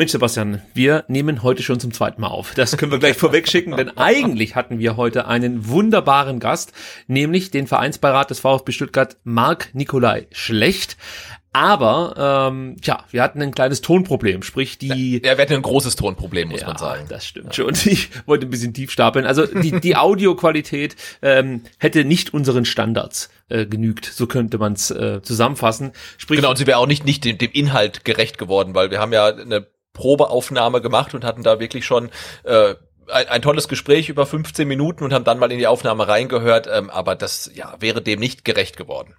Mensch, 0.00 0.12
Sebastian, 0.12 0.62
wir 0.72 1.04
nehmen 1.08 1.42
heute 1.42 1.62
schon 1.62 1.78
zum 1.78 1.92
zweiten 1.92 2.22
Mal 2.22 2.28
auf. 2.28 2.54
Das 2.54 2.78
können 2.78 2.90
wir 2.90 2.98
gleich 2.98 3.18
vorweg 3.18 3.46
schicken, 3.46 3.76
denn 3.76 3.98
eigentlich 3.98 4.56
hatten 4.56 4.78
wir 4.78 4.96
heute 4.96 5.26
einen 5.26 5.68
wunderbaren 5.68 6.40
Gast, 6.40 6.72
nämlich 7.06 7.50
den 7.50 7.66
Vereinsbeirat 7.66 8.30
des 8.30 8.40
VfB 8.40 8.72
Stuttgart, 8.72 9.18
Marc 9.24 9.74
Nikolai 9.74 10.26
Schlecht. 10.32 10.96
Aber 11.52 12.48
ähm, 12.50 12.76
tja, 12.80 13.04
wir 13.10 13.22
hatten 13.22 13.42
ein 13.42 13.52
kleines 13.52 13.82
Tonproblem, 13.82 14.42
sprich 14.42 14.78
die. 14.78 15.20
Ja, 15.22 15.36
wir 15.36 15.42
hatten 15.42 15.52
ein 15.52 15.60
großes 15.60 15.96
Tonproblem, 15.96 16.48
muss 16.48 16.62
ja, 16.62 16.68
man 16.68 16.78
sagen. 16.78 17.04
Das 17.10 17.26
stimmt 17.26 17.54
schon. 17.54 17.74
Ich 17.84 18.08
wollte 18.24 18.46
ein 18.46 18.50
bisschen 18.50 18.72
tief 18.72 18.90
stapeln. 18.90 19.26
Also 19.26 19.44
die, 19.44 19.82
die 19.82 19.96
Audioqualität 19.96 20.96
ähm, 21.20 21.64
hätte 21.76 22.06
nicht 22.06 22.32
unseren 22.32 22.64
Standards 22.64 23.28
äh, 23.50 23.66
genügt. 23.66 24.06
So 24.06 24.26
könnte 24.26 24.56
man 24.56 24.72
es 24.72 24.90
äh, 24.90 25.20
zusammenfassen. 25.20 25.92
Sprich, 26.16 26.38
genau, 26.38 26.48
und 26.48 26.56
sie 26.56 26.66
wäre 26.66 26.78
auch 26.78 26.86
nicht, 26.86 27.04
nicht 27.04 27.22
dem, 27.26 27.36
dem 27.36 27.50
Inhalt 27.52 28.06
gerecht 28.06 28.38
geworden, 28.38 28.74
weil 28.74 28.90
wir 28.90 28.98
haben 28.98 29.12
ja 29.12 29.26
eine 29.26 29.66
Probeaufnahme 29.92 30.80
gemacht 30.80 31.14
und 31.14 31.24
hatten 31.24 31.42
da 31.42 31.60
wirklich 31.60 31.84
schon 31.84 32.10
äh, 32.44 32.74
ein, 33.10 33.28
ein 33.28 33.42
tolles 33.42 33.68
Gespräch 33.68 34.08
über 34.08 34.26
15 34.26 34.66
Minuten 34.66 35.04
und 35.04 35.12
haben 35.12 35.24
dann 35.24 35.38
mal 35.38 35.52
in 35.52 35.58
die 35.58 35.66
Aufnahme 35.66 36.08
reingehört, 36.08 36.68
ähm, 36.72 36.90
aber 36.90 37.16
das 37.16 37.50
ja 37.54 37.74
wäre 37.80 38.02
dem 38.02 38.20
nicht 38.20 38.44
gerecht 38.44 38.76
geworden. 38.76 39.14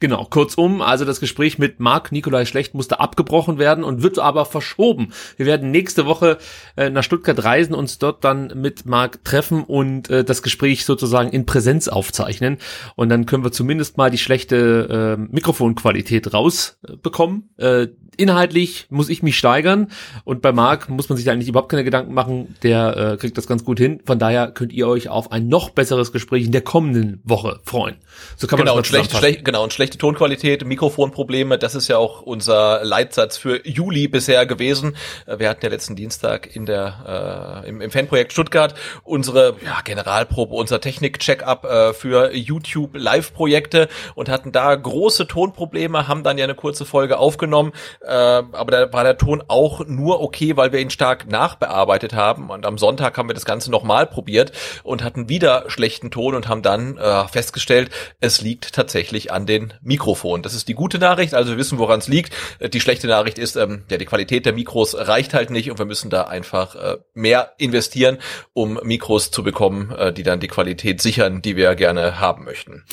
Genau, 0.00 0.24
kurzum, 0.24 0.82
also 0.82 1.04
das 1.04 1.20
Gespräch 1.20 1.58
mit 1.58 1.78
Marc 1.78 2.10
Nikolai 2.10 2.46
Schlecht 2.46 2.74
musste 2.74 2.98
abgebrochen 2.98 3.58
werden 3.58 3.84
und 3.84 4.02
wird 4.02 4.18
aber 4.18 4.44
verschoben. 4.44 5.12
Wir 5.36 5.46
werden 5.46 5.70
nächste 5.70 6.04
Woche 6.04 6.38
äh, 6.76 6.90
nach 6.90 7.04
Stuttgart 7.04 7.42
reisen, 7.44 7.74
uns 7.74 7.98
dort 7.98 8.24
dann 8.24 8.52
mit 8.56 8.86
Marc 8.86 9.24
treffen 9.24 9.62
und 9.62 10.10
äh, 10.10 10.24
das 10.24 10.42
Gespräch 10.42 10.84
sozusagen 10.84 11.30
in 11.30 11.46
Präsenz 11.46 11.86
aufzeichnen. 11.86 12.58
Und 12.96 13.08
dann 13.08 13.24
können 13.24 13.44
wir 13.44 13.52
zumindest 13.52 13.96
mal 13.96 14.10
die 14.10 14.18
schlechte 14.18 15.16
äh, 15.16 15.32
Mikrofonqualität 15.32 16.34
rausbekommen. 16.34 17.50
Äh, 17.56 17.86
inhaltlich 18.16 18.86
muss 18.90 19.08
ich 19.08 19.22
mich 19.22 19.36
steigern 19.36 19.90
und 20.24 20.42
bei 20.42 20.52
Marc 20.52 20.88
muss 20.88 21.08
man 21.08 21.18
sich 21.18 21.30
eigentlich 21.30 21.48
überhaupt 21.48 21.70
keine 21.70 21.84
Gedanken 21.84 22.14
machen, 22.14 22.54
der 22.62 22.96
äh, 22.96 23.16
kriegt 23.16 23.36
das 23.38 23.46
ganz 23.46 23.64
gut 23.64 23.78
hin. 23.78 24.00
Von 24.04 24.18
daher 24.18 24.50
könnt 24.50 24.72
ihr 24.72 24.88
euch 24.88 25.08
auf 25.08 25.32
ein 25.32 25.48
noch 25.48 25.70
besseres 25.70 26.12
Gespräch 26.12 26.44
in 26.44 26.52
der 26.52 26.62
kommenden 26.62 27.20
Woche 27.24 27.60
freuen. 27.64 27.96
So 28.36 28.46
kann 28.46 28.58
man 28.58 28.66
genau, 28.66 28.78
das 28.78 28.90
und 28.90 28.96
schlecht, 28.96 29.16
schlecht, 29.16 29.44
genau, 29.44 29.64
und 29.64 29.72
schlechte 29.84 29.98
Tonqualität, 29.98 30.64
Mikrofonprobleme, 30.64 31.58
das 31.58 31.74
ist 31.74 31.88
ja 31.88 31.98
auch 31.98 32.22
unser 32.22 32.82
Leitsatz 32.84 33.36
für 33.36 33.66
Juli 33.68 34.08
bisher 34.08 34.46
gewesen. 34.46 34.96
Äh, 35.26 35.38
wir 35.38 35.50
hatten 35.50 35.62
ja 35.62 35.70
letzten 35.70 35.94
Dienstag 35.94 36.56
in 36.56 36.64
der 36.64 37.62
äh, 37.64 37.68
im, 37.68 37.82
im 37.82 37.90
Fanprojekt 37.90 38.32
Stuttgart 38.32 38.74
unsere 39.02 39.56
ja, 39.62 39.82
Generalprobe, 39.84 40.54
unser 40.54 40.80
Technik-Check-up 40.80 41.64
äh, 41.66 41.92
für 41.92 42.32
YouTube 42.34 42.92
Live-Projekte 42.94 43.88
und 44.14 44.30
hatten 44.30 44.52
da 44.52 44.74
große 44.74 45.26
Tonprobleme, 45.26 46.08
haben 46.08 46.22
dann 46.22 46.38
ja 46.38 46.44
eine 46.44 46.54
kurze 46.54 46.86
Folge 46.86 47.18
aufgenommen 47.18 47.72
äh, 48.00 48.08
aber 48.08 48.70
da 48.70 48.92
war 48.92 49.04
der 49.04 49.18
Ton 49.18 49.44
auch 49.48 49.84
nur 49.86 50.22
okay, 50.22 50.56
weil 50.56 50.72
wir 50.72 50.80
ihn 50.80 50.88
stark 50.88 51.28
nachbearbeitet 51.28 52.14
haben. 52.14 52.48
Und 52.48 52.64
am 52.64 52.78
Sonntag 52.78 53.18
haben 53.18 53.28
wir 53.28 53.34
das 53.34 53.44
Ganze 53.44 53.70
nochmal 53.70 54.06
probiert 54.06 54.52
und 54.82 55.04
hatten 55.04 55.28
wieder 55.28 55.64
schlechten 55.68 56.10
Ton 56.10 56.34
und 56.34 56.48
haben 56.48 56.62
dann 56.62 56.96
äh, 56.96 57.28
festgestellt, 57.28 57.90
es 58.20 58.40
liegt 58.40 58.72
tatsächlich 58.72 59.30
an 59.30 59.44
den 59.44 59.73
Mikrofonen. 59.82 60.42
Das 60.42 60.54
ist 60.54 60.68
die 60.68 60.74
gute 60.74 60.98
Nachricht, 60.98 61.34
also 61.34 61.52
wir 61.52 61.58
wissen, 61.58 61.78
woran 61.78 62.00
es 62.00 62.08
liegt. 62.08 62.32
Äh, 62.58 62.68
die 62.68 62.80
schlechte 62.80 63.06
Nachricht 63.06 63.38
ist, 63.38 63.56
ähm, 63.56 63.84
ja, 63.90 63.96
die 63.96 64.04
Qualität 64.04 64.46
der 64.46 64.52
Mikros 64.52 64.94
reicht 64.96 65.34
halt 65.34 65.50
nicht 65.50 65.70
und 65.70 65.78
wir 65.78 65.86
müssen 65.86 66.10
da 66.10 66.22
einfach 66.22 66.74
äh, 66.74 66.96
mehr 67.14 67.52
investieren, 67.58 68.18
um 68.52 68.78
Mikros 68.82 69.30
zu 69.30 69.42
bekommen, 69.42 69.90
äh, 69.92 70.12
die 70.12 70.22
dann 70.22 70.40
die 70.40 70.48
Qualität 70.48 71.00
sichern, 71.00 71.42
die 71.42 71.56
wir 71.56 71.74
gerne 71.74 72.20
haben 72.20 72.44
möchten. 72.44 72.84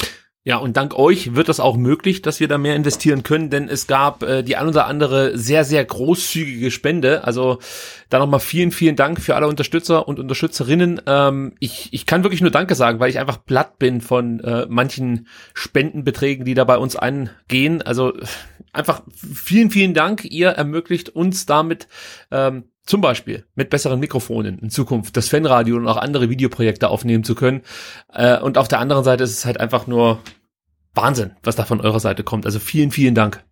Ja, 0.44 0.58
und 0.58 0.76
dank 0.76 0.96
euch 0.96 1.36
wird 1.36 1.50
das 1.50 1.60
auch 1.60 1.78
möglich, 1.78 2.24
dass 2.24 2.40
wir 2.40 2.48
da 2.48 2.58
mehr 2.58 2.76
investieren 2.76 3.22
können, 3.22 3.52
denn 3.52 3.70
es 3.70 3.86
gab 3.86 4.24
äh, 4.24 4.42
die 4.42 4.56
ein 4.56 4.68
oder 4.68 4.88
andere 4.88 5.38
sehr, 5.38 5.64
sehr 5.64 5.86
großzügige 5.86 6.72
Spende. 6.72 7.24
Also 7.26 7.60
da 8.10 8.18
nochmal 8.18 8.40
vielen, 8.40 8.72
vielen 8.72 8.96
Dank 8.96 9.22
für 9.22 9.36
alle 9.36 9.48
Unterstützer 9.48 10.08
und 10.08 10.20
Unterstützerinnen. 10.20 11.00
Ähm, 11.06 11.54
ich, 11.60 11.90
ich 11.94 12.08
kann 12.08 12.24
wirklich 12.24 12.42
nur 12.42 12.50
Danke 12.50 12.74
sagen, 12.74 13.00
weil 13.00 13.12
ich 13.12 13.20
einfach 13.20 13.46
platt 13.46 13.78
bin 13.78 14.02
von 14.02 14.40
äh, 14.40 14.66
manchen 14.68 15.28
Spendenbeträgen, 15.54 16.44
die 16.44 16.56
da 16.56 16.64
bei 16.64 16.80
uns 16.80 16.96
eingehen. 16.96 17.84
Also 17.84 18.14
einfach 18.74 19.04
vielen, 19.16 19.70
vielen 19.70 19.94
Dank. 19.94 20.26
Ihr 20.26 20.50
ermöglicht 20.50 21.10
uns 21.10 21.46
damit 21.46 21.88
ähm, 22.32 22.64
zum 22.92 23.00
Beispiel 23.00 23.46
mit 23.56 23.70
besseren 23.70 24.02
Mikrofonen 24.02 24.60
in 24.60 24.70
Zukunft 24.70 25.16
das 25.16 25.30
Fanradio 25.30 25.78
und 25.78 25.88
auch 25.88 25.96
andere 25.96 26.30
Videoprojekte 26.30 26.90
aufnehmen 26.90 27.24
zu 27.24 27.36
können. 27.36 27.62
Äh, 28.14 28.38
und 28.38 28.58
auf 28.58 28.68
der 28.68 28.80
anderen 28.80 29.06
Seite 29.06 29.24
ist 29.24 29.32
es 29.32 29.46
halt 29.46 29.62
einfach 29.62 29.88
nur 29.88 30.20
Wahnsinn, 30.94 31.32
was 31.42 31.56
da 31.56 31.64
von 31.64 31.80
eurer 31.80 32.02
Seite 32.02 32.26
kommt. 32.26 32.46
Also 32.46 32.60
vielen, 32.60 32.92
vielen 32.92 33.16
Dank. 33.16 33.46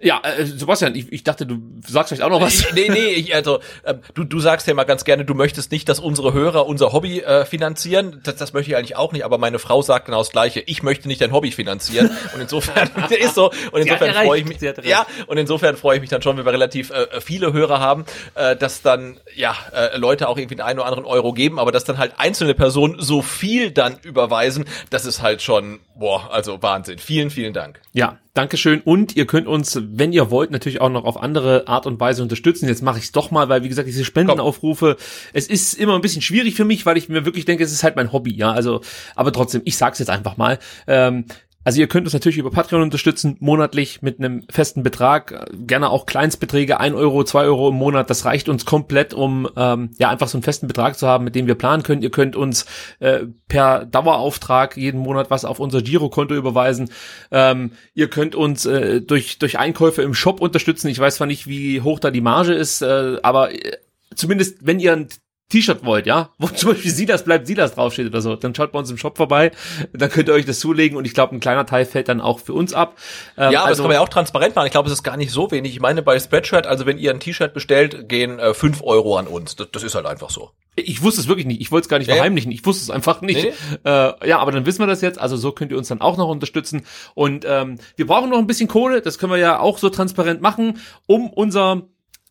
Ja, 0.00 0.20
äh, 0.22 0.44
Sebastian, 0.44 0.96
ich, 0.96 1.12
ich 1.12 1.22
dachte, 1.22 1.46
du 1.46 1.60
sagst 1.86 2.08
vielleicht 2.08 2.22
auch 2.22 2.30
noch 2.30 2.40
was. 2.40 2.64
Nee, 2.74 2.88
nee, 2.88 3.10
ich, 3.10 3.34
also 3.34 3.60
äh, 3.84 3.94
du, 4.14 4.24
du 4.24 4.40
sagst 4.40 4.66
ja 4.66 4.74
mal 4.74 4.84
ganz 4.84 5.04
gerne, 5.04 5.24
du 5.24 5.34
möchtest 5.34 5.70
nicht, 5.70 5.88
dass 5.88 6.00
unsere 6.00 6.32
Hörer 6.32 6.66
unser 6.66 6.92
Hobby 6.92 7.20
äh, 7.20 7.44
finanzieren. 7.44 8.20
Das, 8.24 8.34
das 8.36 8.52
möchte 8.52 8.72
ich 8.72 8.76
eigentlich 8.76 8.96
auch 8.96 9.12
nicht, 9.12 9.24
aber 9.24 9.38
meine 9.38 9.60
Frau 9.60 9.82
sagt 9.82 10.06
genau 10.06 10.18
das 10.18 10.30
Gleiche. 10.30 10.60
Ich 10.60 10.82
möchte 10.82 11.06
nicht 11.06 11.20
dein 11.20 11.32
Hobby 11.32 11.52
finanzieren. 11.52 12.10
Und 12.34 12.40
insofern 12.40 12.90
ist 13.10 13.36
so. 13.36 13.50
Und 13.70 13.82
insofern 13.82 14.12
freue 14.14 14.40
ich 14.40 14.46
mich. 14.46 14.60
Ja, 14.82 15.06
und 15.28 15.38
insofern 15.38 15.76
freue 15.76 15.96
ich 15.96 16.00
mich 16.00 16.10
dann 16.10 16.22
schon, 16.22 16.36
wenn 16.36 16.44
wir 16.44 16.52
relativ 16.52 16.90
äh, 16.90 17.20
viele 17.20 17.52
Hörer 17.52 17.78
haben, 17.78 18.04
äh, 18.34 18.56
dass 18.56 18.82
dann 18.82 19.20
ja 19.36 19.56
äh, 19.72 19.96
Leute 19.96 20.28
auch 20.28 20.36
irgendwie 20.36 20.56
den 20.56 20.64
einen 20.64 20.80
oder 20.80 20.88
anderen 20.88 21.04
Euro 21.04 21.32
geben, 21.32 21.60
aber 21.60 21.70
dass 21.70 21.84
dann 21.84 21.98
halt 21.98 22.14
einzelne 22.18 22.54
Personen 22.54 22.96
so 22.98 23.22
viel 23.22 23.70
dann 23.70 23.98
überweisen, 24.02 24.64
das 24.90 25.06
ist 25.06 25.22
halt 25.22 25.40
schon, 25.40 25.78
boah, 25.94 26.30
also 26.32 26.60
Wahnsinn. 26.62 26.98
Vielen, 26.98 27.30
vielen 27.30 27.52
Dank. 27.52 27.80
Ja, 27.92 28.18
Dankeschön. 28.34 28.80
Und 28.80 29.14
ihr 29.14 29.26
könnt 29.26 29.46
uns, 29.46 29.80
wenn 29.80 30.12
ihr 30.12 30.28
wollt, 30.28 30.50
natürlich 30.50 30.80
auch 30.80 30.88
noch 30.88 31.04
auf 31.04 31.22
andere 31.22 31.68
Art 31.68 31.86
und 31.86 32.00
Weise 32.00 32.20
unterstützen. 32.20 32.68
Jetzt 32.68 32.82
mache 32.82 32.98
ich 32.98 33.04
es 33.04 33.12
doch 33.12 33.30
mal, 33.30 33.48
weil 33.48 33.62
wie 33.62 33.68
gesagt, 33.68 33.86
diese 33.86 34.04
Spendenaufrufe, 34.04 34.96
es 35.32 35.46
ist 35.46 35.74
immer 35.74 35.94
ein 35.94 36.00
bisschen 36.00 36.20
schwierig 36.20 36.56
für 36.56 36.64
mich, 36.64 36.84
weil 36.84 36.96
ich 36.96 37.08
mir 37.08 37.24
wirklich 37.24 37.44
denke, 37.44 37.62
es 37.62 37.70
ist 37.70 37.84
halt 37.84 37.94
mein 37.94 38.12
Hobby, 38.12 38.34
ja. 38.34 38.50
Also, 38.50 38.80
aber 39.14 39.32
trotzdem, 39.32 39.62
ich 39.64 39.76
sag's 39.76 40.00
jetzt 40.00 40.10
einfach 40.10 40.36
mal. 40.36 40.58
Ähm, 40.88 41.26
also 41.64 41.80
ihr 41.80 41.86
könnt 41.86 42.06
uns 42.06 42.12
natürlich 42.12 42.38
über 42.38 42.50
Patreon 42.50 42.82
unterstützen, 42.82 43.36
monatlich 43.40 44.02
mit 44.02 44.18
einem 44.18 44.44
festen 44.50 44.82
Betrag, 44.82 45.48
gerne 45.66 45.88
auch 45.88 46.04
Kleinstbeträge, 46.04 46.78
ein 46.78 46.94
Euro, 46.94 47.24
zwei 47.24 47.44
Euro 47.44 47.70
im 47.70 47.74
Monat, 47.74 48.10
das 48.10 48.26
reicht 48.26 48.48
uns 48.50 48.66
komplett, 48.66 49.14
um 49.14 49.48
ähm, 49.56 49.90
ja 49.98 50.10
einfach 50.10 50.28
so 50.28 50.36
einen 50.36 50.42
festen 50.42 50.68
Betrag 50.68 50.98
zu 50.98 51.06
haben, 51.06 51.24
mit 51.24 51.34
dem 51.34 51.46
wir 51.46 51.54
planen 51.54 51.82
können. 51.82 52.02
Ihr 52.02 52.10
könnt 52.10 52.36
uns 52.36 52.66
äh, 53.00 53.20
per 53.48 53.86
Dauerauftrag 53.86 54.76
jeden 54.76 55.00
Monat 55.00 55.30
was 55.30 55.44
auf 55.44 55.58
unser 55.58 55.80
Girokonto 55.80 56.34
überweisen. 56.34 56.90
Ähm, 57.30 57.72
ihr 57.94 58.08
könnt 58.08 58.34
uns 58.34 58.66
äh, 58.66 59.00
durch, 59.00 59.38
durch 59.38 59.58
Einkäufe 59.58 60.02
im 60.02 60.14
Shop 60.14 60.40
unterstützen. 60.40 60.88
Ich 60.88 60.98
weiß 60.98 61.16
zwar 61.16 61.26
nicht, 61.26 61.46
wie 61.46 61.80
hoch 61.80 61.98
da 61.98 62.10
die 62.10 62.20
Marge 62.20 62.52
ist, 62.52 62.82
äh, 62.82 63.16
aber 63.22 63.54
äh, 63.54 63.78
zumindest 64.14 64.66
wenn 64.66 64.80
ihr 64.80 64.92
ein 64.92 65.08
T-Shirt 65.50 65.84
wollt, 65.84 66.06
ja, 66.06 66.30
wo 66.38 66.46
zum 66.54 66.70
Beispiel 66.70 66.90
Silas 66.90 67.24
bleibt 67.24 67.46
Silas 67.46 67.74
draufsteht 67.74 68.06
oder 68.06 68.20
so, 68.20 68.36
dann 68.36 68.54
schaut 68.54 68.72
bei 68.72 68.78
uns 68.78 68.90
im 68.90 68.98
Shop 68.98 69.16
vorbei, 69.16 69.52
dann 69.92 70.10
könnt 70.10 70.28
ihr 70.28 70.34
euch 70.34 70.46
das 70.46 70.60
zulegen 70.60 70.96
und 70.96 71.04
ich 71.04 71.14
glaube, 71.14 71.34
ein 71.34 71.40
kleiner 71.40 71.66
Teil 71.66 71.84
fällt 71.84 72.08
dann 72.08 72.20
auch 72.20 72.40
für 72.40 72.54
uns 72.54 72.74
ab. 72.74 72.96
Ähm, 73.36 73.52
ja, 73.52 73.60
aber 73.60 73.68
also, 73.68 73.68
das 73.68 73.78
kann 73.78 73.86
man 73.88 73.94
ja 73.94 74.00
auch 74.00 74.08
transparent 74.08 74.56
machen. 74.56 74.66
Ich 74.66 74.72
glaube, 74.72 74.88
es 74.88 74.92
ist 74.92 75.02
gar 75.02 75.16
nicht 75.16 75.32
so 75.32 75.50
wenig. 75.50 75.72
Ich 75.72 75.80
meine, 75.80 76.02
bei 76.02 76.18
Spreadshirt, 76.18 76.66
also 76.66 76.86
wenn 76.86 76.98
ihr 76.98 77.10
ein 77.10 77.20
T-Shirt 77.20 77.52
bestellt, 77.54 78.08
gehen 78.08 78.38
äh, 78.38 78.54
fünf 78.54 78.82
Euro 78.82 79.16
an 79.16 79.26
uns. 79.26 79.56
Das, 79.56 79.68
das 79.70 79.82
ist 79.82 79.94
halt 79.94 80.06
einfach 80.06 80.30
so. 80.30 80.50
Ich 80.76 81.02
wusste 81.02 81.20
es 81.20 81.28
wirklich 81.28 81.46
nicht. 81.46 81.60
Ich 81.60 81.70
wollte 81.70 81.84
es 81.84 81.88
gar 81.88 81.98
nicht 81.98 82.10
verheimlichen. 82.10 82.50
Ich 82.50 82.66
wusste 82.66 82.82
es 82.82 82.90
einfach 82.90 83.20
nicht. 83.20 83.44
Nee. 83.44 83.52
Äh, 83.84 84.28
ja, 84.28 84.38
aber 84.40 84.50
dann 84.50 84.66
wissen 84.66 84.80
wir 84.80 84.88
das 84.88 85.02
jetzt. 85.02 85.20
Also 85.20 85.36
so 85.36 85.52
könnt 85.52 85.70
ihr 85.70 85.78
uns 85.78 85.88
dann 85.88 86.00
auch 86.00 86.16
noch 86.16 86.28
unterstützen. 86.28 86.84
Und 87.14 87.44
ähm, 87.48 87.78
wir 87.94 88.06
brauchen 88.06 88.30
noch 88.30 88.38
ein 88.38 88.48
bisschen 88.48 88.68
Kohle. 88.68 89.00
Das 89.00 89.18
können 89.18 89.30
wir 89.30 89.38
ja 89.38 89.60
auch 89.60 89.78
so 89.78 89.88
transparent 89.88 90.40
machen, 90.40 90.80
um 91.06 91.30
unser 91.30 91.82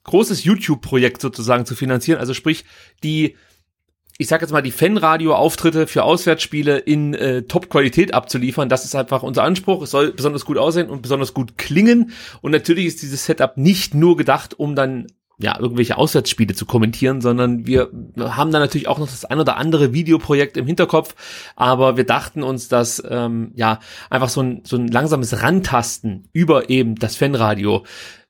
großes 0.03 0.44
YouTube-Projekt 0.44 1.21
sozusagen 1.21 1.65
zu 1.65 1.75
finanzieren. 1.75 2.19
Also 2.19 2.33
sprich, 2.33 2.65
die 3.03 3.35
ich 4.19 4.27
sag 4.27 4.41
jetzt 4.41 4.51
mal, 4.51 4.61
die 4.61 4.71
Fanradio-Auftritte 4.71 5.88
für 5.88 6.03
Auswärtsspiele 6.03 6.77
in 6.77 7.15
äh, 7.15 7.44
Top-Qualität 7.44 8.13
abzuliefern. 8.13 8.69
Das 8.69 8.85
ist 8.85 8.95
einfach 8.95 9.23
unser 9.23 9.44
Anspruch. 9.44 9.81
Es 9.81 9.91
soll 9.91 10.11
besonders 10.11 10.45
gut 10.45 10.57
aussehen 10.57 10.89
und 10.89 11.01
besonders 11.01 11.33
gut 11.33 11.57
klingen. 11.57 12.11
Und 12.41 12.51
natürlich 12.51 12.85
ist 12.85 13.01
dieses 13.01 13.25
Setup 13.25 13.57
nicht 13.57 13.95
nur 13.95 14.15
gedacht, 14.15 14.59
um 14.59 14.75
dann 14.75 15.07
ja, 15.39 15.59
irgendwelche 15.59 15.97
Auswärtsspiele 15.97 16.53
zu 16.53 16.65
kommentieren, 16.65 17.19
sondern 17.19 17.65
wir 17.65 17.89
haben 18.19 18.51
da 18.51 18.59
natürlich 18.59 18.88
auch 18.88 18.99
noch 18.99 19.09
das 19.09 19.25
ein 19.25 19.39
oder 19.39 19.57
andere 19.57 19.91
Videoprojekt 19.91 20.57
im 20.57 20.67
Hinterkopf, 20.67 21.15
aber 21.56 21.97
wir 21.97 22.06
dachten 22.06 22.44
uns, 22.44 22.67
dass 22.67 23.03
ähm, 23.09 23.51
ja 23.56 23.79
einfach 24.11 24.29
so 24.29 24.41
ein, 24.41 24.61
so 24.63 24.77
ein 24.77 24.88
langsames 24.88 25.41
Rantasten 25.41 26.29
über 26.33 26.69
eben 26.69 26.95
das 26.95 27.15
Fanradio 27.15 27.83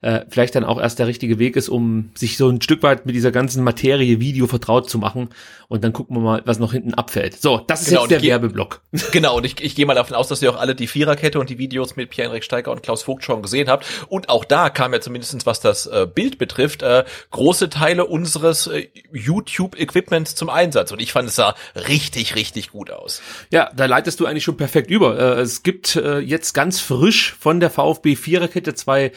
äh, 0.04 0.26
vielleicht 0.28 0.56
dann 0.56 0.66
auch 0.66 0.80
erst 0.80 1.00
der 1.00 1.08
richtige 1.08 1.40
Weg 1.40 1.56
ist, 1.56 1.70
um 1.70 2.12
sich 2.14 2.36
so 2.36 2.50
ein 2.50 2.62
Stück 2.62 2.84
weit 2.84 3.06
mit 3.06 3.16
dieser 3.16 3.32
ganzen 3.32 3.64
Materie 3.64 4.20
Video 4.20 4.48
vertraut 4.48 4.90
zu 4.90 4.98
machen. 4.98 5.30
Und 5.70 5.84
dann 5.84 5.94
gucken 5.94 6.18
wir 6.18 6.22
mal, 6.22 6.42
was 6.46 6.60
noch 6.60 6.74
hinten 6.74 6.94
abfällt. 6.94 7.42
So, 7.42 7.62
das 7.66 7.84
ist 7.84 7.90
genau, 7.90 8.02
jetzt 8.02 8.12
der 8.12 8.22
Werbeblock. 8.22 8.82
Genau, 9.12 9.38
und 9.38 9.46
ich, 9.46 9.62
ich 9.62 9.76
gehe 9.76 9.86
mal 9.86 9.94
davon 9.94 10.16
aus, 10.16 10.28
dass 10.28 10.42
ihr 10.42 10.52
auch 10.52 10.60
alle 10.60 10.76
die 10.76 10.88
Viererkette 10.88 11.40
und 11.40 11.50
die 11.50 11.58
Videos 11.58 11.96
mit 11.96 12.10
Pierre-Henrik 12.10 12.44
Steiger 12.44 12.72
und 12.72 12.84
Klaus 12.84 13.04
Vogt 13.04 13.24
schon 13.24 13.42
gesehen 13.42 13.70
habt. 13.70 13.86
Und 14.10 14.30
auch 14.30 14.44
da 14.44 14.70
kam 14.70 14.94
ja 14.94 15.02
zumindestens 15.02 15.46
was 15.46 15.62
das 15.62 15.86
äh, 15.86 16.06
Bild 16.14 16.38
betrifft, 16.38 16.84
äh, 16.84 17.06
große 17.32 17.70
Teile 17.70 18.06
unseres 18.06 18.68
äh, 18.68 18.88
YouTube-Equipments 19.14 20.36
zum 20.36 20.50
Einsatz. 20.50 20.92
Und 20.92 21.02
ich 21.02 21.14
fand, 21.14 21.30
es 21.30 21.36
sah 21.36 21.56
richtig, 21.88 22.36
richtig 22.36 22.72
gut 22.72 22.92
aus. 22.92 23.22
Ja, 23.52 23.72
da 23.76 23.86
leitest 23.86 24.20
du 24.20 24.26
eigentlich 24.26 24.44
schon 24.44 24.58
perfekt 24.58 24.92
über. 24.92 25.18
Äh, 25.18 25.42
es 25.42 25.64
gibt 25.64 25.96
äh, 25.96 26.20
jetzt 26.20 26.54
ganz 26.54 26.82
frisch 26.82 27.36
von 27.40 27.60
der 27.60 27.70
VfB 27.70 28.16
Viererkette 28.16 28.74
zwei 28.74 29.12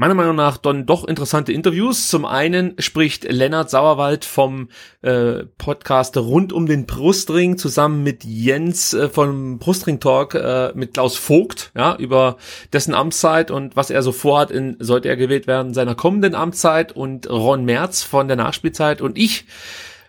meiner 0.00 0.14
Meinung 0.14 0.34
nach 0.34 0.56
dann 0.56 0.86
doch 0.86 1.04
interessante 1.04 1.52
Interviews. 1.52 2.08
Zum 2.08 2.24
einen 2.24 2.74
spricht 2.78 3.30
Lennart 3.30 3.68
Sauerwald 3.68 4.24
vom 4.24 4.70
äh, 5.02 5.44
Podcast 5.58 6.16
rund 6.16 6.54
um 6.54 6.64
den 6.64 6.86
Brustring 6.86 7.58
zusammen 7.58 8.02
mit 8.02 8.24
Jens 8.24 8.94
äh, 8.94 9.10
vom 9.10 9.58
Brustring 9.58 10.00
Talk 10.00 10.34
äh, 10.34 10.72
mit 10.74 10.94
Klaus 10.94 11.18
Vogt, 11.18 11.70
ja, 11.76 11.96
über 11.96 12.38
dessen 12.72 12.94
Amtszeit 12.94 13.50
und 13.50 13.76
was 13.76 13.90
er 13.90 14.02
so 14.02 14.10
vorhat, 14.10 14.50
in, 14.50 14.78
sollte 14.78 15.08
er 15.10 15.18
gewählt 15.18 15.46
werden, 15.46 15.74
seiner 15.74 15.94
kommenden 15.94 16.34
Amtszeit 16.34 16.92
und 16.92 17.28
Ron 17.28 17.66
Merz 17.66 18.02
von 18.02 18.26
der 18.26 18.38
Nachspielzeit 18.38 19.02
und 19.02 19.18
ich. 19.18 19.44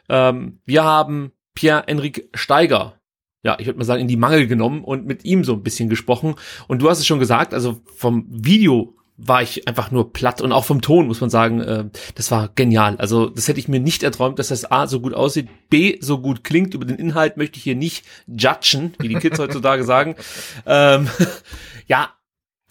Ähm, 0.08 0.62
wir 0.64 0.86
haben 0.86 1.34
Pierre-Enrique 1.54 2.30
Steiger 2.34 2.94
ja, 3.44 3.58
ich 3.60 3.66
würde 3.66 3.80
mal 3.80 3.86
sagen, 3.86 4.02
in 4.02 4.08
die 4.08 4.18
Mangel 4.18 4.46
genommen 4.46 4.84
und 4.84 5.08
mit 5.08 5.26
ihm 5.26 5.44
so 5.44 5.54
ein 5.54 5.64
bisschen 5.64 5.90
gesprochen. 5.90 6.36
Und 6.68 6.80
du 6.80 6.90
hast 6.92 7.00
es 7.00 7.08
schon 7.08 7.18
gesagt, 7.18 7.56
also 7.56 7.82
vom 7.96 8.28
Video 8.30 8.94
war 9.24 9.44
ich 9.44 9.68
einfach 9.68 9.92
nur 9.92 10.14
platt 10.14 10.42
und 10.42 10.52
auch 10.52 10.66
vom 10.66 10.82
Ton 10.82 11.08
muss 11.08 11.22
man 11.22 11.30
sagen, 11.30 11.62
äh, 11.62 11.86
das 12.16 12.32
war 12.32 12.50
genial. 12.56 12.98
Also 12.98 13.30
das 13.30 13.48
hätte 13.48 13.60
ich 13.60 13.68
mir 13.68 13.80
nicht 13.80 14.02
erträumt, 14.02 14.40
dass 14.40 14.48
das 14.48 14.70
A 14.72 14.88
so 14.88 15.00
gut 15.00 15.14
aussieht, 15.14 15.48
B 15.70 15.98
so 16.02 16.20
gut 16.20 16.44
klingt. 16.44 16.74
Über 16.74 16.86
den 16.86 16.98
Inhalt 16.98 17.38
möchte 17.38 17.58
ich 17.58 17.64
hier 17.64 17.76
nicht 17.76 18.06
judgen, 18.26 18.94
wie 19.00 19.10
die 19.10 19.16
Kids 19.16 19.38
heutzutage 19.38 19.84
sagen. 19.86 20.16
Ähm, 20.66 21.08
ja, 21.88 22.10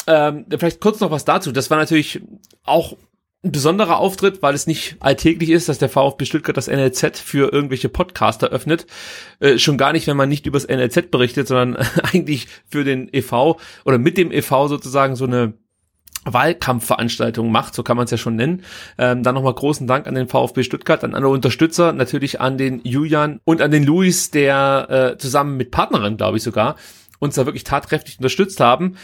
ähm, 0.09 0.47
vielleicht 0.51 0.81
kurz 0.81 0.99
noch 0.99 1.13
was 1.13 1.25
dazu. 1.25 1.53
Das 1.53 1.71
war 1.71 1.79
natürlich 1.79 2.21
auch 2.65 2.97
ein 3.45 3.53
besonderer 3.53 3.99
Auftritt, 3.99 4.43
weil 4.43 4.55
es 4.55 4.67
nicht 4.67 4.97
alltäglich 5.01 5.51
ist, 5.51 5.69
dass 5.69 5.79
der 5.79 5.89
VfB 5.89 6.25
Stuttgart 6.25 6.57
das 6.57 6.67
NLZ 6.67 7.19
für 7.19 7.53
irgendwelche 7.53 7.89
Podcaster 7.89 8.49
öffnet. 8.49 8.87
Äh, 9.39 9.59
schon 9.59 9.79
gar 9.79 9.93
nicht, 9.93 10.09
wenn 10.09 10.17
man 10.17 10.29
nicht 10.29 10.47
übers 10.47 10.67
NLZ 10.67 11.11
berichtet, 11.11 11.47
sondern 11.47 11.77
eigentlich 12.13 12.49
für 12.69 12.83
den 12.83 13.09
EV 13.13 13.57
oder 13.85 13.99
mit 13.99 14.19
dem 14.19 14.33
EV 14.33 14.67
sozusagen 14.67 15.15
so 15.15 15.27
eine 15.27 15.55
Wahlkampfveranstaltung 16.25 17.51
macht, 17.51 17.75
so 17.75 17.83
kann 17.83 17.97
man 17.97 18.05
es 18.05 18.11
ja 18.11 18.19
schon 18.19 18.37
nennen. 18.37 18.63
Ähm, 18.99 19.23
dann 19.23 19.35
nochmal 19.35 19.55
großen 19.55 19.87
Dank 19.87 20.07
an 20.07 20.15
den 20.15 20.29
VfB 20.29 20.63
Stuttgart, 20.63 21.03
an 21.03 21.15
alle 21.15 21.29
Unterstützer, 21.29 21.93
natürlich 21.93 22.41
an 22.41 22.59
den 22.59 22.81
Julian 22.85 23.41
und 23.45 23.63
an 23.63 23.71
den 23.71 23.85
Luis, 23.85 24.31
der 24.31 25.15
äh, 25.15 25.19
zusammen 25.19 25.57
mit 25.57 25.71
Partnerin, 25.71 26.17
glaube 26.17 26.37
ich 26.37 26.43
sogar, 26.43 26.77
uns 27.19 27.35
da 27.35 27.47
wirklich 27.47 27.65
tatkräftig 27.65 28.19
unterstützt 28.19 28.61
haben. 28.61 28.97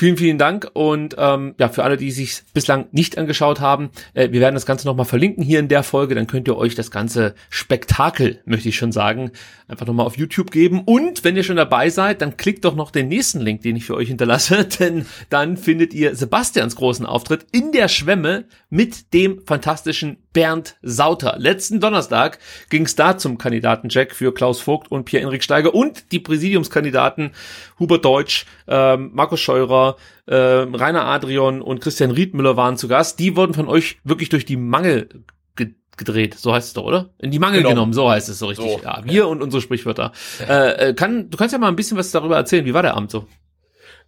Vielen, 0.00 0.16
vielen 0.16 0.38
Dank 0.38 0.66
und 0.72 1.16
ähm, 1.18 1.54
ja, 1.58 1.68
für 1.68 1.84
alle, 1.84 1.98
die 1.98 2.10
sich 2.10 2.40
bislang 2.54 2.86
nicht 2.90 3.18
angeschaut 3.18 3.60
haben, 3.60 3.90
äh, 4.14 4.30
wir 4.32 4.40
werden 4.40 4.54
das 4.54 4.64
Ganze 4.64 4.86
nochmal 4.86 5.04
verlinken 5.04 5.44
hier 5.44 5.58
in 5.58 5.68
der 5.68 5.82
Folge, 5.82 6.14
dann 6.14 6.26
könnt 6.26 6.48
ihr 6.48 6.56
euch 6.56 6.74
das 6.74 6.90
ganze 6.90 7.34
Spektakel, 7.50 8.40
möchte 8.46 8.70
ich 8.70 8.76
schon 8.76 8.92
sagen, 8.92 9.30
einfach 9.68 9.86
nochmal 9.86 10.06
auf 10.06 10.16
YouTube 10.16 10.52
geben. 10.52 10.84
Und 10.86 11.22
wenn 11.22 11.36
ihr 11.36 11.42
schon 11.42 11.56
dabei 11.56 11.90
seid, 11.90 12.22
dann 12.22 12.38
klickt 12.38 12.64
doch 12.64 12.76
noch 12.76 12.92
den 12.92 13.08
nächsten 13.08 13.40
Link, 13.40 13.60
den 13.60 13.76
ich 13.76 13.84
für 13.84 13.94
euch 13.94 14.08
hinterlasse, 14.08 14.64
denn 14.80 15.04
dann 15.28 15.58
findet 15.58 15.92
ihr 15.92 16.16
Sebastians 16.16 16.76
großen 16.76 17.04
Auftritt 17.04 17.44
in 17.52 17.70
der 17.70 17.88
Schwemme 17.88 18.46
mit 18.70 19.12
dem 19.12 19.42
fantastischen 19.44 20.16
Bernd 20.32 20.76
Sauter. 20.80 21.36
Letzten 21.38 21.80
Donnerstag 21.80 22.38
ging 22.68 22.86
es 22.86 22.94
da 22.94 23.18
zum 23.18 23.36
Kandidatencheck 23.36 24.14
für 24.14 24.32
Klaus 24.32 24.60
Vogt 24.60 24.90
und 24.90 25.04
Pierre-Enrik 25.04 25.42
Steiger 25.42 25.74
und 25.74 26.12
die 26.12 26.20
Präsidiumskandidaten 26.20 27.32
Hubert 27.78 28.04
Deutsch, 28.04 28.46
ähm, 28.68 29.10
Markus 29.12 29.40
Scheurer, 29.40 29.89
äh, 30.26 30.34
Rainer 30.34 31.04
Adrian 31.06 31.62
und 31.62 31.80
Christian 31.80 32.10
Riedmüller 32.10 32.56
waren 32.56 32.76
zu 32.76 32.88
Gast. 32.88 33.18
Die 33.18 33.36
wurden 33.36 33.54
von 33.54 33.68
euch 33.68 33.98
wirklich 34.04 34.28
durch 34.28 34.44
die 34.44 34.56
Mangel 34.56 35.08
gedreht, 36.00 36.34
so 36.34 36.52
heißt 36.52 36.68
es 36.68 36.72
doch, 36.72 36.84
oder? 36.84 37.10
In 37.18 37.30
die 37.30 37.38
Mangel 37.38 37.58
genau. 37.58 37.70
genommen, 37.70 37.92
so 37.92 38.10
heißt 38.10 38.28
es 38.28 38.38
so 38.38 38.46
richtig. 38.46 38.68
So, 38.68 38.80
ja, 38.82 39.02
wir 39.04 39.28
und 39.28 39.42
unsere 39.42 39.60
Sprichwörter. 39.60 40.12
Äh, 40.48 40.88
äh, 40.88 40.94
kann, 40.94 41.30
du 41.30 41.36
kannst 41.36 41.52
ja 41.52 41.58
mal 41.58 41.68
ein 41.68 41.76
bisschen 41.76 41.96
was 41.96 42.10
darüber 42.10 42.36
erzählen. 42.36 42.64
Wie 42.64 42.74
war 42.74 42.82
der 42.82 42.96
Abend 42.96 43.10
so? 43.10 43.26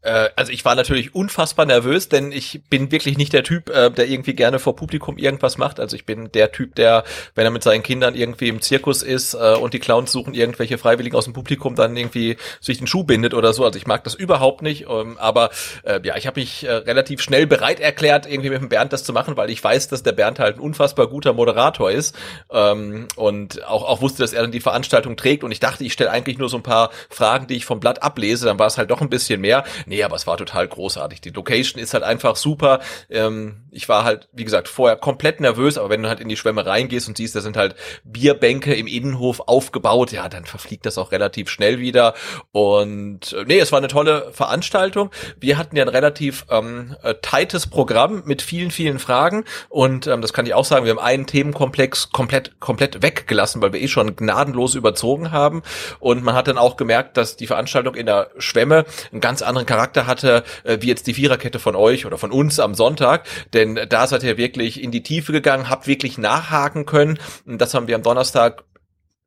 Äh, 0.03 0.31
also 0.37 0.53
ich 0.53 0.65
war 0.65 0.75
natürlich 0.75 1.15
unfassbar 1.15 1.67
nervös, 1.67 2.09
denn 2.09 2.33
ich 2.33 2.61
bin 2.69 2.91
wirklich 2.91 3.17
nicht 3.17 3.33
der 3.33 3.45
Typ, 3.45 3.71
äh, 3.71 3.91
der 3.91 4.09
irgendwie 4.09 4.35
gerne 4.35 4.59
vor 4.59 4.77
Publikum 4.77 5.17
irgendwas 5.17 5.59
macht. 5.59 5.81
Also 5.81 5.97
ich 5.97 6.05
bin 6.05 6.31
der 6.33 6.53
Typ, 6.53 6.75
der, 6.75 7.05
wenn 7.35 7.45
er 7.45 7.51
mit 7.51 7.63
seinen 7.63 7.83
Kindern 7.83 8.15
irgendwie 8.15 8.49
im 8.49 8.61
Zirkus 8.61 9.03
ist 9.03 9.35
äh, 9.35 9.55
und 9.55 9.75
die 9.75 9.79
Clowns 9.79 10.13
suchen 10.13 10.35
irgendwelche 10.35 10.79
Freiwilligen 10.79 11.17
aus 11.17 11.25
dem 11.25 11.33
Publikum, 11.33 11.75
dann 11.75 11.97
irgendwie 11.97 12.37
sich 12.61 12.79
den 12.79 12.87
Schuh 12.87 13.05
bindet 13.05 13.35
oder 13.35 13.53
so. 13.53 13.65
Also 13.65 13.79
ich 13.79 13.87
mag 13.87 14.05
das 14.05 14.15
überhaupt 14.15 14.63
nicht. 14.63 14.87
Ähm, 14.89 15.17
aber 15.19 15.51
äh, 15.85 16.01
ja, 16.03 16.17
ich 16.17 16.27
habe 16.27 16.41
mich 16.41 16.65
äh, 16.65 16.73
relativ 16.73 17.23
schnell 17.23 17.47
bereit 17.47 17.81
erklärt, 17.81 18.27
irgendwie 18.27 18.51
mit 18.51 18.61
dem 18.61 18.69
Bernd 18.69 18.93
das 18.93 19.05
zu 19.05 19.13
machen, 19.13 19.37
weil 19.37 19.51
ich 19.51 19.63
weiß, 19.63 19.89
dass 19.89 20.03
der 20.03 20.13
Bernd 20.13 20.39
halt 20.39 20.56
ein 20.56 20.61
unfassbar 20.61 21.06
guter 21.06 21.32
Moderator 21.32 21.91
ist 21.91 22.17
ähm, 22.51 23.09
und 23.17 23.65
auch, 23.65 23.85
auch 23.85 24.01
wusste, 24.01 24.23
dass 24.23 24.32
er 24.32 24.43
dann 24.43 24.53
die 24.53 24.61
Veranstaltung 24.61 25.17
trägt. 25.17 25.44
Und 25.44 25.53
ich 25.53 25.61
dachte, 25.61 25.85
ich 25.85 25.93
stelle 25.93 26.11
eigentlich 26.11 26.39
nur 26.39 26.49
so 26.49 26.56
ein 26.56 26.63
paar 26.63 26.91
Fragen, 27.09 27.47
die 27.47 27.56
ich 27.56 27.65
vom 27.65 27.81
Blatt 27.81 28.03
ablese. 28.03 28.47
Dann 28.47 28.59
war 28.59 28.67
es 28.67 28.79
halt 28.79 28.91
doch 28.91 29.01
ein 29.01 29.11
bisschen 29.11 29.41
mehr. 29.41 29.65
Nee, 29.93 30.05
aber 30.05 30.17
es 30.17 30.27
war 30.27 30.39
total 30.39 30.67
großartig. 30.67 31.20
Die 31.20 31.29
Location 31.29 31.79
ist 31.79 31.93
halt 31.93 32.03
einfach 32.03 32.37
super. 32.37 32.81
Ähm, 33.11 33.65
ich 33.70 33.91
war 33.91 34.05
halt, 34.05 34.27
wie 34.32 34.44
gesagt, 34.44 34.69
vorher 34.69 34.96
komplett 34.96 35.39
nervös, 35.39 35.77
aber 35.77 35.91
wenn 35.91 36.03
du 36.03 36.08
halt 36.08 36.19
in 36.19 36.31
die 36.31 36.37
Schwemme 36.39 36.65
reingehst 36.65 37.08
und 37.08 37.19
siehst, 37.19 37.37
da 37.37 37.43
sind 37.43 37.58
halt 37.58 37.75
Bierbänke 38.03 38.75
im 38.75 38.87
Innenhof 38.87 39.41
aufgebaut, 39.41 40.11
ja, 40.11 40.31
dann 40.31 40.46
verfliegt 40.46 40.87
das 40.87 40.96
auch 40.96 41.13
relativ 41.13 41.51
schnell 41.51 41.79
wieder. 41.79 42.15
Und 42.53 43.34
äh, 43.34 43.44
nee, 43.46 43.58
es 43.58 43.70
war 43.70 43.81
eine 43.81 43.89
tolle 43.89 44.32
Veranstaltung. 44.32 45.11
Wir 45.39 45.58
hatten 45.58 45.77
ja 45.77 45.84
ein 45.84 45.91
relativ 45.91 46.46
ähm, 46.49 46.96
äh, 47.03 47.17
tightes 47.20 47.67
Programm 47.67 48.22
mit 48.25 48.41
vielen, 48.41 48.70
vielen 48.70 48.99
Fragen. 48.99 49.44
Und 49.69 50.06
ähm, 50.06 50.22
das 50.22 50.32
kann 50.32 50.46
ich 50.46 50.55
auch 50.55 50.65
sagen, 50.65 50.87
wir 50.87 50.93
haben 50.93 51.01
einen 51.01 51.27
Themenkomplex 51.27 52.13
komplett, 52.13 52.61
komplett 52.61 53.03
weggelassen, 53.03 53.61
weil 53.61 53.75
wir 53.75 53.81
eh 53.82 53.89
schon 53.89 54.17
gnadenlos 54.17 54.75
überzogen 54.75 55.32
haben. 55.32 55.63
Und 56.01 56.25
man 56.25 56.34
hat 56.34 56.49
dann 56.49 56.56
auch 56.56 56.79
gemerkt, 56.79 57.19
dass 57.19 57.37
die 57.37 57.46
Veranstaltung 57.46 57.94
in 57.94 58.06
der 58.06 58.31
Schwemme 58.39 58.87
einen 59.13 59.20
ganz 59.20 59.43
anderen 59.43 59.67
Charakter 59.67 59.81
hat 60.06 60.22
hatte, 60.22 60.44
äh, 60.65 60.79
wie 60.81 60.89
jetzt 60.89 61.06
die 61.06 61.15
Viererkette 61.15 61.58
von 61.58 61.77
euch 61.77 62.06
oder 62.06 62.19
von 62.19 62.31
uns 62.31 62.60
am 62.60 62.74
Sonntag. 62.74 63.27
Denn 63.53 63.79
da 63.89 64.06
seid 64.06 64.22
ihr 64.22 64.36
wirklich 64.36 64.82
in 64.82 64.91
die 64.91 65.03
Tiefe 65.03 65.32
gegangen, 65.32 65.69
habt 65.69 65.86
wirklich 65.86 66.19
nachhaken 66.19 66.86
können. 66.86 67.19
Das 67.46 67.74
haben 67.74 67.89
wir 67.89 67.96
am 67.96 68.03
Donnerstag 68.03 68.65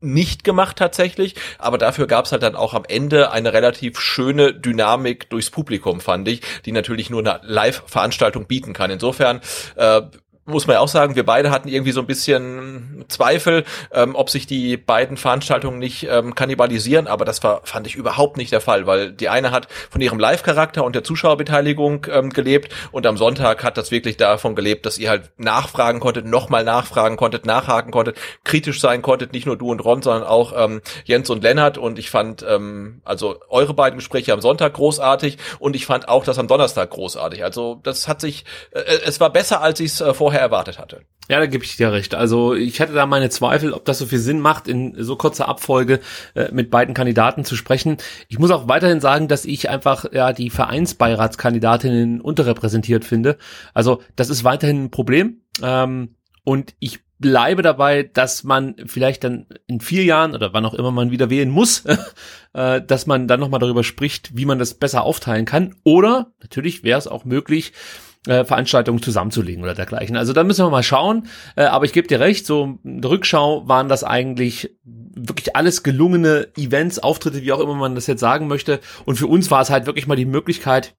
nicht 0.02 0.44
gemacht 0.44 0.78
tatsächlich, 0.78 1.36
aber 1.58 1.78
dafür 1.78 2.06
gab 2.06 2.26
es 2.26 2.32
halt 2.32 2.44
dann 2.44 2.56
auch 2.56 2.74
am 2.74 2.84
Ende 2.88 3.32
eine 3.32 3.54
relativ 3.54 4.00
schöne 4.00 4.54
Dynamik 4.54 5.30
durchs 5.30 5.50
Publikum, 5.50 6.00
fand 6.00 6.28
ich, 6.28 6.42
die 6.66 6.72
natürlich 6.72 7.10
nur 7.10 7.22
eine 7.22 7.40
Live-Veranstaltung 7.44 8.46
bieten 8.46 8.74
kann. 8.74 8.92
Insofern 8.92 9.42
äh, 9.76 10.02
muss 10.46 10.68
man 10.68 10.76
ja 10.76 10.80
auch 10.80 10.88
sagen, 10.88 11.16
wir 11.16 11.26
beide 11.26 11.50
hatten 11.50 11.68
irgendwie 11.68 11.92
so 11.92 12.02
ein 12.02 12.06
bisschen 12.06 13.04
Zweifel, 13.08 13.66
ähm, 13.92 14.16
ob 14.16 14.30
sich 14.30 14.46
die 14.46 14.78
beiden 14.78 15.18
Veranstaltungen 15.18 15.80
nicht 15.80 16.08
ähm, 16.08 16.36
kannibalisieren, 16.36 17.08
aber 17.08 17.26
das 17.26 17.44
war, 17.44 17.62
fand 17.64 17.88
ich 17.88 17.96
überhaupt 17.96 18.38
nicht 18.38 18.52
der 18.52 18.62
Fall, 18.62 18.86
weil 18.86 19.12
die 19.12 19.28
eine 19.28 19.50
hat 19.50 19.68
von 19.90 20.02
ihrem 20.02 20.20
Live-Charakter 20.20 20.84
und 20.84 20.94
der 20.96 21.04
Zuschauerbeteiligung 21.04 22.06
ähm, 22.12 22.30
gelebt 22.30 22.72
und 22.92 23.08
am 23.08 23.18
Sonntag 23.18 23.64
hat 23.64 23.78
das 23.78 23.90
wirklich 23.90 24.18
davon 24.18 24.56
gelebt, 24.56 24.86
dass 24.86 25.00
ihr 25.00 25.10
halt 25.10 25.32
nachfragen 25.38 26.00
konntet, 26.00 26.28
nochmal 26.28 26.64
nachfragen 26.64 27.18
konntet, 27.18 27.48
nachhaken 27.48 27.92
konntet, 27.92 28.18
kritisch 28.44 28.80
sein 28.80 29.02
konntet, 29.02 29.34
nicht 29.34 29.48
nur 29.48 29.58
du 29.58 29.72
und 29.72 29.84
Ron, 29.84 30.04
sondern 30.04 30.28
auch 30.28 30.54
ähm, 30.56 30.82
Jens 31.06 31.32
und 31.32 31.42
Lennart 31.42 31.80
und 31.80 31.98
ich 31.98 32.12
fand 32.12 32.46
ähm, 32.48 33.02
also 33.04 33.40
eure 33.50 33.74
beiden 33.74 33.98
Gespräche 33.98 34.32
am 34.32 34.42
Sonntag 34.42 34.74
großartig 34.74 35.40
und 35.58 35.76
ich 35.76 35.88
fand 35.88 36.08
auch 36.08 36.24
das 36.24 36.38
am 36.38 36.48
Donnerstag 36.48 36.92
großartig. 36.92 37.44
Also 37.44 37.80
das 37.82 38.08
hat 38.08 38.22
sich, 38.22 38.46
äh, 38.72 38.82
es 39.06 39.20
war 39.20 39.32
besser, 39.32 39.62
als 39.62 39.80
ich 39.80 39.94
es 39.94 40.02
äh, 40.02 40.14
vorher 40.14 40.35
erwartet 40.40 40.80
hatte. 40.80 41.02
Ja, 41.28 41.40
da 41.40 41.48
gebe 41.48 41.64
ich 41.64 41.76
dir 41.76 41.92
recht. 41.92 42.14
Also 42.14 42.54
ich 42.54 42.80
hatte 42.80 42.94
da 42.94 43.06
meine 43.06 43.30
Zweifel, 43.30 43.74
ob 43.74 43.86
das 43.86 43.98
so 43.98 44.06
viel 44.06 44.20
Sinn 44.20 44.40
macht, 44.40 44.68
in 44.68 44.96
so 45.04 45.16
kurzer 45.16 45.48
Abfolge 45.48 46.00
äh, 46.36 46.52
mit 46.52 46.70
beiden 46.70 46.94
Kandidaten 46.94 47.44
zu 47.46 47.56
sprechen. 47.56 47.98
Ich 48.28 48.38
muss 48.38 48.52
auch 48.52 48.68
weiterhin 48.68 49.02
sagen, 49.02 49.28
dass 49.28 49.46
ich 49.46 49.70
einfach 49.70 50.06
ja 50.12 50.34
die 50.34 50.52
Vereinsbeiratskandidatinnen 50.52 52.22
unterrepräsentiert 52.22 53.06
finde. 53.06 53.38
Also 53.74 54.02
das 54.16 54.30
ist 54.30 54.44
weiterhin 54.44 54.86
ein 54.86 54.92
Problem. 54.92 55.42
Ähm, 55.64 56.16
und 56.44 56.76
ich 56.80 57.00
bleibe 57.18 57.62
dabei, 57.62 58.04
dass 58.04 58.44
man 58.44 58.76
vielleicht 58.86 59.24
dann 59.24 59.48
in 59.68 59.80
vier 59.80 60.04
Jahren 60.04 60.36
oder 60.36 60.54
wann 60.54 60.66
auch 60.66 60.74
immer 60.74 60.92
man 60.92 61.12
wieder 61.12 61.30
wählen 61.30 61.50
muss, 61.50 61.84
äh, 62.54 62.82
dass 62.82 63.08
man 63.08 63.28
dann 63.28 63.40
nochmal 63.40 63.60
darüber 63.60 63.84
spricht, 63.84 64.38
wie 64.38 64.46
man 64.46 64.60
das 64.60 64.74
besser 64.76 65.04
aufteilen 65.04 65.46
kann. 65.46 65.76
Oder 65.84 66.34
natürlich 66.42 66.84
wäre 66.84 67.00
es 67.00 67.08
auch 67.08 67.26
möglich, 67.26 67.74
äh, 68.28 68.46
Veranstaltungen 68.46 69.02
zusammenzulegen 69.02 69.64
oder 69.64 69.74
dergleichen. 69.74 70.18
Also 70.18 70.34
da 70.34 70.44
müssen 70.44 70.66
wir 70.66 70.70
mal 70.70 70.84
schauen. 70.84 71.28
Äh, 71.56 71.64
aber 71.66 71.86
ich 71.86 71.94
gebe 71.94 72.08
dir 72.08 72.20
recht, 72.20 72.46
so 72.46 72.80
in 72.84 73.04
Rückschau 73.04 73.68
waren 73.68 73.90
das 73.90 74.04
eigentlich 74.04 74.76
wirklich 74.84 75.56
alles 75.56 75.84
gelungene 75.84 76.48
Events, 76.58 77.00
Auftritte, 77.00 77.42
wie 77.42 77.52
auch 77.54 77.60
immer 77.60 77.76
man 77.76 77.96
das 77.96 78.08
jetzt 78.08 78.20
sagen 78.20 78.48
möchte. 78.48 78.80
Und 79.06 79.16
für 79.16 79.28
uns 79.28 79.52
war 79.52 79.62
es 79.62 79.70
halt 79.70 79.86
wirklich 79.86 80.08
mal 80.08 80.16
die 80.16 80.26
Möglichkeit, 80.26 80.96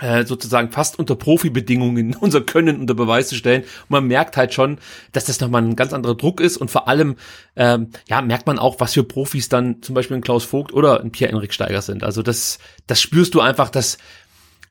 äh, 0.00 0.24
sozusagen 0.24 0.72
fast 0.72 0.98
unter 0.98 1.14
Profibedingungen 1.14 2.16
unser 2.20 2.40
Können 2.40 2.80
unter 2.80 2.94
Beweis 2.94 3.28
zu 3.28 3.36
stellen. 3.36 3.62
Und 3.62 3.90
man 3.90 4.06
merkt 4.06 4.36
halt 4.36 4.52
schon, 4.52 4.78
dass 5.12 5.26
das 5.26 5.40
nochmal 5.40 5.62
ein 5.62 5.76
ganz 5.76 5.92
anderer 5.92 6.16
Druck 6.16 6.40
ist 6.40 6.56
und 6.56 6.70
vor 6.70 6.88
allem, 6.88 7.16
ähm, 7.54 7.90
ja, 8.08 8.20
merkt 8.20 8.46
man 8.46 8.58
auch, 8.58 8.80
was 8.80 8.94
für 8.94 9.04
Profis 9.04 9.48
dann 9.48 9.82
zum 9.82 9.94
Beispiel 9.94 10.16
ein 10.16 10.22
Klaus 10.22 10.44
Vogt 10.44 10.72
oder 10.72 11.00
ein 11.00 11.12
Pierre-Enrik 11.12 11.54
Steiger 11.54 11.80
sind. 11.80 12.02
Also 12.02 12.22
das, 12.22 12.58
das 12.88 13.00
spürst 13.00 13.34
du 13.34 13.40
einfach, 13.40 13.70
dass 13.70 13.98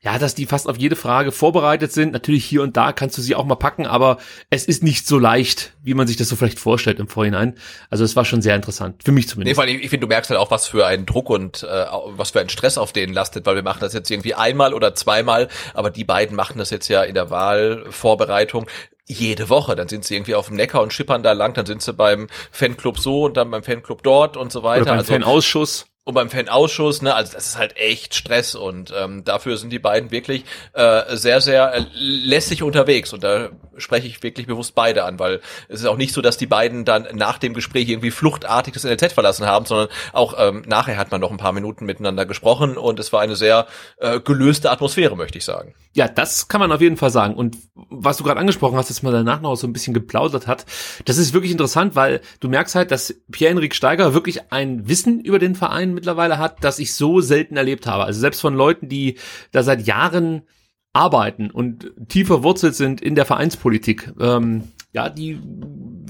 ja, 0.04 0.18
dass 0.18 0.34
die 0.34 0.44
fast 0.44 0.68
auf 0.68 0.76
jede 0.76 0.96
Frage 0.96 1.32
vorbereitet 1.32 1.92
sind. 1.92 2.12
Natürlich 2.12 2.44
hier 2.44 2.62
und 2.62 2.76
da 2.76 2.92
kannst 2.92 3.16
du 3.16 3.22
sie 3.22 3.34
auch 3.34 3.46
mal 3.46 3.54
packen, 3.54 3.86
aber 3.86 4.18
es 4.50 4.66
ist 4.66 4.82
nicht 4.82 5.06
so 5.06 5.18
leicht, 5.18 5.72
wie 5.82 5.94
man 5.94 6.06
sich 6.06 6.18
das 6.18 6.28
so 6.28 6.36
vielleicht 6.36 6.58
vorstellt 6.58 7.00
im 7.00 7.08
Vorhinein. 7.08 7.54
Also 7.88 8.04
es 8.04 8.14
war 8.14 8.26
schon 8.26 8.42
sehr 8.42 8.54
interessant, 8.54 9.02
für 9.02 9.12
mich 9.12 9.28
zumindest. 9.28 9.52
Nee, 9.52 9.54
vor 9.54 9.64
allem, 9.64 9.80
ich 9.80 9.88
finde, 9.88 10.06
du 10.06 10.08
merkst 10.08 10.28
halt 10.30 10.38
auch, 10.38 10.50
was 10.50 10.66
für 10.66 10.86
einen 10.86 11.06
Druck 11.06 11.30
und 11.30 11.62
äh, 11.62 11.86
was 12.08 12.32
für 12.32 12.40
ein 12.40 12.50
Stress 12.50 12.76
auf 12.76 12.92
denen 12.92 13.14
lastet, 13.14 13.46
weil 13.46 13.54
wir 13.54 13.62
machen 13.62 13.80
das 13.80 13.94
jetzt 13.94 14.10
irgendwie 14.10 14.34
einmal 14.34 14.74
oder 14.74 14.94
zweimal, 14.94 15.48
aber 15.72 15.90
die 15.90 16.04
beiden 16.04 16.36
machen 16.36 16.58
das 16.58 16.68
jetzt 16.68 16.88
ja 16.88 17.02
in 17.02 17.14
der 17.14 17.30
Wahlvorbereitung 17.30 18.66
jede 19.06 19.48
Woche. 19.48 19.74
Dann 19.74 19.88
sind 19.88 20.04
sie 20.04 20.16
irgendwie 20.16 20.34
auf 20.34 20.48
dem 20.48 20.56
Neckar 20.56 20.82
und 20.82 20.92
schippern 20.92 21.22
da 21.22 21.32
lang, 21.32 21.54
dann 21.54 21.64
sind 21.64 21.80
sie 21.80 21.94
beim 21.94 22.26
Fanclub 22.50 22.98
so 22.98 23.24
und 23.24 23.38
dann 23.38 23.50
beim 23.50 23.62
Fanclub 23.62 24.02
dort 24.02 24.36
und 24.36 24.52
so 24.52 24.62
weiter. 24.62 24.82
Oder 24.82 24.90
beim 24.90 24.98
also, 24.98 25.12
Fanausschuss 25.14 25.86
und 26.04 26.12
beim 26.12 26.28
Fanausschuss, 26.28 27.00
ne, 27.00 27.14
also 27.14 27.32
das 27.32 27.46
ist 27.46 27.58
halt 27.58 27.78
echt 27.78 28.14
Stress 28.14 28.54
und 28.54 28.92
ähm, 28.94 29.24
dafür 29.24 29.56
sind 29.56 29.70
die 29.70 29.78
beiden 29.78 30.10
wirklich 30.10 30.44
äh, 30.74 31.16
sehr, 31.16 31.40
sehr 31.40 31.72
äh, 31.72 31.84
lässig 31.94 32.62
unterwegs 32.62 33.14
und 33.14 33.24
da 33.24 33.48
spreche 33.78 34.06
ich 34.06 34.22
wirklich 34.22 34.46
bewusst 34.46 34.74
beide 34.74 35.04
an, 35.04 35.18
weil 35.18 35.40
es 35.68 35.80
ist 35.80 35.86
auch 35.86 35.96
nicht 35.96 36.12
so, 36.12 36.20
dass 36.20 36.36
die 36.36 36.46
beiden 36.46 36.84
dann 36.84 37.08
nach 37.14 37.38
dem 37.38 37.54
Gespräch 37.54 37.88
irgendwie 37.88 38.10
fluchtartig 38.10 38.74
das 38.74 38.84
NLZ 38.84 39.14
verlassen 39.14 39.46
haben, 39.46 39.64
sondern 39.64 39.88
auch 40.12 40.34
ähm, 40.38 40.62
nachher 40.66 40.98
hat 40.98 41.10
man 41.10 41.22
noch 41.22 41.30
ein 41.30 41.38
paar 41.38 41.52
Minuten 41.52 41.86
miteinander 41.86 42.26
gesprochen 42.26 42.76
und 42.76 43.00
es 43.00 43.12
war 43.14 43.22
eine 43.22 43.34
sehr 43.34 43.66
äh, 43.96 44.20
gelöste 44.20 44.70
Atmosphäre, 44.70 45.16
möchte 45.16 45.38
ich 45.38 45.44
sagen. 45.44 45.74
Ja, 45.94 46.06
das 46.06 46.48
kann 46.48 46.60
man 46.60 46.70
auf 46.70 46.82
jeden 46.82 46.98
Fall 46.98 47.10
sagen 47.10 47.34
und 47.34 47.56
was 47.74 48.18
du 48.18 48.24
gerade 48.24 48.40
angesprochen 48.40 48.76
hast, 48.76 48.90
dass 48.90 49.02
man 49.02 49.14
danach 49.14 49.40
noch 49.40 49.56
so 49.56 49.66
ein 49.66 49.72
bisschen 49.72 49.94
geplaudert 49.94 50.46
hat, 50.46 50.66
das 51.06 51.16
ist 51.16 51.32
wirklich 51.32 51.52
interessant, 51.52 51.96
weil 51.96 52.20
du 52.40 52.48
merkst 52.48 52.74
halt, 52.74 52.90
dass 52.90 53.14
Pierre-Enrik 53.32 53.74
Steiger 53.74 54.12
wirklich 54.12 54.52
ein 54.52 54.86
Wissen 54.86 55.20
über 55.20 55.38
den 55.38 55.54
Verein 55.54 55.93
mittlerweile 55.94 56.38
hat, 56.38 56.62
das 56.62 56.78
ich 56.78 56.94
so 56.94 57.20
selten 57.20 57.56
erlebt 57.56 57.86
habe. 57.86 58.04
Also 58.04 58.20
selbst 58.20 58.40
von 58.40 58.54
Leuten, 58.54 58.88
die 58.88 59.18
da 59.52 59.62
seit 59.62 59.86
Jahren 59.86 60.42
arbeiten 60.92 61.50
und 61.50 61.92
tiefer 62.08 62.42
wurzelt 62.42 62.74
sind 62.74 63.00
in 63.00 63.14
der 63.14 63.24
Vereinspolitik, 63.24 64.12
ähm, 64.20 64.64
ja, 64.92 65.08
die 65.08 65.40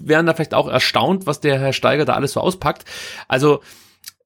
wären 0.03 0.27
da 0.27 0.35
vielleicht 0.35 0.55
auch 0.55 0.69
erstaunt, 0.69 1.27
was 1.27 1.41
der 1.41 1.59
Herr 1.59 1.73
Steiger 1.73 2.05
da 2.05 2.15
alles 2.15 2.33
so 2.33 2.41
auspackt. 2.41 2.85
Also 3.29 3.61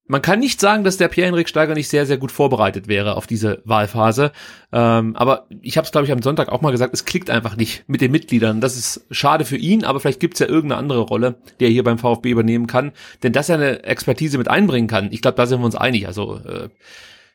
man 0.08 0.22
kann 0.22 0.40
nicht 0.40 0.60
sagen, 0.60 0.84
dass 0.84 0.96
der 0.96 1.08
Pierre-Henrik 1.08 1.48
Steiger 1.48 1.74
nicht 1.74 1.88
sehr, 1.88 2.06
sehr 2.06 2.16
gut 2.16 2.32
vorbereitet 2.32 2.88
wäre 2.88 3.16
auf 3.16 3.26
diese 3.26 3.62
Wahlphase. 3.64 4.32
Ähm, 4.72 5.14
aber 5.14 5.46
ich 5.60 5.76
habe 5.76 5.84
es, 5.84 5.92
glaube 5.92 6.06
ich, 6.06 6.12
am 6.12 6.22
Sonntag 6.22 6.48
auch 6.48 6.62
mal 6.62 6.72
gesagt, 6.72 6.94
es 6.94 7.04
klickt 7.04 7.30
einfach 7.30 7.56
nicht 7.56 7.84
mit 7.88 8.00
den 8.00 8.10
Mitgliedern. 8.10 8.60
Das 8.60 8.76
ist 8.76 9.06
schade 9.10 9.44
für 9.44 9.56
ihn, 9.56 9.84
aber 9.84 10.00
vielleicht 10.00 10.20
gibt 10.20 10.34
es 10.34 10.40
ja 10.40 10.46
irgendeine 10.46 10.80
andere 10.80 11.00
Rolle, 11.00 11.36
die 11.60 11.64
er 11.64 11.70
hier 11.70 11.84
beim 11.84 11.98
VfB 11.98 12.30
übernehmen 12.30 12.66
kann. 12.66 12.92
Denn 13.22 13.32
dass 13.32 13.50
er 13.50 13.56
eine 13.56 13.84
Expertise 13.84 14.38
mit 14.38 14.48
einbringen 14.48 14.88
kann, 14.88 15.12
ich 15.12 15.22
glaube, 15.22 15.36
da 15.36 15.46
sind 15.46 15.60
wir 15.60 15.66
uns 15.66 15.76
einig. 15.76 16.06
Also 16.06 16.36
äh, 16.36 16.70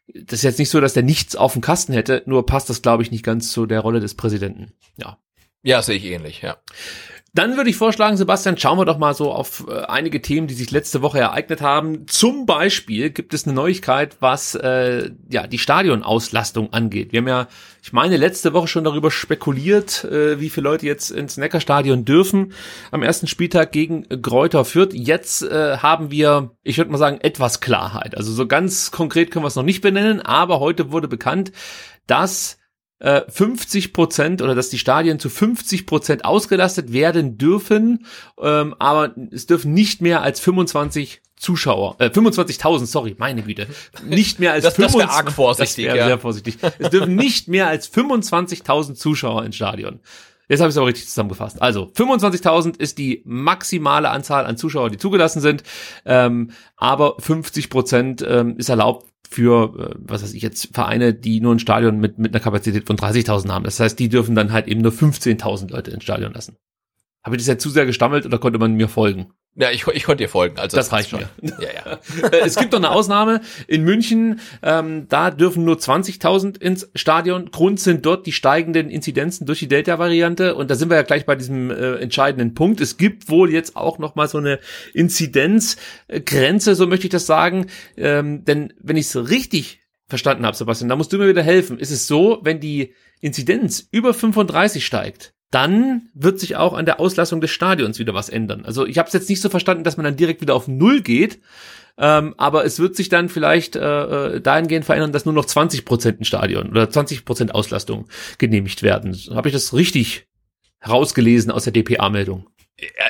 das 0.08 0.40
ist 0.40 0.44
jetzt 0.44 0.60
nicht 0.60 0.70
so, 0.70 0.82
dass 0.82 0.94
der 0.94 1.04
nichts 1.04 1.36
auf 1.36 1.54
dem 1.54 1.62
Kasten 1.62 1.94
hätte, 1.94 2.24
nur 2.26 2.46
passt 2.46 2.70
das, 2.70 2.82
glaube 2.82 3.04
ich, 3.04 3.12
nicht 3.12 3.24
ganz 3.24 3.52
zu 3.52 3.66
der 3.66 3.80
Rolle 3.80 4.00
des 4.00 4.16
Präsidenten. 4.16 4.74
Ja. 4.98 5.18
Ja, 5.62 5.82
sehe 5.82 5.96
ich 5.96 6.06
ähnlich, 6.06 6.42
ja. 6.42 6.58
Dann 7.36 7.58
würde 7.58 7.72
ich 7.72 7.78
vorschlagen, 7.78 8.16
Sebastian, 8.16 8.60
schauen 8.60 8.78
wir 8.78 8.86
doch 8.86 9.00
mal 9.00 9.16
so 9.16 9.32
auf 9.32 9.66
äh, 9.68 9.86
einige 9.86 10.22
Themen, 10.22 10.46
die 10.46 10.54
sich 10.54 10.70
letzte 10.70 11.02
Woche 11.02 11.18
ereignet 11.18 11.62
haben. 11.62 12.06
Zum 12.06 12.46
Beispiel 12.46 13.10
gibt 13.10 13.34
es 13.34 13.48
eine 13.48 13.56
Neuigkeit, 13.56 14.18
was 14.20 14.54
äh, 14.54 15.10
ja 15.32 15.48
die 15.48 15.58
Stadionauslastung 15.58 16.72
angeht. 16.74 17.12
Wir 17.12 17.22
haben 17.22 17.28
ja, 17.28 17.48
ich 17.82 17.92
meine, 17.92 18.18
letzte 18.18 18.54
Woche 18.54 18.68
schon 18.68 18.84
darüber 18.84 19.10
spekuliert, 19.10 20.04
äh, 20.04 20.40
wie 20.40 20.52
viele 20.52 20.66
Leute 20.66 20.86
jetzt 20.86 21.10
ins 21.10 21.38
Neckarstadion 21.38 22.06
dürfen 22.06 22.54
am 22.92 23.02
ersten 23.02 23.26
Spieltag 23.26 23.72
gegen 23.72 24.04
Gräuter 24.22 24.64
Fürth. 24.64 24.94
Jetzt 24.94 25.42
äh, 25.42 25.78
haben 25.78 26.12
wir, 26.12 26.52
ich 26.62 26.78
würde 26.78 26.92
mal 26.92 27.00
sagen, 27.00 27.18
etwas 27.22 27.62
Klarheit. 27.62 28.16
Also 28.16 28.32
so 28.32 28.46
ganz 28.46 28.92
konkret 28.92 29.32
können 29.32 29.44
wir 29.44 29.48
es 29.48 29.56
noch 29.56 29.64
nicht 29.64 29.82
benennen, 29.82 30.22
aber 30.22 30.60
heute 30.60 30.92
wurde 30.92 31.08
bekannt, 31.08 31.52
dass 32.06 32.60
50 33.04 33.86
äh, 33.86 33.88
Prozent 33.90 34.42
oder 34.42 34.56
dass 34.56 34.70
die 34.70 34.78
Stadien 34.78 35.20
zu 35.20 35.30
50 35.30 35.86
Prozent 35.86 36.26
ausgelastet 36.26 36.94
werden 36.94 37.38
dürfen, 37.38 38.06
ähm, 38.42 38.76
aber 38.80 39.14
es 39.32 39.46
dürfen 39.46 39.74
nicht 39.74 40.02
mehr 40.02 40.22
als 40.22 40.40
25 40.40 41.22
Zuschauer, 41.36 41.98
äh, 42.00 42.06
25.000, 42.08 42.86
sorry, 42.86 43.16
meine 43.18 43.44
Güte, 43.44 43.68
nicht 44.08 44.40
mehr 44.40 44.54
als 44.54 44.64
das, 44.64 44.76
25, 44.76 45.08
das 45.08 45.18
arg 45.18 45.32
vorsichtig, 45.34 45.88
das 45.88 45.98
ja. 45.98 46.06
sehr 46.08 46.20
vorsichtig. 46.20 46.58
Es 46.80 46.90
dürfen 46.90 47.16
nicht 47.16 47.50
mehr 47.50 47.68
als 47.68 47.92
25.000 47.92 48.94
Zuschauer 48.96 49.44
ins 49.44 49.58
Stadion. 49.58 50.00
Jetzt 50.48 50.60
habe 50.60 50.70
ich 50.70 50.76
es 50.76 50.78
auch 50.78 50.86
richtig 50.86 51.08
zusammengefasst. 51.08 51.62
Also 51.62 51.92
25.000 51.96 52.80
ist 52.80 52.98
die 52.98 53.22
maximale 53.26 54.10
Anzahl 54.10 54.46
an 54.46 54.56
Zuschauern, 54.56 54.92
die 54.92 54.98
zugelassen 54.98 55.42
sind, 55.42 55.64
ähm, 56.06 56.52
aber 56.78 57.16
50 57.20 57.70
Prozent 57.70 58.26
ähm, 58.26 58.58
ist 58.58 58.70
erlaubt 58.70 59.13
für, 59.34 59.74
äh, 59.78 59.96
was 60.00 60.24
weiß 60.24 60.34
ich 60.34 60.42
jetzt, 60.42 60.74
Vereine, 60.74 61.14
die 61.14 61.42
nur 61.42 61.54
ein 61.54 61.60
Stadion 61.60 62.00
mit, 62.00 62.20
mit 62.20 62.34
einer 62.34 62.44
Kapazität 62.44 62.86
von 62.88 62.98
30.000 62.98 63.50
haben. 63.50 63.66
Das 63.66 63.80
heißt, 63.80 63.98
die 64.00 64.10
dürfen 64.10 64.36
dann 64.36 64.52
halt 64.52 64.68
eben 64.68 64.82
nur 64.82 64.92
15.000 64.92 65.72
Leute 65.72 65.92
ins 65.92 66.04
Stadion 66.04 66.34
lassen. 66.34 66.58
Habe 67.24 67.36
ich 67.36 67.42
das 67.42 67.48
jetzt 67.48 67.64
zu 67.64 67.70
sehr 67.70 67.86
gestammelt 67.86 68.26
oder 68.26 68.38
konnte 68.38 68.60
man 68.60 68.76
mir 68.76 68.90
folgen? 68.90 69.34
Ja, 69.56 69.70
ich, 69.70 69.86
ich 69.86 70.04
konnte 70.06 70.24
dir 70.24 70.30
folgen. 70.30 70.58
Also 70.58 70.76
das, 70.76 70.88
das 70.88 70.94
reicht 70.94 71.12
schon. 71.12 71.26
Ja, 71.42 71.58
ja. 71.62 72.00
es 72.44 72.56
gibt 72.56 72.72
noch 72.72 72.80
eine 72.80 72.90
Ausnahme 72.90 73.42
in 73.68 73.84
München. 73.84 74.40
Ähm, 74.64 75.08
da 75.10 75.30
dürfen 75.30 75.64
nur 75.64 75.76
20.000 75.76 76.60
ins 76.60 76.90
Stadion. 76.96 77.52
Grund 77.52 77.80
sind 77.80 78.04
dort 78.06 78.26
die 78.26 78.32
steigenden 78.32 78.90
Inzidenzen 78.90 79.46
durch 79.46 79.60
die 79.60 79.68
Delta-Variante. 79.68 80.56
Und 80.56 80.72
da 80.72 80.76
sind 80.76 80.90
wir 80.90 80.98
ja 80.98 81.04
gleich 81.04 81.28
bei 81.28 81.36
diesem 81.36 81.70
äh, 81.70 81.98
entscheidenden 81.98 82.56
Punkt. 82.56 82.82
Es 82.82 82.98
gibt 82.98 83.30
wohl 83.30 83.52
jetzt 83.52 83.76
auch 83.76 84.00
noch 84.00 84.16
mal 84.16 84.28
so 84.28 84.40
eine 84.40 84.60
Inzidenzgrenze, 84.94 86.74
so 86.74 86.88
möchte 86.88 87.06
ich 87.06 87.12
das 87.12 87.28
sagen. 87.28 87.68
Ähm, 87.96 88.46
denn 88.46 88.74
wenn 88.82 88.98
ich 88.98 89.06
es 89.06 89.30
richtig 89.30 89.82
verstanden 90.08 90.48
habe, 90.48 90.58
Sebastian, 90.58 90.90
da 90.90 90.96
musst 90.96 91.14
du 91.14 91.20
mir 91.20 91.30
wieder 91.30 91.44
helfen. 91.44 91.78
Ist 91.78 91.92
es 91.92 92.08
so, 92.08 92.40
wenn 92.42 92.60
die 92.60 92.96
Inzidenz 93.22 93.88
über 93.92 94.16
35 94.16 94.84
steigt, 94.84 95.34
dann 95.54 96.10
wird 96.14 96.40
sich 96.40 96.56
auch 96.56 96.74
an 96.74 96.86
der 96.86 97.00
Auslassung 97.00 97.42
des 97.42 97.52
Stadions 97.52 98.00
wieder 98.00 98.14
was 98.14 98.30
ändern. 98.30 98.66
Also 98.66 98.86
ich 98.86 98.98
habe 98.98 99.08
es 99.08 99.14
jetzt 99.14 99.30
nicht 99.30 99.42
so 99.42 99.50
verstanden, 99.50 99.84
dass 99.84 99.98
man 99.98 100.04
dann 100.04 100.16
direkt 100.16 100.42
wieder 100.42 100.56
auf 100.56 100.68
Null 100.68 101.02
geht, 101.02 101.40
ähm, 101.98 102.34
aber 102.38 102.66
es 102.66 102.80
wird 102.80 102.96
sich 102.96 103.10
dann 103.10 103.30
vielleicht 103.30 103.76
äh, 103.76 104.36
äh 104.36 104.42
dahingehend 104.42 104.86
verändern, 104.86 105.12
dass 105.12 105.26
nur 105.26 105.34
noch 105.34 105.46
20 105.46 105.86
Prozent 105.86 106.22
ein 106.22 106.26
Stadion 106.26 106.70
oder 106.70 106.90
20 106.90 107.24
Prozent 107.24 107.54
Auslastung 107.54 108.08
genehmigt 108.40 108.82
werden. 108.82 109.16
Habe 109.32 109.50
ich 109.50 109.54
das 109.54 109.74
richtig 109.74 110.28
herausgelesen 110.80 111.52
aus 111.52 111.66
der 111.66 111.74
DPA-Meldung? 111.74 112.48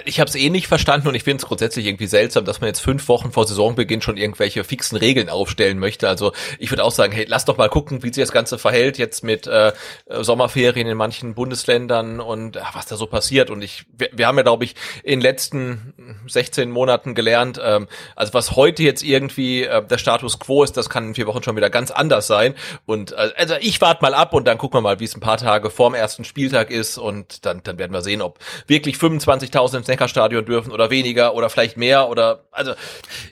Ich 0.05 0.19
habe 0.19 0.27
es 0.27 0.35
eh 0.35 0.49
nicht 0.49 0.67
verstanden 0.67 1.07
und 1.07 1.15
ich 1.15 1.23
finde 1.23 1.41
es 1.41 1.47
grundsätzlich 1.47 1.85
irgendwie 1.85 2.07
seltsam, 2.07 2.43
dass 2.43 2.59
man 2.59 2.67
jetzt 2.67 2.81
fünf 2.81 3.07
Wochen 3.07 3.31
vor 3.31 3.47
Saisonbeginn 3.47 4.01
schon 4.01 4.17
irgendwelche 4.17 4.65
fixen 4.65 4.97
Regeln 4.97 5.29
aufstellen 5.29 5.79
möchte. 5.79 6.09
Also 6.09 6.33
ich 6.59 6.69
würde 6.69 6.83
auch 6.83 6.91
sagen, 6.91 7.13
hey, 7.13 7.25
lass 7.27 7.45
doch 7.45 7.57
mal 7.57 7.69
gucken, 7.69 8.03
wie 8.03 8.13
sich 8.13 8.21
das 8.21 8.33
Ganze 8.33 8.57
verhält 8.57 8.97
jetzt 8.97 9.23
mit 9.23 9.47
äh, 9.47 9.71
Sommerferien 10.09 10.87
in 10.87 10.97
manchen 10.97 11.33
Bundesländern 11.33 12.19
und 12.19 12.57
ach, 12.57 12.75
was 12.75 12.87
da 12.87 12.97
so 12.97 13.07
passiert. 13.07 13.49
Und 13.49 13.61
ich, 13.61 13.85
wir, 13.97 14.09
wir 14.11 14.27
haben 14.27 14.37
ja, 14.37 14.43
glaube 14.43 14.65
ich, 14.65 14.75
in 15.01 15.21
letzten 15.21 15.93
16 16.27 16.71
Monaten 16.71 17.15
gelernt, 17.15 17.59
ähm, 17.63 17.87
also 18.15 18.33
was 18.33 18.55
heute 18.55 18.83
jetzt 18.83 19.03
irgendwie 19.03 19.63
äh, 19.63 19.85
der 19.85 19.97
Status 19.97 20.39
quo 20.39 20.63
ist, 20.63 20.77
das 20.77 20.89
kann 20.89 21.07
in 21.09 21.15
vier 21.15 21.27
Wochen 21.27 21.43
schon 21.43 21.55
wieder 21.55 21.69
ganz 21.69 21.91
anders 21.91 22.27
sein. 22.27 22.55
Und 22.85 23.11
äh, 23.11 23.31
also 23.35 23.55
ich 23.59 23.79
warte 23.81 24.01
mal 24.01 24.13
ab 24.13 24.33
und 24.33 24.47
dann 24.47 24.57
gucken 24.57 24.77
wir 24.77 24.81
mal, 24.81 24.99
wie 24.99 25.05
es 25.05 25.15
ein 25.15 25.21
paar 25.21 25.37
Tage 25.37 25.69
vorm 25.69 25.93
ersten 25.93 26.23
Spieltag 26.23 26.71
ist 26.71 26.97
und 26.97 27.45
dann, 27.45 27.61
dann 27.63 27.77
werden 27.77 27.93
wir 27.93 28.01
sehen, 28.01 28.21
ob 28.21 28.39
wirklich 28.67 28.97
25 28.97 29.43
50.000 29.53 29.77
ins 29.77 29.87
Neckarstadion 29.87 30.45
dürfen 30.45 30.71
oder 30.71 30.89
weniger 30.89 31.35
oder 31.35 31.49
vielleicht 31.49 31.77
mehr 31.77 32.09
oder 32.09 32.47
also 32.51 32.73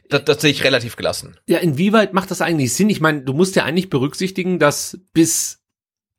das, 0.10 0.26
das 0.26 0.42
sehe 0.42 0.52
ich 0.52 0.64
relativ 0.64 0.96
gelassen. 0.96 1.38
Ja, 1.48 1.60
inwieweit 1.60 2.14
macht 2.14 2.32
das 2.32 2.42
eigentlich 2.42 2.74
Sinn? 2.74 2.90
Ich 2.90 3.02
meine, 3.02 3.22
du 3.22 3.34
musst 3.34 3.56
ja 3.56 3.64
eigentlich 3.64 3.90
berücksichtigen, 3.90 4.60
dass 4.60 5.00
bis 5.14 5.60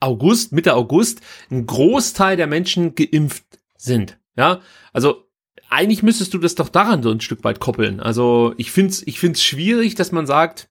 August, 0.00 0.52
Mitte 0.52 0.74
August, 0.74 1.20
ein 1.50 1.66
Großteil 1.66 2.36
der 2.36 2.46
Menschen 2.46 2.94
geimpft 2.94 3.44
sind. 3.76 4.18
Ja, 4.36 4.60
also 4.92 5.28
eigentlich 5.72 6.02
müsstest 6.02 6.34
du 6.34 6.38
das 6.38 6.54
doch 6.54 6.68
daran 6.68 7.02
so 7.02 7.10
ein 7.10 7.20
Stück 7.20 7.42
weit 7.44 7.58
koppeln. 7.58 8.00
Also 8.00 8.54
ich 8.58 8.70
find's, 8.70 9.02
ich 9.06 9.18
find's 9.18 9.42
schwierig, 9.42 9.94
dass 9.94 10.12
man 10.12 10.26
sagt, 10.26 10.68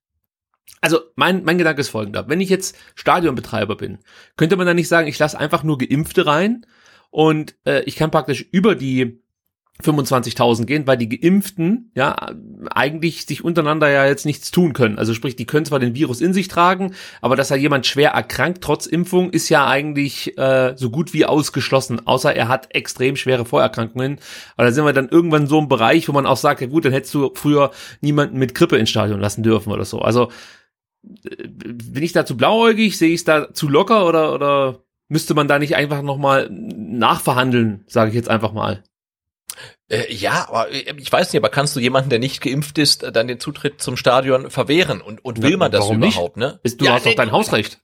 also 0.80 1.00
mein, 1.16 1.44
mein 1.44 1.58
Gedanke 1.58 1.82
ist 1.82 1.90
folgender. 1.90 2.30
Wenn 2.30 2.42
ich 2.42 2.50
jetzt 2.50 2.78
Stadionbetreiber 2.96 3.76
bin, 3.76 4.00
könnte 4.38 4.58
man 4.58 4.68
dann 4.68 4.76
nicht 4.76 4.88
sagen, 4.88 5.08
ich 5.08 5.20
lasse 5.20 5.40
einfach 5.40 5.64
nur 5.64 5.78
Geimpfte 5.78 6.26
rein 6.26 6.66
und 7.10 7.56
äh, 7.66 7.84
ich 7.84 7.96
kann 7.96 8.12
praktisch 8.12 8.46
über 8.52 8.76
die 8.76 9.21
25.000 9.82 10.66
gehen, 10.66 10.88
weil 10.88 10.98
die 10.98 11.10
Geimpften 11.10 11.92
ja 11.96 12.16
eigentlich 12.70 13.26
sich 13.26 13.44
untereinander 13.44 13.90
ja 13.90 14.06
jetzt 14.06 14.26
nichts 14.26 14.52
tun 14.52 14.74
können. 14.74 14.98
Also 14.98 15.14
sprich, 15.14 15.36
die 15.36 15.46
können 15.46 15.66
zwar 15.66 15.80
den 15.80 15.96
Virus 15.96 16.22
in 16.22 16.34
sich 16.34 16.48
tragen, 16.48 16.94
aber 17.22 17.36
dass 17.36 17.50
da 17.50 17.56
jemand 17.56 17.86
schwer 17.86 18.12
erkrankt 18.12 18.64
trotz 18.64 18.86
Impfung 18.86 19.32
ist 19.32 19.50
ja 19.50 19.68
eigentlich 19.68 20.38
äh, 20.38 20.74
so 20.76 20.90
gut 20.90 21.14
wie 21.14 21.26
ausgeschlossen, 21.26 22.06
außer 22.06 22.36
er 22.36 22.48
hat 22.48 22.74
extrem 22.76 23.16
schwere 23.16 23.46
Vorerkrankungen. 23.46 24.20
Aber 24.56 24.68
da 24.68 24.74
sind 24.74 24.86
wir 24.86 24.94
dann 24.94 25.10
irgendwann 25.10 25.48
so 25.48 25.60
im 25.60 25.68
Bereich, 25.68 26.08
wo 26.08 26.14
man 26.14 26.26
auch 26.26 26.38
sagt, 26.38 26.62
ja 26.62 26.68
gut, 26.68 26.86
dann 26.86 26.94
hättest 26.94 27.14
du 27.14 27.32
früher 27.34 27.72
niemanden 28.02 28.38
mit 28.38 28.56
Grippe 28.56 28.78
ins 28.78 28.90
Stadion 28.90 29.20
lassen 29.20 29.44
dürfen 29.44 29.72
oder 29.72 29.86
so. 29.86 30.00
Also 30.00 30.32
äh, 31.04 31.48
bin 31.48 32.04
ich 32.04 32.14
da 32.14 32.26
zu 32.26 32.38
blauäugig, 32.38 32.98
sehe 32.98 33.10
ich 33.10 33.22
es 33.22 33.24
da 33.24 33.54
zu 33.54 33.68
locker 33.68 34.08
oder 34.08 34.34
oder 34.34 34.84
müsste 35.12 35.34
man 35.34 35.50
da 35.50 35.60
nicht 35.60 35.76
einfach 35.76 36.02
nochmal 36.02 36.50
nachverhandeln, 36.50 37.84
sage 37.88 38.10
ich 38.10 38.16
jetzt 38.16 38.30
einfach 38.30 38.54
mal. 38.54 38.82
Äh, 39.92 40.14
ja, 40.14 40.48
aber 40.48 40.72
äh, 40.72 40.94
ich 40.98 41.12
weiß 41.12 41.34
nicht, 41.34 41.42
aber 41.42 41.50
kannst 41.50 41.76
du 41.76 41.80
jemanden, 41.80 42.10
der 42.10 42.20
nicht 42.20 42.42
geimpft 42.42 42.78
ist, 42.78 43.04
dann 43.14 43.28
den 43.28 43.40
Zutritt 43.40 43.82
zum 43.82 43.98
Stadion 43.98 44.50
verwehren? 44.50 45.02
Und, 45.02 45.24
und 45.26 45.42
will 45.42 45.58
man 45.58 45.72
das 45.72 45.82
Warum 45.82 45.98
überhaupt, 45.98 46.38
nicht? 46.38 46.48
ne? 46.48 46.60
Ist, 46.64 46.80
du 46.80 46.86
ja, 46.86 46.94
hast 46.94 47.06
doch 47.06 47.16
dein 47.16 47.32
Hausrecht 47.32 47.82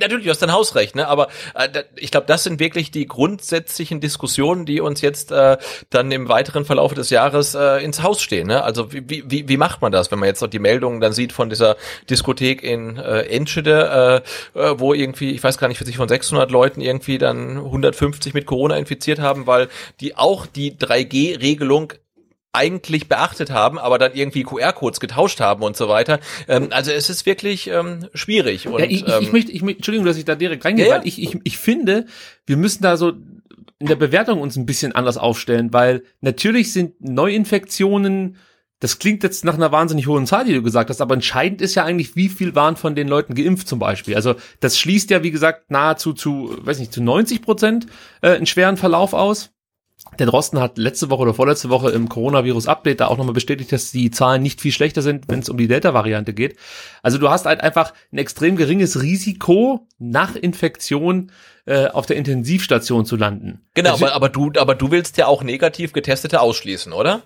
natürlich, 0.00 0.24
du 0.24 0.30
hast 0.30 0.42
dein 0.42 0.52
Hausrecht, 0.52 0.94
ne? 0.94 1.08
Aber 1.08 1.28
äh, 1.54 1.84
ich 1.96 2.10
glaube, 2.10 2.26
das 2.26 2.44
sind 2.44 2.60
wirklich 2.60 2.90
die 2.90 3.06
grundsätzlichen 3.06 4.00
Diskussionen, 4.00 4.66
die 4.66 4.80
uns 4.80 5.00
jetzt 5.00 5.32
äh, 5.32 5.56
dann 5.90 6.10
im 6.12 6.28
weiteren 6.28 6.64
Verlauf 6.64 6.94
des 6.94 7.10
Jahres 7.10 7.54
äh, 7.54 7.82
ins 7.82 8.02
Haus 8.02 8.20
stehen. 8.20 8.46
Ne? 8.46 8.62
Also 8.62 8.92
wie, 8.92 9.24
wie, 9.26 9.48
wie 9.48 9.56
macht 9.56 9.82
man 9.82 9.92
das, 9.92 10.10
wenn 10.10 10.18
man 10.18 10.28
jetzt 10.28 10.40
noch 10.40 10.48
die 10.48 10.58
Meldungen 10.58 11.00
dann 11.00 11.12
sieht 11.12 11.32
von 11.32 11.48
dieser 11.48 11.76
Diskothek 12.10 12.62
in 12.62 12.96
äh, 12.96 13.22
Enschede, 13.22 14.22
äh, 14.54 14.60
äh 14.60 14.74
wo 14.78 14.94
irgendwie, 14.94 15.32
ich 15.32 15.42
weiß 15.42 15.58
gar 15.58 15.68
nicht, 15.68 15.78
für 15.78 15.86
sich 15.86 15.96
von 15.96 16.08
600 16.08 16.50
Leuten 16.50 16.80
irgendwie 16.80 17.18
dann 17.18 17.56
150 17.56 18.34
mit 18.34 18.46
Corona 18.46 18.76
infiziert 18.76 19.18
haben, 19.18 19.46
weil 19.46 19.68
die 20.00 20.16
auch 20.16 20.46
die 20.46 20.76
3G-Regelung 20.76 21.94
eigentlich 22.52 23.08
beachtet 23.08 23.50
haben, 23.50 23.78
aber 23.78 23.98
dann 23.98 24.14
irgendwie 24.14 24.42
QR-Codes 24.42 25.00
getauscht 25.00 25.40
haben 25.40 25.62
und 25.62 25.76
so 25.76 25.88
weiter. 25.88 26.18
Ähm, 26.48 26.68
also 26.70 26.90
es 26.90 27.10
ist 27.10 27.26
wirklich 27.26 27.68
ähm, 27.68 28.08
schwierig. 28.14 28.66
Und, 28.68 28.80
ja, 28.80 28.86
ich, 28.86 29.06
ich, 29.06 29.08
ähm, 29.08 29.22
ich 29.22 29.32
möchte, 29.32 29.52
ich, 29.52 29.62
Entschuldigung, 29.62 30.06
dass 30.06 30.16
ich 30.16 30.24
da 30.24 30.34
direkt 30.34 30.64
reingehe, 30.64 30.88
ja, 30.88 30.96
weil 30.96 31.06
ich, 31.06 31.22
ich, 31.22 31.38
ich 31.44 31.58
finde, 31.58 32.06
wir 32.46 32.56
müssen 32.56 32.82
da 32.82 32.96
so 32.96 33.12
in 33.78 33.86
der 33.86 33.96
Bewertung 33.96 34.40
uns 34.40 34.56
ein 34.56 34.66
bisschen 34.66 34.92
anders 34.92 35.18
aufstellen, 35.18 35.72
weil 35.72 36.02
natürlich 36.20 36.72
sind 36.72 37.00
Neuinfektionen 37.00 38.36
das 38.80 38.98
klingt 39.00 39.24
jetzt 39.24 39.44
nach 39.44 39.54
einer 39.54 39.72
wahnsinnig 39.72 40.06
hohen 40.06 40.26
Zahl, 40.26 40.44
die 40.44 40.54
du 40.54 40.62
gesagt 40.62 40.88
hast, 40.88 41.00
aber 41.00 41.14
entscheidend 41.14 41.60
ist 41.60 41.74
ja 41.74 41.84
eigentlich, 41.84 42.14
wie 42.14 42.28
viel 42.28 42.54
waren 42.54 42.76
von 42.76 42.94
den 42.94 43.08
Leuten 43.08 43.34
geimpft 43.34 43.66
zum 43.66 43.80
Beispiel. 43.80 44.14
Also 44.14 44.36
das 44.60 44.78
schließt 44.78 45.10
ja, 45.10 45.22
wie 45.22 45.32
gesagt, 45.32 45.70
nahezu 45.70 46.12
zu, 46.12 46.56
weiß 46.60 46.78
nicht, 46.78 46.92
zu 46.92 47.02
90 47.02 47.42
Prozent 47.42 47.86
äh, 48.22 48.30
einen 48.30 48.46
schweren 48.46 48.76
Verlauf 48.76 49.14
aus. 49.14 49.50
Denn 50.18 50.28
Rosten 50.28 50.60
hat 50.60 50.78
letzte 50.78 51.10
Woche 51.10 51.22
oder 51.22 51.34
vorletzte 51.34 51.70
Woche 51.70 51.90
im 51.90 52.08
Coronavirus-Update 52.08 53.00
da 53.00 53.06
auch 53.08 53.16
nochmal 53.18 53.34
bestätigt, 53.34 53.72
dass 53.72 53.92
die 53.92 54.10
Zahlen 54.10 54.42
nicht 54.42 54.60
viel 54.60 54.72
schlechter 54.72 55.02
sind, 55.02 55.28
wenn 55.28 55.40
es 55.40 55.48
um 55.48 55.56
die 55.56 55.68
Delta-Variante 55.68 56.32
geht. 56.32 56.56
Also 57.02 57.18
du 57.18 57.28
hast 57.28 57.46
halt 57.46 57.60
einfach 57.60 57.92
ein 58.12 58.18
extrem 58.18 58.56
geringes 58.56 59.02
Risiko, 59.02 59.86
nach 59.98 60.36
Infektion 60.36 61.30
äh, 61.66 61.88
auf 61.88 62.06
der 62.06 62.16
Intensivstation 62.16 63.04
zu 63.04 63.16
landen. 63.16 63.60
Genau, 63.74 63.94
aber, 63.94 64.14
aber, 64.14 64.28
du, 64.28 64.52
aber 64.56 64.74
du 64.74 64.90
willst 64.90 65.16
ja 65.18 65.26
auch 65.26 65.42
negativ 65.42 65.92
Getestete 65.92 66.40
ausschließen, 66.40 66.92
oder? 66.92 67.22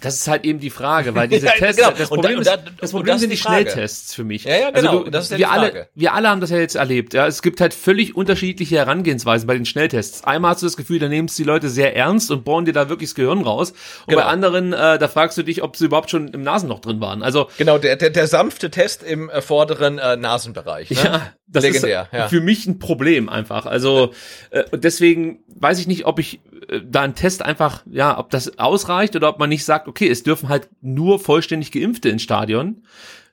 Das 0.00 0.14
ist 0.16 0.28
halt 0.28 0.44
eben 0.44 0.58
die 0.58 0.70
Frage, 0.70 1.14
weil 1.14 1.28
diese 1.28 1.46
ja, 1.46 1.52
Tests, 1.52 1.76
genau. 1.76 1.96
das 1.96 2.08
Problem, 2.08 2.38
und 2.38 2.46
da, 2.46 2.54
und 2.54 2.64
da, 2.66 2.70
ist, 2.70 2.80
das 2.80 2.90
Problem 2.92 3.18
sind 3.18 3.30
die, 3.30 3.36
die 3.36 3.42
Schnelltests 3.42 4.14
für 4.14 4.24
mich. 4.24 4.44
Ja, 4.44 4.56
ja, 4.56 4.70
genau. 4.70 4.90
Also 4.90 5.04
du, 5.04 5.10
das 5.10 5.24
ist 5.24 5.30
ja 5.32 5.38
wir 5.38 5.50
alle, 5.52 5.88
wir 5.94 6.14
alle 6.14 6.28
haben 6.28 6.40
das 6.40 6.50
ja 6.50 6.58
jetzt 6.58 6.74
erlebt. 6.74 7.14
Ja, 7.14 7.26
es 7.26 7.42
gibt 7.42 7.60
halt 7.60 7.74
völlig 7.74 8.16
unterschiedliche 8.16 8.76
Herangehensweisen 8.76 9.46
bei 9.46 9.54
den 9.54 9.66
Schnelltests. 9.66 10.24
Einmal 10.24 10.52
hast 10.52 10.62
du 10.62 10.66
das 10.66 10.76
Gefühl, 10.76 10.98
da 10.98 11.08
nehmen 11.08 11.28
es 11.28 11.36
die 11.36 11.44
Leute 11.44 11.68
sehr 11.68 11.96
ernst 11.96 12.30
und 12.30 12.44
bohren 12.44 12.64
dir 12.64 12.72
da 12.72 12.88
wirklich 12.88 13.10
das 13.10 13.14
Gehirn 13.14 13.42
raus. 13.42 13.70
Und 13.70 14.08
genau. 14.08 14.22
bei 14.22 14.26
anderen, 14.26 14.72
äh, 14.72 14.98
da 14.98 15.08
fragst 15.08 15.38
du 15.38 15.42
dich, 15.42 15.62
ob 15.62 15.76
sie 15.76 15.86
überhaupt 15.86 16.10
schon 16.10 16.28
im 16.28 16.42
Nasenloch 16.42 16.80
drin 16.80 17.00
waren. 17.00 17.22
Also 17.22 17.48
genau, 17.58 17.78
der 17.78 17.96
der, 17.96 18.10
der 18.10 18.26
sanfte 18.26 18.70
Test 18.70 19.02
im 19.02 19.28
äh, 19.30 19.42
vorderen 19.42 19.98
äh, 19.98 20.16
Nasenbereich. 20.16 20.90
Ne? 20.90 20.96
Ja, 21.04 21.32
das 21.52 21.64
Legendär, 21.64 22.02
ist 22.02 22.12
ja. 22.12 22.28
für 22.28 22.40
mich 22.40 22.66
ein 22.66 22.78
Problem 22.78 23.28
einfach. 23.28 23.66
Also 23.66 24.12
äh, 24.50 24.64
deswegen 24.72 25.40
weiß 25.48 25.78
ich 25.80 25.86
nicht, 25.86 26.06
ob 26.06 26.18
ich 26.18 26.40
äh, 26.68 26.80
da 26.84 27.02
einen 27.02 27.14
Test 27.14 27.42
einfach, 27.42 27.82
ja, 27.90 28.18
ob 28.18 28.30
das 28.30 28.58
ausreicht 28.58 29.16
oder 29.16 29.28
ob 29.28 29.38
man 29.38 29.48
nicht 29.48 29.64
sagt, 29.64 29.88
okay, 29.88 30.08
es 30.08 30.22
dürfen 30.22 30.48
halt 30.48 30.68
nur 30.80 31.18
vollständig 31.18 31.72
Geimpfte 31.72 32.08
ins 32.08 32.22
Stadion. 32.22 32.82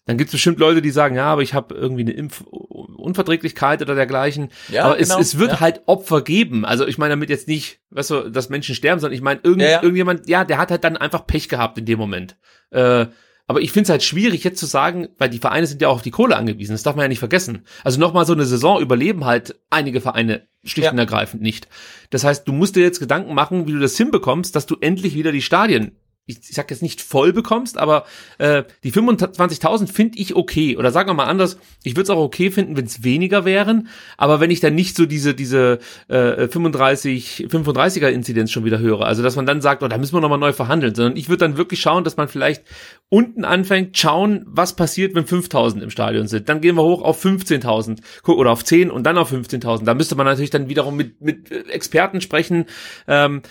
Dann 0.08 0.18
gibt 0.18 0.30
es 0.30 0.32
bestimmt 0.32 0.58
Leute, 0.58 0.82
die 0.82 0.90
sagen, 0.90 1.18
ja, 1.18 1.26
aber 1.26 1.42
ich 1.42 1.54
habe 1.54 1.76
irgendwie 1.76 2.02
eine 2.02 2.14
Impfunverträglichkeit 2.14 3.82
oder 3.82 3.94
dergleichen. 3.94 4.50
Ja, 4.70 4.86
aber 4.86 4.98
genau, 4.98 5.20
es, 5.20 5.34
es 5.34 5.40
wird 5.40 5.52
ja. 5.52 5.60
halt 5.60 5.82
Opfer 5.86 6.22
geben. 6.22 6.64
Also 6.64 6.88
ich 6.88 6.98
meine 6.98 7.12
damit 7.12 7.30
jetzt 7.30 7.50
nicht, 7.50 7.82
weißt 7.90 8.12
du, 8.12 8.30
dass 8.32 8.48
Menschen 8.48 8.74
sterben, 8.74 9.02
sondern 9.02 9.16
ich 9.16 9.22
meine, 9.22 9.42
irgend, 9.44 9.64
ja, 9.64 9.70
ja. 9.70 9.84
irgendjemand, 9.84 10.30
ja, 10.30 10.46
der 10.46 10.60
hat 10.60 10.72
halt 10.72 10.86
dann 10.86 10.96
einfach 10.96 11.28
Pech 11.28 11.50
gehabt 11.50 11.78
in 11.78 11.86
dem 11.86 12.00
Moment. 12.00 12.38
Äh, 12.72 13.08
aber 13.48 13.62
ich 13.62 13.72
finde 13.72 13.84
es 13.84 13.90
halt 13.90 14.04
schwierig 14.04 14.44
jetzt 14.44 14.60
zu 14.60 14.66
sagen, 14.66 15.08
weil 15.18 15.30
die 15.30 15.40
Vereine 15.40 15.66
sind 15.66 15.82
ja 15.82 15.88
auch 15.88 15.96
auf 15.96 16.02
die 16.02 16.12
Kohle 16.12 16.36
angewiesen. 16.36 16.74
Das 16.74 16.84
darf 16.84 16.96
man 16.96 17.04
ja 17.04 17.08
nicht 17.08 17.20
vergessen. 17.20 17.66
Also 17.84 18.00
nochmal 18.00 18.26
so 18.26 18.34
eine 18.34 18.46
Saison 18.46 18.82
überleben 18.82 19.26
halt 19.26 19.60
einige 19.70 20.02
Vereine 20.02 20.48
schlicht 20.66 20.86
ja. 20.86 20.92
und 20.92 21.00
ergreifend 21.00 21.42
nicht. 21.42 21.70
Das 22.10 22.26
heißt, 22.26 22.46
du 22.46 22.52
musst 22.52 22.76
dir 22.76 22.84
jetzt 22.84 23.00
Gedanken 23.00 23.34
machen, 23.34 23.66
wie 23.66 23.72
du 23.72 23.80
das 23.80 23.96
hinbekommst, 23.96 24.54
dass 24.56 24.66
du 24.66 24.76
endlich 24.82 25.16
wieder 25.16 25.32
die 25.32 25.42
Stadien 25.42 25.98
ich, 26.28 26.40
sag 26.42 26.70
jetzt 26.70 26.84
nicht 26.84 27.02
voll 27.02 27.34
bekommst, 27.34 27.78
aber 27.78 28.06
äh, 28.38 28.64
die 28.84 28.92
25.000 28.92 29.92
finde 29.92 30.20
ich 30.20 30.36
okay. 30.36 30.78
Oder 30.78 30.92
sagen 30.92 31.10
wir 31.10 31.14
mal 31.14 31.26
anders, 31.26 31.58
ich 31.84 31.94
würde 31.94 32.04
es 32.04 32.10
auch 32.10 32.22
okay 32.22 32.52
finden, 32.52 32.76
wenn 32.76 32.86
es 32.86 33.04
weniger 33.04 33.46
wären. 33.46 33.88
Aber 34.18 34.40
wenn 34.40 34.52
ich 34.52 34.60
dann 34.60 34.76
nicht 34.76 34.96
so 34.96 35.06
diese 35.06 35.34
diese 35.34 35.80
äh, 36.10 36.48
35 36.48 37.48
35er 37.50 38.10
Inzidenz 38.10 38.52
schon 38.52 38.66
wieder 38.66 38.80
höre, 38.80 39.06
also 39.06 39.24
dass 39.24 39.38
man 39.38 39.46
dann 39.46 39.62
sagt, 39.62 39.84
oh, 39.84 39.88
da 39.88 39.98
müssen 39.98 40.16
wir 40.16 40.22
nochmal 40.22 40.38
neu 40.38 40.52
verhandeln, 40.52 40.94
sondern 40.94 41.16
ich 41.16 41.30
würde 41.30 41.46
dann 41.46 41.58
wirklich 41.58 41.80
schauen, 41.80 42.04
dass 42.04 42.18
man 42.18 42.28
vielleicht 42.28 42.64
unten 43.10 43.46
anfängt, 43.46 43.98
schauen, 43.98 44.44
was 44.48 44.76
passiert, 44.76 45.16
wenn 45.16 45.24
5.000 45.24 45.82
im 45.82 45.90
Stadion 45.90 46.28
sind. 46.28 46.50
Dann 46.50 46.60
gehen 46.60 46.76
wir 46.76 46.84
hoch 46.84 47.02
auf 47.02 47.24
15.000 47.24 48.00
oder 48.28 48.52
auf 48.52 48.66
10 48.66 48.92
und 48.92 49.04
dann 49.04 49.18
auf 49.18 49.32
15.000. 49.32 49.86
Da 49.86 49.94
müsste 49.94 50.16
man 50.16 50.26
natürlich 50.26 50.50
dann 50.50 50.68
wiederum 50.68 50.98
mit 50.98 51.22
mit 51.22 51.52
Experten 51.70 52.20
sprechen. 52.20 52.66
Ähm, 53.08 53.42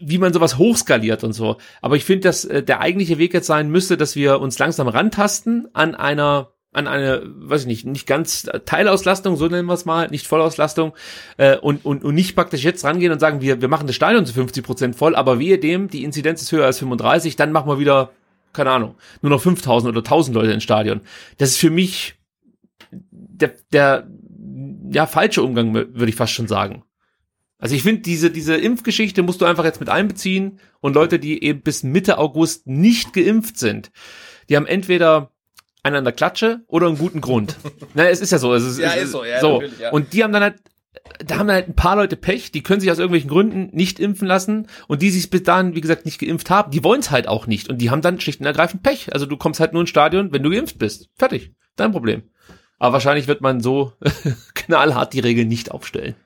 wie 0.00 0.18
man 0.18 0.32
sowas 0.32 0.58
hochskaliert 0.58 1.24
und 1.24 1.32
so. 1.32 1.56
Aber 1.80 1.96
ich 1.96 2.04
finde, 2.04 2.28
dass 2.28 2.44
äh, 2.44 2.62
der 2.62 2.80
eigentliche 2.80 3.18
Weg 3.18 3.34
jetzt 3.34 3.46
sein 3.46 3.70
müsste, 3.70 3.96
dass 3.96 4.16
wir 4.16 4.40
uns 4.40 4.58
langsam 4.58 4.88
rantasten 4.88 5.68
an 5.72 5.94
einer 5.94 6.52
an 6.72 6.86
eine, 6.86 7.22
weiß 7.24 7.62
ich 7.62 7.66
nicht, 7.66 7.86
nicht 7.86 8.06
ganz 8.06 8.50
Teilauslastung, 8.66 9.36
so 9.36 9.48
nennen 9.48 9.66
wir 9.66 9.72
es 9.72 9.86
mal, 9.86 10.08
nicht 10.08 10.26
Vollauslastung 10.26 10.92
äh, 11.38 11.56
und, 11.56 11.86
und, 11.86 12.04
und 12.04 12.14
nicht 12.14 12.36
praktisch 12.36 12.64
jetzt 12.64 12.84
rangehen 12.84 13.12
und 13.12 13.18
sagen, 13.18 13.40
wir, 13.40 13.62
wir 13.62 13.68
machen 13.68 13.86
das 13.86 13.96
Stadion 13.96 14.26
zu 14.26 14.34
50 14.34 14.62
Prozent 14.62 14.94
voll, 14.96 15.16
aber 15.16 15.38
wehe 15.38 15.58
dem, 15.58 15.88
die 15.88 16.04
Inzidenz 16.04 16.42
ist 16.42 16.52
höher 16.52 16.66
als 16.66 16.78
35, 16.78 17.34
dann 17.34 17.50
machen 17.50 17.70
wir 17.70 17.78
wieder, 17.78 18.10
keine 18.52 18.72
Ahnung, 18.72 18.94
nur 19.22 19.30
noch 19.30 19.40
5000 19.40 19.90
oder 19.90 20.00
1000 20.00 20.34
Leute 20.34 20.52
ins 20.52 20.64
Stadion. 20.64 21.00
Das 21.38 21.50
ist 21.50 21.56
für 21.56 21.70
mich 21.70 22.16
der, 22.90 23.54
der 23.72 24.06
ja, 24.90 25.06
falsche 25.06 25.42
Umgang, 25.42 25.72
würde 25.72 26.08
ich 26.08 26.16
fast 26.16 26.34
schon 26.34 26.46
sagen. 26.46 26.84
Also 27.58 27.74
ich 27.74 27.82
finde, 27.82 28.02
diese, 28.02 28.30
diese 28.30 28.56
Impfgeschichte 28.56 29.22
musst 29.22 29.40
du 29.40 29.46
einfach 29.46 29.64
jetzt 29.64 29.80
mit 29.80 29.88
einbeziehen 29.88 30.60
und 30.80 30.94
Leute, 30.94 31.18
die 31.18 31.42
eben 31.42 31.62
bis 31.62 31.82
Mitte 31.82 32.18
August 32.18 32.66
nicht 32.66 33.12
geimpft 33.12 33.58
sind, 33.58 33.90
die 34.48 34.56
haben 34.56 34.66
entweder 34.66 35.30
einen 35.82 35.96
an 35.96 36.04
der 36.04 36.12
Klatsche 36.12 36.60
oder 36.66 36.86
einen 36.86 36.98
guten 36.98 37.20
Grund. 37.20 37.56
Na, 37.94 38.08
es 38.08 38.20
ist 38.20 38.32
ja 38.32 38.38
so. 38.38 38.52
Es 38.54 38.64
ist, 38.64 38.78
ja, 38.78 38.90
ist 38.90 39.12
so. 39.12 39.24
Ja, 39.24 39.40
so. 39.40 39.62
Ja. 39.80 39.90
Und 39.92 40.12
die 40.12 40.22
haben 40.22 40.32
dann 40.32 40.42
halt 40.42 40.56
da 41.24 41.38
haben 41.38 41.50
halt 41.50 41.68
ein 41.68 41.76
paar 41.76 41.96
Leute 41.96 42.16
Pech, 42.16 42.52
die 42.52 42.62
können 42.62 42.80
sich 42.80 42.90
aus 42.90 42.98
irgendwelchen 42.98 43.30
Gründen 43.30 43.68
nicht 43.72 44.00
impfen 44.00 44.26
lassen 44.26 44.66
und 44.88 45.02
die 45.02 45.10
sich 45.10 45.30
bis 45.30 45.42
dahin, 45.42 45.74
wie 45.74 45.80
gesagt, 45.80 46.04
nicht 46.04 46.18
geimpft 46.18 46.50
haben, 46.50 46.70
die 46.70 46.82
wollen 46.84 47.00
es 47.00 47.10
halt 47.10 47.28
auch 47.28 47.46
nicht 47.46 47.68
und 47.68 47.78
die 47.78 47.90
haben 47.90 48.02
dann 48.02 48.20
schlicht 48.20 48.40
und 48.40 48.46
ergreifend 48.46 48.82
Pech. 48.82 49.12
Also 49.12 49.26
du 49.26 49.36
kommst 49.36 49.60
halt 49.60 49.72
nur 49.72 49.82
ins 49.82 49.90
Stadion, 49.90 50.32
wenn 50.32 50.42
du 50.42 50.50
geimpft 50.50 50.78
bist. 50.78 51.08
Fertig. 51.16 51.52
Dein 51.76 51.92
Problem. 51.92 52.22
Aber 52.78 52.94
wahrscheinlich 52.94 53.28
wird 53.28 53.40
man 53.40 53.60
so 53.60 53.92
knallhart 54.54 55.12
die 55.12 55.20
Regeln 55.20 55.48
nicht 55.48 55.70
aufstellen. 55.70 56.16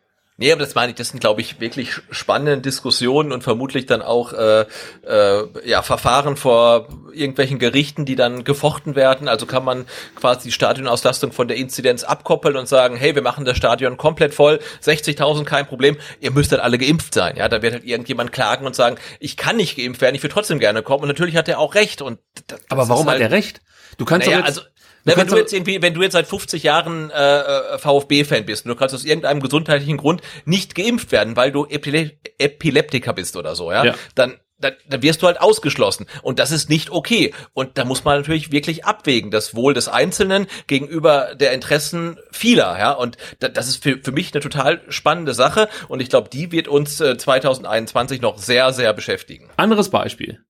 Nee, 0.40 0.52
aber 0.52 0.60
das 0.60 0.74
meine 0.74 0.92
ich, 0.92 0.96
das 0.96 1.10
sind, 1.10 1.20
glaube 1.20 1.42
ich, 1.42 1.60
wirklich 1.60 1.92
spannende 2.10 2.62
Diskussionen 2.62 3.30
und 3.30 3.42
vermutlich 3.42 3.84
dann 3.84 4.00
auch 4.00 4.32
äh, 4.32 4.64
äh, 5.06 5.68
ja, 5.68 5.82
Verfahren 5.82 6.38
vor 6.38 6.88
irgendwelchen 7.12 7.58
Gerichten, 7.58 8.06
die 8.06 8.16
dann 8.16 8.42
gefochten 8.42 8.96
werden. 8.96 9.28
Also 9.28 9.44
kann 9.44 9.66
man 9.66 9.84
quasi 10.16 10.48
die 10.48 10.52
Stadionauslastung 10.52 11.32
von 11.32 11.46
der 11.46 11.58
Inzidenz 11.58 12.04
abkoppeln 12.04 12.56
und 12.56 12.68
sagen, 12.68 12.96
hey, 12.96 13.14
wir 13.14 13.20
machen 13.20 13.44
das 13.44 13.58
Stadion 13.58 13.98
komplett 13.98 14.32
voll, 14.32 14.60
60.000 14.82 15.44
kein 15.44 15.66
Problem, 15.66 15.98
ihr 16.20 16.30
müsst 16.30 16.52
dann 16.52 16.60
alle 16.60 16.78
geimpft 16.78 17.12
sein. 17.12 17.36
Ja, 17.36 17.50
da 17.50 17.60
wird 17.60 17.74
halt 17.74 17.84
irgendjemand 17.84 18.32
klagen 18.32 18.64
und 18.64 18.74
sagen, 18.74 18.96
ich 19.18 19.36
kann 19.36 19.58
nicht 19.58 19.76
geimpft 19.76 20.00
werden, 20.00 20.14
ich 20.14 20.22
will 20.22 20.30
trotzdem 20.30 20.58
gerne 20.58 20.82
kommen. 20.82 21.02
Und 21.02 21.08
natürlich 21.08 21.36
hat 21.36 21.48
er 21.48 21.58
auch 21.58 21.74
recht. 21.74 22.00
Und 22.00 22.18
das, 22.46 22.60
aber 22.70 22.88
warum 22.88 23.06
halt, 23.08 23.22
hat 23.22 23.30
er 23.30 23.36
recht? 23.36 23.60
Du 23.98 24.06
kannst 24.06 24.26
naja, 24.26 24.38
jetzt, 24.38 24.46
also 24.46 24.62
na, 25.04 25.16
wenn 25.16 25.26
du 25.26 25.36
jetzt 25.36 25.52
irgendwie, 25.52 25.80
wenn 25.82 25.94
du 25.94 26.02
jetzt 26.02 26.12
seit 26.12 26.26
50 26.26 26.62
Jahren 26.62 27.10
äh, 27.10 27.40
äh 27.40 27.78
VfB-Fan 27.78 28.46
bist 28.46 28.64
und 28.64 28.70
du 28.70 28.76
kannst 28.76 28.94
aus 28.94 29.04
irgendeinem 29.04 29.40
gesundheitlichen 29.40 29.96
Grund 29.96 30.22
nicht 30.44 30.74
geimpft 30.74 31.12
werden, 31.12 31.36
weil 31.36 31.52
du 31.52 31.66
Epile 31.66 32.12
Epileptiker 32.38 33.12
bist 33.12 33.36
oder 33.36 33.54
so, 33.54 33.72
ja, 33.72 33.84
ja. 33.84 33.94
dann 34.14 34.36
dann, 34.60 34.74
dann 34.88 35.02
wirst 35.02 35.22
du 35.22 35.26
halt 35.26 35.40
ausgeschlossen. 35.40 36.06
Und 36.22 36.38
das 36.38 36.50
ist 36.50 36.68
nicht 36.68 36.90
okay. 36.90 37.34
Und 37.52 37.78
da 37.78 37.84
muss 37.84 38.04
man 38.04 38.18
natürlich 38.18 38.52
wirklich 38.52 38.84
abwägen, 38.84 39.30
das 39.30 39.54
Wohl 39.54 39.74
des 39.74 39.88
Einzelnen 39.88 40.46
gegenüber 40.66 41.34
der 41.34 41.52
Interessen 41.52 42.18
vieler. 42.30 42.78
Ja, 42.78 42.92
und 42.92 43.16
das 43.38 43.68
ist 43.68 43.82
für, 43.82 43.98
für 43.98 44.12
mich 44.12 44.32
eine 44.32 44.42
total 44.42 44.82
spannende 44.88 45.34
Sache. 45.34 45.68
Und 45.88 46.00
ich 46.00 46.10
glaube, 46.10 46.28
die 46.28 46.52
wird 46.52 46.68
uns 46.68 46.98
2021 46.98 48.18
äh, 48.18 48.22
noch 48.22 48.38
sehr, 48.38 48.72
sehr 48.72 48.92
beschäftigen. 48.92 49.48
Anderes 49.56 49.90
Beispiel. 49.90 50.40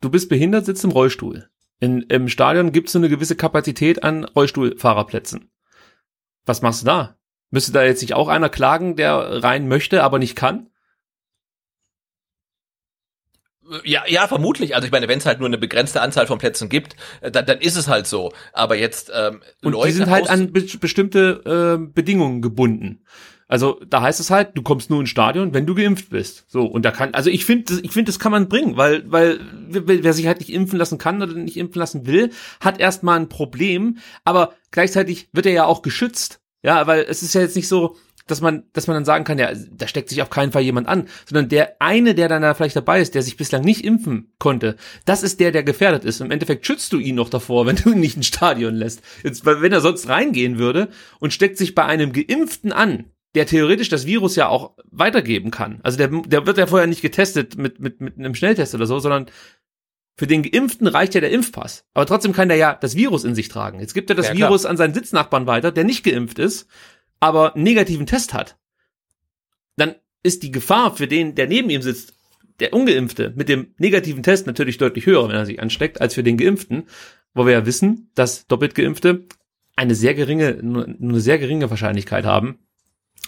Du 0.00 0.10
bist 0.10 0.28
behindert, 0.28 0.66
sitzt 0.66 0.84
im 0.84 0.90
Rollstuhl. 0.90 1.48
In, 1.82 2.02
Im 2.02 2.28
Stadion 2.28 2.70
gibt 2.70 2.90
es 2.90 2.94
eine 2.94 3.08
gewisse 3.08 3.34
Kapazität 3.34 4.04
an 4.04 4.22
Rollstuhlfahrerplätzen. 4.22 5.50
Was 6.46 6.62
machst 6.62 6.82
du 6.82 6.86
da? 6.86 7.16
Müsste 7.50 7.72
da 7.72 7.82
jetzt 7.82 8.02
nicht 8.02 8.14
auch 8.14 8.28
einer 8.28 8.48
klagen, 8.48 8.94
der 8.94 9.42
rein 9.42 9.66
möchte, 9.66 10.04
aber 10.04 10.20
nicht 10.20 10.36
kann? 10.36 10.70
Ja, 13.82 14.04
ja, 14.06 14.28
vermutlich. 14.28 14.76
Also 14.76 14.86
ich 14.86 14.92
meine, 14.92 15.08
wenn 15.08 15.18
es 15.18 15.26
halt 15.26 15.40
nur 15.40 15.48
eine 15.48 15.58
begrenzte 15.58 16.00
Anzahl 16.02 16.28
von 16.28 16.38
Plätzen 16.38 16.68
gibt, 16.68 16.94
äh, 17.20 17.32
dann, 17.32 17.46
dann 17.46 17.58
ist 17.58 17.76
es 17.76 17.88
halt 17.88 18.06
so. 18.06 18.32
Aber 18.52 18.76
jetzt 18.76 19.10
ähm, 19.12 19.42
und 19.64 19.72
Leute 19.72 19.88
die 19.88 19.94
sind 19.94 20.10
halt 20.10 20.30
an 20.30 20.52
be 20.52 20.64
bestimmte 20.80 21.80
äh, 21.80 21.84
Bedingungen 21.84 22.42
gebunden. 22.42 23.04
Also 23.52 23.78
da 23.86 24.00
heißt 24.00 24.18
es 24.18 24.30
halt, 24.30 24.52
du 24.54 24.62
kommst 24.62 24.88
nur 24.88 25.00
ins 25.00 25.10
Stadion, 25.10 25.52
wenn 25.52 25.66
du 25.66 25.74
geimpft 25.74 26.08
bist. 26.08 26.46
So 26.48 26.64
und 26.64 26.86
da 26.86 26.90
kann, 26.90 27.12
also 27.12 27.28
ich 27.28 27.44
finde, 27.44 27.80
ich 27.82 27.90
finde, 27.90 28.10
das 28.10 28.18
kann 28.18 28.32
man 28.32 28.48
bringen, 28.48 28.78
weil, 28.78 29.04
weil 29.12 29.40
wer 29.68 30.14
sich 30.14 30.26
halt 30.26 30.40
nicht 30.40 30.50
impfen 30.50 30.78
lassen 30.78 30.96
kann 30.96 31.20
oder 31.20 31.34
nicht 31.34 31.58
impfen 31.58 31.78
lassen 31.78 32.06
will, 32.06 32.30
hat 32.60 32.80
erstmal 32.80 33.20
ein 33.20 33.28
Problem. 33.28 33.98
Aber 34.24 34.54
gleichzeitig 34.70 35.28
wird 35.34 35.44
er 35.44 35.52
ja 35.52 35.64
auch 35.66 35.82
geschützt, 35.82 36.40
ja, 36.62 36.86
weil 36.86 37.04
es 37.06 37.22
ist 37.22 37.34
ja 37.34 37.42
jetzt 37.42 37.54
nicht 37.54 37.68
so, 37.68 37.94
dass 38.26 38.40
man, 38.40 38.62
dass 38.72 38.86
man 38.86 38.94
dann 38.94 39.04
sagen 39.04 39.24
kann, 39.24 39.38
ja, 39.38 39.50
da 39.70 39.86
steckt 39.86 40.08
sich 40.08 40.22
auf 40.22 40.30
keinen 40.30 40.52
Fall 40.52 40.62
jemand 40.62 40.88
an, 40.88 41.06
sondern 41.26 41.50
der 41.50 41.76
eine, 41.78 42.14
der 42.14 42.28
dann 42.28 42.40
da 42.40 42.54
vielleicht 42.54 42.76
dabei 42.76 43.02
ist, 43.02 43.14
der 43.14 43.22
sich 43.22 43.36
bislang 43.36 43.64
nicht 43.64 43.84
impfen 43.84 44.32
konnte, 44.38 44.76
das 45.04 45.22
ist 45.22 45.40
der, 45.40 45.52
der 45.52 45.62
gefährdet 45.62 46.06
ist. 46.06 46.22
Im 46.22 46.30
Endeffekt 46.30 46.66
schützt 46.66 46.90
du 46.94 46.98
ihn 46.98 47.16
noch 47.16 47.28
davor, 47.28 47.66
wenn 47.66 47.76
du 47.76 47.92
ihn 47.92 48.00
nicht 48.00 48.16
ins 48.16 48.28
Stadion 48.28 48.76
lässt. 48.76 49.02
Jetzt, 49.22 49.44
wenn 49.44 49.72
er 49.72 49.82
sonst 49.82 50.08
reingehen 50.08 50.58
würde 50.58 50.88
und 51.20 51.34
steckt 51.34 51.58
sich 51.58 51.74
bei 51.74 51.84
einem 51.84 52.14
Geimpften 52.14 52.72
an, 52.72 53.11
der 53.34 53.46
theoretisch 53.46 53.88
das 53.88 54.06
Virus 54.06 54.36
ja 54.36 54.48
auch 54.48 54.76
weitergeben 54.90 55.50
kann. 55.50 55.80
Also 55.82 55.96
der, 55.96 56.08
der 56.08 56.46
wird 56.46 56.58
ja 56.58 56.66
vorher 56.66 56.86
nicht 56.86 57.02
getestet 57.02 57.56
mit, 57.56 57.80
mit, 57.80 58.00
mit 58.00 58.18
einem 58.18 58.34
Schnelltest 58.34 58.74
oder 58.74 58.86
so, 58.86 58.98
sondern 58.98 59.26
für 60.16 60.26
den 60.26 60.42
Geimpften 60.42 60.86
reicht 60.86 61.14
ja 61.14 61.20
der 61.20 61.30
Impfpass. 61.30 61.84
Aber 61.94 62.06
trotzdem 62.06 62.32
kann 62.32 62.48
der 62.48 62.58
ja 62.58 62.74
das 62.74 62.96
Virus 62.96 63.24
in 63.24 63.34
sich 63.34 63.48
tragen. 63.48 63.80
Jetzt 63.80 63.94
gibt 63.94 64.10
er 64.10 64.16
das 64.16 64.28
ja, 64.28 64.36
Virus 64.36 64.66
an 64.66 64.76
seinen 64.76 64.94
Sitznachbarn 64.94 65.46
weiter, 65.46 65.72
der 65.72 65.84
nicht 65.84 66.04
geimpft 66.04 66.38
ist, 66.38 66.68
aber 67.20 67.54
einen 67.54 67.64
negativen 67.64 68.06
Test 68.06 68.34
hat. 68.34 68.58
Dann 69.76 69.94
ist 70.22 70.42
die 70.42 70.52
Gefahr 70.52 70.94
für 70.94 71.08
den, 71.08 71.34
der 71.34 71.46
neben 71.46 71.70
ihm 71.70 71.82
sitzt, 71.82 72.14
der 72.60 72.74
Ungeimpfte, 72.74 73.32
mit 73.34 73.48
dem 73.48 73.74
negativen 73.78 74.22
Test 74.22 74.46
natürlich 74.46 74.76
deutlich 74.76 75.06
höher, 75.06 75.26
wenn 75.26 75.34
er 75.34 75.46
sich 75.46 75.60
ansteckt, 75.60 76.00
als 76.00 76.14
für 76.14 76.22
den 76.22 76.36
Geimpften, 76.36 76.84
wo 77.34 77.46
wir 77.46 77.52
ja 77.52 77.66
wissen, 77.66 78.10
dass 78.14 78.46
doppelt 78.46 78.74
Geimpfte 78.74 79.26
eine 79.74 79.94
sehr 79.94 80.14
geringe, 80.14 80.58
nur 80.62 80.84
eine 80.84 81.20
sehr 81.20 81.38
geringe 81.38 81.70
Wahrscheinlichkeit 81.70 82.26
haben, 82.26 82.58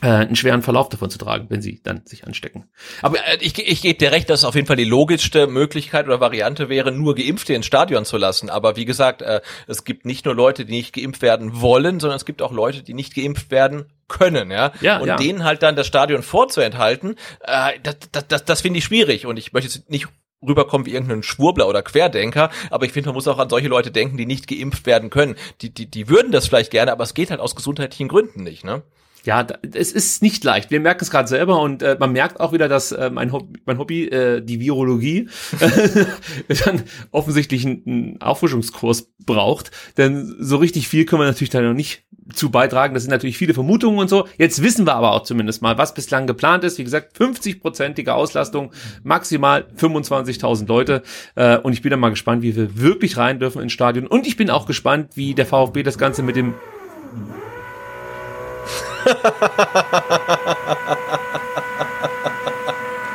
einen 0.01 0.37
schweren 0.37 0.63
Verlauf 0.63 0.89
davon 0.89 1.09
zu 1.09 1.19
tragen, 1.19 1.47
wenn 1.49 1.63
sie 1.63 1.81
dann 1.83 2.03
sich 2.05 2.27
anstecken. 2.27 2.65
Aber 3.01 3.17
äh, 3.19 3.39
ich, 3.41 3.59
ich 3.59 3.81
gebe 3.81 3.99
dir 3.99 4.13
recht, 4.13 4.29
dass 4.29 4.41
es 4.41 4.45
auf 4.45 4.55
jeden 4.55 4.67
Fall 4.67 4.77
die 4.77 4.85
logischste 4.85 5.47
Möglichkeit 5.47 6.07
oder 6.07 6.21
Variante 6.21 6.69
wäre, 6.69 6.93
nur 6.93 7.15
Geimpfte 7.15 7.55
ins 7.55 7.67
Stadion 7.67 8.05
zu 8.05 8.19
lassen. 8.19 8.51
Aber 8.51 8.77
wie 8.77 8.85
gesagt, 8.85 9.23
äh, 9.23 9.41
es 9.67 9.85
gibt 9.85 10.05
nicht 10.05 10.25
nur 10.25 10.35
Leute, 10.35 10.65
die 10.65 10.73
nicht 10.73 10.95
geimpft 10.95 11.23
werden 11.23 11.61
wollen, 11.61 12.01
sondern 12.01 12.17
es 12.17 12.25
gibt 12.25 12.43
auch 12.43 12.53
Leute, 12.53 12.83
die 12.83 12.93
nicht 12.93 13.15
geimpft 13.15 13.51
werden 13.51 13.87
können, 14.09 14.51
ja. 14.51 14.73
ja 14.81 14.99
und 14.99 15.09
ja. 15.09 15.17
denen 15.17 15.45
halt 15.45 15.63
dann 15.63 15.77
das 15.77 15.87
Stadion 15.87 16.23
vorzuenthalten, 16.23 17.17
äh, 17.41 17.73
das, 17.83 17.97
das, 18.13 18.29
das, 18.29 18.45
das 18.45 18.61
finde 18.61 18.79
ich 18.79 18.85
schwierig. 18.85 19.27
Und 19.27 19.39
ich 19.39 19.53
möchte 19.53 19.71
jetzt 19.73 19.91
nicht 19.91 20.09
rüberkommen 20.47 20.87
wie 20.87 20.93
irgendein 20.93 21.23
Schwurbler 21.23 21.69
oder 21.69 21.83
Querdenker, 21.83 22.51
aber 22.69 22.85
ich 22.85 22.93
finde, 22.93 23.09
man 23.09 23.15
muss 23.15 23.29
auch 23.29 23.39
an 23.39 23.49
solche 23.49 23.69
Leute 23.69 23.91
denken, 23.91 24.17
die 24.19 24.27
nicht 24.27 24.47
geimpft 24.47 24.87
werden 24.87 25.09
können. 25.09 25.37
Die, 25.63 25.73
die, 25.73 25.87
die 25.87 26.09
würden 26.09 26.33
das 26.33 26.49
vielleicht 26.49 26.71
gerne, 26.71 26.93
aber 26.93 27.05
es 27.05 27.15
geht 27.15 27.31
halt 27.31 27.41
aus 27.41 27.57
gesundheitlichen 27.57 28.09
Gründen 28.09 28.43
nicht, 28.43 28.65
ne? 28.65 28.83
Ja, 29.25 29.47
es 29.73 29.91
ist 29.93 30.23
nicht 30.23 30.45
leicht. 30.45 30.71
Wir 30.71 30.81
merken 30.81 31.03
es 31.03 31.11
gerade 31.11 31.29
selber 31.29 31.61
und 31.61 31.83
äh, 31.83 31.97
man 31.99 32.13
merkt 32.13 32.41
auch 32.41 32.53
wieder, 32.53 32.69
dass 32.69 32.93
äh, 32.93 33.09
mein, 33.11 33.33
Hobby, 33.33 33.59
mein 33.65 33.79
Hobby, 33.79 34.05
äh, 34.05 34.43
die 34.43 34.61
Virologie, 34.61 35.29
dann 36.65 36.83
offensichtlich 37.11 37.65
einen, 37.65 37.83
einen 37.87 38.21
Auffrischungskurs 38.21 39.15
braucht. 39.25 39.71
Denn 39.97 40.37
so 40.39 40.59
richtig 40.59 40.89
viel 40.89 41.07
können 41.07 41.23
wir 41.23 41.27
natürlich 41.27 41.49
da 41.49 41.63
noch 41.63 41.73
nicht 41.73 42.05
zu 42.35 42.51
beitragen. 42.51 42.93
Das 42.93 43.03
sind 43.03 43.11
natürlich 43.11 43.39
viele 43.39 43.55
Vermutungen 43.55 43.99
und 43.99 44.09
so. 44.09 44.29
Jetzt 44.37 44.63
wissen 44.63 44.87
wir 44.87 44.95
aber 44.95 45.13
auch 45.13 45.23
zumindest 45.23 45.63
mal, 45.63 45.79
was 45.79 45.95
bislang 45.95 46.27
geplant 46.27 46.63
ist. 46.65 46.77
Wie 46.79 46.85
gesagt, 46.85 47.17
50-prozentige 47.19 48.11
Auslastung, 48.11 48.73
maximal 49.03 49.67
25.000 49.77 50.67
Leute. 50.67 51.03
Äh, 51.35 51.57
und 51.59 51.73
ich 51.73 51.81
bin 51.81 51.91
dann 51.91 52.01
mal 52.01 52.11
gespannt, 52.11 52.43
wie 52.43 52.57
wir 52.57 52.79
wirklich 52.79 53.17
rein 53.17 53.41
dürfen 53.41 53.63
ins 53.63 53.73
Stadion. 53.73 54.07
Und 54.07 54.27
ich 54.27 54.37
bin 54.37 54.51
auch 54.51 54.67
gespannt, 54.67 55.13
wie 55.15 55.35
der 55.35 55.47
VfB 55.47 55.83
das 55.83 55.97
Ganze 55.97 56.23
mit 56.23 56.37
dem 56.37 56.55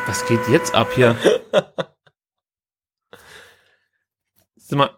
Was 0.07 0.25
geht 0.27 0.47
jetzt 0.49 0.73
ab 0.75 0.89
hier? 0.93 1.15
Sag 4.55 4.77
mal, 4.77 4.97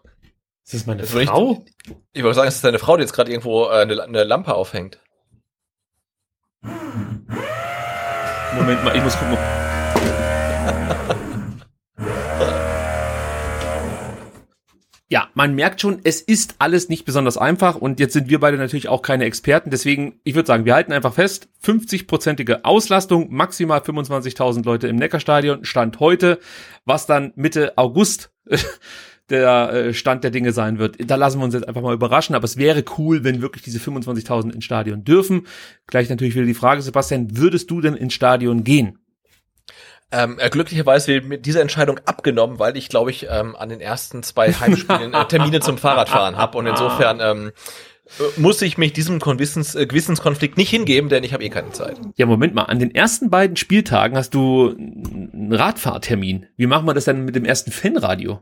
ist 0.64 0.74
das 0.74 0.86
meine 0.86 1.02
das 1.02 1.10
Frau? 1.12 1.64
Ich, 1.84 1.94
ich 2.12 2.22
wollte 2.22 2.36
sagen, 2.36 2.48
es 2.48 2.56
ist 2.56 2.64
deine 2.64 2.78
Frau, 2.78 2.96
die 2.96 3.02
jetzt 3.02 3.12
gerade 3.12 3.30
irgendwo 3.30 3.66
äh, 3.66 3.82
eine, 3.82 4.02
eine 4.02 4.24
Lampe 4.24 4.54
aufhängt. 4.54 4.98
Moment 8.54 8.84
mal, 8.84 8.94
ich 8.96 9.02
muss 9.02 9.16
gucken. 9.18 9.38
Ja, 15.12 15.28
man 15.34 15.54
merkt 15.54 15.82
schon, 15.82 16.00
es 16.04 16.22
ist 16.22 16.54
alles 16.58 16.88
nicht 16.88 17.04
besonders 17.04 17.36
einfach 17.36 17.76
und 17.76 18.00
jetzt 18.00 18.14
sind 18.14 18.30
wir 18.30 18.40
beide 18.40 18.56
natürlich 18.56 18.88
auch 18.88 19.02
keine 19.02 19.26
Experten. 19.26 19.68
Deswegen, 19.68 20.18
ich 20.24 20.34
würde 20.34 20.46
sagen, 20.46 20.64
wir 20.64 20.74
halten 20.74 20.90
einfach 20.90 21.12
fest, 21.12 21.50
50-prozentige 21.62 22.64
Auslastung, 22.64 23.26
maximal 23.30 23.80
25.000 23.80 24.64
Leute 24.64 24.88
im 24.88 24.96
Neckarstadion, 24.96 25.66
Stand 25.66 26.00
heute, 26.00 26.38
was 26.86 27.04
dann 27.04 27.34
Mitte 27.36 27.76
August 27.76 28.32
der 29.28 29.72
äh, 29.74 29.92
Stand 29.92 30.24
der 30.24 30.30
Dinge 30.30 30.52
sein 30.52 30.78
wird. 30.78 30.96
Da 31.10 31.16
lassen 31.16 31.40
wir 31.40 31.44
uns 31.44 31.52
jetzt 31.52 31.68
einfach 31.68 31.82
mal 31.82 31.92
überraschen, 31.92 32.34
aber 32.34 32.46
es 32.46 32.56
wäre 32.56 32.82
cool, 32.96 33.22
wenn 33.22 33.42
wirklich 33.42 33.64
diese 33.64 33.80
25.000 33.80 34.50
ins 34.54 34.64
Stadion 34.64 35.04
dürfen. 35.04 35.46
Gleich 35.88 36.08
natürlich 36.08 36.34
wieder 36.34 36.46
die 36.46 36.54
Frage, 36.54 36.80
Sebastian, 36.80 37.36
würdest 37.36 37.70
du 37.70 37.82
denn 37.82 37.96
ins 37.96 38.14
Stadion 38.14 38.64
gehen? 38.64 38.98
Ähm, 40.12 40.38
äh, 40.38 40.50
glücklicherweise 40.50 41.08
wird 41.08 41.24
mir 41.24 41.38
diese 41.38 41.60
Entscheidung 41.60 41.98
abgenommen, 42.04 42.58
weil 42.58 42.76
ich, 42.76 42.88
glaube 42.88 43.10
ich, 43.10 43.26
ähm, 43.30 43.56
an 43.56 43.70
den 43.70 43.80
ersten 43.80 44.22
zwei 44.22 44.52
Heimspielen 44.52 45.14
äh, 45.14 45.24
Termine 45.26 45.60
zum 45.60 45.78
Fahrradfahren 45.78 46.36
habe 46.36 46.58
und 46.58 46.66
insofern 46.66 47.20
ähm, 47.20 47.52
äh, 48.18 48.40
muss 48.40 48.60
ich 48.60 48.76
mich 48.76 48.92
diesem 48.92 49.18
Gewissens, 49.18 49.74
äh, 49.74 49.86
Gewissenskonflikt 49.86 50.58
nicht 50.58 50.70
hingeben, 50.70 51.08
denn 51.08 51.24
ich 51.24 51.32
habe 51.32 51.44
eh 51.44 51.48
keine 51.48 51.70
Zeit. 51.70 51.98
Ja, 52.16 52.26
Moment 52.26 52.54
mal, 52.54 52.64
an 52.64 52.78
den 52.78 52.94
ersten 52.94 53.30
beiden 53.30 53.56
Spieltagen 53.56 54.16
hast 54.16 54.34
du 54.34 54.70
einen 54.70 55.52
Radfahrtermin. 55.52 56.46
Wie 56.56 56.66
machen 56.66 56.86
wir 56.86 56.94
das 56.94 57.06
denn 57.06 57.24
mit 57.24 57.34
dem 57.34 57.44
ersten 57.44 57.72
Fanradio? 57.72 58.40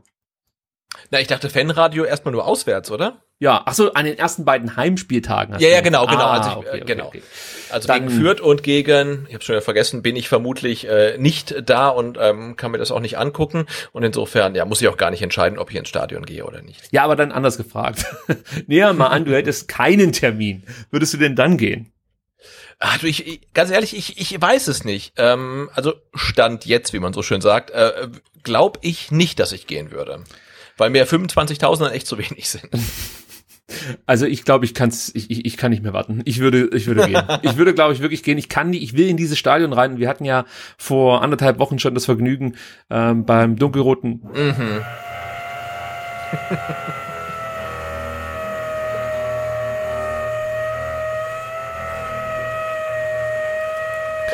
Na, 1.09 1.19
ich 1.19 1.27
dachte 1.27 1.49
Fanradio 1.49 2.03
erstmal 2.03 2.31
nur 2.31 2.45
auswärts, 2.45 2.91
oder? 2.91 3.21
Ja, 3.39 3.63
ach 3.65 3.73
so, 3.73 3.91
an 3.93 4.05
den 4.05 4.19
ersten 4.19 4.45
beiden 4.45 4.75
Heimspieltagen. 4.75 5.59
ja, 5.59 5.69
ja, 5.69 5.81
genau, 5.81 6.05
genau. 6.05 6.21
Ah, 6.21 6.37
also, 6.37 6.49
ich, 6.49 6.57
okay, 6.57 6.69
okay, 6.69 6.83
genau. 6.85 7.07
Okay. 7.07 7.21
Also 7.71 7.87
Dann, 7.87 8.07
gegen 8.07 8.21
Fürth 8.21 8.39
und 8.39 8.61
gegen, 8.61 9.25
ich 9.27 9.33
habe 9.33 9.43
schon 9.43 9.53
wieder 9.53 9.63
vergessen, 9.63 10.03
bin 10.03 10.15
ich 10.15 10.29
vermutlich 10.29 10.87
äh, 10.87 11.17
nicht 11.17 11.55
da 11.65 11.89
und 11.89 12.17
ähm, 12.21 12.55
kann 12.55 12.71
mir 12.71 12.77
das 12.77 12.91
auch 12.91 12.99
nicht 12.99 13.17
angucken. 13.17 13.65
Und 13.93 14.03
insofern, 14.03 14.53
ja, 14.53 14.65
muss 14.65 14.81
ich 14.81 14.87
auch 14.89 14.97
gar 14.97 15.09
nicht 15.09 15.23
entscheiden, 15.23 15.57
ob 15.57 15.71
ich 15.71 15.77
ins 15.77 15.89
Stadion 15.89 16.23
gehe 16.23 16.45
oder 16.45 16.61
nicht. 16.61 16.81
Ja, 16.91 17.03
aber 17.03 17.15
dann 17.15 17.31
anders 17.31 17.57
gefragt. 17.57 18.05
Näher 18.67 18.93
mal 18.93 19.07
an, 19.07 19.25
du 19.25 19.33
hättest 19.33 19.67
keinen 19.67 20.11
Termin. 20.11 20.63
Würdest 20.91 21.13
du 21.13 21.17
denn 21.17 21.35
dann 21.35 21.57
gehen? 21.57 21.91
Ach, 22.77 22.99
du, 22.99 23.07
ich, 23.07 23.25
ich, 23.25 23.53
ganz 23.53 23.71
ehrlich, 23.71 23.97
ich, 23.97 24.19
ich 24.19 24.39
weiß 24.39 24.67
es 24.67 24.85
nicht. 24.85 25.13
Ähm, 25.17 25.69
also 25.73 25.93
Stand 26.13 26.65
jetzt, 26.65 26.93
wie 26.93 26.99
man 26.99 27.13
so 27.13 27.23
schön 27.23 27.41
sagt, 27.41 27.71
äh, 27.71 28.07
glaube 28.43 28.79
ich 28.83 29.11
nicht, 29.11 29.39
dass 29.39 29.51
ich 29.51 29.65
gehen 29.65 29.91
würde. 29.91 30.23
Weil 30.81 30.89
mir 30.89 31.05
25.000 31.05 31.79
dann 31.79 31.91
echt 31.91 32.07
zu 32.07 32.17
wenig 32.17 32.49
sind. 32.49 32.67
Also 34.05 34.25
ich 34.25 34.43
glaube, 34.43 34.65
ich 34.65 34.73
kann's, 34.73 35.11
ich, 35.15 35.31
ich, 35.31 35.45
ich 35.45 35.55
kann 35.55 35.71
nicht 35.71 35.81
mehr 35.81 35.93
warten. 35.93 36.21
Ich 36.25 36.39
würde, 36.39 36.69
ich 36.75 36.87
würde 36.87 37.07
gehen. 37.07 37.23
Ich 37.41 37.55
würde, 37.55 37.73
glaube 37.73 37.93
ich, 37.93 38.01
wirklich 38.01 38.21
gehen. 38.21 38.37
Ich 38.37 38.49
kann 38.49 38.73
ich 38.73 38.97
will 38.97 39.07
in 39.07 39.15
dieses 39.15 39.39
Stadion 39.39 39.71
rein. 39.71 39.97
Wir 39.97 40.09
hatten 40.09 40.25
ja 40.25 40.43
vor 40.77 41.21
anderthalb 41.21 41.57
Wochen 41.57 41.79
schon 41.79 41.93
das 41.93 42.03
Vergnügen 42.03 42.57
ähm, 42.89 43.23
beim 43.23 43.55
dunkelroten. 43.55 44.23
Mhm. 44.33 44.81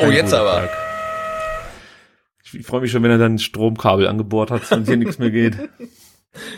oh, 0.00 0.10
jetzt 0.10 0.34
aber. 0.34 0.68
Ich, 2.42 2.58
ich 2.58 2.66
freue 2.66 2.80
mich 2.80 2.90
schon, 2.90 3.04
wenn 3.04 3.12
er 3.12 3.18
dann 3.18 3.34
ein 3.34 3.38
Stromkabel 3.38 4.08
angebohrt 4.08 4.50
hat 4.50 4.72
und 4.72 4.88
hier 4.88 4.96
nichts 4.96 5.20
mehr 5.20 5.30
geht. 5.30 5.56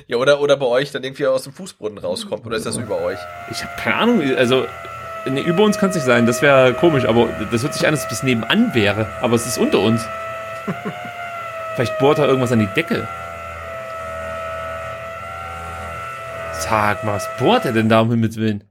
Ja, 0.06 0.16
oder, 0.16 0.40
oder 0.40 0.56
bei 0.56 0.66
euch 0.66 0.90
dann 0.90 1.04
irgendwie 1.04 1.26
aus 1.26 1.44
dem 1.44 1.52
Fußboden 1.52 1.98
rauskommt, 1.98 2.44
oder 2.46 2.56
ist 2.56 2.66
das 2.66 2.76
über 2.76 3.00
euch? 3.00 3.18
Ich 3.50 3.62
habe 3.62 3.72
keine 3.80 3.96
Ahnung, 3.96 4.37
also 4.37 4.66
nee, 5.26 5.40
über 5.40 5.62
uns 5.62 5.78
kann 5.78 5.90
es 5.90 5.96
nicht 5.96 6.04
sein, 6.04 6.26
das 6.26 6.42
wäre 6.42 6.74
komisch, 6.74 7.04
aber 7.04 7.28
das 7.50 7.62
hört 7.62 7.74
sich 7.74 7.87
an, 7.87 7.94
als 7.94 8.04
ob 8.04 8.11
das 8.11 8.22
nebenan 8.22 8.74
wäre, 8.74 9.06
aber 9.20 9.37
es 9.37 9.46
ist 9.46 9.59
unter 9.59 9.80
uns. 9.80 10.04
Vielleicht 11.74 11.98
bohrt 11.98 12.18
er 12.18 12.26
irgendwas 12.26 12.52
an 12.52 12.59
die 12.59 12.66
Decke. 12.66 13.09
Sag 16.52 17.04
mal, 17.04 17.14
was 17.14 17.28
bohrt 17.38 17.64
er 17.64 17.72
denn 17.72 17.88
da 17.88 18.00
um 18.00 18.11
Himmels 18.11 18.37
Willen? 18.37 18.69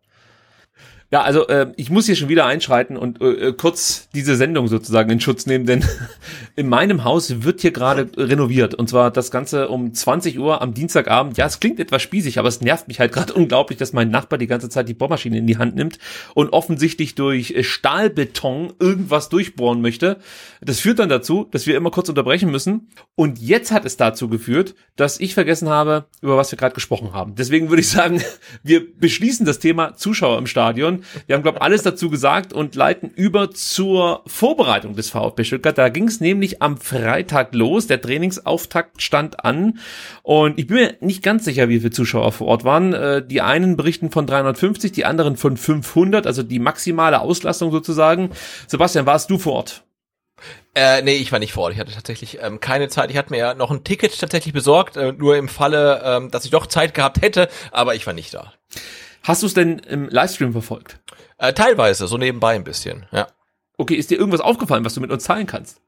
Ja, 1.11 1.23
also 1.23 1.47
äh, 1.47 1.71
ich 1.75 1.89
muss 1.89 2.05
hier 2.05 2.15
schon 2.15 2.29
wieder 2.29 2.45
einschreiten 2.45 2.95
und 2.95 3.19
äh, 3.19 3.47
äh 3.47 3.53
kurz 3.53 4.09
diese 4.13 4.35
Sendung 4.35 4.67
sozusagen 4.67 5.09
in 5.09 5.19
Schutz 5.19 5.47
nehmen, 5.47 5.65
denn 5.65 5.83
in 6.55 6.69
meinem 6.69 7.03
Haus 7.03 7.41
wird 7.41 7.61
hier 7.61 7.71
gerade 7.71 8.11
renoviert 8.15 8.75
und 8.75 8.89
zwar 8.89 9.09
das 9.09 9.31
Ganze 9.31 9.69
um 9.69 9.91
20 9.91 10.37
Uhr 10.37 10.61
am 10.61 10.75
Dienstagabend. 10.75 11.35
Ja, 11.35 11.47
es 11.47 11.59
klingt 11.59 11.79
etwas 11.79 12.03
spießig, 12.03 12.37
aber 12.37 12.47
es 12.47 12.61
nervt 12.61 12.87
mich 12.87 12.99
halt 12.99 13.11
gerade 13.11 13.33
unglaublich, 13.39 13.79
dass 13.79 13.91
mein 13.91 14.11
Nachbar 14.11 14.37
die 14.37 14.45
ganze 14.45 14.69
Zeit 14.69 14.87
die 14.87 14.93
Bohrmaschine 14.93 15.39
in 15.39 15.47
die 15.47 15.57
Hand 15.57 15.75
nimmt 15.75 15.97
und 16.35 16.53
offensichtlich 16.53 17.15
durch 17.15 17.51
äh, 17.51 17.63
Stahlbeton 17.63 18.73
irgendwas 18.79 19.29
durchbohren 19.29 19.81
möchte. 19.81 20.17
Das 20.61 20.79
führt 20.79 20.99
dann 20.99 21.09
dazu, 21.09 21.47
dass 21.49 21.65
wir 21.65 21.75
immer 21.75 21.89
kurz 21.89 22.09
unterbrechen 22.09 22.51
müssen 22.51 22.89
und 23.15 23.39
jetzt 23.39 23.71
hat 23.71 23.83
es 23.83 23.97
dazu 23.97 24.29
geführt, 24.29 24.75
dass 24.95 25.19
ich 25.19 25.33
vergessen 25.33 25.69
habe, 25.69 26.05
über 26.21 26.37
was 26.37 26.51
wir 26.51 26.57
gerade 26.57 26.75
gesprochen 26.75 27.13
haben. 27.13 27.33
Deswegen 27.33 27.69
würde 27.69 27.81
ich 27.81 27.89
sagen, 27.89 28.21
wir 28.63 28.85
beschließen 28.95 29.43
das 29.43 29.57
Thema 29.57 29.95
Zuschauer 29.95 30.37
im 30.37 30.45
Stadion 30.45 30.98
wir 31.27 31.35
haben, 31.35 31.43
glaube 31.43 31.61
alles 31.61 31.83
dazu 31.83 32.09
gesagt 32.09 32.53
und 32.53 32.75
leiten 32.75 33.09
über 33.15 33.51
zur 33.51 34.23
Vorbereitung 34.27 34.95
des 34.95 35.09
VfB 35.09 35.43
Stuttgart. 35.43 35.77
Da 35.77 35.89
ging 35.89 36.07
es 36.07 36.19
nämlich 36.19 36.61
am 36.61 36.77
Freitag 36.77 37.53
los. 37.53 37.87
Der 37.87 38.01
Trainingsauftakt 38.01 39.01
stand 39.01 39.43
an. 39.43 39.79
Und 40.23 40.59
ich 40.59 40.67
bin 40.67 40.77
mir 40.77 40.95
nicht 40.99 41.23
ganz 41.23 41.45
sicher, 41.45 41.69
wie 41.69 41.79
viele 41.79 41.91
Zuschauer 41.91 42.31
vor 42.31 42.47
Ort 42.47 42.63
waren. 42.63 42.93
Äh, 42.93 43.25
die 43.25 43.41
einen 43.41 43.77
berichten 43.77 44.11
von 44.11 44.27
350, 44.27 44.91
die 44.91 45.05
anderen 45.05 45.37
von 45.37 45.57
500, 45.57 46.27
also 46.27 46.43
die 46.43 46.59
maximale 46.59 47.21
Auslastung 47.21 47.71
sozusagen. 47.71 48.31
Sebastian, 48.67 49.05
warst 49.05 49.29
du 49.29 49.37
vor 49.37 49.53
Ort? 49.53 49.83
Äh, 50.75 51.01
nee, 51.01 51.15
ich 51.15 51.31
war 51.31 51.39
nicht 51.39 51.53
vor 51.53 51.63
Ort. 51.63 51.73
Ich 51.73 51.79
hatte 51.79 51.91
tatsächlich 51.91 52.39
ähm, 52.41 52.59
keine 52.59 52.89
Zeit. 52.89 53.09
Ich 53.11 53.17
hatte 53.17 53.31
mir 53.31 53.39
ja 53.39 53.53
noch 53.53 53.71
ein 53.71 53.83
Ticket 53.83 54.17
tatsächlich 54.19 54.53
besorgt, 54.53 54.97
äh, 54.97 55.11
nur 55.13 55.35
im 55.37 55.49
Falle, 55.49 56.01
ähm, 56.03 56.31
dass 56.31 56.45
ich 56.45 56.51
doch 56.51 56.67
Zeit 56.67 56.93
gehabt 56.93 57.21
hätte, 57.21 57.49
aber 57.71 57.95
ich 57.95 58.05
war 58.05 58.13
nicht 58.13 58.33
da. 58.33 58.53
Hast 59.29 59.43
du 59.43 59.45
es 59.45 59.53
denn 59.53 59.77
im 59.77 60.09
Livestream 60.09 60.53
verfolgt? 60.53 60.97
Äh, 61.37 61.53
teilweise, 61.53 62.07
so 62.07 62.17
nebenbei 62.17 62.55
ein 62.55 62.63
bisschen, 62.63 63.05
ja. 63.11 63.27
Okay, 63.77 63.93
ist 63.93 64.09
dir 64.09 64.17
irgendwas 64.17 64.41
aufgefallen, 64.41 64.83
was 64.83 64.95
du 64.95 65.01
mit 65.01 65.11
uns 65.11 65.23
teilen 65.23 65.45
kannst? 65.45 65.81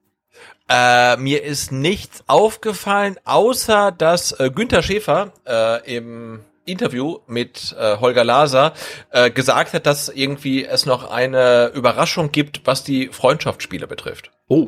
Äh, 0.69 1.17
mir 1.17 1.43
ist 1.43 1.71
nichts 1.71 2.23
aufgefallen, 2.27 3.15
außer 3.25 3.93
dass 3.93 4.32
äh, 4.34 4.51
Günther 4.54 4.84
Schäfer 4.84 5.34
äh, 5.47 5.95
im 5.95 6.41
Interview 6.65 7.17
mit 7.25 7.75
äh, 7.80 7.97
Holger 7.97 8.23
Laser 8.23 8.73
äh, 9.10 9.32
gesagt 9.32 9.73
hat, 9.73 9.88
dass 9.88 10.10
irgendwie 10.10 10.63
es 10.63 10.86
noch 10.86 11.10
eine 11.10 11.71
Überraschung 11.73 12.32
gibt, 12.32 12.62
was 12.65 12.84
die 12.84 13.08
Freundschaftsspiele 13.08 13.88
betrifft. 13.88 14.30
Oh, 14.49 14.67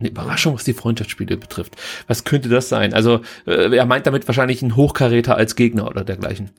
eine 0.00 0.08
Überraschung, 0.08 0.54
was 0.54 0.64
die 0.64 0.74
Freundschaftsspiele 0.74 1.36
betrifft. 1.36 1.76
Was 2.08 2.24
könnte 2.24 2.48
das 2.48 2.68
sein? 2.68 2.94
Also 2.94 3.20
äh, 3.46 3.76
er 3.76 3.86
meint 3.86 4.08
damit 4.08 4.26
wahrscheinlich 4.26 4.60
einen 4.60 4.74
Hochkaräter 4.74 5.36
als 5.36 5.54
Gegner 5.54 5.86
oder 5.86 6.02
dergleichen. 6.02 6.50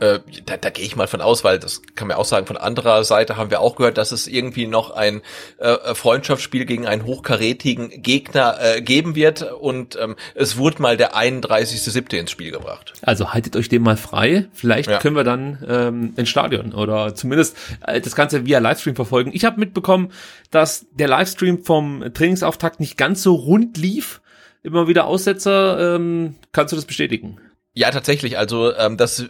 Äh, 0.00 0.20
da, 0.44 0.56
da 0.56 0.70
gehe 0.70 0.84
ich 0.84 0.96
mal 0.96 1.06
von 1.06 1.20
aus, 1.20 1.44
weil 1.44 1.60
das 1.60 1.82
kann 1.94 2.08
man 2.08 2.16
auch 2.16 2.24
sagen, 2.24 2.46
von 2.46 2.56
anderer 2.56 3.04
Seite 3.04 3.36
haben 3.36 3.50
wir 3.50 3.60
auch 3.60 3.76
gehört, 3.76 3.96
dass 3.96 4.10
es 4.10 4.26
irgendwie 4.26 4.66
noch 4.66 4.90
ein 4.90 5.22
äh, 5.58 5.94
Freundschaftsspiel 5.94 6.64
gegen 6.64 6.86
einen 6.86 7.04
hochkarätigen 7.04 8.02
Gegner 8.02 8.56
äh, 8.60 8.82
geben 8.82 9.14
wird 9.14 9.42
und 9.52 9.96
ähm, 10.00 10.16
es 10.34 10.56
wurde 10.56 10.82
mal 10.82 10.96
der 10.96 11.14
31.7. 11.14 12.16
ins 12.16 12.32
Spiel 12.32 12.50
gebracht. 12.50 12.92
Also 13.02 13.32
haltet 13.32 13.54
euch 13.54 13.68
den 13.68 13.82
mal 13.82 13.96
frei. 13.96 14.48
Vielleicht 14.52 14.90
ja. 14.90 14.98
können 14.98 15.14
wir 15.14 15.22
dann 15.22 15.64
ähm, 15.68 16.12
ins 16.16 16.28
Stadion 16.28 16.74
oder 16.74 17.14
zumindest 17.14 17.56
äh, 17.86 18.00
das 18.00 18.16
Ganze 18.16 18.46
via 18.46 18.58
Livestream 18.58 18.96
verfolgen. 18.96 19.30
Ich 19.32 19.44
habe 19.44 19.60
mitbekommen, 19.60 20.10
dass 20.50 20.86
der 20.90 21.06
Livestream 21.06 21.62
vom 21.64 22.04
Trainingsauftakt 22.12 22.80
nicht 22.80 22.96
ganz 22.96 23.22
so 23.22 23.34
rund 23.34 23.76
lief. 23.76 24.20
Immer 24.64 24.88
wieder 24.88 25.04
Aussetzer. 25.04 25.94
Ähm, 25.94 26.34
kannst 26.50 26.72
du 26.72 26.76
das 26.76 26.86
bestätigen? 26.86 27.38
Ja, 27.74 27.90
tatsächlich. 27.90 28.38
Also 28.38 28.74
ähm, 28.74 28.96
das 28.96 29.28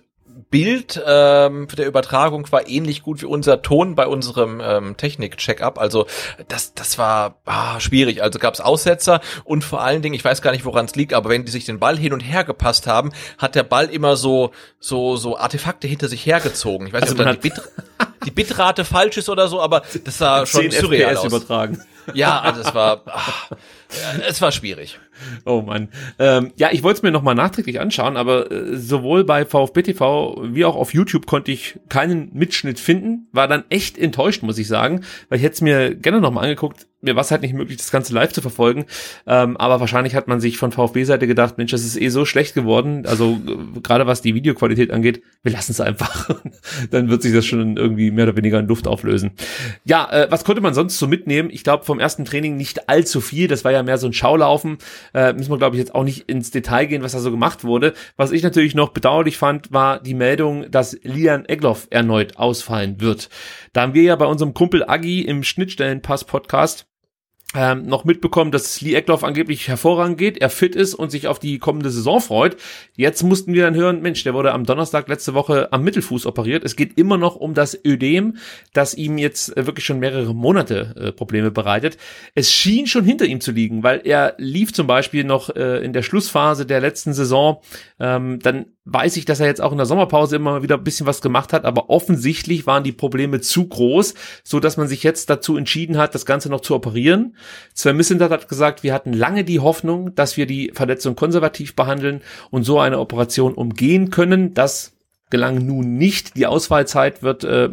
Bild 0.54 1.02
ähm, 1.04 1.68
für 1.68 1.74
der 1.74 1.88
Übertragung 1.88 2.46
war 2.52 2.68
ähnlich 2.68 3.02
gut 3.02 3.20
wie 3.22 3.26
unser 3.26 3.60
Ton 3.60 3.96
bei 3.96 4.06
unserem 4.06 4.60
ähm, 4.62 4.96
Technik-Check-up. 4.96 5.80
Also 5.80 6.06
das, 6.46 6.74
das 6.74 6.96
war 6.96 7.40
ah, 7.44 7.80
schwierig. 7.80 8.22
Also 8.22 8.38
gab 8.38 8.54
es 8.54 8.60
Aussetzer 8.60 9.20
und 9.42 9.64
vor 9.64 9.82
allen 9.82 10.00
Dingen, 10.00 10.14
ich 10.14 10.24
weiß 10.24 10.42
gar 10.42 10.52
nicht, 10.52 10.64
woran 10.64 10.84
es 10.84 10.94
liegt, 10.94 11.12
aber 11.12 11.28
wenn 11.28 11.44
die 11.44 11.50
sich 11.50 11.64
den 11.64 11.80
Ball 11.80 11.98
hin 11.98 12.12
und 12.12 12.20
her 12.20 12.44
gepasst 12.44 12.86
haben, 12.86 13.10
hat 13.36 13.56
der 13.56 13.64
Ball 13.64 13.86
immer 13.86 14.14
so 14.14 14.52
so 14.78 15.16
so 15.16 15.36
Artefakte 15.36 15.88
hinter 15.88 16.06
sich 16.06 16.24
hergezogen. 16.24 16.86
Ich 16.86 16.92
weiß 16.92 17.00
nicht, 17.00 17.18
also 17.18 17.22
ob 17.22 17.26
dann 17.26 17.40
die, 17.40 17.48
Bit 17.48 17.60
die 18.24 18.30
Bitrate 18.30 18.84
falsch 18.84 19.16
ist 19.16 19.28
oder 19.28 19.48
so, 19.48 19.60
aber 19.60 19.82
das 20.04 20.18
sah 20.18 20.46
schon 20.46 20.70
surreal 20.70 21.16
FPS 21.16 21.18
aus. 21.18 21.26
übertragen. 21.26 21.82
Ja, 22.12 22.40
also 22.40 22.60
es 22.60 22.72
war 22.72 23.02
ach, 23.06 23.50
es 24.28 24.40
war 24.40 24.52
schwierig. 24.52 25.00
Oh 25.44 25.62
Mann. 25.62 25.88
Ähm, 26.18 26.52
ja, 26.56 26.68
ich 26.72 26.82
wollte 26.82 26.98
es 26.98 27.02
mir 27.02 27.10
nochmal 27.10 27.34
nachträglich 27.34 27.80
anschauen, 27.80 28.16
aber 28.16 28.50
äh, 28.50 28.76
sowohl 28.76 29.24
bei 29.24 29.44
VfB 29.44 29.82
TV 29.82 30.38
wie 30.42 30.64
auch 30.64 30.76
auf 30.76 30.94
YouTube 30.94 31.26
konnte 31.26 31.52
ich 31.52 31.78
keinen 31.88 32.30
Mitschnitt 32.32 32.80
finden. 32.80 33.28
War 33.32 33.48
dann 33.48 33.64
echt 33.68 33.98
enttäuscht, 33.98 34.42
muss 34.42 34.58
ich 34.58 34.68
sagen, 34.68 35.02
weil 35.28 35.38
ich 35.38 35.44
hätte 35.44 35.54
es 35.54 35.60
mir 35.60 35.94
gerne 35.94 36.20
nochmal 36.20 36.44
angeguckt 36.44 36.86
mir 37.04 37.14
war 37.14 37.22
es 37.22 37.30
halt 37.30 37.42
nicht 37.42 37.54
möglich, 37.54 37.76
das 37.76 37.90
Ganze 37.90 38.14
live 38.14 38.32
zu 38.32 38.42
verfolgen. 38.42 38.86
Ähm, 39.26 39.56
aber 39.56 39.80
wahrscheinlich 39.80 40.14
hat 40.14 40.28
man 40.28 40.40
sich 40.40 40.58
von 40.58 40.72
VfB-Seite 40.72 41.26
gedacht, 41.26 41.58
Mensch, 41.58 41.70
das 41.70 41.84
ist 41.84 42.00
eh 42.00 42.08
so 42.08 42.24
schlecht 42.24 42.54
geworden. 42.54 43.06
Also 43.06 43.38
äh, 43.46 43.80
gerade 43.80 44.06
was 44.06 44.22
die 44.22 44.34
Videoqualität 44.34 44.90
angeht, 44.90 45.22
wir 45.42 45.52
lassen 45.52 45.72
es 45.72 45.80
einfach. 45.80 46.30
Dann 46.90 47.10
wird 47.10 47.22
sich 47.22 47.32
das 47.32 47.46
schon 47.46 47.76
irgendwie 47.76 48.10
mehr 48.10 48.24
oder 48.24 48.36
weniger 48.36 48.58
in 48.58 48.66
Luft 48.66 48.86
auflösen. 48.86 49.32
Ja, 49.84 50.10
äh, 50.10 50.26
was 50.30 50.44
konnte 50.44 50.60
man 50.60 50.74
sonst 50.74 50.98
so 50.98 51.06
mitnehmen? 51.06 51.50
Ich 51.52 51.64
glaube, 51.64 51.84
vom 51.84 52.00
ersten 52.00 52.24
Training 52.24 52.56
nicht 52.56 52.88
allzu 52.88 53.20
viel. 53.20 53.48
Das 53.48 53.64
war 53.64 53.72
ja 53.72 53.82
mehr 53.82 53.98
so 53.98 54.06
ein 54.06 54.12
Schaulaufen. 54.12 54.78
Äh, 55.12 55.32
müssen 55.34 55.50
wir, 55.50 55.58
glaube 55.58 55.76
ich, 55.76 55.80
jetzt 55.80 55.94
auch 55.94 56.04
nicht 56.04 56.28
ins 56.28 56.50
Detail 56.50 56.86
gehen, 56.86 57.02
was 57.02 57.12
da 57.12 57.20
so 57.20 57.30
gemacht 57.30 57.64
wurde. 57.64 57.92
Was 58.16 58.32
ich 58.32 58.42
natürlich 58.42 58.74
noch 58.74 58.90
bedauerlich 58.90 59.36
fand, 59.36 59.72
war 59.72 60.00
die 60.00 60.14
Meldung, 60.14 60.70
dass 60.70 60.98
Lian 61.02 61.44
Egloff 61.46 61.86
erneut 61.90 62.36
ausfallen 62.36 63.00
wird. 63.00 63.28
Da 63.72 63.82
haben 63.82 63.94
wir 63.94 64.02
ja 64.02 64.16
bei 64.16 64.26
unserem 64.26 64.54
Kumpel 64.54 64.84
Agi 64.88 65.22
im 65.22 65.42
Schnittstellenpass-Podcast 65.42 66.86
ähm, 67.54 67.86
noch 67.86 68.04
mitbekommen, 68.04 68.50
dass 68.50 68.80
Lee 68.80 68.94
Eckloff 68.94 69.22
angeblich 69.22 69.68
hervorragend 69.68 70.18
geht, 70.18 70.38
er 70.38 70.50
fit 70.50 70.74
ist 70.74 70.94
und 70.94 71.10
sich 71.10 71.28
auf 71.28 71.38
die 71.38 71.58
kommende 71.58 71.90
Saison 71.90 72.20
freut. 72.20 72.56
Jetzt 72.96 73.22
mussten 73.22 73.52
wir 73.52 73.62
dann 73.62 73.74
hören, 73.74 74.02
Mensch, 74.02 74.24
der 74.24 74.34
wurde 74.34 74.52
am 74.52 74.64
Donnerstag 74.64 75.08
letzte 75.08 75.34
Woche 75.34 75.72
am 75.72 75.84
Mittelfuß 75.84 76.26
operiert. 76.26 76.64
Es 76.64 76.74
geht 76.74 76.98
immer 76.98 77.16
noch 77.16 77.36
um 77.36 77.54
das 77.54 77.78
Ödem, 77.84 78.38
das 78.72 78.94
ihm 78.94 79.18
jetzt 79.18 79.56
äh, 79.56 79.66
wirklich 79.66 79.84
schon 79.84 80.00
mehrere 80.00 80.34
Monate 80.34 80.94
äh, 80.98 81.12
Probleme 81.12 81.50
bereitet. 81.50 81.96
Es 82.34 82.52
schien 82.52 82.86
schon 82.86 83.04
hinter 83.04 83.26
ihm 83.26 83.40
zu 83.40 83.52
liegen, 83.52 83.82
weil 83.82 84.00
er 84.04 84.34
lief 84.38 84.72
zum 84.72 84.86
Beispiel 84.86 85.22
noch 85.22 85.54
äh, 85.54 85.84
in 85.84 85.92
der 85.92 86.02
Schlussphase 86.02 86.66
der 86.66 86.80
letzten 86.80 87.14
Saison. 87.14 87.60
Ähm, 88.00 88.40
dann 88.40 88.66
weiß 88.86 89.16
ich, 89.16 89.24
dass 89.24 89.40
er 89.40 89.46
jetzt 89.46 89.62
auch 89.62 89.72
in 89.72 89.78
der 89.78 89.86
Sommerpause 89.86 90.36
immer 90.36 90.62
wieder 90.62 90.76
ein 90.76 90.84
bisschen 90.84 91.06
was 91.06 91.22
gemacht 91.22 91.52
hat, 91.52 91.64
aber 91.64 91.88
offensichtlich 91.88 92.66
waren 92.66 92.84
die 92.84 92.92
Probleme 92.92 93.40
zu 93.40 93.66
groß, 93.66 94.14
so 94.42 94.60
dass 94.60 94.76
man 94.76 94.88
sich 94.88 95.02
jetzt 95.02 95.30
dazu 95.30 95.56
entschieden 95.56 95.96
hat, 95.96 96.14
das 96.14 96.26
Ganze 96.26 96.50
noch 96.50 96.60
zu 96.60 96.74
operieren. 96.74 97.36
Sven 97.72 97.96
Missentat 97.96 98.30
hat 98.30 98.48
gesagt, 98.48 98.82
wir 98.82 98.92
hatten 98.92 99.14
lange 99.14 99.44
die 99.44 99.60
Hoffnung, 99.60 100.14
dass 100.14 100.36
wir 100.36 100.46
die 100.46 100.70
Verletzung 100.74 101.16
konservativ 101.16 101.74
behandeln 101.74 102.20
und 102.50 102.64
so 102.64 102.78
eine 102.78 102.98
Operation 102.98 103.54
umgehen 103.54 104.10
können. 104.10 104.52
Das 104.52 104.92
gelang 105.30 105.64
nun 105.66 105.96
nicht. 105.96 106.36
Die 106.36 106.46
Ausfallzeit 106.46 107.22
wird 107.22 107.44
äh, 107.44 107.70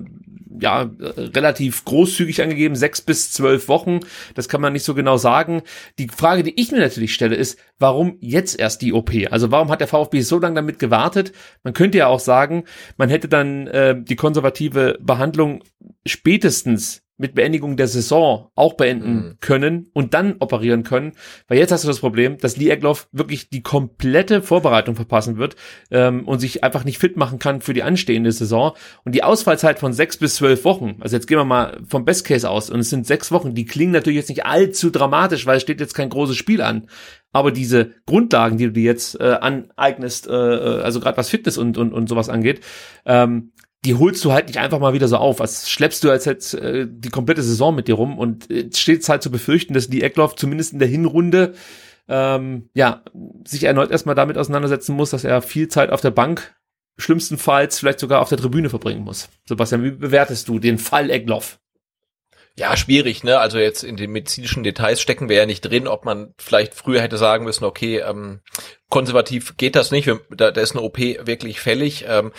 ja, 0.60 0.90
relativ 1.00 1.86
großzügig 1.86 2.42
angegeben, 2.42 2.76
sechs 2.76 3.02
bis 3.02 3.32
zwölf 3.32 3.68
Wochen. 3.68 4.02
Das 4.36 4.50
kann 4.50 4.62
man 4.62 4.74
nicht 4.74 4.84
so 4.84 4.94
genau 4.94 5.18
sagen. 5.18 5.62
Die 6.00 6.08
Frage, 6.08 6.44
die 6.44 6.60
ich 6.60 6.72
mir 6.72 6.80
natürlich 6.80 7.14
stelle, 7.14 7.36
ist, 7.36 7.60
warum 7.80 8.18
jetzt 8.20 8.60
erst 8.60 8.82
die 8.82 8.94
OP? 8.94 9.12
Also 9.30 9.52
warum 9.52 9.70
hat 9.70 9.82
der 9.82 9.88
VfB 9.88 10.22
so 10.22 10.40
lange 10.40 10.56
damit 10.56 10.80
gewartet? 10.80 11.32
Man 11.64 11.74
könnte 11.74 11.98
ja 11.98 12.08
auch 12.08 12.20
sagen, 12.20 12.66
man 12.98 13.10
hätte 13.10 13.28
dann 13.28 13.68
äh, 13.68 13.96
die 14.02 14.16
konservative 14.16 14.98
Behandlung 15.02 15.64
spätestens 16.06 17.01
mit 17.22 17.36
Beendigung 17.36 17.78
der 17.78 17.88
Saison 17.88 18.50
auch 18.56 18.74
beenden 18.74 19.14
mhm. 19.14 19.38
können 19.40 19.90
und 19.94 20.14
dann 20.16 20.38
operieren 20.40 20.84
können. 20.84 21.14
Weil 21.48 21.60
jetzt 21.60 21.72
hast 21.72 21.84
du 21.84 21.88
das 21.88 22.00
Problem, 22.00 22.38
dass 22.40 22.58
Lee 22.58 22.72
Egloff 22.72 23.08
wirklich 23.12 23.50
die 23.50 23.62
komplette 23.62 24.42
Vorbereitung 24.42 24.96
verpassen 24.96 25.38
wird 25.38 25.56
ähm, 25.92 26.28
und 26.28 26.40
sich 26.40 26.64
einfach 26.64 26.84
nicht 26.84 26.98
fit 26.98 27.18
machen 27.18 27.38
kann 27.38 27.62
für 27.62 27.74
die 27.74 27.84
anstehende 27.84 28.32
Saison. 28.32 28.74
Und 29.06 29.14
die 29.14 29.24
Ausfallzeit 29.24 29.80
von 29.80 29.94
sechs 29.94 30.18
bis 30.18 30.36
zwölf 30.36 30.66
Wochen, 30.66 30.98
also 31.00 31.16
jetzt 31.16 31.28
gehen 31.28 31.38
wir 31.38 31.46
mal 31.46 31.80
vom 31.88 32.06
Best 32.06 32.26
Case 32.26 32.50
aus 32.50 32.72
und 32.72 32.80
es 32.80 32.90
sind 32.90 33.06
sechs 33.06 33.32
Wochen, 33.32 33.54
die 33.54 33.66
klingen 33.66 33.92
natürlich 33.92 34.18
jetzt 34.18 34.30
nicht 34.30 34.46
allzu 34.46 34.90
dramatisch, 34.90 35.46
weil 35.46 35.58
es 35.58 35.62
steht 35.62 35.80
jetzt 35.80 35.94
kein 35.94 36.10
großes 36.10 36.36
Spiel 36.36 36.62
an. 36.62 36.88
Aber 37.34 37.52
diese 37.52 37.92
Grundlagen, 38.06 38.58
die 38.58 38.66
du 38.66 38.72
dir 38.74 38.84
jetzt 38.84 39.20
äh, 39.20 39.38
aneignest, 39.40 40.28
äh, 40.28 40.32
äh 40.34 40.82
also 40.82 41.00
gerade 41.00 41.18
was 41.18 41.30
Fitness 41.30 41.58
und, 41.58 41.78
und, 41.78 41.94
und 41.94 42.10
sowas 42.10 42.28
angeht, 42.28 42.62
ähm, 43.06 43.51
die 43.84 43.96
holst 43.96 44.24
du 44.24 44.32
halt 44.32 44.48
nicht 44.48 44.58
einfach 44.58 44.80
mal 44.80 44.94
wieder 44.94 45.08
so 45.08 45.17
auf. 45.17 45.39
Was 45.39 45.70
schleppst 45.70 46.04
du 46.04 46.12
als 46.12 46.26
jetzt 46.26 46.54
äh, 46.54 46.88
die 46.88 47.10
komplette 47.10 47.41
Saison 47.41 47.74
mit 47.74 47.88
dir 47.88 47.96
rum 47.96 48.20
und 48.20 48.50
äh, 48.52 48.70
steht 48.74 49.08
halt 49.10 49.24
zu 49.24 49.32
befürchten, 49.32 49.74
dass 49.74 49.89
die 49.89 50.04
Eckloff 50.04 50.36
zumindest 50.36 50.74
in 50.74 50.80
der 50.80 50.88
Hinrunde 50.88 51.54
ähm, 52.08 52.70
ja 52.74 53.04
sich 53.46 53.63
erneut 53.63 53.91
erstmal 53.91 54.15
damit 54.15 54.38
auseinandersetzen 54.38 54.96
muss, 54.96 55.10
dass 55.10 55.24
er 55.24 55.41
viel 55.41 55.67
Zeit 55.67 55.89
auf 55.89 56.02
der 56.02 56.12
Bank, 56.12 56.56
schlimmstenfalls 56.98 57.80
vielleicht 57.80 58.00
sogar 58.00 58.22
auf 58.22 58.30
der 58.30 58.38
Tribüne 58.38 58.70
verbringen 58.70 59.04
muss. 59.04 59.30
Sebastian, 59.46 59.84
wie 59.84 59.91
bewertest 59.91 60.48
du 60.48 60.60
den 60.60 60.78
Fall 60.78 61.10
Eckloff? 61.10 61.58
Ja, 62.58 62.76
schwierig, 62.76 63.24
ne? 63.24 63.39
Also 63.39 63.58
jetzt 63.58 63.84
in 63.84 63.96
den 63.96 64.12
medizinischen 64.12 64.62
Details 64.62 65.02
stecken 65.02 65.30
wir 65.30 65.38
ja 65.38 65.46
nicht 65.46 65.62
drin, 65.62 65.88
ob 65.88 66.06
man 66.06 66.34
vielleicht 66.38 66.76
früher 66.76 67.02
hätte 67.02 67.17
sagen 67.17 67.46
müssen, 67.46 67.63
okay, 67.63 68.00
ähm, 68.00 68.41
konservativ 68.89 69.56
geht 69.58 69.76
das 69.76 69.89
nicht, 69.89 70.12
da, 70.30 70.52
da 70.52 70.62
ist 70.62 70.74
eine 70.74 70.82
OP 70.82 71.00
wirklich 71.00 71.62
fällig. 71.62 72.06
Ähm, 72.08 72.34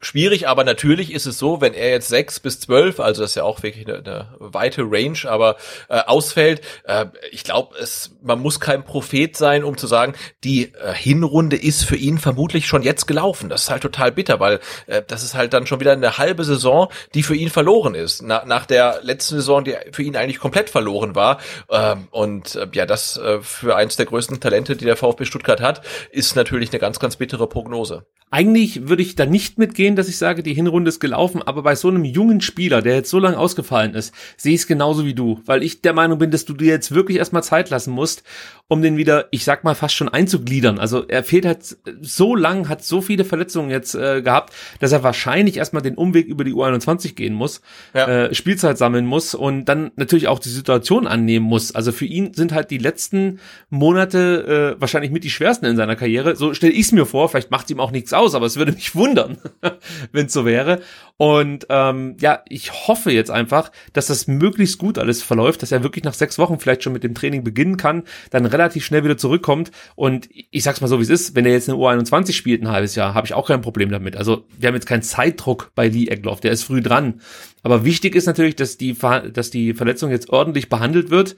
Schwierig, 0.00 0.46
aber 0.46 0.62
natürlich 0.62 1.12
ist 1.12 1.26
es 1.26 1.38
so, 1.38 1.60
wenn 1.60 1.74
er 1.74 1.90
jetzt 1.90 2.08
sechs 2.08 2.38
bis 2.38 2.60
zwölf, 2.60 3.00
also 3.00 3.22
das 3.22 3.32
ist 3.32 3.34
ja 3.34 3.42
auch 3.42 3.62
wirklich 3.64 3.88
eine, 3.88 3.98
eine 3.98 4.28
weite 4.38 4.82
Range, 4.82 5.18
aber 5.26 5.56
äh, 5.88 5.98
ausfällt, 5.98 6.60
äh, 6.84 7.06
ich 7.32 7.42
glaube, 7.42 7.76
es 7.78 8.16
man 8.22 8.40
muss 8.40 8.60
kein 8.60 8.84
Prophet 8.84 9.36
sein, 9.36 9.64
um 9.64 9.76
zu 9.76 9.88
sagen, 9.88 10.14
die 10.44 10.72
äh, 10.74 10.94
Hinrunde 10.94 11.56
ist 11.56 11.84
für 11.84 11.96
ihn 11.96 12.18
vermutlich 12.18 12.66
schon 12.66 12.82
jetzt 12.82 13.06
gelaufen. 13.06 13.48
Das 13.48 13.62
ist 13.62 13.70
halt 13.70 13.82
total 13.82 14.12
bitter, 14.12 14.38
weil 14.38 14.60
äh, 14.86 15.02
das 15.06 15.24
ist 15.24 15.34
halt 15.34 15.52
dann 15.52 15.66
schon 15.66 15.80
wieder 15.80 15.92
eine 15.92 16.16
halbe 16.16 16.44
Saison, 16.44 16.88
die 17.14 17.24
für 17.24 17.34
ihn 17.34 17.50
verloren 17.50 17.94
ist. 17.94 18.22
Na, 18.22 18.44
nach 18.44 18.66
der 18.66 19.00
letzten 19.02 19.36
Saison, 19.36 19.64
die 19.64 19.74
für 19.92 20.02
ihn 20.02 20.16
eigentlich 20.16 20.38
komplett 20.38 20.70
verloren 20.70 21.14
war. 21.14 21.38
Ähm, 21.70 22.08
und 22.10 22.54
äh, 22.54 22.68
ja, 22.72 22.86
das 22.86 23.16
äh, 23.16 23.40
für 23.40 23.74
eins 23.74 23.96
der 23.96 24.06
größten 24.06 24.40
Talente, 24.40 24.76
die 24.76 24.84
der 24.84 24.96
VfB 24.96 25.24
Stuttgart 25.24 25.60
hat, 25.60 25.82
ist 26.10 26.36
natürlich 26.36 26.70
eine 26.70 26.78
ganz, 26.78 27.00
ganz 27.00 27.16
bittere 27.16 27.48
Prognose. 27.48 28.06
Eigentlich 28.30 28.88
würde 28.88 29.02
ich 29.02 29.14
da 29.14 29.24
nicht 29.24 29.56
mitgehen, 29.56 29.87
dass 29.96 30.08
ich 30.08 30.18
sage, 30.18 30.42
die 30.42 30.54
Hinrunde 30.54 30.88
ist 30.88 31.00
gelaufen, 31.00 31.42
aber 31.42 31.62
bei 31.62 31.74
so 31.74 31.88
einem 31.88 32.04
jungen 32.04 32.40
Spieler, 32.40 32.82
der 32.82 32.96
jetzt 32.96 33.10
so 33.10 33.18
lange 33.18 33.38
ausgefallen 33.38 33.94
ist, 33.94 34.14
sehe 34.36 34.54
ich 34.54 34.62
es 34.62 34.66
genauso 34.66 35.04
wie 35.04 35.14
du, 35.14 35.40
weil 35.46 35.62
ich 35.62 35.82
der 35.82 35.92
Meinung 35.92 36.18
bin, 36.18 36.30
dass 36.30 36.44
du 36.44 36.54
dir 36.54 36.68
jetzt 36.68 36.94
wirklich 36.94 37.18
erstmal 37.18 37.42
Zeit 37.42 37.70
lassen 37.70 37.92
musst, 37.92 38.22
um 38.68 38.82
den 38.82 38.98
wieder, 38.98 39.28
ich 39.30 39.44
sag 39.44 39.64
mal, 39.64 39.74
fast 39.74 39.94
schon 39.94 40.10
einzugliedern. 40.10 40.78
Also 40.78 41.06
er 41.08 41.24
fehlt 41.24 41.46
halt 41.46 41.78
so 42.02 42.36
lang, 42.36 42.68
hat 42.68 42.84
so 42.84 43.00
viele 43.00 43.24
Verletzungen 43.24 43.70
jetzt 43.70 43.94
äh, 43.94 44.20
gehabt, 44.20 44.52
dass 44.80 44.92
er 44.92 45.02
wahrscheinlich 45.02 45.56
erstmal 45.56 45.82
den 45.82 45.94
Umweg 45.94 46.26
über 46.26 46.44
die 46.44 46.52
U21 46.52 47.14
gehen 47.14 47.32
muss, 47.32 47.62
ja. 47.94 48.26
äh, 48.26 48.34
Spielzeit 48.34 48.76
sammeln 48.76 49.06
muss 49.06 49.34
und 49.34 49.64
dann 49.64 49.90
natürlich 49.96 50.28
auch 50.28 50.38
die 50.38 50.50
Situation 50.50 51.06
annehmen 51.06 51.46
muss. 51.46 51.74
Also 51.74 51.92
für 51.92 52.04
ihn 52.04 52.34
sind 52.34 52.52
halt 52.52 52.70
die 52.70 52.78
letzten 52.78 53.40
Monate 53.70 54.76
äh, 54.76 54.80
wahrscheinlich 54.80 55.10
mit 55.10 55.24
die 55.24 55.30
schwersten 55.30 55.64
in 55.64 55.76
seiner 55.76 55.96
Karriere. 55.96 56.36
So 56.36 56.52
stelle 56.52 56.72
ich 56.72 56.86
es 56.86 56.92
mir 56.92 57.06
vor, 57.06 57.30
vielleicht 57.30 57.50
macht 57.50 57.70
ihm 57.70 57.80
auch 57.80 57.90
nichts 57.90 58.12
aus, 58.12 58.34
aber 58.34 58.44
es 58.44 58.56
würde 58.58 58.72
mich 58.72 58.94
wundern, 58.94 59.38
wenn 60.12 60.26
es 60.26 60.32
so 60.32 60.44
wäre. 60.44 60.80
Und 61.16 61.66
ähm, 61.68 62.16
ja, 62.20 62.42
ich 62.48 62.86
hoffe 62.86 63.10
jetzt 63.10 63.30
einfach, 63.30 63.72
dass 63.92 64.06
das 64.06 64.28
möglichst 64.28 64.78
gut 64.78 64.98
alles 64.98 65.22
verläuft, 65.22 65.62
dass 65.62 65.72
er 65.72 65.82
wirklich 65.82 66.04
nach 66.04 66.14
sechs 66.14 66.38
Wochen 66.38 66.60
vielleicht 66.60 66.84
schon 66.84 66.92
mit 66.92 67.02
dem 67.02 67.14
Training 67.14 67.42
beginnen 67.42 67.76
kann, 67.76 68.04
dann 68.30 68.46
relativ 68.46 68.84
schnell 68.84 69.02
wieder 69.02 69.16
zurückkommt. 69.16 69.72
Und 69.96 70.28
ich 70.32 70.62
sag's 70.62 70.80
mal 70.80 70.86
so, 70.86 70.98
wie 70.98 71.02
es 71.02 71.10
ist, 71.10 71.34
wenn 71.34 71.44
er 71.44 71.52
jetzt 71.52 71.68
eine 71.68 71.78
U21 71.78 72.32
spielt 72.32 72.62
ein 72.62 72.68
halbes 72.68 72.94
Jahr, 72.94 73.14
habe 73.14 73.26
ich 73.26 73.34
auch 73.34 73.48
kein 73.48 73.62
Problem 73.62 73.90
damit. 73.90 74.16
Also 74.16 74.44
wir 74.56 74.68
haben 74.68 74.74
jetzt 74.74 74.86
keinen 74.86 75.02
Zeitdruck 75.02 75.72
bei 75.74 75.88
Lee 75.88 76.06
Eckloff, 76.06 76.40
der 76.40 76.52
ist 76.52 76.62
früh 76.62 76.82
dran. 76.82 77.20
Aber 77.62 77.84
wichtig 77.84 78.14
ist 78.14 78.26
natürlich, 78.26 78.54
dass 78.54 78.76
die, 78.76 78.96
dass 79.32 79.50
die 79.50 79.74
Verletzung 79.74 80.10
jetzt 80.10 80.30
ordentlich 80.30 80.68
behandelt 80.68 81.10
wird. 81.10 81.36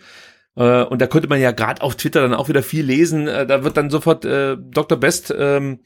Äh, 0.56 0.82
und 0.82 1.00
da 1.00 1.06
könnte 1.06 1.28
man 1.28 1.40
ja 1.40 1.52
gerade 1.52 1.82
auf 1.82 1.96
Twitter 1.96 2.20
dann 2.22 2.34
auch 2.34 2.48
wieder 2.48 2.62
viel 2.62 2.84
lesen. 2.84 3.28
Äh, 3.28 3.46
da 3.46 3.64
wird 3.64 3.76
dann 3.76 3.90
sofort 3.90 4.24
äh, 4.24 4.56
Dr. 4.58 4.98
Best 4.98 5.34
ähm, 5.36 5.80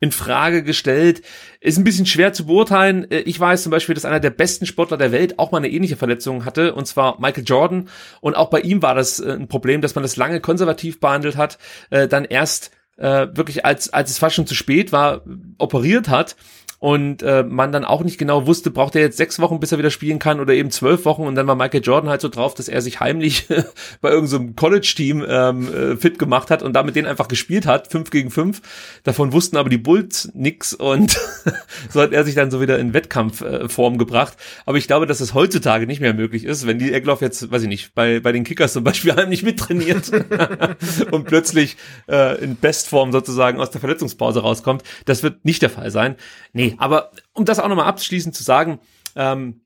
in 0.00 0.12
Frage 0.12 0.62
gestellt. 0.62 1.22
Ist 1.60 1.78
ein 1.78 1.84
bisschen 1.84 2.06
schwer 2.06 2.32
zu 2.32 2.46
beurteilen. 2.46 3.10
Äh, 3.10 3.20
ich 3.20 3.38
weiß 3.38 3.62
zum 3.62 3.70
Beispiel, 3.70 3.94
dass 3.94 4.04
einer 4.04 4.20
der 4.20 4.30
besten 4.30 4.66
Sportler 4.66 4.96
der 4.96 5.12
Welt 5.12 5.38
auch 5.38 5.50
mal 5.50 5.58
eine 5.58 5.70
ähnliche 5.70 5.96
Verletzung 5.96 6.44
hatte, 6.44 6.74
und 6.74 6.86
zwar 6.86 7.20
Michael 7.20 7.44
Jordan. 7.44 7.88
Und 8.20 8.34
auch 8.34 8.50
bei 8.50 8.60
ihm 8.60 8.82
war 8.82 8.94
das 8.94 9.20
äh, 9.20 9.32
ein 9.32 9.48
Problem, 9.48 9.80
dass 9.80 9.94
man 9.94 10.02
das 10.02 10.16
lange 10.16 10.40
konservativ 10.40 11.00
behandelt 11.00 11.36
hat, 11.36 11.58
äh, 11.90 12.08
dann 12.08 12.24
erst 12.24 12.72
wirklich 13.00 13.64
als, 13.64 13.92
als 13.92 14.10
es 14.10 14.18
fast 14.18 14.34
schon 14.34 14.48
zu 14.48 14.56
spät 14.56 14.90
war, 14.90 15.22
operiert 15.58 16.08
hat 16.08 16.34
und 16.80 17.22
äh, 17.22 17.42
man 17.42 17.72
dann 17.72 17.84
auch 17.84 18.04
nicht 18.04 18.18
genau 18.18 18.46
wusste, 18.46 18.70
braucht 18.70 18.94
er 18.94 19.02
jetzt 19.02 19.16
sechs 19.16 19.40
Wochen, 19.40 19.58
bis 19.58 19.72
er 19.72 19.78
wieder 19.78 19.90
spielen 19.90 20.20
kann 20.20 20.38
oder 20.38 20.54
eben 20.54 20.70
zwölf 20.70 21.04
Wochen 21.04 21.22
und 21.22 21.34
dann 21.34 21.46
war 21.46 21.56
Michael 21.56 21.82
Jordan 21.82 22.08
halt 22.08 22.20
so 22.20 22.28
drauf, 22.28 22.54
dass 22.54 22.68
er 22.68 22.82
sich 22.82 23.00
heimlich 23.00 23.46
bei 24.00 24.10
irgendeinem 24.10 24.48
so 24.48 24.54
College-Team 24.54 25.26
ähm, 25.28 25.74
äh, 25.74 25.96
fit 25.96 26.18
gemacht 26.18 26.50
hat 26.50 26.62
und 26.62 26.74
damit 26.74 26.94
den 26.94 27.06
einfach 27.06 27.26
gespielt 27.26 27.66
hat, 27.66 27.90
fünf 27.90 28.10
gegen 28.10 28.30
fünf. 28.30 28.62
Davon 29.02 29.32
wussten 29.32 29.56
aber 29.56 29.70
die 29.70 29.78
Bulls 29.78 30.30
nix 30.34 30.72
und 30.72 31.18
so 31.90 32.00
hat 32.00 32.12
er 32.12 32.24
sich 32.24 32.36
dann 32.36 32.52
so 32.52 32.60
wieder 32.60 32.78
in 32.78 32.94
Wettkampfform 32.94 33.94
äh, 33.94 33.98
gebracht. 33.98 34.36
Aber 34.64 34.78
ich 34.78 34.86
glaube, 34.86 35.06
dass 35.06 35.20
es 35.20 35.34
heutzutage 35.34 35.86
nicht 35.86 36.00
mehr 36.00 36.14
möglich 36.14 36.44
ist, 36.44 36.66
wenn 36.66 36.78
die 36.78 36.92
Eckloff 36.92 37.22
jetzt, 37.22 37.50
weiß 37.50 37.62
ich 37.62 37.68
nicht, 37.68 37.94
bei, 37.94 38.20
bei 38.20 38.30
den 38.30 38.44
Kickers 38.44 38.72
zum 38.72 38.84
Beispiel 38.84 39.12
heimlich 39.16 39.42
mittrainiert 39.42 40.12
und 41.10 41.24
plötzlich 41.24 41.76
äh, 42.08 42.40
in 42.42 42.56
Bestform 42.56 43.10
sozusagen 43.10 43.60
aus 43.60 43.70
der 43.70 43.80
Verletzungspause 43.80 44.40
rauskommt. 44.40 44.84
Das 45.06 45.24
wird 45.24 45.44
nicht 45.44 45.62
der 45.62 45.70
Fall 45.70 45.90
sein. 45.90 46.14
Nee, 46.52 46.67
aber 46.78 47.12
um 47.32 47.44
das 47.44 47.58
auch 47.58 47.68
nochmal 47.68 47.86
abschließend 47.86 48.34
zu 48.34 48.42
sagen, 48.42 48.80
ähm, 49.16 49.60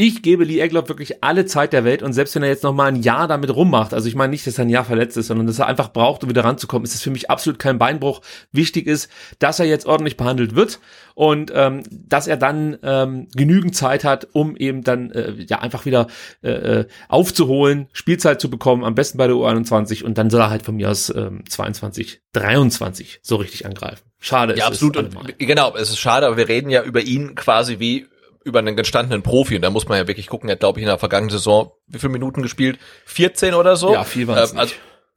ich 0.00 0.22
gebe 0.22 0.44
Lee 0.44 0.60
Egloff 0.60 0.88
wirklich 0.88 1.24
alle 1.24 1.44
Zeit 1.44 1.72
der 1.72 1.82
Welt 1.82 2.04
und 2.04 2.12
selbst 2.12 2.32
wenn 2.36 2.44
er 2.44 2.48
jetzt 2.48 2.62
noch 2.62 2.72
mal 2.72 2.86
ein 2.86 3.02
Jahr 3.02 3.26
damit 3.26 3.52
rummacht, 3.52 3.92
also 3.92 4.06
ich 4.06 4.14
meine 4.14 4.30
nicht, 4.30 4.46
dass 4.46 4.56
er 4.56 4.64
ein 4.64 4.68
Jahr 4.68 4.84
verletzt 4.84 5.16
ist, 5.16 5.26
sondern 5.26 5.48
dass 5.48 5.58
er 5.58 5.66
einfach 5.66 5.92
braucht, 5.92 6.22
um 6.22 6.30
wieder 6.30 6.44
ranzukommen, 6.44 6.84
ist 6.84 6.94
es 6.94 7.02
für 7.02 7.10
mich 7.10 7.30
absolut 7.30 7.58
kein 7.58 7.78
Beinbruch. 7.78 8.20
Wichtig 8.52 8.86
ist, 8.86 9.10
dass 9.40 9.58
er 9.58 9.66
jetzt 9.66 9.86
ordentlich 9.86 10.16
behandelt 10.16 10.54
wird 10.54 10.78
und 11.16 11.50
ähm, 11.52 11.82
dass 11.90 12.28
er 12.28 12.36
dann 12.36 12.78
ähm, 12.84 13.26
genügend 13.34 13.74
Zeit 13.74 14.04
hat, 14.04 14.28
um 14.34 14.54
eben 14.56 14.84
dann 14.84 15.10
äh, 15.10 15.32
ja 15.32 15.58
einfach 15.58 15.84
wieder 15.84 16.06
äh, 16.44 16.50
äh 16.50 16.86
aufzuholen, 17.08 17.88
Spielzeit 17.92 18.40
zu 18.40 18.50
bekommen, 18.50 18.84
am 18.84 18.94
besten 18.94 19.18
bei 19.18 19.26
der 19.26 19.34
U21 19.34 20.04
und 20.04 20.16
dann 20.16 20.30
soll 20.30 20.42
er 20.42 20.50
halt 20.50 20.62
von 20.62 20.76
mir 20.76 20.90
aus 20.90 21.12
ähm, 21.12 21.42
22, 21.48 22.22
23 22.34 23.18
so 23.22 23.34
richtig 23.34 23.66
angreifen. 23.66 24.07
Schade 24.20 24.54
ja, 24.56 24.64
ist 24.64 24.72
absolut. 24.72 24.96
Absolut. 24.96 25.38
Genau, 25.38 25.76
es 25.76 25.90
ist 25.90 25.98
schade, 25.98 26.26
aber 26.26 26.36
wir 26.36 26.48
reden 26.48 26.70
ja 26.70 26.82
über 26.82 27.00
ihn 27.00 27.34
quasi 27.34 27.78
wie 27.78 28.06
über 28.44 28.60
einen 28.60 28.76
gestandenen 28.76 29.22
Profi 29.22 29.56
und 29.56 29.62
da 29.62 29.70
muss 29.70 29.88
man 29.88 29.98
ja 29.98 30.08
wirklich 30.08 30.26
gucken, 30.26 30.48
er 30.48 30.52
hat 30.52 30.60
glaube 30.60 30.78
ich 30.80 30.82
in 30.82 30.88
der 30.88 30.98
vergangenen 30.98 31.30
Saison 31.30 31.72
wie 31.86 31.98
viele 31.98 32.12
Minuten 32.12 32.42
gespielt? 32.42 32.78
14 33.06 33.54
oder 33.54 33.76
so? 33.76 33.92
Ja, 33.92 34.04
viel 34.04 34.26
war 34.26 34.36
ähm, 34.36 34.58
also, 34.58 34.74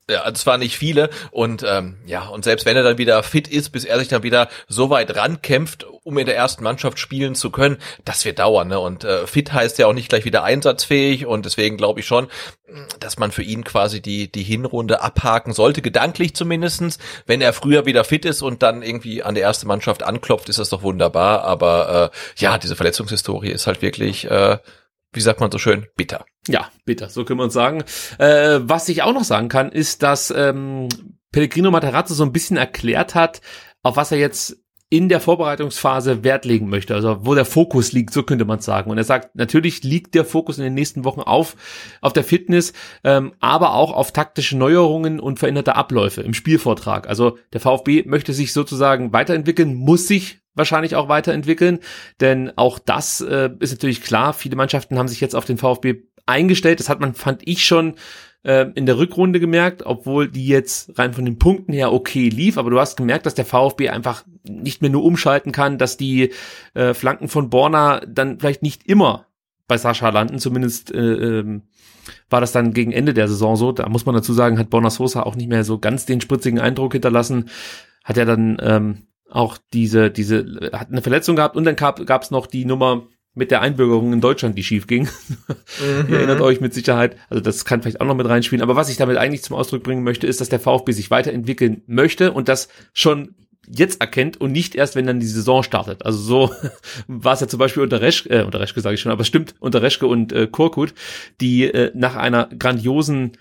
ja, 0.09 0.27
es 0.29 0.45
waren 0.45 0.59
nicht 0.59 0.77
viele 0.77 1.09
und 1.31 1.63
ähm, 1.67 1.97
ja 2.05 2.27
und 2.27 2.43
selbst 2.43 2.65
wenn 2.65 2.75
er 2.75 2.83
dann 2.83 2.97
wieder 2.97 3.21
fit 3.23 3.47
ist, 3.47 3.69
bis 3.69 3.85
er 3.85 3.99
sich 3.99 4.07
dann 4.07 4.23
wieder 4.23 4.49
so 4.67 4.89
weit 4.89 5.15
rankämpft, 5.15 5.85
um 6.03 6.17
in 6.17 6.25
der 6.25 6.35
ersten 6.35 6.63
Mannschaft 6.63 6.99
spielen 6.99 7.35
zu 7.35 7.51
können, 7.51 7.77
das 8.03 8.25
wird 8.25 8.39
dauern. 8.39 8.69
Ne? 8.69 8.79
Und 8.79 9.03
äh, 9.03 9.27
fit 9.27 9.53
heißt 9.53 9.77
ja 9.77 9.87
auch 9.87 9.93
nicht 9.93 10.09
gleich 10.09 10.25
wieder 10.25 10.43
einsatzfähig 10.43 11.25
und 11.25 11.45
deswegen 11.45 11.77
glaube 11.77 11.99
ich 11.99 12.07
schon, 12.07 12.27
dass 12.99 13.19
man 13.19 13.31
für 13.31 13.43
ihn 13.43 13.63
quasi 13.63 14.01
die 14.01 14.31
die 14.31 14.43
Hinrunde 14.43 15.01
abhaken 15.01 15.53
sollte, 15.53 15.81
gedanklich 15.81 16.35
zumindestens. 16.35 16.97
Wenn 17.25 17.41
er 17.41 17.53
früher 17.53 17.85
wieder 17.85 18.03
fit 18.03 18.25
ist 18.25 18.41
und 18.41 18.63
dann 18.63 18.81
irgendwie 18.81 19.23
an 19.23 19.35
der 19.35 19.43
erste 19.43 19.67
Mannschaft 19.67 20.03
anklopft, 20.03 20.49
ist 20.49 20.59
das 20.59 20.69
doch 20.69 20.81
wunderbar. 20.83 21.43
Aber 21.43 22.11
äh, 22.11 22.17
ja, 22.41 22.57
diese 22.57 22.75
Verletzungshistorie 22.75 23.51
ist 23.51 23.67
halt 23.67 23.81
wirklich 23.81 24.29
äh, 24.29 24.57
wie 25.13 25.21
sagt 25.21 25.39
man 25.39 25.51
so 25.51 25.57
schön, 25.57 25.87
bitter. 25.95 26.25
Ja, 26.47 26.69
bitter, 26.85 27.09
so 27.09 27.25
können 27.25 27.39
wir 27.39 27.45
uns 27.45 27.53
sagen. 27.53 27.83
Äh, 28.17 28.59
was 28.61 28.89
ich 28.89 29.03
auch 29.03 29.13
noch 29.13 29.23
sagen 29.23 29.49
kann, 29.49 29.71
ist, 29.71 30.03
dass 30.03 30.31
ähm, 30.35 30.89
Pellegrino 31.31 31.71
Materazzo 31.71 32.13
so 32.13 32.23
ein 32.23 32.33
bisschen 32.33 32.57
erklärt 32.57 33.15
hat, 33.15 33.41
auf 33.83 33.95
was 33.95 34.11
er 34.11 34.17
jetzt 34.17 34.57
in 34.91 35.07
der 35.07 35.21
Vorbereitungsphase 35.21 36.25
Wert 36.25 36.43
legen 36.43 36.67
möchte, 36.67 36.93
also 36.93 37.25
wo 37.25 37.33
der 37.33 37.45
Fokus 37.45 37.93
liegt, 37.93 38.13
so 38.13 38.23
könnte 38.23 38.43
man 38.43 38.59
sagen. 38.59 38.91
Und 38.91 38.97
er 38.97 39.05
sagt, 39.05 39.37
natürlich 39.37 39.83
liegt 39.83 40.15
der 40.15 40.25
Fokus 40.25 40.57
in 40.57 40.65
den 40.65 40.73
nächsten 40.73 41.05
Wochen 41.05 41.21
auf 41.21 41.55
auf 42.01 42.11
der 42.11 42.25
Fitness, 42.25 42.73
ähm, 43.05 43.31
aber 43.39 43.73
auch 43.73 43.93
auf 43.93 44.11
taktische 44.11 44.57
Neuerungen 44.57 45.21
und 45.21 45.39
veränderte 45.39 45.77
Abläufe 45.77 46.21
im 46.21 46.33
Spielvortrag. 46.33 47.07
Also 47.07 47.37
der 47.53 47.61
VfB 47.61 48.03
möchte 48.05 48.33
sich 48.33 48.51
sozusagen 48.51 49.13
weiterentwickeln, 49.13 49.75
muss 49.75 50.07
sich 50.09 50.40
wahrscheinlich 50.55 50.95
auch 50.95 51.09
weiterentwickeln, 51.09 51.79
denn 52.19 52.51
auch 52.57 52.79
das 52.79 53.21
äh, 53.21 53.49
ist 53.59 53.71
natürlich 53.71 54.01
klar. 54.01 54.33
Viele 54.33 54.55
Mannschaften 54.55 54.97
haben 54.97 55.07
sich 55.07 55.21
jetzt 55.21 55.35
auf 55.35 55.45
den 55.45 55.57
VfB 55.57 56.03
eingestellt. 56.25 56.79
Das 56.79 56.89
hat 56.89 56.99
man, 56.99 57.13
fand 57.13 57.41
ich 57.45 57.65
schon 57.65 57.95
äh, 58.43 58.67
in 58.75 58.85
der 58.85 58.97
Rückrunde 58.97 59.39
gemerkt, 59.39 59.83
obwohl 59.85 60.27
die 60.27 60.47
jetzt 60.47 60.97
rein 60.97 61.13
von 61.13 61.25
den 61.25 61.39
Punkten 61.39 61.73
her 61.73 61.93
okay 61.93 62.29
lief. 62.29 62.57
Aber 62.57 62.69
du 62.69 62.79
hast 62.79 62.97
gemerkt, 62.97 63.25
dass 63.25 63.35
der 63.35 63.45
VfB 63.45 63.89
einfach 63.89 64.25
nicht 64.43 64.81
mehr 64.81 64.91
nur 64.91 65.03
umschalten 65.03 65.51
kann, 65.51 65.77
dass 65.77 65.97
die 65.97 66.31
äh, 66.73 66.93
Flanken 66.93 67.27
von 67.27 67.49
Borna 67.49 68.01
dann 68.07 68.39
vielleicht 68.39 68.63
nicht 68.63 68.87
immer 68.87 69.27
bei 69.67 69.77
Sascha 69.77 70.09
landen, 70.09 70.39
zumindest 70.39 70.93
äh, 70.93 70.99
ähm, 71.39 71.61
war 72.29 72.41
das 72.41 72.51
dann 72.51 72.73
gegen 72.73 72.91
Ende 72.91 73.13
der 73.13 73.27
Saison 73.27 73.55
so. 73.55 73.71
Da 73.71 73.87
muss 73.87 74.05
man 74.05 74.15
dazu 74.15 74.33
sagen, 74.33 74.59
hat 74.59 74.69
Borna 74.69 74.89
Sosa 74.89 75.23
auch 75.23 75.35
nicht 75.35 75.47
mehr 75.47 75.63
so 75.63 75.79
ganz 75.79 76.05
den 76.05 76.19
spritzigen 76.19 76.59
Eindruck 76.59 76.93
hinterlassen. 76.93 77.49
Hat 78.03 78.17
er 78.17 78.25
dann 78.25 78.57
ähm, 78.59 78.97
auch 79.31 79.57
diese, 79.73 80.11
diese, 80.11 80.69
hat 80.73 80.89
eine 80.91 81.01
Verletzung 81.01 81.35
gehabt 81.35 81.55
und 81.55 81.63
dann 81.63 81.75
gab 81.75 82.21
es 82.21 82.31
noch 82.31 82.47
die 82.47 82.65
Nummer 82.65 83.07
mit 83.33 83.49
der 83.49 83.61
Einbürgerung 83.61 84.11
in 84.11 84.21
Deutschland, 84.21 84.57
die 84.57 84.63
schief 84.63 84.87
ging. 84.87 85.03
Mhm. 85.03 86.05
Ihr 86.09 86.17
erinnert 86.17 86.41
euch 86.41 86.59
mit 86.59 86.73
Sicherheit, 86.73 87.15
also 87.29 87.41
das 87.41 87.63
kann 87.63 87.81
vielleicht 87.81 88.01
auch 88.01 88.05
noch 88.05 88.15
mit 88.15 88.27
reinspielen. 88.27 88.61
Aber 88.61 88.75
was 88.75 88.89
ich 88.89 88.97
damit 88.97 89.17
eigentlich 89.17 89.43
zum 89.43 89.55
Ausdruck 89.55 89.83
bringen 89.83 90.03
möchte, 90.03 90.27
ist, 90.27 90.41
dass 90.41 90.49
der 90.49 90.59
VfB 90.59 90.91
sich 90.91 91.11
weiterentwickeln 91.11 91.81
möchte 91.87 92.33
und 92.33 92.49
das 92.49 92.67
schon 92.93 93.35
jetzt 93.67 94.01
erkennt 94.01 94.41
und 94.41 94.51
nicht 94.51 94.75
erst, 94.75 94.95
wenn 94.95 95.05
dann 95.05 95.19
die 95.19 95.27
Saison 95.27 95.63
startet. 95.63 96.05
Also 96.05 96.19
so 96.19 96.51
war 97.07 97.33
es 97.33 97.39
ja 97.39 97.47
zum 97.47 97.59
Beispiel 97.59 97.83
unter 97.83 98.01
Reschke, 98.01 98.29
äh, 98.29 98.43
unter 98.43 98.59
Reschke 98.59 98.81
sage 98.81 98.95
ich 98.95 99.01
schon, 99.01 99.11
aber 99.11 99.23
stimmt, 99.23 99.55
unter 99.59 99.81
Reschke 99.81 100.07
und 100.07 100.33
äh, 100.33 100.47
Korkut, 100.47 100.93
die 101.39 101.63
äh, 101.65 101.91
nach 101.93 102.15
einer 102.17 102.49
grandiosen 102.57 103.37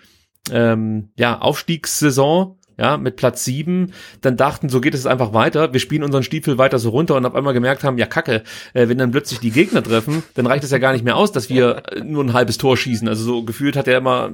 ähm, 0.53 1.11
ja, 1.17 1.41
Aufstiegssaison 1.41 2.59
ja, 2.81 2.97
mit 2.97 3.17
Platz 3.17 3.45
sieben, 3.45 3.93
dann 4.23 4.39
dachten, 4.39 4.71
so 4.71 4.81
geht 4.81 4.95
es 4.95 5.05
einfach 5.05 5.35
weiter, 5.35 5.75
wir 5.75 5.81
spielen 5.81 6.03
unseren 6.03 6.23
Stiefel 6.23 6.57
weiter 6.57 6.79
so 6.79 6.89
runter 6.89 7.15
und 7.15 7.27
auf 7.27 7.35
einmal 7.35 7.53
gemerkt 7.53 7.85
haben, 7.85 7.99
ja 7.99 8.07
kacke, 8.07 8.43
äh, 8.73 8.89
wenn 8.89 8.97
dann 8.97 9.11
plötzlich 9.11 9.39
die 9.39 9.51
Gegner 9.51 9.83
treffen, 9.83 10.23
dann 10.35 10.47
reicht 10.47 10.65
es 10.65 10.71
ja 10.71 10.79
gar 10.79 10.95
nicht 10.95 11.05
mehr 11.05 11.17
aus, 11.17 11.31
dass 11.31 11.51
wir 11.51 11.83
äh, 11.93 12.01
nur 12.01 12.25
ein 12.25 12.33
halbes 12.33 12.57
Tor 12.57 12.79
schießen. 12.79 13.07
Also 13.07 13.23
so 13.23 13.43
gefühlt 13.43 13.77
hat 13.77 13.87
er 13.87 13.99
immer, 13.99 14.31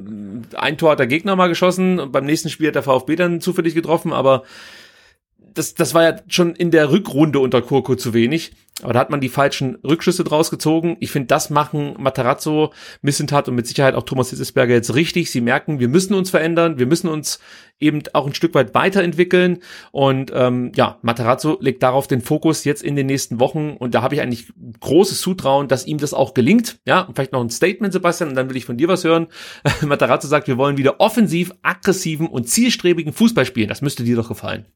ein 0.54 0.78
Tor 0.78 0.92
hat 0.92 1.00
der 1.00 1.08
Gegner 1.08 1.34
mal 1.34 1.48
geschossen 1.48 2.12
beim 2.12 2.24
nächsten 2.24 2.48
Spiel 2.48 2.68
hat 2.68 2.76
der 2.76 2.84
VfB 2.84 3.16
dann 3.16 3.40
zufällig 3.40 3.74
getroffen, 3.74 4.12
aber 4.12 4.44
das, 5.56 5.74
das 5.74 5.94
war 5.94 6.02
ja 6.02 6.16
schon 6.28 6.54
in 6.54 6.70
der 6.70 6.90
Rückrunde 6.90 7.40
unter 7.40 7.62
Kurko 7.62 7.96
zu 7.96 8.14
wenig. 8.14 8.52
Aber 8.82 8.92
da 8.92 8.98
hat 8.98 9.08
man 9.08 9.22
die 9.22 9.30
falschen 9.30 9.76
Rückschlüsse 9.76 10.22
draus 10.22 10.50
gezogen. 10.50 10.98
Ich 11.00 11.10
finde, 11.10 11.28
das 11.28 11.48
machen 11.48 11.94
Matarazzo, 11.98 12.74
Missentat 13.00 13.48
und 13.48 13.54
mit 13.54 13.66
Sicherheit 13.66 13.94
auch 13.94 14.02
Thomas 14.02 14.28
Hitzesberger 14.28 14.74
jetzt 14.74 14.94
richtig. 14.94 15.30
Sie 15.30 15.40
merken, 15.40 15.80
wir 15.80 15.88
müssen 15.88 16.12
uns 16.12 16.28
verändern, 16.28 16.78
wir 16.78 16.84
müssen 16.84 17.08
uns 17.08 17.40
eben 17.80 18.02
auch 18.12 18.26
ein 18.26 18.34
Stück 18.34 18.52
weit 18.54 18.74
weiterentwickeln. 18.74 19.60
Und 19.92 20.30
ähm, 20.34 20.72
ja, 20.76 20.98
Matarazzo 21.00 21.56
legt 21.58 21.82
darauf 21.82 22.06
den 22.06 22.20
Fokus 22.20 22.64
jetzt 22.64 22.82
in 22.82 22.96
den 22.96 23.06
nächsten 23.06 23.40
Wochen. 23.40 23.70
Und 23.78 23.94
da 23.94 24.02
habe 24.02 24.14
ich 24.14 24.20
eigentlich 24.20 24.52
großes 24.80 25.22
Zutrauen, 25.22 25.68
dass 25.68 25.86
ihm 25.86 25.96
das 25.96 26.12
auch 26.12 26.34
gelingt. 26.34 26.78
Ja, 26.84 27.00
und 27.00 27.14
vielleicht 27.14 27.32
noch 27.32 27.40
ein 27.40 27.48
Statement, 27.48 27.94
Sebastian, 27.94 28.28
und 28.28 28.34
dann 28.34 28.50
will 28.50 28.58
ich 28.58 28.66
von 28.66 28.76
dir 28.76 28.88
was 28.88 29.04
hören. 29.04 29.28
Matarazzo 29.86 30.28
sagt, 30.28 30.48
wir 30.48 30.58
wollen 30.58 30.76
wieder 30.76 31.00
offensiv, 31.00 31.50
aggressiven 31.62 32.26
und 32.26 32.46
zielstrebigen 32.46 33.14
Fußball 33.14 33.46
spielen. 33.46 33.68
Das 33.68 33.80
müsste 33.80 34.04
dir 34.04 34.16
doch 34.16 34.28
gefallen. 34.28 34.66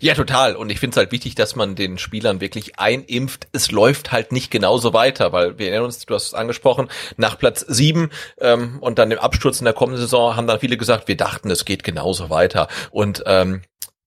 Ja, 0.00 0.14
total. 0.14 0.56
Und 0.56 0.70
ich 0.70 0.80
finde 0.80 0.94
es 0.94 0.96
halt 0.96 1.12
wichtig, 1.12 1.34
dass 1.34 1.56
man 1.56 1.74
den 1.74 1.98
Spielern 1.98 2.40
wirklich 2.40 2.78
einimpft. 2.78 3.48
Es 3.52 3.70
läuft 3.70 4.12
halt 4.12 4.32
nicht 4.32 4.50
genauso 4.50 4.92
weiter, 4.92 5.32
weil 5.32 5.58
wir 5.58 5.68
erinnern 5.68 5.86
uns, 5.86 6.04
du 6.04 6.14
hast 6.14 6.26
es 6.26 6.34
angesprochen, 6.34 6.88
nach 7.16 7.38
Platz 7.38 7.60
sieben 7.60 8.10
ähm, 8.40 8.78
und 8.80 8.98
dann 8.98 9.10
dem 9.10 9.18
Absturz 9.18 9.60
in 9.60 9.64
der 9.64 9.74
kommenden 9.74 10.00
Saison 10.00 10.36
haben 10.36 10.46
dann 10.46 10.60
viele 10.60 10.76
gesagt, 10.76 11.08
wir 11.08 11.16
dachten, 11.16 11.50
es 11.50 11.64
geht 11.64 11.84
genauso 11.84 12.30
weiter. 12.30 12.68
Und 12.90 13.22
ähm, 13.26 13.62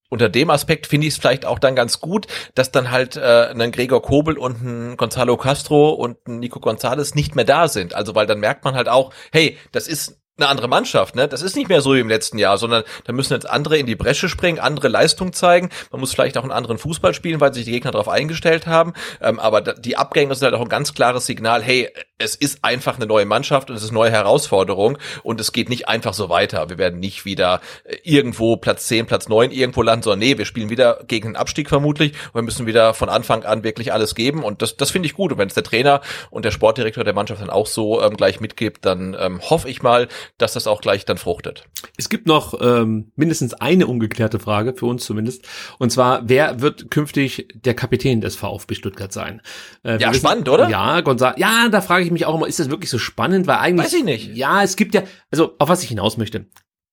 unter 0.10 0.28
dem 0.28 0.50
Aspekt 0.50 0.88
finde 0.88 1.08
ich 1.08 1.14
es 1.14 1.20
vielleicht 1.20 1.46
auch 1.46 1.60
dann 1.60 1.76
ganz 1.76 2.00
gut, 2.00 2.26
dass 2.56 2.72
dann 2.72 2.90
halt 2.92 3.16
äh, 3.16 3.50
ein 3.52 3.72
Gregor 3.72 4.02
Kobel 4.02 4.38
und 4.38 4.64
ein 4.64 4.98
Gonzalo 4.98 5.38
Castro 5.38 5.92
und 5.92 6.28
ein 6.28 6.40
Nico 6.40 6.60
Gonzalez 6.60 7.14
nicht 7.14 7.36
mehr 7.36 7.46
da 7.46 7.68
sind. 7.68 7.94
Also 7.94 8.16
weil 8.16 8.26
dann 8.26 8.40
merkt 8.40 8.66
man 8.66 8.76
halt 8.76 8.90
auch, 8.90 9.14
hey, 9.32 9.58
das 9.72 9.88
ist 9.88 10.19
eine 10.40 10.50
andere 10.50 10.68
Mannschaft, 10.68 11.16
ne? 11.16 11.28
Das 11.28 11.42
ist 11.42 11.56
nicht 11.56 11.70
mehr 11.70 11.82
so 11.82 11.94
wie 11.94 12.00
im 12.00 12.10
letzten 12.10 12.38
Jahr, 12.38 12.58
sondern 12.58 12.84
da 13.06 13.14
müssen 13.14 13.34
jetzt 13.34 13.50
andere 13.50 13.78
in 13.78 13.86
die 13.86 13.96
Bresche 13.96 14.30
springen, 14.30 14.60
andere 14.60 14.88
Leistung 14.88 15.34
zeigen. 15.34 15.70
Man 15.92 16.00
muss 16.00 16.14
vielleicht 16.14 16.38
auch 16.38 16.44
einen 16.44 16.52
anderen 16.52 16.78
Fußball 16.78 17.14
spielen, 17.14 17.40
weil 17.40 17.54
sich 17.54 17.66
die 17.66 17.72
Gegner 17.72 17.92
darauf 17.92 18.10
eingestellt 18.10 18.68
haben. 18.68 18.94
Ähm, 19.22 19.40
aber 19.40 19.62
die 19.62 19.98
Abgänge 19.98 20.34
sind 20.36 20.46
halt 20.46 20.56
auch 20.56 20.62
ein 20.62 20.70
ganz 20.70 20.94
klares 20.94 21.26
Signal, 21.26 21.62
hey, 21.62 21.90
es 22.20 22.36
ist 22.36 22.64
einfach 22.64 22.98
eine 22.98 23.08
neue 23.08 23.26
Mannschaft 23.26 23.70
und 23.70 23.76
es 23.76 23.84
ist 23.84 23.90
eine 23.90 24.00
neue 24.00 24.12
Herausforderung 24.12 24.98
und 25.24 25.40
es 25.40 25.54
geht 25.54 25.70
nicht 25.70 25.88
einfach 25.88 26.14
so 26.14 26.30
weiter. 26.30 26.70
Wir 26.70 26.78
werden 26.78 27.00
nicht 27.00 27.26
wieder 27.26 27.62
äh, 27.86 27.98
irgendwo 28.04 28.58
Platz 28.58 28.88
10, 28.88 29.08
Platz 29.08 29.30
9 29.30 29.52
irgendwo 29.52 29.82
landen, 29.82 30.04
sondern 30.04 30.20
nee, 30.20 30.38
wir 30.38 30.46
spielen 30.46 30.70
wieder 30.70 31.00
gegen 31.08 31.30
den 31.30 31.36
Abstieg 31.38 31.70
vermutlich 31.70 32.12
und 32.28 32.36
wir 32.36 32.42
müssen 32.44 32.68
wieder 32.68 32.94
von 32.94 33.10
Anfang 33.10 33.44
an 33.44 33.64
wirklich 33.64 33.94
alles 33.94 34.16
geben 34.16 34.44
und 34.44 34.62
das, 34.62 34.76
das 34.76 34.92
finde 34.92 35.08
ich 35.08 35.14
gut. 35.14 35.32
Und 35.32 35.38
wenn 35.38 35.48
es 35.48 35.54
der 35.54 35.64
Trainer 35.64 36.02
und 36.30 36.44
der 36.44 36.52
Sportdirektor 36.52 37.04
der 37.04 37.14
Mannschaft 37.14 37.42
dann 37.42 37.50
auch 37.50 37.68
so 37.68 38.02
ähm, 38.02 38.18
gleich 38.18 38.42
mitgibt, 38.42 38.86
dann 38.86 39.16
ähm, 39.18 39.42
hoffe 39.42 39.70
ich 39.70 39.82
mal, 39.82 40.10
dass 40.38 40.54
das 40.54 40.68
auch 40.68 40.82
gleich 40.82 41.06
dann 41.06 41.18
fruchtet. 41.18 41.64
Es 41.98 42.10
gibt 42.10 42.28
noch 42.28 42.60
ähm, 42.62 43.12
mindestens 43.16 43.54
eine 43.54 43.88
ungeklärte 43.88 44.40
Frage, 44.40 44.74
für 44.74 44.86
uns 44.86 45.06
zumindest. 45.06 45.48
Und 45.78 45.92
zwar, 45.92 46.22
wer 46.24 46.60
wird 46.62 46.92
künftig 46.92 47.48
der 47.54 47.74
Kapitän 47.74 48.20
des 48.20 48.36
VfB 48.36 48.76
Stuttgart 48.76 49.14
sein? 49.14 49.42
Äh, 49.84 49.98
ja, 49.98 50.10
wissen, 50.10 50.20
spannend, 50.20 50.50
oder? 50.50 50.70
Ja, 50.70 51.02
Gonzalo. 51.02 51.36
Ja, 51.38 51.70
da 51.70 51.82
frage 51.82 52.06
ich 52.06 52.09
mich 52.12 52.26
auch 52.26 52.36
immer, 52.36 52.48
ist 52.48 52.60
das 52.60 52.70
wirklich 52.70 52.90
so 52.90 52.98
spannend? 52.98 53.48
Weil 53.48 53.58
eigentlich. 53.58 53.86
Weiß 53.86 53.94
ich 53.94 54.04
nicht. 54.04 54.36
Ja, 54.36 54.64
es 54.64 54.76
gibt 54.76 54.94
ja, 54.94 55.04
also 55.32 55.56
auf 55.60 55.70
was 55.70 55.84
ich 55.84 55.90
hinaus 55.90 56.18
möchte. 56.18 56.46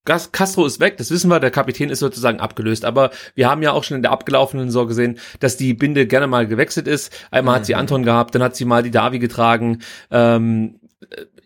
Castro 0.07 0.65
ist 0.65 0.79
weg, 0.79 0.95
das 0.95 1.11
wissen 1.11 1.29
wir, 1.29 1.41
der 1.41 1.51
Kapitän 1.51 1.89
ist 1.89 1.99
sozusagen 1.99 2.39
abgelöst, 2.39 2.85
aber 2.85 3.11
wir 3.35 3.49
haben 3.49 3.61
ja 3.61 3.73
auch 3.73 3.83
schon 3.83 3.97
in 3.97 4.03
der 4.03 4.13
abgelaufenen 4.13 4.67
Saison 4.69 4.87
gesehen, 4.87 5.19
dass 5.41 5.57
die 5.57 5.73
Binde 5.73 6.07
gerne 6.07 6.27
mal 6.27 6.47
gewechselt 6.47 6.87
ist. 6.87 7.11
Einmal 7.29 7.55
mhm. 7.55 7.59
hat 7.59 7.65
sie. 7.65 7.75
Anton 7.75 8.03
gehabt, 8.03 8.33
dann 8.33 8.41
hat 8.41 8.55
sie 8.55 8.65
mal 8.65 8.83
die 8.83 8.91
Davi 8.91 9.19
getragen. 9.19 9.79
Ähm, 10.09 10.79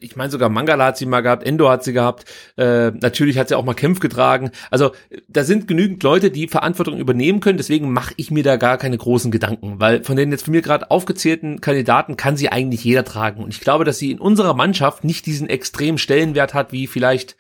ich 0.01 0.15
meine 0.15 0.31
sogar 0.31 0.49
Mangala 0.49 0.85
hat 0.85 0.97
sie 0.97 1.05
mal 1.05 1.21
gehabt, 1.21 1.43
Endo 1.43 1.69
hat 1.69 1.83
sie 1.83 1.93
gehabt, 1.93 2.25
äh, 2.57 2.91
natürlich 2.91 3.37
hat 3.37 3.47
sie 3.47 3.55
auch 3.55 3.63
mal 3.63 3.73
Kämpf 3.73 3.99
getragen. 3.99 4.51
Also 4.69 4.91
da 5.27 5.43
sind 5.43 5.67
genügend 5.67 6.01
Leute, 6.03 6.31
die 6.31 6.47
Verantwortung 6.47 6.99
übernehmen 6.99 7.39
können, 7.39 7.57
deswegen 7.57 7.93
mache 7.93 8.13
ich 8.17 8.31
mir 8.31 8.43
da 8.43 8.57
gar 8.57 8.77
keine 8.77 8.97
großen 8.97 9.31
Gedanken, 9.31 9.79
weil 9.79 10.03
von 10.03 10.15
den 10.15 10.31
jetzt 10.31 10.45
von 10.45 10.51
mir 10.51 10.61
gerade 10.61 10.91
aufgezählten 10.91 11.61
Kandidaten 11.61 12.17
kann 12.17 12.35
sie 12.35 12.49
eigentlich 12.49 12.83
jeder 12.83 13.05
tragen. 13.05 13.43
Und 13.43 13.49
ich 13.49 13.61
glaube, 13.61 13.85
dass 13.85 13.99
sie 13.99 14.11
in 14.11 14.19
unserer 14.19 14.53
Mannschaft 14.53 15.03
nicht 15.03 15.25
diesen 15.25 15.49
extremen 15.49 15.97
Stellenwert 15.97 16.53
hat, 16.53 16.71
wie 16.71 16.87
vielleicht 16.87 17.37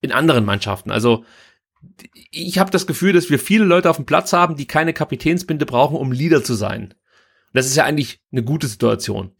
in 0.00 0.12
anderen 0.12 0.44
Mannschaften. 0.44 0.90
Also 0.90 1.24
ich 2.30 2.58
habe 2.58 2.70
das 2.70 2.86
Gefühl, 2.86 3.12
dass 3.12 3.30
wir 3.30 3.38
viele 3.38 3.64
Leute 3.64 3.90
auf 3.90 3.96
dem 3.96 4.06
Platz 4.06 4.32
haben, 4.32 4.56
die 4.56 4.66
keine 4.66 4.92
Kapitänsbinde 4.92 5.66
brauchen, 5.66 5.96
um 5.96 6.12
Leader 6.12 6.42
zu 6.42 6.54
sein. 6.54 6.84
Und 6.84 6.94
das 7.54 7.66
ist 7.66 7.76
ja 7.76 7.84
eigentlich 7.84 8.20
eine 8.32 8.42
gute 8.42 8.66
Situation. 8.66 9.32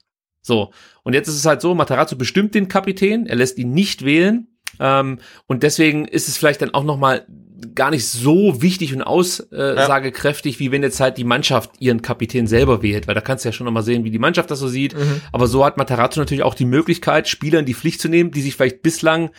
So, 0.45 0.73
und 1.03 1.15
jetzt 1.15 1.29
ist 1.29 1.37
es 1.37 1.47
halt 1.47 1.63
so, 1.63 1.75
Matarazzo 1.75 2.17
bestimmt 2.17 2.55
den 2.55 2.69
Kapitän, 2.69 3.27
er 3.27 3.37
lässt 3.37 3.59
ihn 3.59 3.73
nicht 3.73 4.05
wählen. 4.05 4.49
Ähm, 4.79 5.19
und 5.47 5.63
deswegen 5.63 6.05
ist 6.05 6.29
es 6.29 6.37
vielleicht 6.37 6.61
dann 6.61 6.75
auch 6.75 6.85
nochmal 6.85 7.27
gar 7.75 7.91
nicht 7.91 8.07
so 8.07 8.61
wichtig 8.61 8.95
und 8.95 9.03
aussagekräftig, 9.03 10.55
ja. 10.55 10.61
wie 10.61 10.73
wenn 10.73 10.83
jetzt 10.83 11.01
halt 11.01 11.17
die 11.17 11.25
Mannschaft 11.25 11.71
ihren 11.79 12.03
Kapitän 12.03 12.47
selber 12.47 12.83
wählt, 12.83 13.07
weil 13.07 13.15
da 13.15 13.23
kannst 13.23 13.45
du 13.45 13.49
ja 13.49 13.53
schon 13.55 13.65
nochmal 13.65 13.85
sehen, 13.85 14.05
wie 14.05 14.11
die 14.11 14.19
Mannschaft 14.19 14.51
das 14.51 14.59
so 14.59 14.69
sieht. 14.69 14.95
Mhm. 14.95 15.23
Aber 15.33 15.47
so 15.47 15.65
hat 15.65 15.79
Matarazzo 15.79 16.21
natürlich 16.21 16.43
auch 16.43 16.55
die 16.55 16.67
Möglichkeit, 16.67 17.27
Spieler 17.27 17.61
in 17.61 17.67
die 17.67 17.75
Pflicht 17.75 18.01
zu 18.01 18.09
nehmen, 18.09 18.33
die 18.33 18.43
sich 18.43 18.55
vielleicht 18.55 18.83
bislang, 18.83 19.31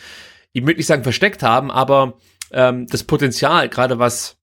ich 0.52 0.62
möchte 0.62 0.78
nicht 0.78 0.88
sagen 0.88 1.04
versteckt 1.04 1.44
haben, 1.44 1.70
aber 1.70 2.18
ähm, 2.50 2.88
das 2.88 3.04
Potenzial, 3.04 3.68
gerade 3.68 4.00
was 4.00 4.38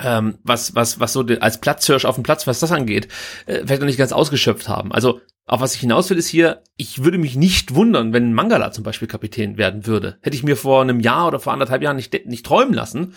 ähm, 0.00 0.38
was, 0.44 0.76
was, 0.76 1.00
was 1.00 1.12
so 1.12 1.24
als 1.40 1.60
Platzhirsch 1.60 2.04
auf 2.04 2.14
dem 2.14 2.22
Platz, 2.22 2.46
was 2.46 2.60
das 2.60 2.70
angeht, 2.70 3.08
äh, 3.46 3.62
vielleicht 3.64 3.80
noch 3.80 3.86
nicht 3.86 3.98
ganz 3.98 4.12
ausgeschöpft 4.12 4.68
haben. 4.68 4.92
Also 4.92 5.20
auf 5.48 5.60
was 5.60 5.74
ich 5.74 5.80
hinaus 5.80 6.08
will, 6.10 6.18
ist 6.18 6.28
hier, 6.28 6.62
ich 6.76 7.02
würde 7.02 7.18
mich 7.18 7.34
nicht 7.34 7.74
wundern, 7.74 8.12
wenn 8.12 8.34
Mangala 8.34 8.70
zum 8.70 8.84
Beispiel 8.84 9.08
Kapitän 9.08 9.56
werden 9.56 9.86
würde. 9.86 10.18
Hätte 10.20 10.36
ich 10.36 10.42
mir 10.42 10.56
vor 10.56 10.82
einem 10.82 11.00
Jahr 11.00 11.26
oder 11.26 11.40
vor 11.40 11.52
anderthalb 11.52 11.82
Jahren 11.82 11.96
nicht, 11.96 12.26
nicht 12.26 12.44
träumen 12.44 12.74
lassen. 12.74 13.14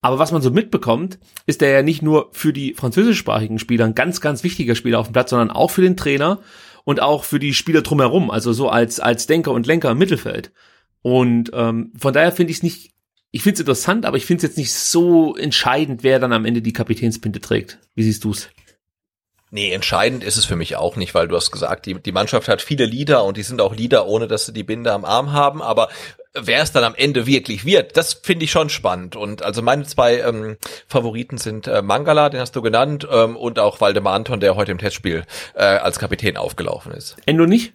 Aber 0.00 0.18
was 0.18 0.32
man 0.32 0.42
so 0.42 0.50
mitbekommt, 0.50 1.18
ist 1.46 1.62
er 1.62 1.70
ja 1.70 1.82
nicht 1.82 2.02
nur 2.02 2.28
für 2.32 2.52
die 2.52 2.74
französischsprachigen 2.74 3.58
Spieler 3.58 3.86
ein 3.86 3.94
ganz, 3.94 4.20
ganz 4.20 4.44
wichtiger 4.44 4.74
Spieler 4.74 5.00
auf 5.00 5.08
dem 5.08 5.14
Platz, 5.14 5.30
sondern 5.30 5.50
auch 5.50 5.70
für 5.70 5.82
den 5.82 5.96
Trainer 5.96 6.40
und 6.84 7.00
auch 7.00 7.24
für 7.24 7.38
die 7.38 7.54
Spieler 7.54 7.82
drumherum, 7.82 8.30
also 8.30 8.52
so 8.52 8.68
als, 8.68 9.00
als 9.00 9.26
Denker 9.26 9.52
und 9.52 9.66
Lenker 9.66 9.90
im 9.90 9.98
Mittelfeld. 9.98 10.52
Und 11.02 11.50
ähm, 11.54 11.92
von 11.98 12.12
daher 12.12 12.32
finde 12.32 12.52
ich 12.52 12.58
es 12.58 12.62
nicht, 12.62 12.92
ich 13.30 13.42
finde 13.42 13.54
es 13.54 13.60
interessant, 13.60 14.06
aber 14.06 14.16
ich 14.16 14.26
finde 14.26 14.38
es 14.38 14.50
jetzt 14.50 14.58
nicht 14.58 14.72
so 14.72 15.34
entscheidend, 15.34 16.02
wer 16.04 16.20
dann 16.20 16.32
am 16.32 16.44
Ende 16.44 16.62
die 16.62 16.72
Kapitänspinte 16.72 17.40
trägt. 17.40 17.78
Wie 17.94 18.04
siehst 18.04 18.24
du's? 18.24 18.48
Nee, 19.54 19.70
entscheidend 19.70 20.24
ist 20.24 20.36
es 20.36 20.46
für 20.46 20.56
mich 20.56 20.74
auch 20.74 20.96
nicht, 20.96 21.14
weil 21.14 21.28
du 21.28 21.36
hast 21.36 21.52
gesagt, 21.52 21.86
die, 21.86 21.94
die 21.94 22.10
Mannschaft 22.10 22.48
hat 22.48 22.60
viele 22.60 22.86
Lieder 22.86 23.22
und 23.22 23.36
die 23.36 23.44
sind 23.44 23.60
auch 23.60 23.72
Lieder, 23.72 24.08
ohne 24.08 24.26
dass 24.26 24.46
sie 24.46 24.52
die 24.52 24.64
Binde 24.64 24.90
am 24.90 25.04
Arm 25.04 25.30
haben, 25.30 25.62
aber 25.62 25.90
wer 26.34 26.60
es 26.60 26.72
dann 26.72 26.82
am 26.82 26.96
Ende 26.96 27.24
wirklich 27.24 27.64
wird, 27.64 27.96
das 27.96 28.14
finde 28.14 28.46
ich 28.46 28.50
schon 28.50 28.68
spannend. 28.68 29.14
Und 29.14 29.42
also 29.42 29.62
meine 29.62 29.84
zwei 29.84 30.18
ähm, 30.18 30.56
Favoriten 30.88 31.38
sind 31.38 31.68
äh, 31.68 31.82
Mangala, 31.82 32.30
den 32.30 32.40
hast 32.40 32.56
du 32.56 32.62
genannt, 32.62 33.06
ähm, 33.08 33.36
und 33.36 33.60
auch 33.60 33.80
Waldemar 33.80 34.14
Anton, 34.14 34.40
der 34.40 34.56
heute 34.56 34.72
im 34.72 34.78
Testspiel 34.78 35.22
äh, 35.54 35.62
als 35.62 36.00
Kapitän 36.00 36.36
aufgelaufen 36.36 36.90
ist. 36.90 37.14
Endo 37.24 37.46
nicht? 37.46 37.74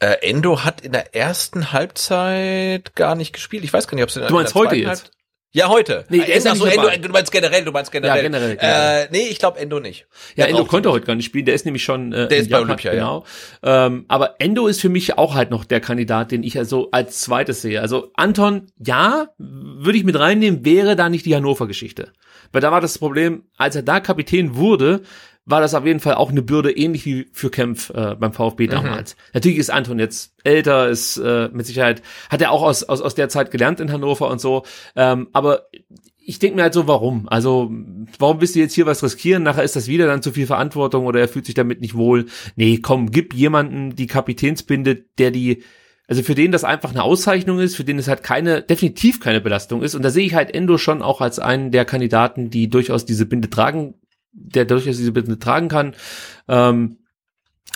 Äh, 0.00 0.28
Endo 0.28 0.64
hat 0.64 0.80
in 0.80 0.90
der 0.90 1.14
ersten 1.14 1.70
Halbzeit 1.70 2.96
gar 2.96 3.14
nicht 3.14 3.32
gespielt. 3.32 3.62
Ich 3.62 3.72
weiß 3.72 3.86
gar 3.86 3.94
nicht, 3.94 4.02
ob 4.02 4.10
es 4.10 4.16
in 4.16 4.22
der, 4.22 4.28
du 4.28 4.34
meinst 4.34 4.56
in 4.56 4.60
der 4.60 4.70
heute 4.70 4.76
jetzt? 4.76 4.88
Halbzeit 4.88 5.17
ja, 5.52 5.68
heute. 5.68 6.04
Nee, 6.10 6.18
der 6.18 6.34
ist 6.36 6.44
Endo, 6.44 6.66
ja 6.66 6.72
Endo, 6.72 7.08
du 7.08 7.12
meinst 7.12 7.32
generell, 7.32 7.64
du 7.64 7.72
meinst 7.72 7.90
generell. 7.90 8.16
Ja, 8.16 8.22
generell. 8.22 8.56
Genau. 8.56 8.68
Äh, 8.70 9.08
nee, 9.10 9.28
ich 9.28 9.38
glaube 9.38 9.58
Endo 9.58 9.80
nicht. 9.80 10.06
Ja, 10.36 10.44
Endo 10.44 10.66
konnte 10.66 10.90
heute 10.92 11.06
gar 11.06 11.14
nicht 11.14 11.24
spielen. 11.24 11.46
Der 11.46 11.54
ist 11.54 11.64
nämlich 11.64 11.82
schon. 11.82 12.12
Äh, 12.12 12.28
der 12.28 12.38
ist 12.38 12.50
bei 12.50 12.60
Olympia, 12.60 12.92
genau. 12.92 13.24
Ja. 13.64 13.86
Ähm, 13.86 14.04
aber 14.08 14.36
Endo 14.40 14.66
ist 14.66 14.80
für 14.80 14.90
mich 14.90 15.16
auch 15.16 15.34
halt 15.34 15.50
noch 15.50 15.64
der 15.64 15.80
Kandidat, 15.80 16.32
den 16.32 16.42
ich 16.42 16.58
also 16.58 16.90
als 16.90 17.22
zweites 17.22 17.62
sehe. 17.62 17.80
Also 17.80 18.10
Anton, 18.14 18.66
ja, 18.78 19.28
würde 19.38 19.96
ich 19.96 20.04
mit 20.04 20.18
reinnehmen, 20.18 20.66
wäre 20.66 20.96
da 20.96 21.08
nicht 21.08 21.24
die 21.24 21.34
Hannover-Geschichte. 21.34 22.12
Weil 22.52 22.60
da 22.60 22.70
war 22.70 22.82
das 22.82 22.98
Problem, 22.98 23.44
als 23.56 23.74
er 23.74 23.82
da 23.82 24.00
Kapitän 24.00 24.54
wurde, 24.54 25.02
war 25.48 25.60
das 25.60 25.74
auf 25.74 25.86
jeden 25.86 26.00
Fall 26.00 26.14
auch 26.14 26.30
eine 26.30 26.42
Bürde, 26.42 26.70
ähnlich 26.70 27.06
wie 27.06 27.26
für 27.32 27.50
Kempf 27.50 27.90
äh, 27.90 28.14
beim 28.14 28.32
VfB 28.32 28.66
mhm. 28.66 28.70
damals. 28.70 29.16
Natürlich 29.32 29.58
ist 29.58 29.70
Anton 29.70 29.98
jetzt 29.98 30.34
älter, 30.44 30.88
ist 30.88 31.16
äh, 31.16 31.48
mit 31.52 31.66
Sicherheit, 31.66 32.02
hat 32.30 32.42
er 32.42 32.50
auch 32.50 32.62
aus, 32.62 32.84
aus, 32.84 33.00
aus 33.00 33.14
der 33.14 33.28
Zeit 33.28 33.50
gelernt 33.50 33.80
in 33.80 33.90
Hannover 33.90 34.28
und 34.30 34.40
so. 34.40 34.64
Ähm, 34.94 35.28
aber 35.32 35.68
ich 36.20 36.38
denke 36.38 36.56
mir 36.56 36.62
halt 36.62 36.74
so, 36.74 36.86
warum? 36.86 37.26
Also, 37.30 37.72
warum 38.18 38.40
willst 38.42 38.54
du 38.54 38.60
jetzt 38.60 38.74
hier 38.74 38.84
was 38.84 39.02
riskieren? 39.02 39.42
Nachher 39.42 39.62
ist 39.62 39.76
das 39.76 39.88
wieder 39.88 40.06
dann 40.06 40.20
zu 40.20 40.30
viel 40.30 40.46
Verantwortung 40.46 41.06
oder 41.06 41.20
er 41.20 41.28
fühlt 41.28 41.46
sich 41.46 41.54
damit 41.54 41.80
nicht 41.80 41.94
wohl. 41.94 42.26
Nee, 42.54 42.80
komm, 42.82 43.10
gib 43.10 43.32
jemanden 43.32 43.96
die 43.96 44.06
Kapitänsbinde, 44.06 44.96
der 45.16 45.30
die, 45.30 45.62
also 46.06 46.22
für 46.22 46.34
den 46.34 46.52
das 46.52 46.64
einfach 46.64 46.90
eine 46.90 47.02
Auszeichnung 47.02 47.60
ist, 47.60 47.76
für 47.76 47.84
den 47.84 47.98
es 47.98 48.08
halt 48.08 48.22
keine, 48.22 48.60
definitiv 48.60 49.20
keine 49.20 49.40
Belastung 49.40 49.82
ist. 49.82 49.94
Und 49.94 50.02
da 50.02 50.10
sehe 50.10 50.26
ich 50.26 50.34
halt 50.34 50.54
Endo 50.54 50.76
schon 50.76 51.00
auch 51.00 51.22
als 51.22 51.38
einen 51.38 51.70
der 51.70 51.86
Kandidaten, 51.86 52.50
die 52.50 52.68
durchaus 52.68 53.06
diese 53.06 53.24
Binde 53.24 53.48
tragen, 53.48 53.94
der 54.32 54.64
durchaus 54.64 54.96
diese 54.96 55.12
Binde 55.12 55.38
tragen 55.38 55.68
kann. 55.68 55.94
Ähm, 56.48 56.98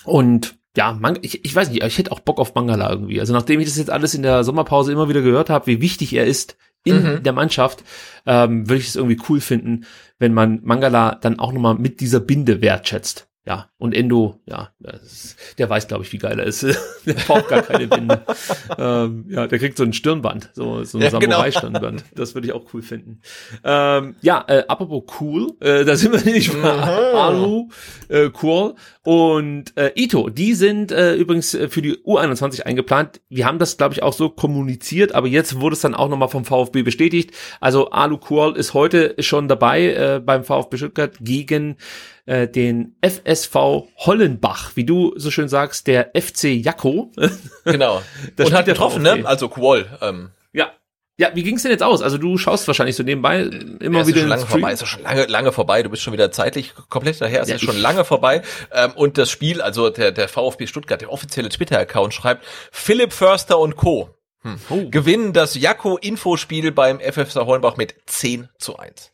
und 0.05 0.57
ja, 0.77 0.93
man, 0.99 1.19
ich, 1.23 1.45
ich 1.45 1.55
weiß 1.55 1.71
nicht, 1.71 1.83
ich 1.83 1.99
hätte 1.99 2.13
auch 2.13 2.21
Bock 2.21 2.39
auf 2.39 2.55
Mangala 2.55 2.91
irgendwie. 2.91 3.21
Also 3.21 3.33
nachdem 3.33 3.61
ich 3.61 3.67
das 3.67 3.77
jetzt 3.77 3.91
alles 3.91 4.15
in 4.15 4.23
der 4.23 4.43
Sommerpause 4.45 4.93
immer 4.93 5.09
wieder 5.09 5.23
gehört 5.23 5.51
habe, 5.51 5.67
wie 5.67 5.81
wichtig 5.81 6.15
er 6.15 6.27
ist 6.27 6.57
in 6.85 7.03
mhm. 7.03 7.23
der 7.23 7.33
Mannschaft, 7.33 7.85
ähm, 8.27 8.69
würde 8.69 8.81
ich 8.81 8.89
es 8.89 8.97
irgendwie 8.97 9.21
cool 9.29 9.41
finden, 9.41 9.85
wenn 10.19 10.35
man 10.35 10.61
Mangala 10.63 11.15
dann 11.17 11.39
auch 11.39 11.53
nochmal 11.53 11.75
mit 11.75 12.01
dieser 12.01 12.21
Binde 12.21 12.61
wertschätzt. 12.61 13.29
Ja, 13.45 13.71
und 13.83 13.97
Endo, 13.97 14.39
ja, 14.47 14.71
ist, 15.03 15.37
der 15.59 15.69
weiß, 15.69 15.89
glaube 15.89 16.05
ich, 16.05 16.13
wie 16.13 16.19
geil 16.19 16.39
er 16.39 16.47
ist. 16.47 16.63
der 17.05 17.15
braucht 17.15 17.49
gar 17.49 17.63
keine 17.63 17.89
Binde. 17.89 18.23
ähm, 18.79 19.25
ja, 19.29 19.49
der 19.49 19.59
kriegt 19.59 19.77
so 19.77 19.83
ein 19.83 19.93
Stirnband, 19.93 20.51
so, 20.53 20.85
so 20.85 20.99
ein 20.99 21.03
ja, 21.03 21.11
genau. 21.11 21.33
Samurai-Stirnband. 21.33 22.05
Das 22.15 22.37
würde 22.37 22.47
ich 22.47 22.53
auch 22.53 22.63
cool 22.73 22.83
finden. 22.83 23.23
Ähm, 23.65 24.15
ja, 24.23 24.45
äh, 24.47 24.63
apropos 24.69 25.03
cool, 25.21 25.49
äh, 25.59 25.85
da 25.85 25.97
sind 25.97 26.13
wir 26.13 26.33
nicht 26.33 26.57
mal. 26.57 26.77
Mhm. 26.77 27.19
Alu, 27.19 27.69
äh, 28.09 28.31
cool 28.41 28.75
und 29.03 29.77
äh, 29.77 29.91
Ito, 29.97 30.29
die 30.29 30.55
sind 30.55 30.93
äh, 30.93 31.17
übrigens 31.17 31.53
äh, 31.53 31.69
für 31.69 31.83
die 31.83 31.97
U21 31.97 32.63
eingeplant. 32.63 33.21
Wir 33.31 33.47
haben 33.47 33.59
das, 33.59 33.77
glaube 33.79 33.95
ich, 33.95 34.05
auch 34.05 34.13
so 34.13 34.29
kommuniziert, 34.29 35.13
aber 35.13 35.27
jetzt 35.27 35.61
wurde 35.61 35.75
es 35.75 35.81
dann 35.81 35.97
auch 35.97 36.09
nochmal 36.09 36.29
vom 36.29 36.45
VfB 36.45 36.83
bestätigt. 36.83 37.33
Also 37.61 37.91
Alu 37.91 38.19
Kual 38.19 38.57
ist 38.57 38.75
heute 38.75 39.17
schon 39.19 39.49
dabei 39.49 39.87
äh, 39.93 40.21
beim 40.25 40.45
VfB 40.45 40.77
Stuttgart 40.77 41.17
gegen 41.21 41.79
äh, 42.27 42.47
den 42.47 42.95
FSV 43.03 43.72
Hollenbach, 43.97 44.73
wie 44.77 44.85
du 44.85 45.13
so 45.17 45.31
schön 45.31 45.49
sagst, 45.49 45.87
der 45.87 46.13
FC 46.15 46.45
Jakko. 46.45 47.11
Genau. 47.65 48.03
Und 48.39 48.53
hat 48.53 48.67
getroffen, 48.67 49.03
ne? 49.03 49.23
Also 49.25 49.49
Qual. 49.49 49.87
Ähm. 50.01 50.31
Ja, 50.53 50.73
ja, 51.19 51.31
wie 51.35 51.43
ging's 51.43 51.63
denn 51.63 51.71
jetzt 51.71 51.83
aus? 51.83 52.03
Also 52.03 52.19
du 52.19 52.39
schaust 52.39 52.67
wahrscheinlich 52.67 52.97
so 52.97 53.03
nebenbei 53.03 53.43
immer 53.43 54.01
ja, 54.01 54.07
wieder. 54.07 54.17
Ist 54.17 54.21
schon 54.23 54.29
lange 54.29 54.47
vorbei, 54.47 54.73
ist 54.73 54.87
schon 54.87 55.03
lange, 55.03 55.27
lange 55.27 55.53
vorbei. 55.53 55.83
Du 55.83 55.91
bist 55.91 56.03
schon 56.03 56.13
wieder 56.13 56.33
zeitlich 56.33 56.75
komplett 56.89 57.21
daher. 57.21 57.43
Es 57.43 57.49
ja, 57.49 57.57
ist 57.57 57.65
schon 57.65 57.77
lange 57.77 58.05
vorbei. 58.05 58.43
Ähm, 58.73 58.93
und 58.97 59.19
das 59.19 59.31
Spiel, 59.31 59.61
also 59.61 59.91
der, 59.91 60.11
der 60.11 60.29
VfB 60.29 60.67
Stuttgart, 60.67 61.01
der 61.01 61.13
offizielle 61.13 61.51
Twitter-Account 61.51 62.15
schreibt, 62.15 62.45
Philipp 62.73 63.13
Förster 63.13 63.59
und 63.59 63.77
Co. 63.77 64.11
Hm. 64.43 64.59
Oh. 64.71 64.91
gewinnen 64.91 65.33
das 65.33 65.55
Jakko-Infospiel 65.55 66.73
beim 66.73 66.99
FFC 66.99 67.37
Hornbach 67.37 67.77
mit 67.77 67.95
10 68.07 68.49
zu 68.59 68.77
1. 68.77 69.13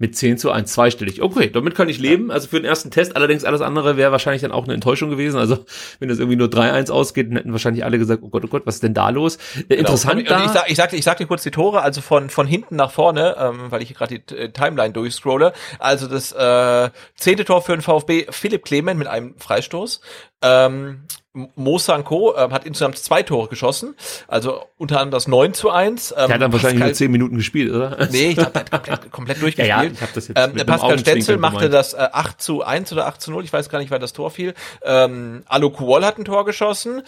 Mit 0.00 0.16
10 0.16 0.38
zu 0.38 0.50
1, 0.50 0.72
zweistellig. 0.72 1.20
Okay, 1.20 1.50
damit 1.50 1.74
kann 1.74 1.90
ich 1.90 1.98
leben. 1.98 2.30
Also 2.30 2.48
für 2.48 2.56
den 2.56 2.64
ersten 2.64 2.90
Test. 2.90 3.16
Allerdings 3.16 3.44
alles 3.44 3.60
andere 3.60 3.98
wäre 3.98 4.10
wahrscheinlich 4.12 4.40
dann 4.40 4.50
auch 4.50 4.64
eine 4.64 4.72
Enttäuschung 4.72 5.10
gewesen. 5.10 5.38
Also 5.38 5.66
wenn 5.98 6.08
das 6.08 6.18
irgendwie 6.18 6.36
nur 6.36 6.48
3-1 6.48 6.90
ausgeht, 6.90 7.28
dann 7.28 7.36
hätten 7.36 7.52
wahrscheinlich 7.52 7.84
alle 7.84 7.98
gesagt, 7.98 8.22
oh 8.22 8.30
Gott, 8.30 8.42
oh 8.46 8.48
Gott, 8.48 8.62
was 8.64 8.76
ist 8.76 8.82
denn 8.82 8.94
da 8.94 9.10
los? 9.10 9.36
Äh, 9.36 9.62
genau. 9.68 9.80
Interessant 9.80 10.24
genau. 10.24 10.38
da. 10.38 10.44
Ich, 10.46 10.52
sag, 10.52 10.70
ich, 10.70 10.76
sag, 10.76 10.92
ich 10.94 11.04
sag 11.04 11.18
dir 11.18 11.26
kurz 11.26 11.42
die 11.42 11.50
Tore, 11.50 11.82
also 11.82 12.00
von, 12.00 12.30
von 12.30 12.46
hinten 12.46 12.76
nach 12.76 12.90
vorne, 12.90 13.36
ähm, 13.38 13.70
weil 13.70 13.82
ich 13.82 13.88
hier 13.88 13.96
gerade 13.96 14.18
die 14.18 14.34
äh, 14.34 14.50
Timeline 14.50 14.94
durchscrolle. 14.94 15.52
Also 15.78 16.06
das 16.06 16.32
äh, 16.32 16.90
zehnte 17.16 17.44
Tor 17.44 17.60
für 17.60 17.72
den 17.72 17.82
VfB, 17.82 18.24
Philipp 18.30 18.64
Clement 18.64 18.98
mit 18.98 19.06
einem 19.06 19.34
Freistoß. 19.36 20.00
Ähm, 20.42 21.02
Mo 21.32 21.78
Sanko 21.78 22.34
äh, 22.34 22.50
hat 22.50 22.66
insgesamt 22.66 22.98
zwei 22.98 23.22
Tore 23.22 23.48
geschossen, 23.48 23.94
also 24.26 24.64
unter 24.78 24.96
anderem 24.96 25.12
das 25.12 25.28
9 25.28 25.54
zu 25.54 25.70
1. 25.70 26.10
Ähm, 26.10 26.16
der 26.16 26.34
hat 26.34 26.42
dann 26.42 26.52
wahrscheinlich 26.52 26.82
nur 26.82 26.92
10 26.92 27.10
Minuten 27.10 27.36
gespielt, 27.36 27.72
oder? 27.72 28.08
Nee, 28.10 28.30
ich 28.30 28.36
glaube, 28.36 28.50
der 28.54 28.60
hat 28.62 28.70
komplett, 28.70 29.12
komplett 29.12 29.42
durchgespielt. 29.42 29.68
Ja, 29.68 29.82
ja, 29.84 29.90
ich 29.90 30.02
hab 30.02 30.12
das 30.12 30.26
jetzt 30.26 30.38
ähm, 30.38 30.66
Pascal 30.66 30.98
Stenzel 30.98 31.36
machte 31.36 31.70
das 31.70 31.94
äh, 31.94 32.08
8 32.10 32.42
zu 32.42 32.62
1 32.64 32.92
oder 32.92 33.06
8 33.06 33.20
zu 33.20 33.30
0, 33.30 33.44
ich 33.44 33.52
weiß 33.52 33.68
gar 33.68 33.78
nicht, 33.78 33.92
weil 33.92 34.00
das 34.00 34.12
Tor 34.12 34.32
fiel. 34.32 34.54
Ähm, 34.82 35.44
Alu 35.46 35.70
Kuol 35.70 36.04
hat 36.04 36.18
ein 36.18 36.24
Tor 36.24 36.44
geschossen. 36.44 37.02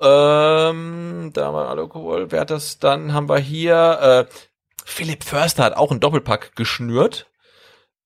Ähm, 0.00 1.30
da 1.34 1.52
war 1.52 1.68
Alu 1.68 1.88
Kuol, 1.88 2.30
wer 2.30 2.40
hat 2.40 2.50
das 2.50 2.78
dann? 2.78 3.12
Haben 3.12 3.28
wir 3.28 3.38
hier, 3.38 4.26
äh, 4.30 4.34
Philipp 4.86 5.24
Förster 5.24 5.64
hat 5.64 5.76
auch 5.76 5.90
einen 5.90 6.00
Doppelpack 6.00 6.56
geschnürt. 6.56 7.26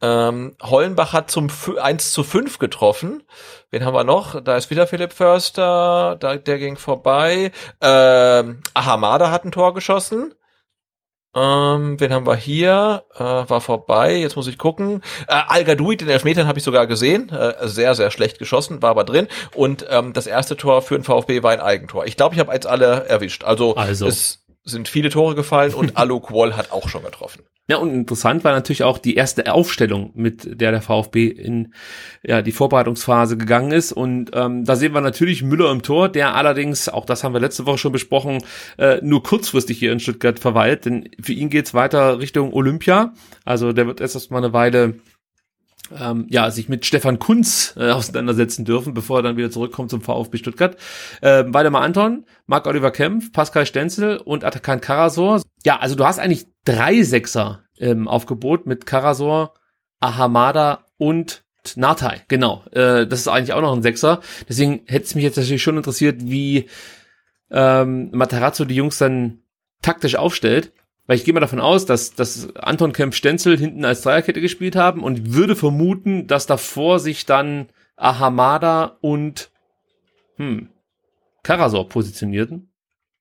Ähm, 0.03 0.57
Hollenbach 0.63 1.13
hat 1.13 1.31
zum 1.31 1.49
1 1.79 2.13
zu 2.13 2.25
5 2.25 2.59
getroffen. 2.59 3.23
Wen 3.71 3.85
haben 3.85 3.95
wir 3.95 4.05
noch? 4.05 4.41
Da 4.43 4.57
ist 4.57 4.71
wieder 4.71 4.87
Philipp 4.87 5.13
Förster, 5.13 6.17
da, 6.19 6.37
der 6.37 6.59
ging 6.59 6.77
vorbei. 6.77 7.53
Ähm, 7.81 8.63
Ahamada 8.75 9.31
hat 9.31 9.45
ein 9.45 9.53
Tor 9.53 9.75
geschossen. 9.75 10.35
Ähm, 11.33 12.01
wen 12.01 12.13
haben 12.13 12.27
wir 12.27 12.35
hier? 12.35 13.05
Äh, 13.15 13.21
war 13.21 13.61
vorbei, 13.61 14.17
jetzt 14.17 14.35
muss 14.35 14.49
ich 14.49 14.59
gucken. 14.59 15.01
Äh, 15.29 15.43
Al 15.47 15.65
Gadoui, 15.65 15.97
den 15.97 16.09
Elfmetern 16.09 16.49
habe 16.49 16.59
ich 16.59 16.65
sogar 16.65 16.89
gesehen. 16.89 17.29
Äh, 17.29 17.69
sehr, 17.69 17.95
sehr 17.95 18.11
schlecht 18.11 18.39
geschossen, 18.39 18.83
war 18.83 18.91
aber 18.91 19.05
drin. 19.05 19.29
Und 19.55 19.87
ähm, 19.89 20.13
das 20.13 20.27
erste 20.27 20.57
Tor 20.57 20.83
für 20.83 20.97
den 20.97 21.05
VfB 21.05 21.43
war 21.45 21.53
ein 21.53 21.61
Eigentor. 21.61 22.07
Ich 22.07 22.17
glaube, 22.17 22.35
ich 22.35 22.41
habe 22.41 22.53
jetzt 22.53 22.67
alle 22.67 23.07
erwischt. 23.07 23.45
Also, 23.45 23.77
also. 23.77 24.09
es 24.09 24.45
sind 24.65 24.89
viele 24.89 25.11
Tore 25.11 25.37
gefallen 25.37 25.73
und 25.73 25.97
Alu 25.97 26.19
Quol 26.19 26.57
hat 26.57 26.73
auch 26.73 26.89
schon 26.89 27.05
getroffen. 27.05 27.45
Ja, 27.71 27.77
und 27.77 27.95
interessant 27.95 28.43
war 28.43 28.51
natürlich 28.51 28.83
auch 28.83 28.99
die 28.99 29.15
erste 29.15 29.53
Aufstellung, 29.53 30.11
mit 30.15 30.61
der 30.61 30.73
der 30.73 30.83
VfB 30.83 31.29
in 31.29 31.73
ja, 32.21 32.43
die 32.43 32.51
Vorbereitungsphase 32.51 33.37
gegangen 33.37 33.71
ist. 33.71 33.93
Und 33.93 34.33
ähm, 34.35 34.65
da 34.65 34.75
sehen 34.75 34.93
wir 34.93 35.01
natürlich 35.01 35.45
Müller 35.45 35.71
im 35.71 35.83
Tor, 35.83 36.09
der 36.09 36.35
allerdings, 36.35 36.89
auch 36.89 37.07
das 37.07 37.23
haben 37.23 37.33
wir 37.33 37.41
letzte 37.41 37.67
Woche 37.67 37.79
schon 37.79 37.93
besprochen, 37.93 38.43
äh, 38.77 38.99
nur 39.03 39.23
kurzfristig 39.23 39.79
hier 39.79 39.93
in 39.93 40.01
Stuttgart 40.01 40.41
verweilt. 40.41 40.85
Denn 40.85 41.11
für 41.23 41.33
ihn 41.33 41.49
geht's 41.49 41.73
weiter 41.73 42.19
Richtung 42.19 42.53
Olympia. 42.53 43.15
Also 43.45 43.73
der 43.73 43.87
wird 43.87 44.01
erst 44.01 44.33
mal 44.33 44.39
eine 44.39 44.53
Weile 44.53 44.97
ähm, 45.99 46.27
ja, 46.31 46.51
sich 46.51 46.69
mit 46.69 46.87
Stefan 46.87 47.19
Kunz 47.19 47.75
äh, 47.77 47.91
auseinandersetzen 47.91 48.65
dürfen, 48.65 48.95
bevor 48.95 49.19
er 49.19 49.23
dann 49.23 49.37
wieder 49.37 49.51
zurückkommt 49.51 49.91
zum 49.91 50.03
VfB 50.03 50.39
Stuttgart. 50.39 50.77
Ähm, 51.23 51.53
Waldemar 51.53 51.83
Anton, 51.83 52.25
Marc-Oliver 52.47 52.91
Kempf, 52.91 53.33
Pascal 53.33 53.67
Stenzel 53.67 54.19
und 54.19 54.45
Atakan 54.45 54.81
Karasor. 54.81 55.43
Ja, 55.65 55.79
also 55.79 55.95
du 55.95 56.05
hast 56.05 56.19
eigentlich 56.19 56.47
drei 56.65 57.03
Sechser 57.03 57.65
im 57.77 58.09
Aufgebot 58.09 58.67
mit 58.67 58.87
Karasor, 58.87 59.55
Ahamada 60.01 60.85
und 60.99 61.45
Natai. 61.77 62.23
Genau, 62.29 62.65
äh, 62.73 63.07
das 63.07 63.21
ist 63.21 63.29
eigentlich 63.29 63.53
auch 63.53 63.61
noch 63.61 63.75
ein 63.75 63.83
Sechser. 63.83 64.21
Deswegen 64.49 64.83
hätte 64.87 65.05
es 65.05 65.15
mich 65.15 65.25
jetzt 65.25 65.37
natürlich 65.37 65.63
schon 65.63 65.77
interessiert, 65.77 66.21
wie 66.23 66.69
ähm, 67.51 68.11
Matarazzo 68.13 68.65
die 68.65 68.77
Jungs 68.77 68.99
dann 68.99 69.43
taktisch 69.83 70.17
aufstellt 70.17 70.73
weil 71.11 71.17
ich 71.17 71.25
gehe 71.25 71.35
mal 71.35 71.41
davon 71.41 71.59
aus, 71.59 71.87
dass, 71.87 72.15
dass 72.15 72.55
Anton 72.55 72.93
Kempf 72.93 73.17
Stenzel 73.17 73.59
hinten 73.59 73.85
als 73.85 74.03
Dreierkette 74.03 74.41
gespielt 74.41 74.77
haben 74.77 75.03
und 75.03 75.35
würde 75.35 75.57
vermuten, 75.57 76.29
dass 76.29 76.47
davor 76.47 77.01
sich 77.01 77.27
dann 77.27 77.67
Ahamada 77.97 78.97
und 79.01 79.51
hm, 80.37 80.69
Karasor 81.43 81.89
positionierten. 81.89 82.70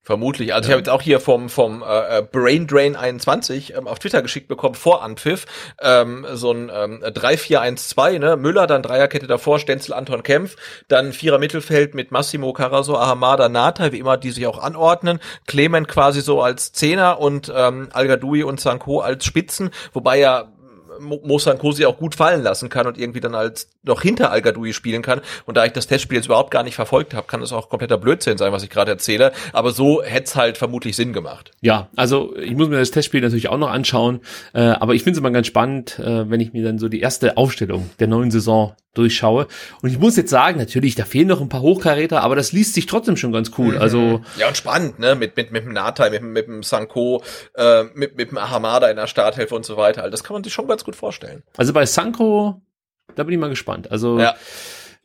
Vermutlich. 0.02 0.54
Also 0.54 0.68
ja. 0.68 0.70
ich 0.70 0.72
habe 0.72 0.80
jetzt 0.80 0.90
auch 0.90 1.02
hier 1.02 1.20
vom 1.20 1.50
vom 1.50 1.84
äh, 1.84 2.20
äh 2.20 2.22
Brain 2.24 2.68
Drain 2.68 2.96
21 2.96 3.76
ähm, 3.76 3.88
auf 3.88 4.00
Twitter 4.00 4.22
geschickt 4.22 4.48
bekommen 4.48 4.76
vor 4.76 5.04
Anpfiff 5.04 5.46
ähm, 5.82 6.26
so 6.34 6.52
ein 6.52 6.72
ähm, 6.74 7.04
3-4-1-2, 7.04 8.18
ne? 8.18 8.38
Müller 8.38 8.66
dann 8.66 8.82
Dreierkette 8.82 9.28
davor, 9.28 9.60
Stenzel, 9.60 9.94
Anton 9.94 10.24
Kempf, 10.24 10.56
dann 10.88 11.12
Vierer 11.14 11.38
Mittelfeld 11.38 11.96
mit 11.96 12.12
Massimo 12.12 12.54
Caraso, 12.54 12.96
Ahamada, 12.96 13.50
Nata, 13.50 13.92
wie 13.92 14.00
immer 14.00 14.18
die 14.18 14.32
sich 14.32 14.48
auch 14.48 14.58
anordnen, 14.60 15.20
Clement 15.48 15.88
quasi 15.88 16.22
so 16.22 16.42
als 16.42 16.72
Zehner 16.72 17.20
und 17.20 17.52
ähm, 17.56 17.90
Al 17.92 18.10
und 18.44 18.60
Sanko 18.60 19.02
als 19.02 19.26
Spitzen, 19.26 19.70
wobei 19.94 20.18
ja 20.20 20.52
Mo 21.00 21.40
Sankosi 21.40 21.86
auch 21.86 21.98
gut 21.98 22.16
fallen 22.16 22.44
lassen 22.44 22.70
kann 22.70 22.88
und 22.88 22.98
irgendwie 22.98 23.20
dann 23.20 23.36
als 23.36 23.70
noch 23.84 24.02
hinter 24.02 24.32
Al 24.32 24.42
Gadoui 24.42 24.74
spielen 24.74 25.02
kann. 25.02 25.22
Und 25.46 25.58
da 25.58 25.66
ich 25.66 25.72
das 25.72 25.88
Testspiel 25.88 26.18
jetzt 26.18 26.26
überhaupt 26.26 26.52
gar 26.52 26.64
nicht 26.64 26.76
verfolgt 26.76 27.14
habe, 27.14 27.28
kann 27.28 27.42
es 27.42 27.54
auch 27.54 27.70
kompletter 27.70 27.98
Blödsinn 27.98 28.38
sein, 28.38 28.52
was 28.52 28.64
ich 28.64 28.70
gerade 28.70 28.92
erzähle. 28.92 29.32
Aber 29.54 29.72
so 29.72 30.04
hätte 30.04 30.26
es 30.26 30.36
halt 30.36 30.58
vermutlich 30.58 30.96
Sinn 30.96 31.14
gemacht. 31.14 31.52
Ja, 31.62 31.90
also 31.96 32.36
ich 32.38 32.56
muss 32.56 32.70
mir 32.70 32.78
das 32.78 32.92
Testspiel 32.92 33.22
natürlich 33.22 33.50
auch 33.50 33.58
noch 33.58 33.70
anschauen. 33.70 34.22
Äh, 34.54 34.62
aber 34.62 34.94
ich 34.94 35.04
finde 35.04 35.18
es 35.18 35.20
immer 35.20 35.32
ganz 35.32 35.48
spannend, 35.48 36.00
äh, 36.00 36.30
wenn 36.30 36.40
ich 36.40 36.54
mir 36.54 36.64
dann 36.64 36.80
so 36.80 36.90
die 36.90 37.02
erste 37.02 37.38
Aufstellung 37.38 37.90
der 38.00 38.08
neuen 38.08 38.32
Saison 38.32 38.76
durchschaue. 38.94 39.48
Und 39.82 39.90
ich 39.90 40.00
muss 40.00 40.18
jetzt 40.18 40.30
sagen, 40.30 40.58
natürlich, 40.58 40.96
da 40.96 41.06
fehlen 41.06 41.28
noch 41.28 41.42
ein 41.42 41.50
paar 41.50 41.62
Hochkaräter, 41.62 42.22
aber 42.22 42.36
das 42.36 42.52
liest 42.52 42.74
sich 42.74 42.86
trotzdem 42.86 43.18
schon 43.18 43.32
ganz 43.32 43.52
cool. 43.58 43.76
Mhm. 43.76 43.82
Also 43.82 44.22
ja 44.38 44.48
und 44.48 44.58
spannend, 44.58 45.00
ne? 45.00 45.16
Mit 45.16 45.38
mit 45.38 45.52
mit 45.52 45.64
dem 45.64 45.74
Natai, 45.74 46.10
mit 46.10 46.24
mit 46.24 46.48
dem 46.48 46.64
Sanko, 46.64 47.24
äh, 47.56 47.84
mit 47.94 48.18
mit 48.18 48.32
dem 48.32 48.38
Ahamada 48.38 48.90
in 48.90 48.96
der 48.96 49.08
Starthilfe 49.08 49.56
und 49.56 49.66
so 49.66 49.78
weiter. 49.78 50.02
Also 50.02 50.12
das 50.12 50.24
kann 50.24 50.34
man 50.34 50.44
sich 50.44 50.54
schon 50.54 50.68
ganz 50.68 50.84
gut 50.84 50.89
vorstellen. 50.96 51.44
Also 51.58 51.74
bei 51.74 51.86
Sanko, 51.86 52.62
da 53.16 53.24
bin 53.24 53.34
ich 53.34 53.40
mal 53.40 53.50
gespannt. 53.50 53.92
Also 53.92 54.20
ja. 54.20 54.36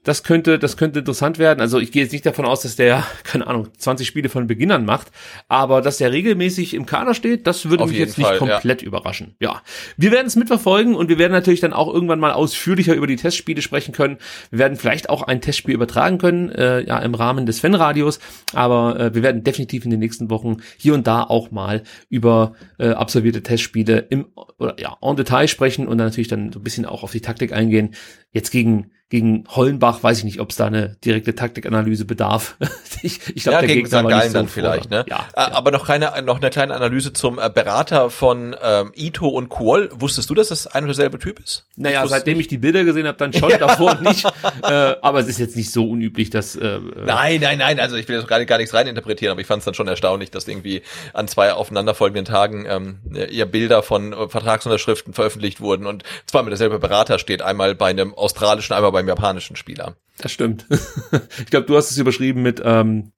Das 0.04 0.22
könnte, 0.22 0.58
das 0.58 0.76
könnte 0.76 1.00
interessant 1.00 1.38
werden. 1.38 1.60
Also 1.60 1.80
ich 1.80 1.90
gehe 1.90 2.02
jetzt 2.02 2.12
nicht 2.12 2.24
davon 2.24 2.44
aus, 2.44 2.60
dass 2.60 2.76
der, 2.76 3.04
keine 3.24 3.46
Ahnung, 3.46 3.68
20 3.76 4.06
Spiele 4.06 4.28
von 4.28 4.46
Beginn 4.46 4.70
an 4.70 4.84
macht, 4.84 5.08
aber 5.48 5.80
dass 5.80 5.96
der 5.96 6.12
regelmäßig 6.12 6.74
im 6.74 6.86
Kader 6.86 7.14
steht, 7.14 7.46
das 7.46 7.68
würde 7.68 7.84
Auf 7.84 7.90
mich 7.90 7.98
jetzt 7.98 8.20
Fall, 8.20 8.32
nicht 8.32 8.38
komplett 8.38 8.82
ja. 8.82 8.86
überraschen. 8.86 9.34
Ja, 9.40 9.62
wir 9.96 10.12
werden 10.12 10.26
es 10.26 10.36
mitverfolgen 10.36 10.94
und 10.94 11.08
wir 11.08 11.18
werden 11.18 11.32
natürlich 11.32 11.60
dann 11.60 11.72
auch 11.72 11.92
irgendwann 11.92 12.20
mal 12.20 12.32
ausführlicher 12.32 12.94
über 12.94 13.06
die 13.06 13.16
Testspiele 13.16 13.62
sprechen 13.62 13.92
können. 13.92 14.18
Wir 14.50 14.58
werden 14.60 14.76
vielleicht 14.76 15.08
auch 15.08 15.22
ein 15.22 15.40
Testspiel 15.40 15.74
übertragen 15.74 16.18
können, 16.18 16.50
äh, 16.50 16.82
ja, 16.86 16.98
im 16.98 17.14
Rahmen 17.14 17.46
des 17.46 17.60
Fanradios, 17.60 18.20
aber 18.52 19.00
äh, 19.00 19.14
wir 19.14 19.22
werden 19.22 19.42
definitiv 19.42 19.84
in 19.84 19.90
den 19.90 20.00
nächsten 20.00 20.30
Wochen 20.30 20.58
hier 20.76 20.94
und 20.94 21.06
da 21.06 21.22
auch 21.22 21.50
mal 21.50 21.82
über 22.10 22.52
äh, 22.78 22.90
absolvierte 22.90 23.42
Testspiele 23.42 24.06
im, 24.10 24.26
oder 24.58 24.76
ja, 24.78 24.96
en 25.00 25.16
Detail 25.16 25.48
sprechen 25.48 25.88
und 25.88 25.96
dann 25.98 26.08
natürlich 26.08 26.28
dann 26.28 26.52
so 26.52 26.60
ein 26.60 26.62
bisschen 26.62 26.84
auch 26.84 27.02
auf 27.02 27.12
die 27.12 27.20
Taktik 27.20 27.52
eingehen. 27.52 27.94
Jetzt 28.32 28.50
gegen 28.50 28.90
gegen 29.10 29.44
Hollenbach 29.48 30.02
weiß 30.02 30.18
ich 30.18 30.24
nicht, 30.24 30.40
ob 30.40 30.50
es 30.50 30.56
da 30.56 30.66
eine 30.66 30.96
direkte 31.04 31.34
Taktikanalyse 31.34 32.04
bedarf. 32.04 32.56
ich 33.02 33.20
ich 33.34 33.42
glaube, 33.42 33.56
ja, 33.56 33.60
der 33.60 33.68
gegen 33.68 33.82
Gegner 33.84 34.04
war 34.04 34.16
nicht 34.16 34.28
so 34.28 34.32
dann 34.32 34.48
vielleicht, 34.48 34.90
ne? 34.90 35.04
Ja, 35.08 35.28
äh, 35.34 35.40
ja, 35.40 35.52
Aber 35.52 35.70
noch 35.70 35.86
keine, 35.86 36.10
noch 36.22 36.40
eine 36.40 36.50
kleine 36.50 36.74
Analyse 36.74 37.12
zum 37.12 37.38
äh, 37.38 37.50
Berater 37.50 38.08
von 38.08 38.56
ähm, 38.62 38.92
Ito 38.96 39.28
und 39.28 39.50
Kuol. 39.50 39.90
Wusstest 39.92 40.30
du, 40.30 40.34
dass 40.34 40.48
das 40.48 40.66
ein 40.66 40.84
und 40.84 40.88
derselbe 40.88 41.18
Typ 41.18 41.38
ist? 41.38 41.66
Naja, 41.76 42.06
seitdem 42.06 42.38
nicht. 42.38 42.46
ich 42.46 42.48
die 42.48 42.58
Bilder 42.58 42.82
gesehen 42.84 43.06
habe, 43.06 43.18
dann 43.18 43.32
schon 43.32 43.50
ja. 43.50 43.58
davor 43.58 44.00
nicht. 44.00 44.24
Äh, 44.62 44.96
aber 45.02 45.20
es 45.20 45.28
ist 45.28 45.38
jetzt 45.38 45.54
nicht 45.54 45.70
so 45.70 45.88
unüblich, 45.88 46.30
dass. 46.30 46.56
Äh, 46.56 46.80
nein, 47.04 47.40
nein, 47.40 47.58
nein. 47.58 47.78
Also 47.80 47.96
ich 47.96 48.08
will 48.08 48.16
jetzt 48.16 48.26
gerade 48.26 48.46
gar 48.46 48.56
nichts 48.56 48.72
reininterpretieren, 48.72 49.32
aber 49.32 49.42
ich 49.42 49.46
fand 49.46 49.58
es 49.60 49.66
dann 49.66 49.74
schon 49.74 49.86
erstaunlich, 49.86 50.30
dass 50.30 50.48
irgendwie 50.48 50.82
an 51.12 51.28
zwei 51.28 51.52
aufeinanderfolgenden 51.52 52.24
Tagen 52.24 52.64
ähm, 52.66 52.98
ihr 53.30 53.46
Bilder 53.46 53.82
von 53.82 54.14
äh, 54.14 54.28
Vertragsunterschriften 54.28 55.12
veröffentlicht 55.12 55.60
wurden 55.60 55.86
und 55.86 56.04
zweimal 56.26 56.50
derselbe 56.50 56.78
Berater 56.78 57.18
steht, 57.18 57.42
einmal 57.42 57.74
bei 57.74 57.90
einem 57.90 58.14
australischen, 58.14 58.74
einmal 58.74 58.93
beim 58.94 59.06
japanischen 59.06 59.56
Spieler. 59.56 59.96
Das 60.18 60.32
stimmt. 60.32 60.66
ich 61.38 61.46
glaube, 61.46 61.66
du 61.66 61.76
hast 61.76 61.90
es 61.90 61.98
überschrieben 61.98 62.42
mit 62.42 62.62
ähm, 62.64 63.12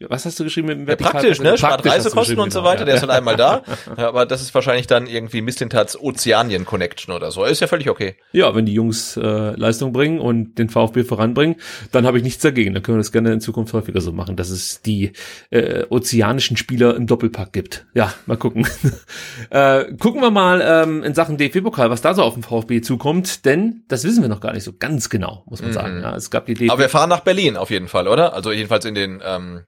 was 0.00 0.24
hast 0.24 0.40
du 0.40 0.44
geschrieben 0.44 0.68
mit 0.68 0.78
dem 0.78 0.88
ja, 0.88 0.96
Praktisch, 0.96 1.40
ne? 1.40 1.56
Spart 1.56 1.86
Reisekosten 1.86 2.38
und 2.40 2.52
so 2.52 2.64
weiter, 2.64 2.80
ja. 2.80 2.86
der 2.86 2.94
ist 2.96 3.02
halt 3.02 3.12
einmal 3.12 3.36
da. 3.36 3.62
Ja, 3.96 4.08
aber 4.08 4.26
das 4.26 4.42
ist 4.42 4.54
wahrscheinlich 4.54 4.86
dann 4.86 5.06
irgendwie 5.06 5.40
Mistintats 5.40 5.98
Ozeanien 6.00 6.64
Connection 6.64 7.14
oder 7.14 7.30
so. 7.30 7.44
Ist 7.44 7.60
ja 7.60 7.66
völlig 7.66 7.88
okay. 7.88 8.16
Ja, 8.32 8.54
wenn 8.54 8.66
die 8.66 8.72
Jungs 8.72 9.16
äh, 9.16 9.20
Leistung 9.20 9.92
bringen 9.92 10.18
und 10.18 10.58
den 10.58 10.68
VfB 10.68 11.04
voranbringen, 11.04 11.56
dann 11.92 12.06
habe 12.06 12.18
ich 12.18 12.24
nichts 12.24 12.42
dagegen. 12.42 12.74
Dann 12.74 12.82
können 12.82 12.96
wir 12.96 13.00
das 13.00 13.12
gerne 13.12 13.32
in 13.32 13.40
Zukunft 13.40 13.72
häufiger 13.72 14.00
so 14.00 14.10
machen, 14.10 14.36
dass 14.36 14.50
es 14.50 14.82
die 14.82 15.12
äh, 15.50 15.84
ozeanischen 15.90 16.56
Spieler 16.56 16.96
im 16.96 17.06
Doppelpack 17.06 17.52
gibt. 17.52 17.86
Ja, 17.94 18.12
mal 18.26 18.36
gucken. 18.36 18.66
äh, 19.50 19.84
gucken 19.96 20.20
wir 20.20 20.30
mal 20.30 20.62
ähm, 20.64 21.02
in 21.04 21.14
Sachen 21.14 21.36
DFB-Pokal, 21.36 21.90
was 21.90 22.02
da 22.02 22.14
so 22.14 22.22
auf 22.22 22.34
dem 22.34 22.42
VfB 22.42 22.80
zukommt, 22.80 23.44
denn 23.44 23.84
das 23.88 24.04
wissen 24.04 24.22
wir 24.22 24.28
noch 24.28 24.40
gar 24.40 24.52
nicht 24.52 24.64
so 24.64 24.72
ganz 24.76 25.08
genau, 25.08 25.44
muss 25.46 25.60
man 25.60 25.70
mhm. 25.70 25.74
sagen. 25.74 26.00
Ja, 26.02 26.16
es 26.16 26.30
gab 26.30 26.46
die 26.46 26.54
DFB 26.54 26.72
Aber 26.72 26.80
wir 26.80 26.88
fahren 26.88 27.10
nach 27.10 27.20
Berlin 27.20 27.56
auf 27.56 27.70
jeden 27.70 27.88
Fall, 27.88 28.08
oder? 28.08 28.34
Also 28.34 28.50
jedenfalls 28.50 28.84
in 28.86 28.94
den 28.94 29.22
ähm 29.24 29.62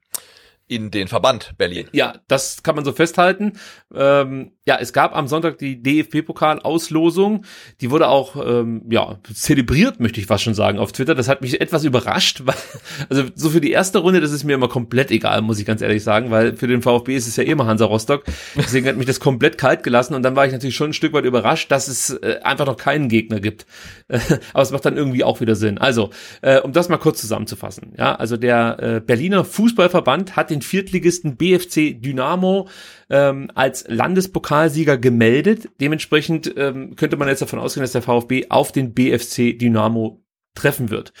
in 0.67 0.91
den 0.91 1.07
Verband 1.07 1.53
Berlin. 1.57 1.87
Ja, 1.93 2.15
das 2.27 2.63
kann 2.63 2.75
man 2.75 2.83
so 2.83 2.91
festhalten. 2.91 3.53
Ähm, 3.93 4.51
ja, 4.65 4.77
es 4.81 4.91
gab 4.91 5.15
am 5.15 5.27
Sonntag 5.27 5.57
die 5.59 5.81
DFB-Pokal-Auslosung. 5.81 7.45
Die 7.79 7.89
wurde 7.89 8.09
auch 8.09 8.35
ähm, 8.35 8.83
ja 8.89 9.17
zelebriert, 9.33 10.01
möchte 10.01 10.19
ich 10.19 10.25
fast 10.25 10.43
schon 10.43 10.53
sagen, 10.53 10.77
auf 10.77 10.91
Twitter. 10.91 11.15
Das 11.15 11.29
hat 11.29 11.41
mich 11.41 11.61
etwas 11.61 11.85
überrascht, 11.85 12.41
weil 12.45 12.55
also 13.09 13.23
so 13.33 13.49
für 13.49 13.61
die 13.61 13.71
erste 13.71 13.99
Runde, 13.99 14.19
das 14.19 14.33
ist 14.33 14.43
mir 14.43 14.53
immer 14.53 14.67
komplett 14.67 15.09
egal, 15.11 15.41
muss 15.41 15.57
ich 15.59 15.65
ganz 15.65 15.81
ehrlich 15.81 16.03
sagen, 16.03 16.31
weil 16.31 16.57
für 16.57 16.67
den 16.67 16.81
VfB 16.81 17.15
ist 17.15 17.27
es 17.27 17.37
ja 17.37 17.43
immer 17.43 17.65
Hansa 17.65 17.85
Rostock. 17.85 18.25
Deswegen 18.55 18.87
hat 18.87 18.97
mich 18.97 19.05
das 19.05 19.21
komplett 19.21 19.57
kalt 19.57 19.83
gelassen 19.83 20.15
und 20.15 20.23
dann 20.23 20.35
war 20.35 20.45
ich 20.45 20.51
natürlich 20.51 20.75
schon 20.75 20.89
ein 20.89 20.93
Stück 20.93 21.13
weit 21.13 21.23
überrascht, 21.23 21.71
dass 21.71 21.87
es 21.87 22.09
äh, 22.09 22.39
einfach 22.43 22.65
noch 22.65 22.77
keinen 22.77 23.07
Gegner 23.07 23.39
gibt. 23.39 23.65
Aber 24.53 24.63
es 24.63 24.71
macht 24.71 24.85
dann 24.85 24.97
irgendwie 24.97 25.23
auch 25.23 25.39
wieder 25.39 25.55
Sinn. 25.55 25.77
Also, 25.77 26.09
äh, 26.41 26.59
um 26.59 26.73
das 26.73 26.89
mal 26.89 26.97
kurz 26.97 27.21
zusammenzufassen. 27.21 27.93
Ja, 27.97 28.15
also 28.15 28.35
der 28.35 28.79
äh, 28.81 28.99
Berliner 28.99 29.45
Fußballverband 29.45 30.35
hat 30.35 30.49
den 30.49 30.56
Viertligisten 30.61 31.37
BFC 31.37 32.01
Dynamo 32.01 32.67
ähm, 33.09 33.49
als 33.55 33.85
Landespokalsieger 33.87 34.97
gemeldet. 34.97 35.69
Dementsprechend 35.79 36.53
ähm, 36.57 36.95
könnte 36.95 37.17
man 37.17 37.27
jetzt 37.27 37.41
davon 37.41 37.59
ausgehen, 37.59 37.83
dass 37.83 37.91
der 37.91 38.01
VfB 38.01 38.47
auf 38.49 38.71
den 38.71 38.93
BFC 38.93 39.57
Dynamo 39.57 40.23
treffen 40.55 40.89
wird. 40.89 41.13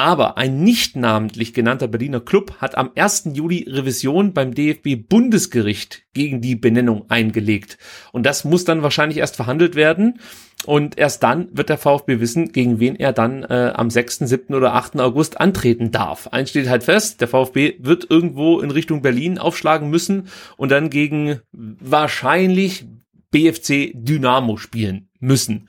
Aber 0.00 0.38
ein 0.38 0.64
nicht 0.64 0.96
namentlich 0.96 1.52
genannter 1.52 1.86
Berliner 1.86 2.20
Club 2.20 2.54
hat 2.56 2.78
am 2.78 2.90
1. 2.96 3.32
Juli 3.34 3.66
Revision 3.68 4.32
beim 4.32 4.54
DFB 4.54 5.06
Bundesgericht 5.06 6.04
gegen 6.14 6.40
die 6.40 6.56
Benennung 6.56 7.04
eingelegt. 7.10 7.76
Und 8.10 8.24
das 8.24 8.44
muss 8.44 8.64
dann 8.64 8.82
wahrscheinlich 8.82 9.18
erst 9.18 9.36
verhandelt 9.36 9.74
werden. 9.74 10.18
Und 10.64 10.96
erst 10.96 11.22
dann 11.22 11.48
wird 11.52 11.68
der 11.68 11.76
VfB 11.76 12.18
wissen, 12.18 12.50
gegen 12.50 12.80
wen 12.80 12.96
er 12.96 13.12
dann 13.12 13.42
äh, 13.42 13.74
am 13.74 13.90
6., 13.90 14.20
7. 14.20 14.54
oder 14.54 14.72
8. 14.72 14.98
August 15.00 15.38
antreten 15.38 15.90
darf. 15.90 16.28
Eins 16.28 16.48
steht 16.48 16.70
halt 16.70 16.84
fest, 16.84 17.20
der 17.20 17.28
VfB 17.28 17.74
wird 17.80 18.06
irgendwo 18.08 18.60
in 18.60 18.70
Richtung 18.70 19.02
Berlin 19.02 19.36
aufschlagen 19.36 19.90
müssen 19.90 20.28
und 20.56 20.70
dann 20.70 20.88
gegen 20.88 21.40
wahrscheinlich 21.52 22.86
BFC 23.32 23.92
Dynamo 23.92 24.56
spielen 24.56 25.10
müssen. 25.18 25.68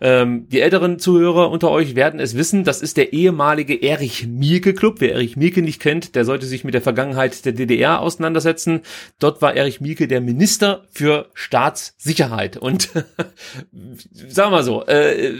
Ähm, 0.00 0.48
die 0.48 0.60
älteren 0.60 0.98
Zuhörer 0.98 1.50
unter 1.50 1.70
euch 1.70 1.96
werden 1.96 2.20
es 2.20 2.36
wissen, 2.36 2.64
das 2.64 2.82
ist 2.82 2.96
der 2.96 3.12
ehemalige 3.12 3.82
Erich 3.82 4.26
Mielke 4.26 4.74
Club. 4.74 4.96
Wer 5.00 5.12
Erich 5.12 5.36
Mielke 5.36 5.62
nicht 5.62 5.80
kennt, 5.80 6.14
der 6.14 6.24
sollte 6.24 6.46
sich 6.46 6.64
mit 6.64 6.74
der 6.74 6.82
Vergangenheit 6.82 7.44
der 7.44 7.52
DDR 7.52 8.00
auseinandersetzen. 8.00 8.82
Dort 9.18 9.42
war 9.42 9.54
Erich 9.54 9.80
Mielke 9.80 10.06
der 10.06 10.20
Minister 10.20 10.84
für 10.90 11.30
Staatssicherheit. 11.34 12.56
Und 12.56 12.90
sagen 12.92 14.34
wir 14.34 14.50
mal 14.50 14.64
so, 14.64 14.86
äh, 14.86 15.32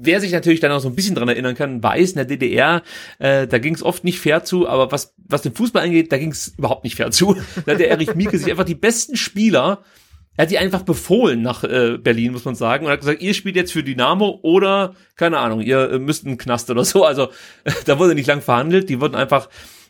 wer 0.00 0.20
sich 0.20 0.32
natürlich 0.32 0.60
dann 0.60 0.72
auch 0.72 0.80
so 0.80 0.88
ein 0.88 0.94
bisschen 0.94 1.14
dran 1.14 1.28
erinnern 1.28 1.54
kann, 1.54 1.82
weiß, 1.82 2.10
in 2.10 2.16
der 2.16 2.24
DDR, 2.26 2.82
äh, 3.18 3.46
da 3.46 3.58
ging 3.58 3.74
es 3.74 3.82
oft 3.82 4.04
nicht 4.04 4.20
fair 4.20 4.44
zu, 4.44 4.68
aber 4.68 4.92
was, 4.92 5.14
was 5.16 5.42
den 5.42 5.54
Fußball 5.54 5.82
angeht, 5.82 6.12
da 6.12 6.18
ging 6.18 6.30
es 6.30 6.54
überhaupt 6.56 6.84
nicht 6.84 6.96
fair 6.96 7.10
zu. 7.10 7.36
Da 7.64 7.72
hat 7.72 7.80
der 7.80 7.90
Erich 7.90 8.14
Mielke 8.14 8.38
sich 8.38 8.50
einfach 8.50 8.64
die 8.64 8.74
besten 8.74 9.16
Spieler 9.16 9.82
er 10.36 10.42
hat 10.42 10.50
die 10.50 10.58
einfach 10.58 10.82
befohlen 10.82 11.42
nach 11.42 11.64
äh, 11.64 11.98
Berlin, 11.98 12.32
muss 12.32 12.44
man 12.44 12.54
sagen, 12.54 12.86
und 12.86 12.92
hat 12.92 13.00
gesagt, 13.00 13.22
ihr 13.22 13.34
spielt 13.34 13.56
jetzt 13.56 13.72
für 13.72 13.82
Dynamo 13.82 14.38
oder, 14.42 14.94
keine 15.16 15.38
Ahnung, 15.38 15.60
ihr 15.60 15.90
äh, 15.92 15.98
müsst 15.98 16.26
einen 16.26 16.38
Knast 16.38 16.70
oder 16.70 16.84
so. 16.84 17.04
Also 17.04 17.28
da 17.86 17.98
wurde 17.98 18.14
nicht 18.14 18.26
lang 18.26 18.42
verhandelt, 18.42 18.88
die 18.88 19.00
wurden 19.00 19.14
einfach, 19.14 19.48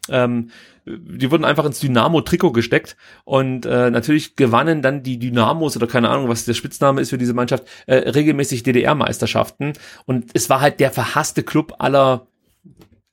ähm, 0.09 0.51
die 0.85 1.31
wurden 1.33 1.45
einfach 1.45 1.65
ins 1.65 1.81
Dynamo-Trikot 1.81 2.53
gesteckt 2.53 2.97
und 3.25 3.67
äh, 3.67 3.91
natürlich 3.91 4.37
gewannen 4.37 4.83
dann 4.83 5.03
die 5.03 5.19
Dynamos 5.19 5.77
oder 5.77 5.89
keine 5.89 6.11
Ahnung, 6.11 6.29
was 6.29 6.45
der 6.45 6.55
Spitzname 6.55 7.01
ist 7.01 7.11
für 7.11 7.19
diese 7.19 7.35
Mannschaft, 7.35 7.65
äh, 7.87 7.97
regelmäßig 7.97 8.63
DDR-Meisterschaften 8.63 9.73
und 10.05 10.31
es 10.35 10.49
war 10.49 10.61
halt 10.61 10.79
der 10.79 10.93
verhasste 10.93 11.43
Club 11.43 11.75
aller 11.79 12.29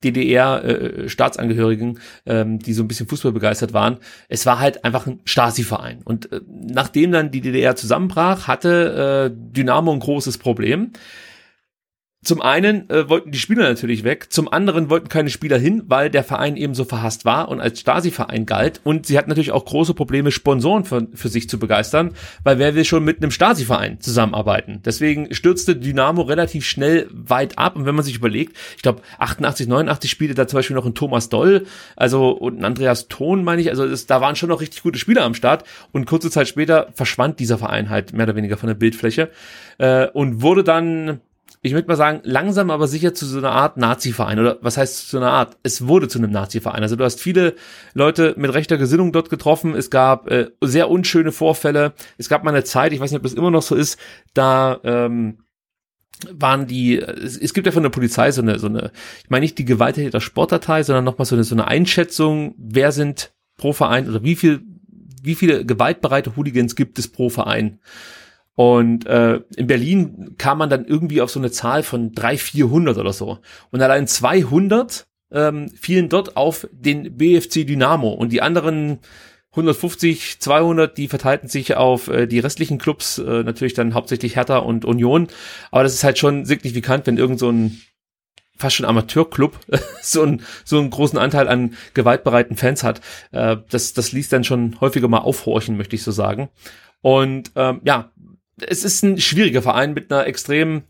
DDR-Staatsangehörigen, 0.04 2.00
äh, 2.26 2.42
ähm, 2.42 2.60
die 2.60 2.74
so 2.74 2.84
ein 2.84 2.88
bisschen 2.88 3.08
Fußball 3.08 3.32
begeistert 3.32 3.74
waren. 3.74 3.98
Es 4.30 4.46
war 4.46 4.60
halt 4.60 4.86
einfach 4.86 5.08
ein 5.08 5.20
Stasi-Verein. 5.26 6.02
Und 6.04 6.32
äh, 6.32 6.42
nachdem 6.48 7.12
dann 7.12 7.32
die 7.32 7.42
DDR 7.42 7.76
zusammenbrach, 7.76 8.48
hatte 8.48 9.32
äh, 9.32 9.36
Dynamo 9.36 9.92
ein 9.92 10.00
großes 10.00 10.38
Problem 10.38 10.92
zum 12.24 12.42
einen 12.42 12.90
äh, 12.90 13.10
wollten 13.10 13.32
die 13.32 13.38
Spieler 13.38 13.64
natürlich 13.64 14.04
weg, 14.04 14.32
zum 14.32 14.52
anderen 14.52 14.90
wollten 14.90 15.10
keine 15.10 15.30
Spieler 15.30 15.58
hin, 15.58 15.84
weil 15.88 16.10
der 16.10 16.24
Verein 16.24 16.56
eben 16.56 16.74
so 16.74 16.86
verhasst 16.86 17.26
war 17.26 17.50
und 17.50 17.60
als 17.60 17.80
Stasi-Verein 17.80 18.46
galt. 18.46 18.82
Und 18.84 19.06
sie 19.06 19.18
hatten 19.18 19.30
natürlich 19.30 19.52
auch 19.52 19.66
große 19.66 19.94
Probleme, 19.94 20.32
Sponsoren 20.32 20.86
für, 20.86 21.08
für 21.14 21.30
sich 21.30 21.50
zu 21.50 21.60
begeistern, 21.60 22.12
weil 22.44 22.60
wer 22.60 22.76
will 22.76 22.86
schon 22.86 23.04
mit 23.04 23.22
einem 23.22 23.32
Stasi-Verein 23.32 24.00
zusammenarbeiten? 24.00 24.82
Deswegen 24.86 25.34
stürzte 25.34 25.76
Dynamo 25.76 26.22
relativ 26.22 26.66
schnell 26.66 27.08
weit 27.12 27.58
ab. 27.58 27.76
Und 27.76 27.86
wenn 27.86 27.96
man 27.96 28.06
sich 28.06 28.16
überlegt, 28.16 28.58
ich 28.76 28.82
glaube 28.82 29.02
88, 29.20 29.68
89 29.68 30.10
spielte 30.10 30.36
da 30.36 30.48
zum 30.48 30.58
Beispiel 30.58 30.76
noch 30.76 30.86
ein 30.86 30.96
Thomas 30.96 31.30
Doll, 31.30 31.66
also 31.96 32.30
und 32.30 32.60
ein 32.60 32.66
Andreas 32.66 33.08
Thon, 33.08 33.44
meine 33.44 33.62
ich. 33.62 33.70
Also 33.70 33.84
es, 33.84 34.06
da 34.06 34.22
waren 34.22 34.36
schon 34.36 34.50
noch 34.50 34.62
richtig 34.62 34.84
gute 34.84 35.00
Spieler 35.00 35.24
am 35.24 35.34
Start. 35.34 35.66
Und 35.92 36.06
kurze 36.06 36.32
Zeit 36.32 36.48
später 36.48 36.88
verschwand 36.94 37.40
dieser 37.40 37.58
Verein 37.58 37.90
halt 37.90 38.14
mehr 38.14 38.26
oder 38.26 38.36
weniger 38.36 38.58
von 38.58 38.68
der 38.68 38.76
Bildfläche 38.76 39.30
äh, 39.78 40.08
und 40.08 40.42
wurde 40.42 40.64
dann 40.64 41.20
ich 41.66 41.72
möchte 41.72 41.88
mal 41.88 41.96
sagen, 41.96 42.20
langsam 42.24 42.70
aber 42.70 42.88
sicher 42.88 43.14
zu 43.14 43.26
so 43.26 43.38
einer 43.38 43.54
Art 43.54 43.78
Nazi-Verein. 43.78 44.38
Oder 44.38 44.58
was 44.62 44.76
heißt 44.76 45.08
zu 45.10 45.16
einer 45.16 45.32
Art? 45.32 45.58
Es 45.64 45.88
wurde 45.88 46.10
zu 46.10 46.20
einem 46.20 46.30
Nazi-Verein. 46.30 46.84
Also 46.84 46.98
du 46.98 47.06
hast 47.06 47.22
viele 47.22 47.56
Leute 47.94 48.36
mit 48.38 48.54
rechter 48.54 48.78
Gesinnung 48.78 49.14
dort 49.14 49.30
getroffen. 49.30 49.74
Es 49.74 49.90
gab 49.90 50.30
äh, 50.30 50.52
sehr 50.62 50.90
unschöne 50.90 51.32
Vorfälle. 51.32 51.94
Es 52.18 52.28
gab 52.28 52.44
mal 52.44 52.52
eine 52.52 52.66
Zeit, 52.66 52.92
ich 52.92 53.00
weiß 53.00 53.12
nicht, 53.12 53.18
ob 53.20 53.24
das 53.24 53.34
immer 53.34 53.50
noch 53.50 53.62
so 53.62 53.76
ist, 53.76 53.98
da 54.34 54.82
ähm, 54.84 55.38
waren 56.32 56.68
die, 56.68 56.98
es, 57.00 57.38
es 57.38 57.54
gibt 57.54 57.66
ja 57.66 57.72
von 57.72 57.84
der 57.84 57.90
Polizei 57.90 58.30
so 58.32 58.42
eine, 58.42 58.60
so 58.60 58.68
eine, 58.68 58.92
ich 59.24 59.30
meine 59.30 59.44
nicht 59.44 59.58
die 59.58 59.66
gewalttäter 59.66 60.20
Sportdatei, 60.20 60.84
sondern 60.84 61.06
nochmal 61.06 61.26
so 61.26 61.36
eine, 61.36 61.46
so 61.46 61.56
eine 61.56 61.68
Einschätzung, 61.68 62.56
wer 62.58 62.92
sind 62.92 63.32
pro 63.56 63.72
Verein 63.72 64.10
oder 64.10 64.22
wie 64.22 64.36
viel, 64.36 64.64
wie 65.22 65.36
viele 65.36 65.66
gewaltbereite 65.66 66.36
Hooligans 66.36 66.76
gibt 66.76 67.00
es 67.00 67.08
pro 67.08 67.30
Verein. 67.30 67.80
Und 68.56 69.06
äh, 69.08 69.42
in 69.56 69.68
Berlin 69.68 70.36
kam 70.38 70.60
man 70.60 70.70
dann 70.70 70.86
irgendwie 70.86 71.22
auf 71.22 71.32
so 71.32 71.40
eine 71.40 71.52
Zahl 71.52 71.84
von 71.84 72.12
drei, 72.12 72.38
400 72.38 72.98
oder 72.98 73.14
so. 73.14 73.40
Und 73.72 73.82
allein 73.82 74.08
200 74.08 75.08
ähm, 75.32 75.70
fielen 75.70 76.10
dort 76.10 76.38
auf 76.38 76.68
den 76.72 77.18
BFC 77.18 77.66
Dynamo 77.66 78.10
und 78.10 78.32
die 78.32 78.42
anderen 78.42 79.00
150, 79.52 80.40
200, 80.40 80.98
die 80.98 81.08
verteilten 81.08 81.48
sich 81.48 81.76
auf 81.76 82.08
äh, 82.08 82.28
die 82.28 82.40
restlichen 82.40 82.80
Clubs, 82.80 83.20
äh, 83.20 83.44
natürlich 83.44 83.74
dann 83.74 83.94
hauptsächlich 83.94 84.36
Hertha 84.36 84.58
und 84.58 84.84
Union. 84.84 85.28
Aber 85.72 85.84
das 85.84 85.94
ist 85.94 86.04
halt 86.04 86.18
schon 86.18 86.46
signifikant, 86.46 87.06
wenn 87.06 87.18
irgend 87.18 87.40
so 87.40 87.52
ein 87.52 87.82
fast 88.56 88.76
schon 88.76 88.86
Amateurclub 88.86 89.60
so, 90.02 90.24
einen 90.24 90.42
so 90.64 90.80
einen 90.80 90.90
großen 90.90 91.20
Anteil 91.20 91.48
an 91.48 91.76
gewaltbereiten 91.94 92.58
Fans 92.58 92.84
hat. 92.84 93.02
Äh, 93.32 93.58
das, 93.70 93.94
das 93.94 94.12
ließ 94.12 94.30
dann 94.30 94.44
schon 94.44 94.80
häufiger 94.82 95.08
mal 95.08 95.20
aufhorchen, 95.20 95.78
möchte 95.78 95.96
ich 95.96 96.04
so 96.04 96.12
sagen. 96.12 96.50
Und 97.02 97.52
ähm, 97.56 97.82
ja, 97.84 98.12
es 98.60 98.84
ist 98.84 99.04
ein 99.04 99.20
schwieriger 99.20 99.62
Verein 99.62 99.94
mit 99.94 100.12
einer 100.12 100.28
extrem 100.28 100.84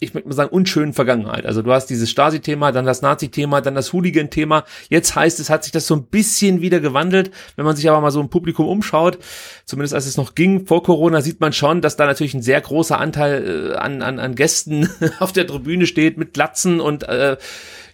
ich 0.00 0.14
möchte 0.14 0.28
mal 0.28 0.34
sagen, 0.34 0.50
unschönen 0.50 0.94
Vergangenheit. 0.94 1.44
Also 1.44 1.62
du 1.62 1.72
hast 1.72 1.86
dieses 1.86 2.10
Stasi-Thema, 2.10 2.72
dann 2.72 2.86
das 2.86 3.02
Nazi-Thema, 3.02 3.60
dann 3.60 3.74
das 3.74 3.92
Hooligan-Thema. 3.92 4.64
Jetzt 4.88 5.14
heißt 5.14 5.38
es, 5.38 5.50
hat 5.50 5.62
sich 5.62 5.72
das 5.72 5.86
so 5.86 5.94
ein 5.94 6.06
bisschen 6.06 6.62
wieder 6.62 6.80
gewandelt. 6.80 7.30
Wenn 7.56 7.66
man 7.66 7.76
sich 7.76 7.88
aber 7.88 8.00
mal 8.00 8.10
so 8.10 8.20
im 8.20 8.30
Publikum 8.30 8.66
umschaut, 8.66 9.18
zumindest 9.66 9.94
als 9.94 10.06
es 10.06 10.16
noch 10.16 10.34
ging 10.34 10.66
vor 10.66 10.82
Corona, 10.82 11.20
sieht 11.20 11.40
man 11.40 11.52
schon, 11.52 11.82
dass 11.82 11.96
da 11.96 12.06
natürlich 12.06 12.34
ein 12.34 12.42
sehr 12.42 12.60
großer 12.60 12.98
Anteil 12.98 13.72
äh, 13.72 13.76
an, 13.76 14.00
an, 14.00 14.18
an 14.18 14.34
Gästen 14.34 14.88
auf 15.18 15.32
der 15.32 15.46
Tribüne 15.46 15.86
steht 15.86 16.16
mit 16.16 16.32
Glatzen 16.32 16.80
und 16.80 17.02
äh, 17.02 17.36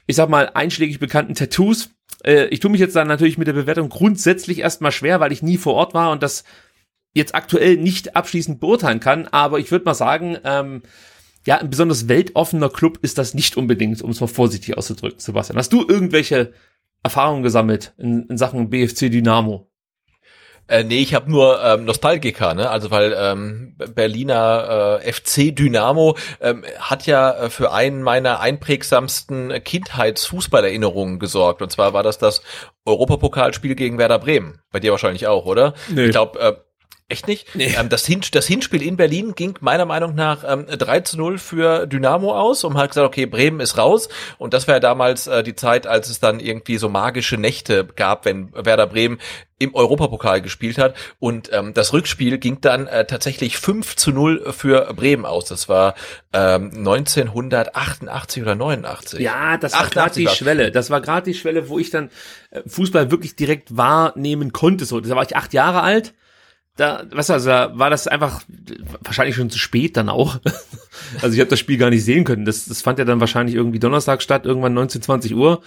ich 0.07 0.15
sag 0.15 0.29
mal 0.29 0.51
einschlägig 0.55 1.01
bekannten 1.01 1.35
Tattoos. 1.35 1.91
Äh, 2.23 2.47
ich 2.47 2.61
tue 2.61 2.71
mich 2.71 2.81
jetzt 2.81 2.95
dann 2.95 3.09
natürlich 3.09 3.37
mit 3.37 3.49
der 3.49 3.53
Bewertung 3.53 3.89
grundsätzlich 3.89 4.61
erstmal 4.61 4.93
schwer, 4.93 5.19
weil 5.19 5.33
ich 5.33 5.43
nie 5.43 5.59
vor 5.59 5.75
Ort 5.75 5.93
war 5.93 6.13
und 6.13 6.23
das 6.23 6.45
jetzt 7.17 7.35
aktuell 7.35 7.77
nicht 7.77 8.15
abschließend 8.15 8.61
beurteilen 8.61 9.01
kann. 9.01 9.27
Aber 9.29 9.59
ich 9.59 9.71
würde 9.71 9.85
mal 9.85 9.95
sagen, 9.95 10.39
ähm, 10.45 10.83
ja, 11.45 11.59
ein 11.59 11.71
besonders 11.71 12.09
weltoffener 12.09 12.69
Club 12.69 12.99
ist 13.03 13.19
das 13.19 13.35
nicht 13.35 13.57
unbedingt, 13.57 14.03
um 14.03 14.11
es 14.11 14.21
mal 14.21 14.27
vorsichtig 14.27 14.77
auszudrücken, 14.77 15.19
Sebastian. 15.19 15.59
Hast 15.59 15.73
du 15.73 15.87
irgendwelche 15.87 16.53
Erfahrungen 17.03 17.43
gesammelt 17.43 17.95
in, 17.99 18.27
in 18.29 18.37
Sachen 18.37 18.69
BFC 18.69 19.11
Dynamo? 19.11 19.71
Äh, 20.69 20.83
nee, 20.83 20.99
ich 20.99 21.15
habe 21.15 21.31
nur 21.31 21.63
ähm, 21.63 21.85
Nostalgiker, 21.85 22.55
ne? 22.55 22.69
Also 22.69 22.91
weil 22.91 23.15
ähm, 23.17 23.77
Berliner 23.95 25.01
äh, 25.01 25.13
FC 25.13 25.55
Dynamo 25.55 26.17
ähm, 26.41 26.65
hat 26.81 27.07
ja 27.07 27.45
äh, 27.45 27.51
für 27.51 27.73
einen 27.73 28.03
meiner 28.03 28.41
einprägsamsten 28.41 29.63
Kindheitsfußballerinnerungen 29.63 31.21
gesorgt. 31.21 31.63
Und 31.63 31.71
zwar 31.71 31.93
war 31.93 32.03
das 32.03 32.19
das 32.19 32.43
Europapokalspiel 32.85 33.77
gegen 33.77 33.99
Werder 33.99 34.19
Bremen. 34.19 34.61
Bei 34.73 34.81
dir 34.81 34.91
wahrscheinlich 34.91 35.29
auch, 35.29 35.47
oder? 35.47 35.75
Nee. 35.89 36.07
Ich 36.07 36.11
glaube, 36.11 36.41
äh, 36.41 36.55
Echt 37.09 37.29
nicht? 37.29 37.55
Nee. 37.55 37.73
Ähm, 37.79 37.89
das, 37.89 38.05
Hin 38.05 38.21
das 38.33 38.49
Hinspiel 38.49 38.83
in 38.83 38.97
Berlin 38.97 39.35
ging 39.37 39.57
meiner 39.61 39.85
Meinung 39.85 40.17
nach 40.17 40.43
ähm, 40.45 40.67
3 40.67 41.01
zu 41.01 41.17
0 41.17 41.39
für 41.39 41.87
Dynamo 41.87 42.37
aus 42.37 42.65
und 42.65 42.77
hat 42.77 42.91
gesagt, 42.91 43.07
okay, 43.07 43.27
Bremen 43.27 43.61
ist 43.61 43.79
raus. 43.79 44.09
Und 44.39 44.53
das 44.55 44.67
war 44.67 44.75
ja 44.75 44.81
damals 44.81 45.29
äh, 45.29 45.45
die 45.45 45.55
Zeit, 45.55 45.87
als 45.87 46.11
es 46.11 46.19
dann 46.19 46.41
irgendwie 46.41 46.79
so 46.79 46.89
magische 46.89 47.37
Nächte 47.37 47.85
gab, 47.85 48.25
wenn 48.25 48.53
Werder 48.53 48.89
Bremen 48.89 49.19
im 49.61 49.73
Europapokal 49.77 50.43
gespielt 50.43 50.79
hat. 50.79 50.97
Und 51.21 51.49
ähm, 51.53 51.75
das 51.75 51.93
Rückspiel 51.93 52.39
ging 52.39 52.61
dann 52.61 52.89
äh, 52.89 53.07
tatsächlich 53.07 53.57
5 53.57 53.95
zu 53.95 54.11
0 54.11 54.53
für 54.53 54.93
Bremen 54.93 55.27
aus. 55.27 55.45
Das 55.45 55.69
war 55.69 55.95
ähm, 56.33 56.73
1988 56.77 58.43
oder 58.43 58.57
89. 58.57 59.21
Ja, 59.21 59.59
das 59.59 59.75
war 59.75 59.89
gerade 59.91 60.15
die 60.15 60.27
Schwelle. 60.27 60.73
Das 60.73 60.91
war 60.91 61.01
gerade 61.01 61.31
die 61.31 61.39
Schwelle, 61.39 61.69
wo 61.69 61.79
ich 61.79 61.91
dann 61.91 62.11
äh, 62.51 62.63
Fußball 62.67 63.13
wirklich 63.13 63.37
direkt 63.37 63.77
wahrnehmen 63.77 64.53
konnte. 64.53 64.85
So, 64.87 64.99
da 64.99 65.15
war 65.15 65.23
ich 65.23 65.37
acht 65.37 65.53
Jahre 65.53 65.83
alt 65.83 66.13
da, 66.77 67.05
was 67.11 67.31
also, 67.31 67.49
da 67.49 67.79
war 67.79 67.91
das 67.91 68.07
einfach 68.07 68.43
wahrscheinlich 69.01 69.37
schon 69.37 69.51
zu 69.51 69.59
spät 69.59 69.97
dann 69.97 70.09
auch. 70.09 70.39
also 71.23 71.35
ich 71.35 71.41
habe 71.41 71.51
das 71.51 71.59
Spiel 71.59 71.79
gar 71.79 71.91
nicht 71.91 72.05
sehen 72.05 72.25
können. 72.25 72.45
Das, 72.45 72.67
das 72.67 72.83
fand 72.83 72.99
ja 72.99 73.05
dann 73.05 73.21
wahrscheinlich 73.21 73.55
irgendwie 73.55 73.79
Donnerstag 73.79 74.23
statt, 74.23 74.47
irgendwann 74.47 74.75
19, 74.75 75.03
20 75.03 75.35
Uhr. 75.35 75.61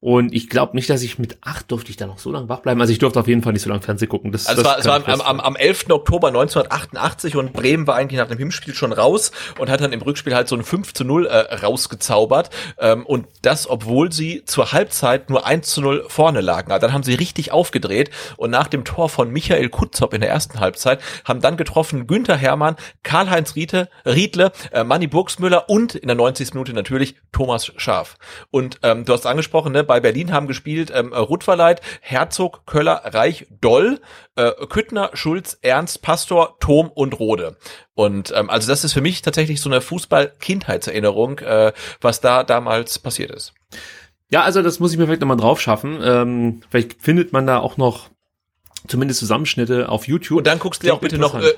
Und 0.00 0.34
ich 0.34 0.48
glaube 0.48 0.76
nicht, 0.76 0.90
dass 0.90 1.02
ich 1.02 1.18
mit 1.18 1.38
acht 1.40 1.70
durfte 1.70 1.90
ich 1.90 1.96
da 1.96 2.06
noch 2.06 2.18
so 2.18 2.30
lange 2.30 2.48
wach 2.48 2.60
bleiben. 2.60 2.80
Also 2.80 2.92
ich 2.92 2.98
durfte 2.98 3.18
auf 3.18 3.28
jeden 3.28 3.42
Fall 3.42 3.54
nicht 3.54 3.62
so 3.62 3.70
lange 3.70 3.82
Fernsehen 3.82 4.08
gucken. 4.08 4.30
Das, 4.30 4.46
also 4.46 4.62
das 4.62 4.80
es 4.80 4.84
war, 4.84 4.98
es 5.00 5.06
war 5.06 5.14
am, 5.14 5.20
am, 5.20 5.40
am 5.40 5.56
11. 5.56 5.86
Oktober 5.90 6.28
1988 6.28 7.34
und 7.36 7.52
Bremen 7.52 7.86
war 7.86 7.96
eigentlich 7.96 8.20
nach 8.20 8.28
dem 8.28 8.38
Hinspiel 8.38 8.74
schon 8.74 8.92
raus 8.92 9.32
und 9.58 9.70
hat 9.70 9.80
dann 9.80 9.92
im 9.92 10.02
Rückspiel 10.02 10.34
halt 10.34 10.48
so 10.48 10.56
ein 10.56 10.62
5 10.62 10.92
zu 10.92 11.04
0 11.04 11.26
äh, 11.26 11.54
rausgezaubert. 11.56 12.50
Ähm, 12.78 13.06
und 13.06 13.26
das, 13.42 13.68
obwohl 13.68 14.12
sie 14.12 14.44
zur 14.44 14.72
Halbzeit 14.72 15.30
nur 15.30 15.46
1 15.46 15.66
zu 15.66 15.80
0 15.80 16.04
vorne 16.08 16.40
lagen. 16.40 16.72
Also 16.72 16.86
dann 16.86 16.94
haben 16.94 17.02
sie 17.02 17.14
richtig 17.14 17.52
aufgedreht 17.52 18.10
und 18.36 18.50
nach 18.50 18.68
dem 18.68 18.84
Tor 18.84 19.08
von 19.08 19.30
Michael 19.30 19.70
Kutzop 19.70 20.12
in 20.12 20.20
der 20.20 20.30
ersten 20.30 20.60
Halbzeit 20.60 21.00
haben 21.24 21.40
dann 21.40 21.56
getroffen 21.56 22.06
Günther 22.06 22.36
Hermann, 22.36 22.76
Karl-Heinz 23.02 23.56
Riedle, 23.56 24.52
äh, 24.76 24.84
Manny 24.84 25.06
Burgsmüller 25.06 25.68
und 25.68 25.94
in 25.94 26.06
der 26.06 26.16
90. 26.16 26.54
Minute 26.54 26.72
natürlich 26.74 27.16
Thomas 27.32 27.72
Schaf. 27.76 28.16
Und 28.50 28.78
ähm, 28.82 29.04
du 29.04 29.12
hast 29.12 29.26
angesprochen, 29.26 29.72
ne, 29.72 29.82
bei 29.82 30.00
Berlin 30.00 30.32
haben 30.32 30.46
gespielt 30.46 30.92
ähm, 30.94 31.12
Rutverleit, 31.12 31.80
Herzog, 32.00 32.66
Köller, 32.66 33.02
Reich, 33.04 33.46
Doll, 33.60 34.00
äh, 34.36 34.52
Küttner, 34.68 35.10
Schulz, 35.14 35.58
Ernst, 35.62 36.02
Pastor, 36.02 36.58
Thom 36.60 36.90
und 36.90 37.18
Rode. 37.18 37.56
Und 37.94 38.32
ähm, 38.36 38.50
also 38.50 38.68
das 38.68 38.84
ist 38.84 38.92
für 38.92 39.00
mich 39.00 39.22
tatsächlich 39.22 39.60
so 39.60 39.70
eine 39.70 39.80
Fußball-Kindheitserinnerung, 39.80 41.38
äh, 41.38 41.72
was 42.00 42.20
da 42.20 42.44
damals 42.44 42.98
passiert 42.98 43.30
ist. 43.30 43.54
Ja, 44.28 44.42
also 44.42 44.60
das 44.62 44.80
muss 44.80 44.92
ich 44.92 44.98
mir 44.98 45.06
vielleicht 45.06 45.20
nochmal 45.20 45.36
drauf 45.36 45.60
schaffen. 45.60 46.00
Ähm, 46.02 46.62
vielleicht 46.68 47.00
findet 47.00 47.32
man 47.32 47.46
da 47.46 47.58
auch 47.58 47.76
noch 47.76 48.10
zumindest 48.88 49.20
Zusammenschnitte 49.20 49.88
auf 49.88 50.06
YouTube. 50.06 50.38
Und 50.38 50.46
dann 50.46 50.58
guckst 50.58 50.82
du 50.82 50.86
dir 50.86 50.94
auch 50.94 51.00
bitte 51.00 51.18
noch 51.18 51.34
äh, 51.34 51.52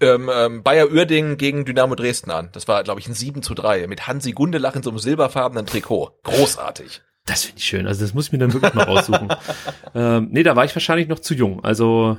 ähm, 0.00 0.30
ähm, 0.32 0.62
Bayer 0.62 0.90
Uerdingen 0.90 1.36
gegen 1.36 1.64
Dynamo 1.64 1.94
Dresden 1.94 2.30
an. 2.30 2.50
Das 2.52 2.68
war, 2.68 2.82
glaube 2.82 3.00
ich, 3.00 3.08
ein 3.08 3.14
7 3.14 3.42
zu 3.42 3.54
3 3.54 3.86
mit 3.86 4.06
Hansi 4.06 4.32
Gundelach 4.32 4.76
in 4.76 4.82
so 4.82 4.90
einem 4.90 4.98
silberfarbenen 4.98 5.66
Trikot. 5.66 6.18
Großartig. 6.22 7.02
Das 7.24 7.44
finde 7.44 7.60
ich 7.60 7.64
schön. 7.64 7.86
Also 7.86 8.00
das 8.00 8.14
muss 8.14 8.26
ich 8.26 8.32
mir 8.32 8.38
dann 8.38 8.52
wirklich 8.52 8.74
mal 8.74 8.82
raussuchen. 8.82 9.28
ähm, 9.94 10.28
nee, 10.32 10.42
da 10.42 10.56
war 10.56 10.64
ich 10.64 10.74
wahrscheinlich 10.74 11.06
noch 11.06 11.20
zu 11.20 11.34
jung. 11.34 11.62
Also 11.62 12.18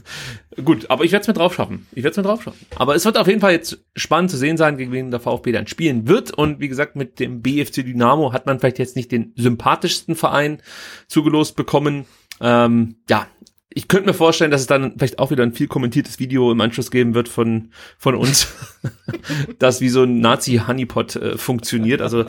gut, 0.64 0.90
aber 0.90 1.04
ich 1.04 1.12
werde 1.12 1.20
es 1.22 1.28
mir 1.28 1.34
drauf 1.34 1.54
schaffen. 1.54 1.86
Ich 1.92 2.02
werde 2.02 2.12
es 2.12 2.16
mir 2.16 2.22
drauf 2.22 2.42
schaffen. 2.42 2.66
Aber 2.76 2.94
es 2.94 3.04
wird 3.04 3.18
auf 3.18 3.26
jeden 3.26 3.40
Fall 3.40 3.52
jetzt 3.52 3.84
spannend 3.94 4.30
zu 4.30 4.38
sehen 4.38 4.56
sein, 4.56 4.78
gegen 4.78 4.90
wen 4.90 5.10
der 5.10 5.20
VfB 5.20 5.52
dann 5.52 5.66
spielen 5.66 6.08
wird. 6.08 6.30
Und 6.30 6.60
wie 6.60 6.68
gesagt, 6.68 6.96
mit 6.96 7.20
dem 7.20 7.42
BFC 7.42 7.84
Dynamo 7.84 8.32
hat 8.32 8.46
man 8.46 8.58
vielleicht 8.58 8.78
jetzt 8.78 8.96
nicht 8.96 9.12
den 9.12 9.34
sympathischsten 9.36 10.16
Verein 10.16 10.62
zugelost 11.08 11.54
bekommen. 11.54 12.06
Ähm, 12.40 12.96
ja, 13.10 13.26
ich 13.70 13.86
könnte 13.88 14.08
mir 14.08 14.14
vorstellen, 14.14 14.50
dass 14.50 14.62
es 14.62 14.66
dann 14.66 14.94
vielleicht 14.96 15.18
auch 15.18 15.30
wieder 15.30 15.42
ein 15.42 15.52
viel 15.52 15.68
kommentiertes 15.68 16.18
Video 16.18 16.50
im 16.50 16.60
Anschluss 16.60 16.90
geben 16.90 17.14
wird 17.14 17.28
von, 17.28 17.70
von 17.98 18.14
uns, 18.14 18.48
das 19.58 19.80
wie 19.80 19.90
so 19.90 20.04
ein 20.04 20.20
Nazi-Honeypot 20.20 21.16
äh, 21.16 21.38
funktioniert. 21.38 22.00
Also 22.00 22.24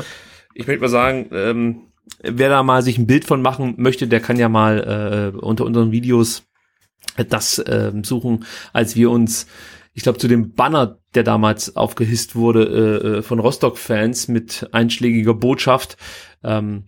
ich 0.54 0.68
möchte 0.68 0.82
mal 0.82 0.90
sagen, 0.90 1.30
ähm, 1.32 1.82
wer 2.22 2.50
da 2.50 2.64
mal 2.64 2.82
sich 2.82 2.98
ein 2.98 3.08
Bild 3.08 3.26
von 3.26 3.42
machen 3.42 3.76
möchte, 3.78 4.08
der 4.08 4.20
kann 4.20 4.38
ja 4.38 4.50
mal 4.50 5.34
äh, 5.34 5.38
unter 5.38 5.66
unseren 5.66 5.92
Videos 5.92 6.44
das 7.16 7.58
äh, 7.60 7.92
suchen, 8.04 8.46
als 8.74 8.96
wir 8.96 9.10
uns, 9.10 9.48
ich 9.94 10.04
glaube, 10.04 10.20
zu 10.20 10.28
dem 10.28 10.54
Banner, 10.54 11.00
der 11.16 11.24
damals 11.24 11.76
aufgehisst 11.76 12.36
wurde 12.36 12.64
äh, 12.64 13.08
äh 13.08 13.22
von 13.22 13.40
Rostock-Fans 13.40 14.28
mit 14.28 14.70
einschlägiger 14.72 15.34
Botschaft, 15.34 15.98
ähm, 16.44 16.86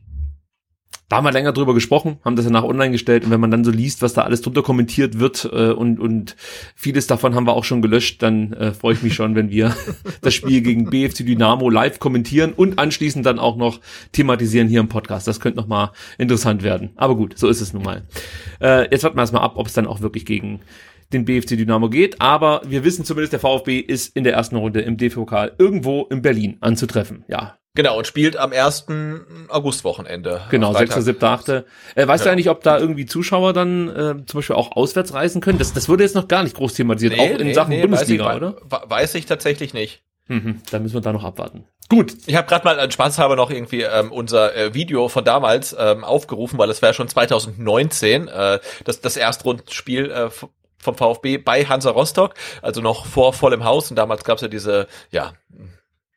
da 1.11 1.17
haben 1.17 1.25
wir 1.25 1.33
länger 1.33 1.51
drüber 1.51 1.73
gesprochen, 1.73 2.19
haben 2.23 2.37
das 2.37 2.45
danach 2.45 2.63
online 2.63 2.91
gestellt 2.91 3.25
und 3.25 3.31
wenn 3.31 3.41
man 3.41 3.51
dann 3.51 3.65
so 3.65 3.71
liest, 3.71 4.01
was 4.01 4.13
da 4.13 4.21
alles 4.21 4.41
drunter 4.41 4.61
kommentiert 4.61 5.19
wird 5.19 5.43
äh, 5.43 5.71
und, 5.71 5.99
und 5.99 6.37
vieles 6.73 7.05
davon 7.05 7.35
haben 7.35 7.45
wir 7.45 7.51
auch 7.51 7.65
schon 7.65 7.81
gelöscht, 7.81 8.23
dann 8.23 8.53
äh, 8.53 8.71
freue 8.71 8.93
ich 8.93 9.03
mich 9.03 9.13
schon, 9.13 9.35
wenn 9.35 9.49
wir 9.49 9.75
das 10.21 10.33
Spiel 10.33 10.61
gegen 10.61 10.89
BFC 10.89 11.25
Dynamo 11.25 11.69
live 11.69 11.99
kommentieren 11.99 12.53
und 12.53 12.79
anschließend 12.79 13.25
dann 13.25 13.39
auch 13.39 13.57
noch 13.57 13.81
thematisieren 14.13 14.69
hier 14.69 14.79
im 14.79 14.87
Podcast. 14.87 15.27
Das 15.27 15.41
könnte 15.41 15.59
nochmal 15.59 15.91
interessant 16.17 16.63
werden. 16.63 16.91
Aber 16.95 17.17
gut, 17.17 17.37
so 17.37 17.49
ist 17.49 17.59
es 17.59 17.73
nun 17.73 17.83
mal. 17.83 18.03
Äh, 18.61 18.89
jetzt 18.89 19.03
warten 19.03 19.17
wir 19.17 19.23
erstmal 19.23 19.43
ab, 19.43 19.55
ob 19.57 19.67
es 19.67 19.73
dann 19.73 19.87
auch 19.87 19.99
wirklich 19.99 20.25
gegen 20.25 20.61
den 21.11 21.25
BFC 21.25 21.57
Dynamo 21.57 21.89
geht, 21.89 22.21
aber 22.21 22.61
wir 22.65 22.85
wissen 22.85 23.03
zumindest, 23.03 23.33
der 23.33 23.41
VfB 23.41 23.79
ist 23.79 24.15
in 24.15 24.23
der 24.23 24.31
ersten 24.31 24.55
Runde 24.55 24.79
im 24.79 24.95
DFB-Pokal 24.95 25.55
irgendwo 25.57 26.03
in 26.05 26.21
Berlin 26.21 26.55
anzutreffen. 26.61 27.25
Ja, 27.27 27.57
Genau, 27.73 27.97
und 27.97 28.05
spielt 28.05 28.35
am 28.35 28.51
1. 28.51 28.87
Augustwochenende. 29.47 30.41
Genau, 30.51 30.73
6., 30.73 30.93
7., 30.95 31.23
8. 31.23 31.49
Äh, 31.49 31.63
weißt 31.95 32.25
ja. 32.25 32.25
du 32.25 32.31
eigentlich, 32.31 32.49
ob 32.49 32.63
da 32.63 32.77
irgendwie 32.77 33.05
Zuschauer 33.05 33.53
dann 33.53 33.87
äh, 33.87 34.25
zum 34.25 34.39
Beispiel 34.39 34.57
auch 34.57 34.75
auswärts 34.75 35.13
reisen 35.13 35.39
können? 35.39 35.57
Das, 35.57 35.71
das 35.71 35.87
wurde 35.87 36.03
jetzt 36.03 36.15
noch 36.15 36.27
gar 36.27 36.43
nicht 36.43 36.55
groß 36.55 36.73
thematisiert, 36.73 37.13
nee, 37.13 37.21
auch 37.21 37.39
in 37.39 37.47
nee, 37.47 37.53
Sachen 37.53 37.69
nee, 37.69 37.81
Bundesliga, 37.81 38.25
weiß 38.25 38.35
ich, 38.35 38.41
oder? 38.41 38.89
Weiß 38.89 39.15
ich 39.15 39.25
tatsächlich 39.25 39.73
nicht. 39.73 40.03
Mhm, 40.27 40.61
dann 40.69 40.83
müssen 40.83 40.95
wir 40.95 41.01
da 41.01 41.13
noch 41.13 41.23
abwarten. 41.23 41.65
Gut. 41.87 42.15
Ich 42.25 42.35
habe 42.35 42.47
gerade 42.47 42.63
mal 42.63 42.79
an 42.79 42.91
Spaßhalber 42.91 43.35
noch 43.35 43.51
irgendwie 43.51 43.81
ähm, 43.81 44.11
unser 44.11 44.55
äh, 44.55 44.73
Video 44.73 45.09
von 45.09 45.25
damals 45.25 45.75
ähm, 45.77 46.03
aufgerufen, 46.03 46.57
weil 46.57 46.67
das 46.67 46.81
wäre 46.81 46.93
schon 46.93 47.09
2019, 47.09 48.27
äh, 48.27 48.59
das, 48.85 49.01
das 49.01 49.17
Erstrundenspiel 49.17 50.09
äh, 50.09 50.29
vom 50.77 50.95
VfB 50.95 51.37
bei 51.37 51.65
Hansa 51.65 51.91
Rostock, 51.91 52.35
also 52.61 52.81
noch 52.81 53.05
vor 53.05 53.33
vollem 53.33 53.65
Haus. 53.65 53.89
Und 53.89 53.97
damals 53.97 54.23
gab 54.23 54.37
es 54.37 54.41
ja 54.41 54.47
diese, 54.47 54.87
ja, 55.11 55.33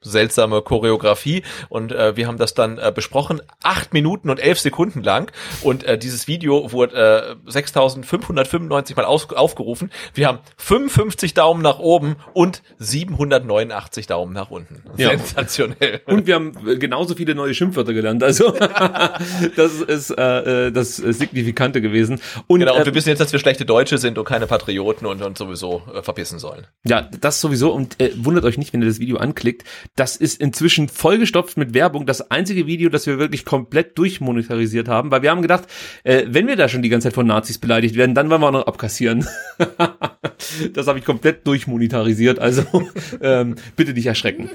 seltsame 0.05 0.63
Choreografie 0.63 1.43
und 1.69 1.93
äh, 1.93 2.17
wir 2.17 2.27
haben 2.27 2.39
das 2.39 2.55
dann 2.55 2.79
äh, 2.79 2.93
besprochen, 2.95 3.43
acht 3.63 3.93
Minuten 3.93 4.31
und 4.31 4.39
elf 4.39 4.61
Sekunden 4.61 5.03
lang 5.03 5.33
und 5.63 5.85
äh, 5.85 5.99
dieses 5.99 6.29
Video 6.29 6.73
wurde 6.73 7.37
äh, 7.47 7.51
6.595 7.51 8.97
mal 8.97 9.05
aus, 9.05 9.31
aufgerufen. 9.31 9.91
Wir 10.13 10.29
haben 10.29 10.39
55 10.59 11.35
Daumen 11.35 11.63
nach 11.63 11.79
oben 11.79 12.17
und 12.33 12.63
789 12.79 14.07
Daumen 14.07 14.33
nach 14.33 14.51
unten. 14.51 14.83
Ja. 14.97 15.11
Sensationell. 15.11 16.03
Und 16.07 16.27
wir 16.27 16.35
haben 16.35 16.53
genauso 16.79 17.15
viele 17.15 17.35
neue 17.35 17.55
Schimpfwörter 17.55 17.93
gelernt. 17.93 18.23
Also 18.23 18.51
das 19.57 19.81
ist 19.81 20.11
äh, 20.11 20.67
äh, 20.67 20.73
das 20.73 20.97
Signifikante 20.97 21.81
gewesen. 21.81 22.21
Und, 22.47 22.61
genau, 22.61 22.75
und 22.75 22.83
äh, 22.83 22.87
wir 22.87 22.95
wissen 22.95 23.09
jetzt, 23.09 23.21
dass 23.21 23.33
wir 23.33 23.39
schlechte 23.39 23.65
Deutsche 23.65 23.99
sind 23.99 24.19
und 24.19 24.25
keine 24.25 24.47
Patrioten 24.47 25.07
und, 25.07 25.23
und 25.23 25.39
sowieso 25.39 25.83
äh, 25.95 26.03
verpissen 26.03 26.39
sollen. 26.39 26.67
Ja, 26.85 27.09
das 27.21 27.41
sowieso 27.41 27.73
und 27.73 28.01
äh, 28.01 28.13
wundert 28.17 28.45
euch 28.45 28.59
nicht, 28.59 28.73
wenn 28.73 28.83
ihr 28.83 28.89
das 28.89 28.99
Video 28.99 29.17
anklickt 29.17 29.65
das 29.97 30.17
ist 30.17 30.41
inzwischen 30.41 30.89
vollgestopft 30.89 31.57
mit 31.57 31.73
Werbung. 31.73 32.05
Das 32.05 32.31
einzige 32.31 32.67
Video, 32.67 32.89
das 32.89 33.07
wir 33.07 33.19
wirklich 33.19 33.45
komplett 33.45 33.97
durchmonetarisiert 33.97 34.89
haben, 34.89 35.11
weil 35.11 35.23
wir 35.23 35.31
haben 35.31 35.43
gedacht, 35.43 35.65
äh, 36.03 36.25
wenn 36.27 36.49
wir 36.49 36.57
da 36.57 36.69
schon 36.69 36.83
die 36.83 36.89
ganze 36.89 37.09
Zeit 37.09 37.15
von 37.15 37.27
Nazis 37.27 37.59
beleidigt 37.59 37.95
werden, 37.95 38.15
dann 38.15 38.29
wollen 38.29 38.41
wir 38.41 38.49
auch 38.49 38.53
noch 38.53 38.67
abkassieren. 38.67 39.27
das 40.73 40.87
habe 40.89 40.99
ich 40.99 41.05
komplett 41.05 41.47
durchmonetarisiert, 41.47 42.41
also 42.41 42.65
ähm, 43.21 43.55
bitte 43.77 43.93
nicht 43.93 44.07
erschrecken. 44.07 44.51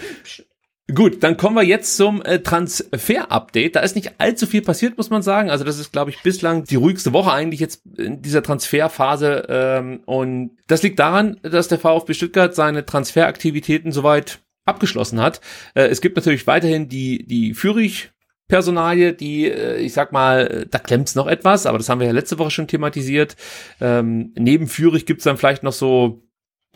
Gut, 0.94 1.24
dann 1.24 1.38
kommen 1.38 1.56
wir 1.56 1.64
jetzt 1.64 1.96
zum 1.98 2.22
äh, 2.24 2.40
Transfer-Update. 2.40 3.76
Da 3.76 3.82
ist 3.82 3.96
nicht 3.96 4.14
allzu 4.18 4.48
viel 4.48 4.64
passiert, 4.64 4.98
muss 4.98 5.12
man 5.12 5.22
sagen. 5.22 5.52
Also 5.52 5.64
das 5.64 5.78
ist, 5.78 5.92
glaube 5.92 6.10
ich, 6.10 6.24
bislang 6.24 6.64
die 6.64 6.78
ruhigste 6.78 7.14
Woche 7.14 7.32
eigentlich 7.32 7.60
jetzt 7.60 7.84
in 7.98 8.24
dieser 8.24 8.42
Transferphase. 8.42 9.46
Ähm, 9.50 10.02
und 10.06 10.58
das 10.66 10.82
liegt 10.82 10.98
daran, 10.98 11.38
dass 11.44 11.68
der 11.68 11.78
VfB 11.78 12.16
Stuttgart 12.16 12.56
seine 12.56 12.88
Transferaktivitäten 12.88 13.92
soweit 13.92 14.40
abgeschlossen 14.70 15.20
hat. 15.22 15.42
Äh, 15.74 15.88
es 15.88 16.02
gibt 16.02 16.16
natürlich 16.16 16.48
weiterhin 16.48 16.88
die, 16.88 17.26
die 17.26 17.54
Fürich 17.54 18.12
Personalie, 18.48 19.14
die, 19.14 19.46
äh, 19.46 19.78
ich 19.78 19.94
sag 19.94 20.12
mal, 20.12 20.66
da 20.70 20.80
klemmt's 20.80 21.16
noch 21.16 21.28
etwas, 21.28 21.66
aber 21.66 21.78
das 21.78 21.88
haben 21.88 22.00
wir 22.00 22.08
ja 22.08 22.14
letzte 22.14 22.40
Woche 22.40 22.52
schon 22.52 22.68
thematisiert. 22.68 23.36
Ähm, 23.80 24.34
neben 24.38 24.68
Fürich 24.68 25.06
gibt's 25.06 25.24
dann 25.24 25.38
vielleicht 25.38 25.64
noch 25.64 25.74
so 25.74 26.24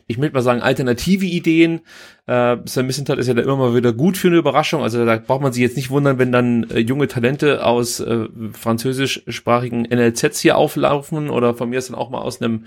ich 0.07 0.17
möchte 0.17 0.35
mal 0.35 0.41
sagen, 0.41 0.61
alternative 0.61 1.25
Ideen. 1.25 1.81
Äh, 2.25 2.57
Sven 2.65 2.85
Missentat 2.85 3.19
ist 3.19 3.27
ja 3.27 3.33
da 3.33 3.41
immer 3.41 3.57
mal 3.57 3.75
wieder 3.75 3.93
gut 3.93 4.17
für 4.17 4.27
eine 4.27 4.37
Überraschung. 4.37 4.81
Also 4.81 5.05
da 5.05 5.17
braucht 5.17 5.41
man 5.41 5.53
sich 5.53 5.61
jetzt 5.61 5.77
nicht 5.77 5.89
wundern, 5.89 6.19
wenn 6.19 6.31
dann 6.31 6.69
äh, 6.69 6.79
junge 6.79 7.07
Talente 7.07 7.65
aus 7.65 7.99
äh, 7.99 8.27
französischsprachigen 8.53 9.83
NLZs 9.83 10.39
hier 10.39 10.57
auflaufen 10.57 11.29
oder 11.29 11.53
von 11.53 11.69
mir 11.69 11.79
ist 11.79 11.89
dann 11.89 11.97
auch 11.97 12.09
mal 12.09 12.21
aus 12.21 12.41
einem 12.41 12.65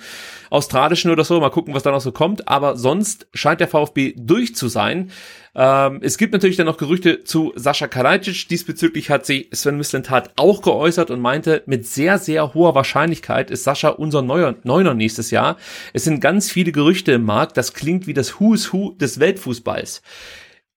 australischen 0.51 1.11
oder 1.11 1.25
so. 1.25 1.41
Mal 1.41 1.51
gucken, 1.51 1.75
was 1.75 1.83
da 1.83 1.91
noch 1.91 2.01
so 2.01 2.13
kommt. 2.13 2.49
Aber 2.49 2.77
sonst 2.77 3.29
scheint 3.35 3.61
der 3.61 3.69
VfB 3.69 4.15
durch 4.17 4.55
zu 4.55 4.69
sein. 4.69 5.11
Ähm, 5.59 6.01
es 6.03 6.19
gibt 6.19 6.35
natürlich 6.35 6.57
dann 6.57 6.67
noch 6.67 6.77
Gerüchte 6.77 7.25
zu 7.25 7.53
Sascha 7.57 7.89
Kalajdzic. 7.89 8.47
Diesbezüglich 8.49 9.09
hat 9.09 9.25
sich 9.25 9.49
Sven 9.53 9.79
Mislintat 9.79 10.33
auch 10.37 10.61
geäußert 10.61 11.11
und 11.11 11.21
meinte, 11.21 11.63
mit 11.65 11.87
sehr, 11.87 12.19
sehr 12.19 12.53
hoher 12.53 12.75
Wahrscheinlichkeit 12.75 13.51
ist 13.51 13.65
Sascha 13.65 13.89
unser 13.89 14.21
Neuer, 14.21 14.57
Neuner 14.65 14.93
nächstes 14.93 15.31
Jahr. 15.31 15.57
Es 15.95 16.05
sind 16.05 16.21
ganz 16.21 16.51
viele 16.51 16.73
Gerüchte 16.73 17.13
im 17.13 17.25
Markt. 17.25 17.57
Das 17.57 17.73
klingt 17.73 18.07
wie 18.07 18.13
das 18.13 18.39
Who's 18.39 18.73
Who 18.73 18.93
des 18.93 19.19
Weltfußballs. 19.19 20.03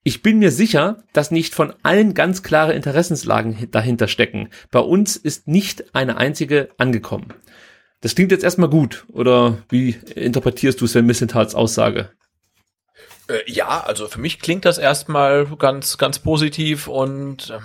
Ich 0.03 0.23
bin 0.23 0.39
mir 0.39 0.51
sicher, 0.51 1.03
dass 1.11 1.29
nicht 1.29 1.53
von 1.53 1.73
allen 1.83 2.13
ganz 2.13 2.41
klare 2.41 2.71
Interessenslagen 2.71 3.67
dahinter 3.71 4.07
stecken. 4.07 4.47
Bei 4.71 4.79
uns 4.79 5.17
ist 5.17 5.49
nicht 5.49 5.93
eine 5.93 6.15
einzige 6.15 6.69
angekommen. 6.77 7.33
Das 7.99 8.15
klingt 8.15 8.31
jetzt 8.31 8.45
erstmal 8.45 8.69
gut, 8.69 9.05
oder 9.11 9.57
wie 9.67 9.97
interpretierst 10.15 10.79
du 10.79 10.87
Sven 10.87 11.05
Missentats 11.05 11.53
Aussage? 11.53 12.11
Äh, 13.29 13.41
ja, 13.45 13.81
also 13.81 14.07
für 14.07 14.19
mich 14.19 14.39
klingt 14.39 14.65
das 14.65 14.77
erstmal 14.77 15.45
ganz, 15.57 15.97
ganz 15.97 16.19
positiv 16.19 16.87
und 16.87 17.51
ähm, 17.51 17.63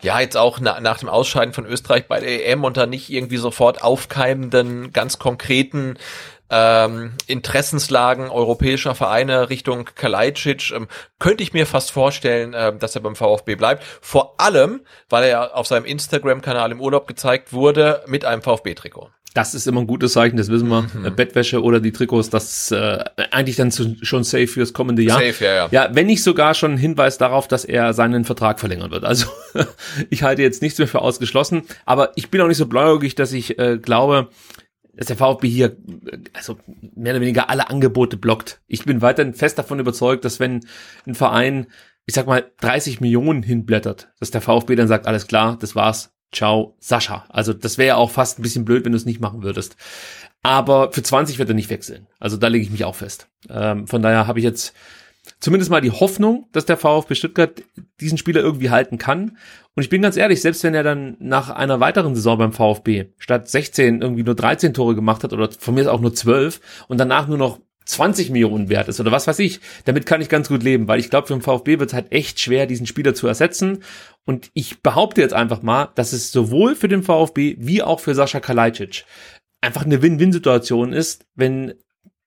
ja, 0.00 0.20
jetzt 0.20 0.36
auch 0.36 0.60
na, 0.60 0.80
nach 0.80 0.98
dem 0.98 1.08
Ausscheiden 1.08 1.52
von 1.52 1.66
Österreich 1.66 2.06
bei 2.06 2.20
der 2.20 2.46
EM 2.46 2.64
und 2.64 2.76
dann 2.76 2.90
nicht 2.90 3.10
irgendwie 3.10 3.36
sofort 3.36 3.82
aufkeimenden, 3.82 4.92
ganz 4.92 5.18
konkreten 5.18 5.98
ähm, 6.52 7.12
Interessenslagen 7.26 8.28
europäischer 8.28 8.94
Vereine 8.94 9.50
Richtung 9.50 9.84
Kalajdzic, 9.94 10.72
ähm, 10.72 10.88
könnte 11.20 11.44
ich 11.44 11.52
mir 11.52 11.66
fast 11.66 11.92
vorstellen, 11.92 12.54
äh, 12.54 12.76
dass 12.76 12.94
er 12.96 13.02
beim 13.02 13.14
VfB 13.14 13.54
bleibt. 13.54 13.84
Vor 14.00 14.34
allem, 14.40 14.80
weil 15.08 15.24
er 15.24 15.56
auf 15.56 15.66
seinem 15.66 15.84
Instagram-Kanal 15.84 16.72
im 16.72 16.80
Urlaub 16.80 17.06
gezeigt 17.06 17.52
wurde 17.52 18.02
mit 18.06 18.24
einem 18.24 18.42
VfB-Trikot. 18.42 19.10
Das 19.34 19.54
ist 19.54 19.68
immer 19.68 19.80
ein 19.80 19.86
gutes 19.86 20.14
Zeichen, 20.14 20.36
das 20.36 20.48
wissen 20.48 20.68
wir. 20.68 20.82
Mhm. 20.82 21.14
Bettwäsche 21.14 21.62
oder 21.62 21.78
die 21.78 21.92
Trikots, 21.92 22.30
das 22.30 22.72
äh, 22.72 23.04
eigentlich 23.30 23.56
dann 23.56 23.70
zu, 23.70 23.96
schon 24.02 24.24
safe 24.24 24.48
fürs 24.48 24.72
kommende 24.72 25.02
Jahr. 25.02 25.20
Safe, 25.20 25.44
ja, 25.44 25.54
ja. 25.54 25.68
Ja, 25.70 25.90
wenn 25.94 26.06
nicht 26.06 26.22
sogar 26.22 26.54
schon 26.54 26.72
ein 26.72 26.78
Hinweis 26.78 27.16
darauf, 27.16 27.46
dass 27.46 27.64
er 27.64 27.92
seinen 27.92 28.24
Vertrag 28.24 28.58
verlängern 28.58 28.90
wird. 28.90 29.04
Also 29.04 29.28
ich 30.10 30.24
halte 30.24 30.42
jetzt 30.42 30.62
nichts 30.62 30.78
mehr 30.78 30.88
für 30.88 31.00
ausgeschlossen, 31.00 31.62
aber 31.86 32.12
ich 32.16 32.30
bin 32.30 32.40
auch 32.40 32.48
nicht 32.48 32.56
so 32.56 32.66
blauäugig, 32.66 33.14
dass 33.14 33.32
ich 33.32 33.58
äh, 33.58 33.78
glaube, 33.78 34.30
dass 34.94 35.06
der 35.06 35.16
VfB 35.16 35.48
hier 35.48 35.76
also 36.34 36.58
mehr 36.94 37.12
oder 37.12 37.20
weniger 37.20 37.48
alle 37.48 37.70
Angebote 37.70 38.16
blockt. 38.16 38.60
Ich 38.66 38.84
bin 38.84 39.00
weiterhin 39.00 39.34
fest 39.34 39.58
davon 39.58 39.78
überzeugt, 39.78 40.24
dass 40.24 40.40
wenn 40.40 40.60
ein 41.06 41.14
Verein, 41.14 41.68
ich 42.06 42.14
sag 42.14 42.26
mal, 42.26 42.50
30 42.60 43.00
Millionen 43.00 43.42
hinblättert, 43.42 44.08
dass 44.18 44.30
der 44.30 44.40
VfB 44.40 44.74
dann 44.74 44.88
sagt, 44.88 45.06
alles 45.06 45.26
klar, 45.26 45.56
das 45.60 45.76
war's, 45.76 46.12
ciao, 46.32 46.76
Sascha. 46.78 47.24
Also 47.28 47.52
das 47.52 47.78
wäre 47.78 47.88
ja 47.88 47.96
auch 47.96 48.10
fast 48.10 48.38
ein 48.38 48.42
bisschen 48.42 48.64
blöd, 48.64 48.84
wenn 48.84 48.92
du 48.92 48.98
es 48.98 49.06
nicht 49.06 49.20
machen 49.20 49.42
würdest. 49.42 49.76
Aber 50.42 50.92
für 50.92 51.02
20 51.02 51.38
wird 51.38 51.48
er 51.48 51.54
nicht 51.54 51.70
wechseln. 51.70 52.06
Also 52.18 52.36
da 52.36 52.48
lege 52.48 52.64
ich 52.64 52.70
mich 52.70 52.84
auch 52.84 52.94
fest. 52.94 53.28
Ähm, 53.48 53.86
von 53.86 54.02
daher 54.02 54.26
habe 54.26 54.38
ich 54.38 54.44
jetzt 54.44 54.74
zumindest 55.38 55.70
mal 55.70 55.80
die 55.80 55.90
Hoffnung, 55.90 56.48
dass 56.52 56.66
der 56.66 56.76
VfB 56.76 57.14
Stuttgart 57.14 57.62
diesen 58.00 58.18
Spieler 58.18 58.40
irgendwie 58.40 58.70
halten 58.70 58.98
kann. 58.98 59.36
Und 59.74 59.82
ich 59.82 59.90
bin 59.90 60.02
ganz 60.02 60.16
ehrlich, 60.16 60.40
selbst 60.40 60.64
wenn 60.64 60.74
er 60.74 60.82
dann 60.82 61.16
nach 61.20 61.50
einer 61.50 61.80
weiteren 61.80 62.14
Saison 62.14 62.38
beim 62.38 62.52
VfB 62.52 63.06
statt 63.18 63.48
16 63.48 64.00
irgendwie 64.00 64.22
nur 64.22 64.34
13 64.34 64.74
Tore 64.74 64.94
gemacht 64.94 65.24
hat 65.24 65.32
oder 65.32 65.50
von 65.52 65.74
mir 65.74 65.92
auch 65.92 66.00
nur 66.00 66.14
12 66.14 66.60
und 66.88 66.98
danach 66.98 67.28
nur 67.28 67.38
noch 67.38 67.60
20 67.90 68.30
Millionen 68.30 68.68
wert 68.68 68.88
ist 68.88 69.00
oder 69.00 69.12
was 69.12 69.26
weiß 69.26 69.38
ich, 69.40 69.60
damit 69.84 70.06
kann 70.06 70.20
ich 70.20 70.28
ganz 70.28 70.48
gut 70.48 70.62
leben, 70.62 70.88
weil 70.88 71.00
ich 71.00 71.10
glaube, 71.10 71.26
für 71.26 71.34
den 71.34 71.42
VfB 71.42 71.78
wird 71.78 71.90
es 71.90 71.94
halt 71.94 72.12
echt 72.12 72.40
schwer, 72.40 72.66
diesen 72.66 72.86
Spieler 72.86 73.14
zu 73.14 73.26
ersetzen. 73.26 73.82
Und 74.24 74.50
ich 74.54 74.82
behaupte 74.82 75.20
jetzt 75.20 75.34
einfach 75.34 75.62
mal, 75.62 75.88
dass 75.94 76.12
es 76.12 76.32
sowohl 76.32 76.76
für 76.76 76.88
den 76.88 77.02
VfB 77.02 77.56
wie 77.58 77.82
auch 77.82 78.00
für 78.00 78.14
Sascha 78.14 78.40
Kalajdzic 78.40 79.04
einfach 79.60 79.84
eine 79.84 80.02
Win-Win-Situation 80.02 80.92
ist, 80.92 81.26
wenn 81.34 81.74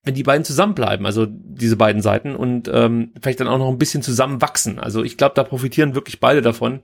wenn 0.04 0.14
die 0.14 0.22
beiden 0.22 0.44
zusammenbleiben, 0.44 1.06
also 1.06 1.26
diese 1.26 1.76
beiden 1.76 2.02
Seiten 2.02 2.36
und 2.36 2.70
ähm, 2.70 3.12
vielleicht 3.22 3.40
dann 3.40 3.48
auch 3.48 3.56
noch 3.58 3.70
ein 3.70 3.78
bisschen 3.78 4.02
zusammenwachsen. 4.02 4.78
Also 4.78 5.02
ich 5.02 5.16
glaube, 5.16 5.34
da 5.34 5.44
profitieren 5.44 5.94
wirklich 5.94 6.20
beide 6.20 6.42
davon. 6.42 6.80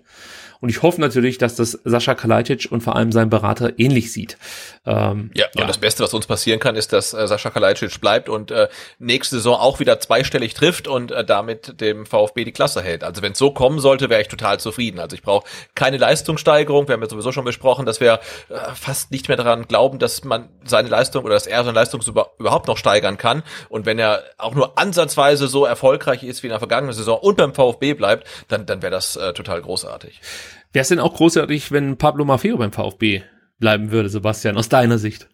Und 0.61 0.68
ich 0.68 0.82
hoffe 0.82 1.00
natürlich, 1.00 1.38
dass 1.38 1.56
das 1.56 1.72
Sascha 1.84 2.14
Kalajdzic 2.14 2.68
und 2.70 2.82
vor 2.82 2.96
allem 2.96 3.12
sein 3.12 3.30
Berater 3.30 3.78
ähnlich 3.78 4.12
sieht. 4.12 4.36
Ähm, 4.84 5.30
ja, 5.34 5.46
ja, 5.54 5.62
und 5.62 5.68
das 5.68 5.78
Beste, 5.78 6.02
was 6.02 6.12
uns 6.12 6.26
passieren 6.26 6.61
kann, 6.61 6.76
ist, 6.76 6.92
dass 6.92 7.14
äh, 7.14 7.26
Sascha 7.26 7.50
Kalajdzic 7.50 8.00
bleibt 8.00 8.28
und 8.28 8.50
äh, 8.50 8.68
nächste 8.98 9.36
Saison 9.36 9.56
auch 9.56 9.80
wieder 9.80 10.00
zweistellig 10.00 10.54
trifft 10.54 10.86
und 10.86 11.12
äh, 11.12 11.24
damit 11.24 11.80
dem 11.80 12.04
VfB 12.04 12.44
die 12.44 12.52
Klasse 12.52 12.82
hält. 12.82 13.04
Also 13.04 13.22
wenn 13.22 13.32
es 13.32 13.38
so 13.38 13.52
kommen 13.52 13.78
sollte, 13.78 14.11
wäre 14.11 14.20
ich 14.20 14.28
total 14.28 14.61
zufrieden. 14.61 15.00
Also 15.00 15.14
ich 15.14 15.22
brauche 15.22 15.46
keine 15.74 15.96
Leistungssteigerung. 15.96 16.88
Wir 16.88 16.94
haben 16.94 17.02
ja 17.02 17.08
sowieso 17.08 17.32
schon 17.32 17.44
besprochen, 17.44 17.86
dass 17.86 18.00
wir 18.00 18.20
äh, 18.48 18.54
fast 18.74 19.11
nicht 19.11 19.28
mehr 19.28 19.36
daran 19.36 19.66
glauben, 19.66 19.98
dass 19.98 20.24
man 20.24 20.48
seine 20.64 20.88
Leistung 20.88 21.24
oder 21.24 21.34
dass 21.34 21.46
er 21.46 21.64
seine 21.64 21.74
Leistung 21.74 22.02
über, 22.06 22.32
überhaupt 22.38 22.68
noch 22.68 22.76
steigern 22.76 23.16
kann. 23.16 23.42
Und 23.68 23.86
wenn 23.86 23.98
er 23.98 24.22
auch 24.36 24.54
nur 24.54 24.78
ansatzweise 24.78 25.48
so 25.48 25.64
erfolgreich 25.64 26.22
ist 26.22 26.42
wie 26.42 26.48
in 26.48 26.52
der 26.52 26.58
vergangenen 26.58 26.94
Saison 26.94 27.18
und 27.18 27.36
beim 27.36 27.54
VfB 27.54 27.94
bleibt, 27.94 28.26
dann, 28.48 28.66
dann 28.66 28.82
wäre 28.82 28.90
das 28.90 29.16
äh, 29.16 29.32
total 29.32 29.62
großartig. 29.62 30.20
Wäre 30.72 30.82
es 30.82 30.88
denn 30.88 31.01
auch 31.01 31.14
großartig, 31.14 31.72
wenn 31.72 31.96
Pablo 31.96 32.24
Maffeo 32.24 32.57
beim 32.57 32.72
VfB 32.72 33.22
bleiben 33.59 33.90
würde, 33.90 34.09
Sebastian, 34.09 34.57
aus 34.57 34.68
deiner 34.68 34.98
Sicht? 34.98 35.28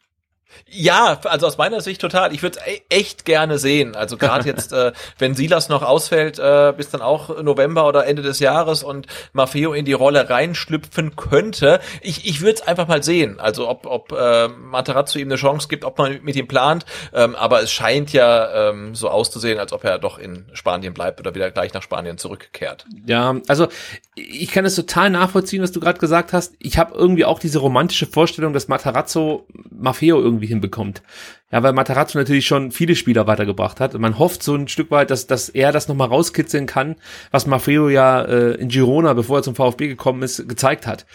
Ja, 0.68 1.20
also 1.24 1.46
aus 1.46 1.58
meiner 1.58 1.80
Sicht 1.80 2.00
total. 2.00 2.34
Ich 2.34 2.42
würde 2.42 2.58
es 2.58 2.80
echt 2.88 3.24
gerne 3.24 3.58
sehen. 3.58 3.94
Also 3.94 4.16
gerade 4.16 4.44
jetzt, 4.48 4.72
äh, 4.72 4.92
wenn 5.18 5.34
Silas 5.34 5.68
noch 5.68 5.82
ausfällt, 5.82 6.38
äh, 6.38 6.72
bis 6.76 6.90
dann 6.90 7.02
auch 7.02 7.42
November 7.42 7.86
oder 7.86 8.06
Ende 8.06 8.22
des 8.22 8.40
Jahres 8.40 8.82
und 8.82 9.06
Maffeo 9.32 9.72
in 9.72 9.84
die 9.84 9.92
Rolle 9.92 10.28
reinschlüpfen 10.28 11.16
könnte. 11.16 11.80
Ich, 12.00 12.26
ich 12.26 12.40
würde 12.40 12.54
es 12.54 12.62
einfach 12.62 12.88
mal 12.88 13.02
sehen. 13.02 13.38
Also 13.40 13.68
ob, 13.68 13.86
ob 13.86 14.12
äh, 14.12 14.48
Materazzo 14.48 15.18
ihm 15.18 15.28
eine 15.28 15.36
Chance 15.36 15.68
gibt, 15.68 15.84
ob 15.84 15.98
man 15.98 16.20
mit 16.22 16.36
ihm 16.36 16.48
plant. 16.48 16.84
Ähm, 17.12 17.34
aber 17.36 17.62
es 17.62 17.72
scheint 17.72 18.12
ja 18.12 18.70
ähm, 18.70 18.94
so 18.94 19.08
auszusehen, 19.08 19.58
als 19.58 19.72
ob 19.72 19.84
er 19.84 19.98
doch 19.98 20.18
in 20.18 20.46
Spanien 20.52 20.94
bleibt 20.94 21.20
oder 21.20 21.34
wieder 21.34 21.50
gleich 21.50 21.74
nach 21.74 21.82
Spanien 21.82 22.18
zurückkehrt. 22.18 22.86
Ja, 23.06 23.36
also 23.48 23.68
ich 24.14 24.50
kann 24.50 24.64
es 24.64 24.74
total 24.74 25.10
nachvollziehen, 25.10 25.62
was 25.62 25.72
du 25.72 25.80
gerade 25.80 25.98
gesagt 25.98 26.32
hast. 26.32 26.54
Ich 26.58 26.78
habe 26.78 26.94
irgendwie 26.94 27.24
auch 27.24 27.38
diese 27.38 27.58
romantische 27.58 28.06
Vorstellung, 28.06 28.52
dass 28.52 28.68
Materazzo 28.68 29.46
Maffeo 29.70 30.20
irgendwie 30.20 30.35
irgendwie 30.36 30.48
hinbekommt. 30.48 31.02
Ja, 31.50 31.62
weil 31.62 31.72
Matarazzo 31.72 32.18
natürlich 32.18 32.46
schon 32.46 32.72
viele 32.72 32.94
Spieler 32.94 33.26
weitergebracht 33.26 33.80
hat. 33.80 33.94
Man 33.94 34.18
hofft 34.18 34.42
so 34.42 34.54
ein 34.54 34.68
Stück 34.68 34.90
weit, 34.90 35.10
dass, 35.10 35.26
dass 35.26 35.48
er 35.48 35.72
das 35.72 35.88
nochmal 35.88 36.08
rauskitzeln 36.08 36.66
kann, 36.66 36.96
was 37.30 37.46
Maffeo 37.46 37.88
ja 37.88 38.22
äh, 38.22 38.54
in 38.54 38.68
Girona, 38.68 39.12
bevor 39.14 39.38
er 39.38 39.42
zum 39.42 39.54
VfB 39.54 39.88
gekommen 39.88 40.22
ist, 40.22 40.48
gezeigt 40.48 40.86
hat. 40.86 41.06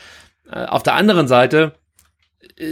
Äh, 0.52 0.66
auf 0.66 0.84
der 0.84 0.96
anderen 0.96 1.28
Seite 1.28 1.74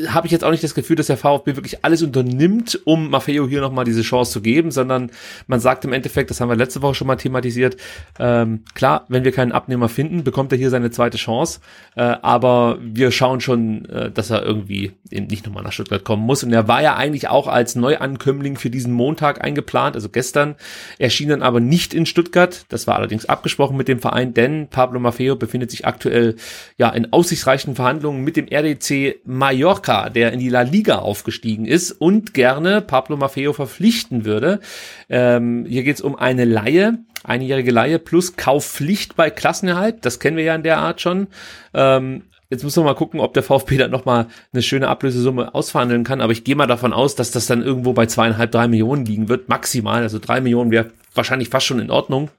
habe 0.07 0.27
ich 0.27 0.31
jetzt 0.31 0.43
auch 0.43 0.51
nicht 0.51 0.63
das 0.63 0.75
Gefühl, 0.75 0.95
dass 0.95 1.07
der 1.07 1.17
VfB 1.17 1.55
wirklich 1.55 1.83
alles 1.83 2.03
unternimmt, 2.03 2.79
um 2.85 3.09
Maffeo 3.09 3.47
hier 3.47 3.61
nochmal 3.61 3.85
diese 3.85 4.01
Chance 4.01 4.31
zu 4.31 4.41
geben, 4.41 4.71
sondern 4.71 5.11
man 5.47 5.59
sagt 5.59 5.85
im 5.85 5.93
Endeffekt, 5.93 6.29
das 6.29 6.41
haben 6.41 6.49
wir 6.49 6.55
letzte 6.55 6.81
Woche 6.81 6.95
schon 6.95 7.07
mal 7.07 7.15
thematisiert, 7.15 7.77
ähm, 8.19 8.63
klar, 8.73 9.05
wenn 9.07 9.23
wir 9.23 9.31
keinen 9.31 9.51
Abnehmer 9.51 9.89
finden, 9.89 10.23
bekommt 10.23 10.51
er 10.51 10.57
hier 10.57 10.69
seine 10.69 10.91
zweite 10.91 11.17
Chance, 11.17 11.61
äh, 11.95 12.01
aber 12.01 12.77
wir 12.81 13.11
schauen 13.11 13.41
schon, 13.41 13.85
äh, 13.85 14.11
dass 14.11 14.29
er 14.29 14.43
irgendwie 14.43 14.91
eben 15.11 15.27
nicht 15.27 15.45
nochmal 15.45 15.63
nach 15.63 15.71
Stuttgart 15.71 16.03
kommen 16.03 16.23
muss. 16.23 16.43
Und 16.43 16.51
er 16.51 16.67
war 16.67 16.81
ja 16.81 16.95
eigentlich 16.95 17.29
auch 17.29 17.47
als 17.47 17.75
Neuankömmling 17.75 18.57
für 18.57 18.69
diesen 18.69 18.93
Montag 18.93 19.43
eingeplant, 19.43 19.95
also 19.95 20.09
gestern, 20.09 20.55
erschien 20.97 21.29
dann 21.29 21.41
aber 21.41 21.59
nicht 21.59 21.93
in 21.93 22.05
Stuttgart, 22.05 22.65
das 22.69 22.85
war 22.85 22.95
allerdings 22.95 23.25
abgesprochen 23.25 23.77
mit 23.77 23.87
dem 23.87 23.99
Verein, 23.99 24.33
denn 24.33 24.67
Pablo 24.67 24.99
Maffeo 24.99 25.35
befindet 25.35 25.71
sich 25.71 25.85
aktuell 25.85 26.35
ja 26.77 26.89
in 26.89 27.13
aussichtsreichen 27.13 27.75
Verhandlungen 27.75 28.23
mit 28.23 28.35
dem 28.35 28.47
RDC 28.47 29.21
Major 29.25 29.68
Mallorca, 29.69 30.09
der 30.09 30.33
in 30.33 30.39
die 30.39 30.49
La 30.49 30.61
Liga 30.61 30.97
aufgestiegen 30.97 31.65
ist 31.65 31.91
und 31.91 32.33
gerne 32.33 32.81
Pablo 32.81 33.17
Maffeo 33.17 33.53
verpflichten 33.53 34.25
würde. 34.25 34.61
Ähm, 35.09 35.63
hier 35.69 35.83
geht 35.83 35.97
es 35.97 36.01
um 36.01 36.15
eine 36.15 36.43
Laie, 36.43 36.97
einjährige 37.23 37.69
Laie 37.69 37.99
plus 37.99 38.35
Kaufpflicht 38.35 39.15
bei 39.15 39.29
Klassenerhalt. 39.29 40.05
Das 40.05 40.19
kennen 40.19 40.37
wir 40.37 40.43
ja 40.43 40.55
in 40.55 40.63
der 40.63 40.79
Art 40.79 41.01
schon. 41.01 41.27
Ähm, 41.73 42.23
Jetzt 42.51 42.63
muss 42.63 42.75
man 42.77 42.85
mal 42.85 42.95
gucken, 42.95 43.19
ob 43.19 43.35
der 43.35 43.43
VfB 43.43 43.77
dann 43.77 43.91
nochmal 43.91 44.25
eine 44.51 44.63
schöne 44.63 44.87
Ablösesumme 44.87 45.53
ausverhandeln 45.53 46.03
kann. 46.03 46.19
Aber 46.19 46.31
ich 46.31 46.43
gehe 46.43 46.55
mal 46.55 46.65
davon 46.65 46.93
aus, 46.93 47.13
dass 47.13 47.29
das 47.29 47.45
dann 47.45 47.61
irgendwo 47.61 47.93
bei 47.93 48.07
zweieinhalb, 48.07 48.51
drei 48.51 48.67
Millionen 48.67 49.05
liegen 49.05 49.29
wird. 49.29 49.49
Maximal. 49.49 50.01
Also 50.01 50.17
drei 50.17 50.41
Millionen 50.41 50.71
wäre 50.71 50.89
wahrscheinlich 51.13 51.49
fast 51.49 51.67
schon 51.67 51.77
in 51.77 51.91
Ordnung 51.91 52.31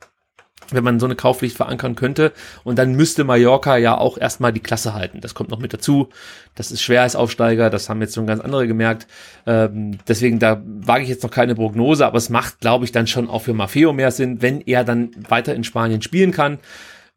wenn 0.73 0.85
man 0.85 1.01
so 1.01 1.07
eine 1.07 1.17
Kaufpflicht 1.17 1.57
verankern 1.57 1.95
könnte. 1.95 2.33
Und 2.65 2.79
dann 2.79 2.95
müsste 2.95 3.25
Mallorca 3.25 3.77
ja 3.77 3.97
auch 3.97 4.19
erstmal 4.19 4.53
die 4.53 4.61
Klasse 4.61 4.95
halten. 4.95 5.21
Das 5.21 5.35
kommt 5.35 5.51
noch 5.51 5.59
mit 5.59 5.73
dazu. 5.73 6.09
Das 6.55 6.71
ist 6.71 6.83
schwer 6.83 7.03
als 7.03 7.17
Aufsteiger. 7.17 7.71
Das 7.71 7.89
haben 7.89 8.01
jetzt 8.01 8.15
schon 8.15 8.27
ganz 8.27 8.41
andere 8.41 8.67
gemerkt. 8.67 9.07
Ähm, 9.47 9.99
deswegen, 10.09 10.39
da 10.39 10.63
wage 10.65 11.05
ich 11.05 11.09
jetzt 11.09 11.23
noch 11.23 11.31
keine 11.31 11.55
Prognose. 11.55 12.07
Aber 12.07 12.19
es 12.19 12.31
macht, 12.31 12.61
glaube 12.61 12.85
ich, 12.85 12.93
dann 12.93 13.07
schon 13.07 13.29
auch 13.29 13.43
für 13.43 13.55
Maffeo 13.55 13.93
mehr 13.93 14.11
Sinn, 14.11 14.43
wenn 14.43 14.61
er 14.61 14.85
dann 14.85 15.11
weiter 15.29 15.55
in 15.55 15.65
Spanien 15.65 16.03
spielen 16.03 16.33
kann. 16.33 16.59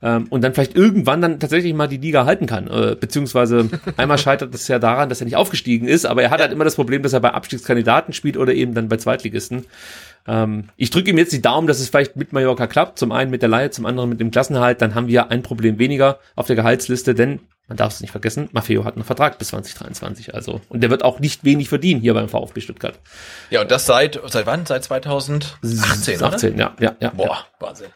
Ähm, 0.04 0.28
und 0.30 0.43
dann 0.43 0.54
vielleicht 0.54 0.76
irgendwann 0.76 1.22
dann 1.22 1.39
tatsächlich 1.39 1.74
mal 1.74 1.88
die 1.88 1.97
Liga 1.97 2.26
halten 2.26 2.45
kann. 2.45 2.68
Äh, 2.68 2.97
beziehungsweise 2.99 3.70
einmal 3.97 4.18
scheitert 4.18 4.54
es 4.54 4.68
ja 4.68 4.78
daran, 4.78 5.08
dass 5.08 5.22
er 5.22 5.26
nicht 5.26 5.38
aufgestiegen 5.38 5.88
ist. 5.88 6.06
Aber 6.06 6.22
er 6.22 6.30
hat 6.30 6.41
halt 6.41 6.51
immer 6.51 6.66
das 6.66 6.76
Problem, 6.76 7.01
dass 7.04 7.14
er 7.14 7.22
bei 7.22 7.32
Abstiegskandidaten 7.32 8.14
spielt 8.14 8.36
oder 8.36 8.54
eben 8.54 8.74
dann 8.74 8.89
bei 8.89 8.97
Zweitligisten. 8.97 9.66
Ähm, 10.28 10.69
ich 10.78 10.89
drücke 10.89 11.09
ihm 11.09 11.17
jetzt 11.17 11.34
die 11.34 11.41
Daumen, 11.41 11.67
dass 11.67 11.80
es 11.80 11.89
vielleicht 11.89 12.15
mit 12.15 12.34
Mallorca 12.34 12.67
klappt. 12.67 12.99
Zum 12.99 13.11
einen 13.11 13.32
mit 13.32 13.41
der 13.41 13.49
Leihe, 13.49 13.71
zum 13.71 13.86
anderen 13.86 14.09
mit 14.09 14.19
dem 14.19 14.32
Klassenhalt. 14.32 14.82
Dann 14.82 14.95
haben 14.95 15.07
wir 15.07 15.32
ein 15.32 15.43
Problem 15.43 15.80
weniger 15.80 16.19
auf 16.36 16.47
der 16.47 16.55
Gehaltsliste, 16.55 17.13
denn 17.13 17.39
man 17.67 17.78
darf 17.78 17.93
es 17.93 18.01
nicht 18.01 18.11
vergessen, 18.11 18.49
Maffeo 18.51 18.84
hat 18.84 18.95
einen 18.95 19.05
Vertrag 19.05 19.38
bis 19.39 19.47
2023, 19.49 20.36
also. 20.36 20.59
Und 20.67 20.82
der 20.82 20.89
wird 20.89 21.03
auch 21.03 21.19
nicht 21.19 21.45
wenig 21.45 21.69
verdienen 21.69 22.01
hier 22.01 22.13
beim 22.13 22.28
VfB 22.28 22.59
Stuttgart. 22.59 22.99
Ja, 23.49 23.61
und 23.61 23.71
das 23.71 23.86
seit, 23.86 24.19
seit 24.26 24.45
wann? 24.45 24.65
Seit 24.65 24.84
2018, 24.84 26.21
18, 26.21 26.57
ja, 26.57 26.76
ja, 26.80 26.95
ja. 26.99 27.09
Boah, 27.15 27.26
ja. 27.26 27.45
Wahnsinn. 27.59 27.88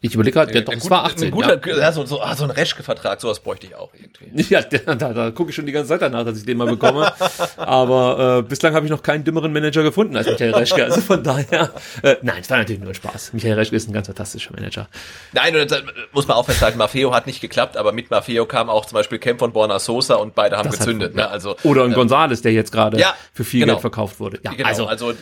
Ich 0.00 0.14
überlege 0.14 0.34
gerade, 0.34 0.54
ja, 0.54 0.60
doch, 0.60 0.72
es 0.72 0.88
war 0.88 1.04
18. 1.06 1.32
Guter, 1.32 1.60
ja. 1.66 1.78
ja. 1.78 1.92
so, 1.92 2.06
so, 2.06 2.22
ah, 2.22 2.36
so 2.36 2.44
ein 2.44 2.50
Reschke-Vertrag, 2.50 3.20
sowas 3.20 3.40
bräuchte 3.40 3.66
ich 3.66 3.74
auch 3.74 3.90
irgendwie. 3.94 4.46
Ja, 4.48 4.62
da, 4.62 4.94
da, 4.94 5.12
da 5.12 5.30
gucke 5.32 5.50
ich 5.50 5.56
schon 5.56 5.66
die 5.66 5.72
ganze 5.72 5.88
Zeit 5.88 6.02
danach, 6.02 6.24
dass 6.24 6.38
ich 6.38 6.44
den 6.44 6.56
mal 6.56 6.68
bekomme. 6.68 7.12
Aber 7.56 8.38
äh, 8.38 8.42
bislang 8.42 8.74
habe 8.74 8.86
ich 8.86 8.92
noch 8.92 9.02
keinen 9.02 9.24
dümmeren 9.24 9.52
Manager 9.52 9.82
gefunden 9.82 10.16
als 10.16 10.26
Michael 10.26 10.54
Reschke. 10.54 10.84
Also 10.84 11.00
von 11.00 11.22
daher, 11.22 11.72
äh, 12.02 12.16
nein, 12.22 12.38
es 12.40 12.48
war 12.48 12.58
natürlich 12.58 12.80
nur 12.80 12.94
Spaß. 12.94 13.32
Michael 13.32 13.54
Reschke 13.54 13.76
ist 13.76 13.88
ein 13.88 13.92
ganz 13.92 14.06
fantastischer 14.06 14.52
Manager. 14.54 14.88
Nein, 15.32 15.56
und 15.56 15.70
das 15.70 15.82
muss 16.12 16.28
man 16.28 16.36
auch 16.36 16.46
festhalten, 16.46 16.78
Maffeo 16.78 17.12
hat 17.12 17.26
nicht 17.26 17.40
geklappt, 17.40 17.76
aber 17.76 17.92
mit 17.92 18.10
Maffeo 18.10 18.46
kam 18.46 18.70
auch 18.70 18.86
zum 18.86 18.94
Beispiel 18.94 19.18
Kemp 19.18 19.40
von 19.40 19.52
Borna 19.52 19.80
Sosa 19.80 20.14
und 20.14 20.34
beide 20.34 20.56
haben 20.56 20.70
das 20.70 20.78
gezündet. 20.78 21.10
Hat, 21.10 21.16
ne? 21.16 21.28
also, 21.28 21.56
Oder 21.64 21.82
ein 21.82 21.90
ähm, 21.90 21.94
Gonzales, 21.94 22.40
der 22.40 22.52
jetzt 22.52 22.70
gerade 22.70 22.98
ja, 22.98 23.14
für 23.32 23.44
viel 23.44 23.60
genau. 23.60 23.74
Geld 23.74 23.80
verkauft 23.80 24.20
wurde. 24.20 24.38
Ja, 24.44 24.52
genau, 24.52 24.68
also, 24.68 24.86
also 24.86 25.14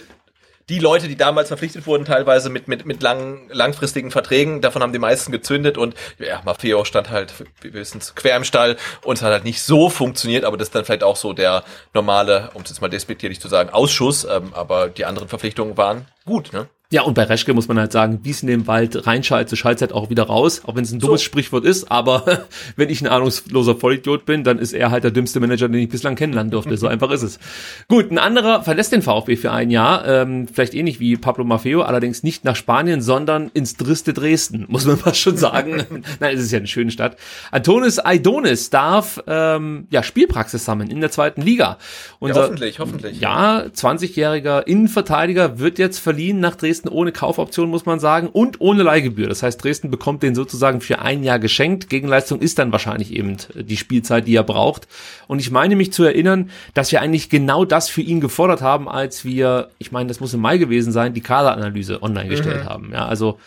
die 0.69 0.81
Leute, 0.81 1.07
die 1.07 1.17
damals 1.17 1.49
verpflichtet 1.49 1.87
wurden, 1.87 2.05
teilweise 2.05 2.51
mit, 2.51 2.67
mit, 2.67 2.87
mit 2.87 3.01
lang, 3.03 3.49
langfristigen 3.51 4.11
Verträgen, 4.11 4.61
davon 4.61 4.83
haben 4.83 4.93
die 4.93 4.99
meisten 4.99 5.31
gezündet 5.31 5.79
und 5.79 5.95
ja, 6.19 6.43
Maffeo 6.45 6.85
stand 6.85 7.11
halt, 7.11 7.33
wir 7.61 7.73
wissen 7.73 8.01
quer 8.17 8.37
im 8.37 8.45
Stall 8.45 8.77
und 9.03 9.17
es 9.17 9.23
hat 9.23 9.31
halt 9.31 9.45
nicht 9.45 9.63
so 9.63 9.89
funktioniert, 9.89 10.45
aber 10.45 10.57
das 10.57 10.69
ist 10.69 10.75
dann 10.75 10.85
vielleicht 10.85 11.05
auch 11.05 11.17
so 11.17 11.33
der 11.33 11.63
normale, 11.95 12.51
um 12.55 12.63
es 12.63 12.71
jetzt 12.71 12.81
mal 12.81 12.89
despektierlich 12.89 13.41
zu 13.41 13.49
sagen, 13.49 13.71
Ausschuss, 13.71 14.25
ähm, 14.25 14.53
aber 14.55 14.89
die 14.89 15.05
anderen 15.05 15.29
Verpflichtungen 15.29 15.77
waren 15.77 16.07
gut, 16.25 16.53
ne? 16.53 16.69
Ja, 16.93 17.03
und 17.03 17.15
bei 17.15 17.25
Reschke 17.25 17.53
muss 17.53 17.67
man 17.67 17.81
halt 17.81 17.91
sagen, 17.91 18.21
wie 18.23 18.31
es 18.31 18.43
in 18.43 18.49
den 18.49 18.69
Wald 18.69 19.09
reinschaltet, 19.09 19.49
so 19.51 19.57
schaltet 19.57 19.93
auch 19.93 20.09
wieder 20.09 20.23
raus, 20.23 20.63
auch 20.67 20.77
wenn 20.77 20.85
es 20.85 20.93
ein 20.93 21.01
dummes 21.01 21.21
so. 21.21 21.25
Sprichwort 21.25 21.65
ist, 21.65 21.91
aber 21.91 22.47
wenn 22.77 22.91
ich 22.91 23.01
ein 23.01 23.09
ahnungsloser 23.09 23.75
Vollidiot 23.75 24.25
bin, 24.25 24.45
dann 24.45 24.61
ist 24.61 24.73
er 24.73 24.93
halt 24.93 25.03
der 25.03 25.11
dümmste 25.11 25.41
Manager, 25.41 25.69
den 25.69 25.81
ich 25.81 25.89
bislang 25.89 26.15
kennenlernen 26.15 26.53
durfte. 26.53 26.77
So 26.77 26.87
einfach 26.87 27.11
ist 27.11 27.23
es. 27.23 27.41
Gut, 27.89 28.13
ein 28.13 28.19
anderer 28.19 28.63
verlässt 28.63 28.93
den 28.93 29.03
VfB 29.03 29.35
für 29.35 29.51
ein 29.51 29.71
Jahr, 29.71 30.07
ähm, 30.07 30.47
vielleicht 30.47 30.75
ähnlich 30.75 31.01
wie 31.01 31.17
Pablo 31.17 31.45
Maffeo, 31.45 31.83
allerdings 31.83 32.23
nicht 32.23 32.45
nach 32.45 32.55
Spanien, 32.55 33.01
sondern 33.01 33.51
ins 33.53 33.77
Driste 33.77 34.13
Dresden, 34.13 34.67
muss 34.69 34.87
man 34.87 34.97
fast 34.97 35.19
schon 35.19 35.37
sagen. 35.37 35.85
Nein, 36.21 36.37
es 36.37 36.45
ist 36.45 36.53
ja 36.53 36.59
eine 36.59 36.69
schöne 36.69 36.93
Stadt. 36.93 37.17
Antonis 37.51 37.99
Aidonis 37.99 38.71
darf 38.71 39.21
ähm, 39.27 39.89
ja 39.91 40.05
Spielpraxis 40.05 40.65
sammeln 40.65 40.91
in 40.91 41.01
der 41.01 41.11
zweiten 41.11 41.43
Liga. 41.43 41.79
Unser, 42.21 42.43
ja, 42.43 42.47
hoffentlich, 42.47 42.79
hoffentlich. 42.79 43.21
Ja, 43.21 43.65
20-jähriger 43.75 44.65
Innenverteidiger 44.69 45.59
wird 45.59 45.81
jetzt 45.81 45.99
verliehen 45.99 46.39
nach 46.39 46.55
Dresden 46.55 46.76
Dresden 46.77 46.89
ohne 46.89 47.13
Kaufoption, 47.13 47.71
muss 47.71 47.87
man 47.87 48.01
sagen, 48.01 48.29
und 48.29 48.61
ohne 48.61 48.83
Leihgebühr. 48.83 49.29
Das 49.29 49.43
heißt, 49.43 49.63
Dresden 49.63 49.91
bekommt 49.91 50.23
den 50.23 50.35
sozusagen 50.35 50.81
für 50.81 50.99
ein 50.99 51.23
Jahr 51.23 51.39
geschenkt. 51.39 51.89
Gegenleistung 51.89 52.41
ist 52.41 52.59
dann 52.59 52.73
wahrscheinlich 52.73 53.13
eben 53.13 53.37
die 53.55 53.77
Spielzeit, 53.77 54.27
die 54.27 54.35
er 54.35 54.43
braucht. 54.43 54.87
Und 55.27 55.39
ich 55.39 55.51
meine 55.51 55.77
mich 55.77 55.93
zu 55.93 56.05
erinnern, 56.05 56.51
dass 56.75 56.93
wir 56.93 57.01
eigentlich 57.01 57.31
genau 57.31 57.65
das 57.65 57.89
für 57.89 58.03
ihn 58.03 58.21
gefordert 58.21 58.61
haben, 58.61 58.89
als 58.89 59.25
wir, 59.25 59.71
ich 59.79 59.91
meine, 59.91 60.09
das 60.09 60.21
muss 60.21 60.35
im 60.35 60.41
Mai 60.41 60.59
gewesen 60.59 60.93
sein, 60.93 61.15
die 61.15 61.23
Kaderanalyse 61.23 62.03
online 62.03 62.29
gestellt 62.29 62.65
mhm. 62.65 62.69
haben. 62.69 62.93
Ja, 62.93 63.07
also 63.07 63.39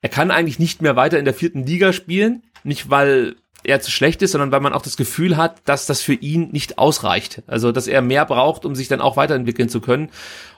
er 0.00 0.08
kann 0.08 0.30
eigentlich 0.30 0.58
nicht 0.58 0.82
mehr 0.82 0.94
weiter 0.94 1.18
in 1.18 1.24
der 1.24 1.34
vierten 1.34 1.66
Liga 1.66 1.92
spielen. 1.92 2.42
Nicht, 2.62 2.90
weil 2.90 3.36
er 3.66 3.80
zu 3.80 3.90
schlecht 3.90 4.22
ist, 4.22 4.32
sondern 4.32 4.52
weil 4.52 4.60
man 4.60 4.72
auch 4.72 4.82
das 4.82 4.96
Gefühl 4.96 5.36
hat, 5.36 5.60
dass 5.64 5.86
das 5.86 6.00
für 6.00 6.14
ihn 6.14 6.50
nicht 6.50 6.78
ausreicht. 6.78 7.42
Also, 7.46 7.72
dass 7.72 7.86
er 7.86 8.02
mehr 8.02 8.24
braucht, 8.24 8.64
um 8.64 8.74
sich 8.74 8.88
dann 8.88 9.00
auch 9.00 9.16
weiterentwickeln 9.16 9.68
zu 9.68 9.80
können. 9.80 10.10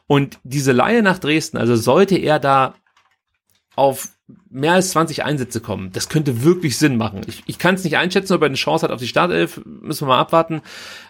Und 0.07 0.39
diese 0.45 0.73
Laie 0.73 1.03
nach 1.03 1.19
Dresden, 1.19 1.59
also 1.59 1.77
sollte 1.77 2.17
er 2.17 2.39
da 2.39 2.75
auf 3.77 4.09
mehr 4.51 4.73
als 4.73 4.91
20 4.91 5.25
Einsätze 5.25 5.61
kommen, 5.61 5.93
das 5.93 6.09
könnte 6.09 6.43
wirklich 6.43 6.77
Sinn 6.77 6.97
machen. 6.97 7.21
Ich, 7.27 7.43
ich 7.47 7.59
kann 7.59 7.77
es 7.77 7.85
nicht 7.85 7.97
einschätzen, 7.97 8.35
ob 8.35 8.43
er 8.43 8.47
eine 8.47 8.57
Chance 8.57 8.85
hat 8.85 8.93
auf 8.93 9.01
die 9.01 9.07
Startelf, 9.07 9.61
müssen 9.65 10.03
wir 10.03 10.09
mal 10.09 10.19
abwarten. 10.19 10.63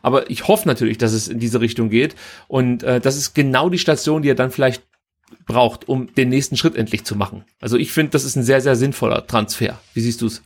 Aber 0.03 0.31
ich 0.31 0.47
hoffe 0.49 0.69
natürlich, 0.69 0.99
dass 0.99 1.13
es 1.13 1.29
in 1.29 1.41
diese 1.41 1.61
Richtung 1.61 1.89
geht. 1.89 2.15
Und 2.47 2.83
äh, 2.83 3.01
das 3.01 3.17
ist 3.17 3.35
genau 3.35 3.71
die 3.71 3.79
Station, 3.79 4.23
die 4.23 4.31
er 4.31 4.35
dann 4.35 4.51
vielleicht 4.51 4.83
braucht, 5.47 5.89
um 5.89 6.13
den 6.15 6.29
nächsten 6.29 6.57
Schritt 6.57 6.77
endlich 6.77 7.05
zu 7.05 7.17
machen. 7.17 7.45
Also 7.61 7.77
ich 7.77 7.93
finde, 7.93 8.11
das 8.11 8.25
ist 8.25 8.37
ein 8.37 8.45
sehr, 8.45 8.61
sehr 8.61 8.77
sinnvoller 8.77 9.27
Transfer. 9.27 9.81
Wie 9.95 10.01
siehst 10.01 10.21
du 10.21 10.27
es? 10.27 10.43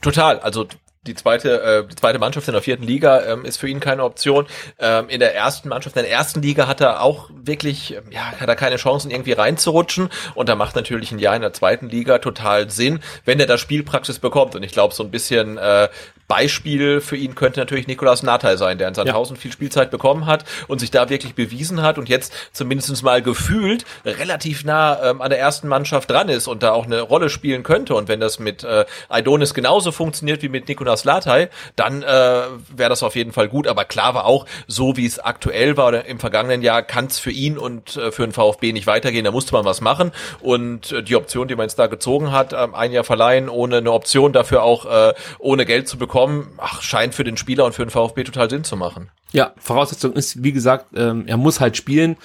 Total. 0.00 0.40
Also 0.40 0.66
die 1.06 1.14
zweite, 1.14 1.62
äh, 1.62 1.88
die 1.88 1.96
zweite 1.96 2.20
Mannschaft 2.20 2.46
in 2.46 2.52
der 2.52 2.62
vierten 2.62 2.84
Liga 2.84 3.24
ähm, 3.24 3.44
ist 3.44 3.56
für 3.56 3.66
ihn 3.66 3.80
keine 3.80 4.04
Option. 4.04 4.46
Ähm, 4.78 5.08
in 5.08 5.18
der 5.18 5.34
ersten 5.34 5.68
Mannschaft, 5.68 5.96
in 5.96 6.02
der 6.02 6.12
ersten 6.12 6.40
Liga 6.42 6.68
hat 6.68 6.80
er 6.80 7.02
auch 7.02 7.28
wirklich, 7.34 7.96
ja, 8.10 8.32
hat 8.38 8.48
er 8.48 8.54
keine 8.54 8.76
Chancen 8.76 9.10
irgendwie 9.10 9.32
reinzurutschen. 9.32 10.10
Und 10.34 10.48
da 10.48 10.54
macht 10.54 10.76
natürlich 10.76 11.10
ein 11.10 11.18
Jahr 11.18 11.34
in 11.34 11.42
der 11.42 11.52
zweiten 11.52 11.88
Liga 11.88 12.18
total 12.18 12.70
Sinn, 12.70 13.00
wenn 13.24 13.40
er 13.40 13.46
da 13.46 13.58
Spielpraxis 13.58 14.20
bekommt. 14.20 14.54
Und 14.54 14.62
ich 14.62 14.72
glaube, 14.72 14.94
so 14.94 15.02
ein 15.02 15.10
bisschen 15.10 15.58
äh, 15.58 15.88
Beispiel 16.28 17.00
für 17.00 17.16
ihn 17.16 17.34
könnte 17.34 17.60
natürlich 17.60 17.86
Nikolaus 17.86 18.22
Nathai 18.22 18.56
sein, 18.56 18.78
der 18.78 18.88
in 18.88 18.94
Sandhausen 18.94 19.36
ja. 19.36 19.42
viel 19.42 19.52
Spielzeit 19.52 19.90
bekommen 19.90 20.26
hat 20.26 20.44
und 20.68 20.78
sich 20.78 20.90
da 20.90 21.10
wirklich 21.10 21.34
bewiesen 21.34 21.82
hat 21.82 21.98
und 21.98 22.08
jetzt 22.08 22.32
zumindest 22.52 23.02
mal 23.02 23.22
gefühlt 23.22 23.84
relativ 24.04 24.64
nah 24.64 25.10
ähm, 25.10 25.20
an 25.20 25.30
der 25.30 25.38
ersten 25.38 25.68
Mannschaft 25.68 26.10
dran 26.10 26.28
ist 26.28 26.48
und 26.48 26.62
da 26.62 26.72
auch 26.72 26.86
eine 26.86 27.00
Rolle 27.00 27.28
spielen 27.28 27.62
könnte. 27.62 27.94
Und 27.94 28.08
wenn 28.08 28.20
das 28.20 28.38
mit 28.38 28.64
äh, 28.64 28.84
Aidonis 29.08 29.54
genauso 29.54 29.92
funktioniert 29.92 30.42
wie 30.42 30.48
mit 30.48 30.68
Nikolaus 30.68 31.04
Latai, 31.04 31.48
dann 31.76 32.02
äh, 32.02 32.06
wäre 32.06 32.88
das 32.88 33.02
auf 33.02 33.16
jeden 33.16 33.32
Fall 33.32 33.48
gut. 33.48 33.66
Aber 33.66 33.84
klar 33.84 34.14
war 34.14 34.24
auch, 34.24 34.46
so 34.66 34.96
wie 34.96 35.06
es 35.06 35.18
aktuell 35.18 35.76
war 35.76 35.88
oder 35.88 36.06
im 36.06 36.18
vergangenen 36.18 36.62
Jahr, 36.62 36.82
kann 36.82 37.06
es 37.06 37.18
für 37.18 37.30
ihn 37.30 37.58
und 37.58 37.96
äh, 37.96 38.12
für 38.12 38.22
den 38.22 38.32
VfB 38.32 38.72
nicht 38.72 38.86
weitergehen. 38.86 39.24
Da 39.24 39.30
musste 39.30 39.52
man 39.52 39.64
was 39.64 39.80
machen. 39.80 40.12
Und 40.40 40.92
äh, 40.92 41.02
die 41.02 41.16
Option, 41.16 41.48
die 41.48 41.56
man 41.56 41.64
jetzt 41.64 41.78
da 41.78 41.88
gezogen 41.88 42.32
hat, 42.32 42.52
äh, 42.52 42.68
ein 42.72 42.92
Jahr 42.92 43.04
verleihen, 43.04 43.48
ohne 43.48 43.78
eine 43.78 43.92
Option 43.92 44.32
dafür 44.32 44.62
auch 44.62 44.86
äh, 44.86 45.14
ohne 45.38 45.66
Geld 45.66 45.88
zu 45.88 45.98
bekommen, 45.98 46.11
bekommen, 46.12 46.48
ach, 46.58 46.82
scheint 46.82 47.14
für 47.14 47.24
den 47.24 47.38
Spieler 47.38 47.64
und 47.64 47.74
für 47.74 47.86
den 47.86 47.90
VfB 47.90 48.24
total 48.24 48.50
Sinn 48.50 48.64
zu 48.64 48.76
machen. 48.76 49.08
Ja, 49.32 49.54
Voraussetzung 49.56 50.12
ist, 50.12 50.42
wie 50.44 50.52
gesagt, 50.52 50.88
ähm, 50.94 51.24
er 51.26 51.38
muss 51.38 51.58
halt 51.58 51.74
spielen, 51.74 52.18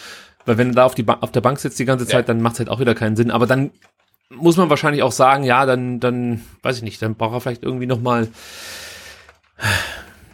weil 0.46 0.58
wenn 0.58 0.72
er 0.72 0.76
da 0.76 0.86
auf, 0.86 0.94
die 0.94 1.04
ba 1.04 1.20
auf 1.22 1.32
der 1.32 1.40
Bank 1.40 1.58
sitzt 1.58 1.80
die 1.80 1.86
ganze 1.86 2.06
Zeit, 2.06 2.28
ja. 2.28 2.34
dann 2.34 2.42
macht 2.42 2.56
es 2.56 2.60
halt 2.60 2.68
auch 2.68 2.82
wieder 2.82 2.96
keinen 2.96 3.16
Sinn. 3.16 3.32
Aber 3.32 3.48
dann 3.48 3.72
muss 4.30 4.58
man 4.58 4.70
wahrscheinlich 4.70 5.04
auch 5.04 5.14
sagen, 5.14 5.46
ja, 5.46 5.66
dann, 5.66 6.02
dann, 6.02 6.42
weiß 6.64 6.76
ich 6.76 6.84
nicht, 6.84 7.02
dann 7.02 7.16
braucht 7.16 7.34
er 7.34 7.40
vielleicht 7.40 7.64
irgendwie 7.64 7.86
nochmal 7.86 8.28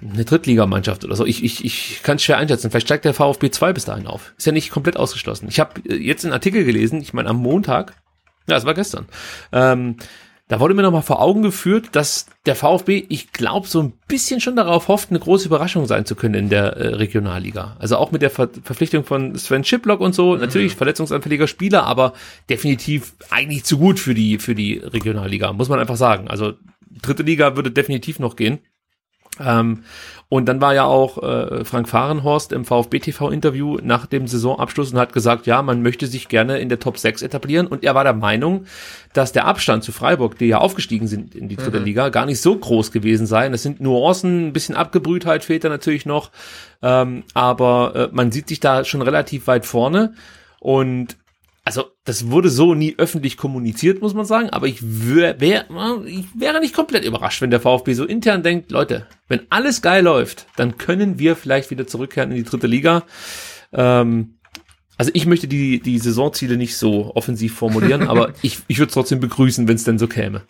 eine 0.02 0.26
Drittligamannschaft 0.26 1.06
oder 1.06 1.16
so. 1.16 1.24
Ich, 1.24 1.44
ich, 1.44 1.64
ich 1.64 2.02
kann 2.02 2.16
es 2.16 2.24
schwer 2.24 2.40
einschätzen. 2.40 2.72
Vielleicht 2.72 2.88
steigt 2.88 3.06
der 3.06 3.14
VfB 3.14 3.52
2 3.52 3.74
bis 3.74 3.86
dahin 3.86 4.08
auf. 4.08 4.34
Ist 4.36 4.48
ja 4.48 4.52
nicht 4.52 4.72
komplett 4.72 4.98
ausgeschlossen. 4.98 5.48
Ich 5.48 5.60
habe 5.60 5.80
äh, 5.88 5.94
jetzt 5.96 6.26
einen 6.26 6.34
Artikel 6.34 6.64
gelesen, 6.64 7.02
ich 7.02 7.14
meine 7.14 7.30
am 7.30 7.38
Montag, 7.38 7.94
ja, 8.48 8.58
es 8.58 8.66
war 8.66 8.74
gestern, 8.74 9.06
ähm, 9.52 9.98
da 10.50 10.60
wurde 10.60 10.74
mir 10.74 10.82
nochmal 10.82 11.02
vor 11.04 11.22
Augen 11.22 11.42
geführt, 11.42 11.90
dass 11.94 12.28
der 12.46 12.56
VfB, 12.56 13.06
ich 13.08 13.32
glaube, 13.32 13.68
so 13.68 13.82
ein 13.82 13.94
bisschen 14.08 14.42
schon 14.42 14.58
darauf 14.58 14.90
hofft, 14.90 15.10
eine 15.10 15.20
große 15.20 15.48
Überraschung 15.48 15.86
sein 15.86 16.06
zu 16.06 16.16
können 16.16 16.36
in 16.36 16.50
der 16.50 16.76
äh, 16.76 16.96
Regionalliga. 16.96 17.78
Also 17.80 17.98
auch 17.98 18.12
mit 18.12 18.22
der 18.22 18.30
Ver 18.30 18.50
Verpflichtung 18.62 19.06
von 19.06 19.36
Sven 19.36 19.64
Schiplock 19.64 20.02
und 20.02 20.14
so, 20.14 20.34
mhm. 20.34 20.42
natürlich 20.42 20.76
verletzungsanfälliger 20.76 21.48
Spieler, 21.48 21.86
aber 21.86 22.14
definitiv 22.50 23.14
eigentlich 23.30 23.64
zu 23.64 23.78
gut 23.78 24.00
für 24.00 24.14
die, 24.14 24.38
für 24.38 24.54
die 24.54 24.80
Regionalliga, 24.80 25.54
muss 25.54 25.70
man 25.70 25.80
einfach 25.80 25.96
sagen. 25.96 26.28
Also 26.28 26.54
dritte 27.02 27.24
Liga 27.24 27.56
würde 27.56 27.72
definitiv 27.72 28.20
noch 28.20 28.36
gehen. 28.36 28.60
Ähm, 29.40 29.84
und 30.30 30.46
dann 30.46 30.62
war 30.62 30.74
ja 30.74 30.86
auch 30.86 31.22
äh, 31.22 31.64
Frank 31.64 31.88
Fahrenhorst 31.88 32.54
im 32.54 32.66
VfB 32.66 33.00
TV 33.00 33.30
Interview 33.30 33.78
nach 33.84 34.08
dem 34.08 34.28
Saisonabschluss 34.28 34.92
und 34.92 35.00
hat 35.00 35.14
gesagt, 35.14 35.46
ja, 35.46 35.62
man 35.62 35.84
möchte 35.84 36.08
sich 36.08 36.28
gerne 36.28 36.58
in 36.58 36.70
der 36.70 36.80
Top 36.80 36.98
6 36.98 37.22
etablieren 37.22 37.68
und 37.68 37.84
er 37.84 37.94
war 37.94 38.04
der 38.04 38.14
Meinung, 38.14 38.66
dass 39.14 39.32
der 39.32 39.46
Abstand 39.46 39.84
zu 39.84 39.92
Freiburg, 39.92 40.40
die 40.40 40.48
ja 40.48 40.58
aufgestiegen 40.58 41.08
sind 41.08 41.36
in 41.36 41.50
die 41.50 41.56
dritte 41.56 41.80
mhm. 41.80 41.86
Liga, 41.86 42.10
gar 42.10 42.26
nicht 42.26 42.42
so 42.42 42.56
groß 42.56 42.92
gewesen 42.92 43.28
sei. 43.28 43.46
Es 43.48 43.62
sind 43.62 43.80
Nuancen, 43.80 44.48
ein 44.48 44.54
bisschen 44.54 44.76
Abgebrühtheit 44.76 45.44
fehlt 45.44 45.64
da 45.64 45.70
natürlich 45.70 46.08
noch, 46.08 46.32
ähm, 46.82 47.24
aber 47.36 47.96
äh, 47.96 48.10
man 48.12 48.32
sieht 48.32 48.48
sich 48.48 48.60
da 48.60 48.84
schon 48.86 49.04
relativ 49.04 49.46
weit 49.46 49.68
vorne 49.68 50.16
und 50.60 51.16
also 51.66 51.86
das 52.04 52.30
wurde 52.30 52.50
so 52.50 52.76
nie 52.76 52.96
öffentlich 52.98 53.38
kommuniziert, 53.38 54.02
muss 54.02 54.14
man 54.14 54.26
sagen, 54.26 54.50
aber 54.50 54.68
ich, 54.68 54.80
wär, 54.82 55.40
wär, 55.40 55.66
ich 56.06 56.26
wäre 56.36 56.60
nicht 56.60 56.76
komplett 56.76 57.06
überrascht, 57.06 57.42
wenn 57.42 57.52
der 57.52 57.62
VfB 57.62 57.94
so 57.94 58.04
intern 58.06 58.44
denkt, 58.44 58.72
Leute, 58.72 59.08
wenn 59.30 59.42
alles 59.50 59.82
geil 59.82 60.04
läuft, 60.04 60.48
dann 60.58 60.78
können 60.78 61.20
wir 61.20 61.38
vielleicht 61.38 61.72
wieder 61.72 61.88
zurückkehren 61.88 62.32
in 62.32 62.38
die 62.38 62.44
dritte 62.44 62.68
Liga. 62.68 63.04
Ähm, 63.72 64.36
also 64.98 65.12
ich 65.14 65.26
möchte 65.26 65.48
die, 65.48 65.80
die 65.80 65.98
Saisonziele 65.98 66.56
nicht 66.56 66.78
so 66.78 67.12
offensiv 67.16 67.56
formulieren, 67.56 68.08
aber 68.10 68.34
ich, 68.42 68.60
ich 68.68 68.78
würde 68.80 68.90
es 68.90 68.94
trotzdem 68.94 69.20
begrüßen, 69.20 69.68
wenn 69.68 69.76
es 69.76 69.84
denn 69.84 69.98
so 69.98 70.08
käme. 70.08 70.42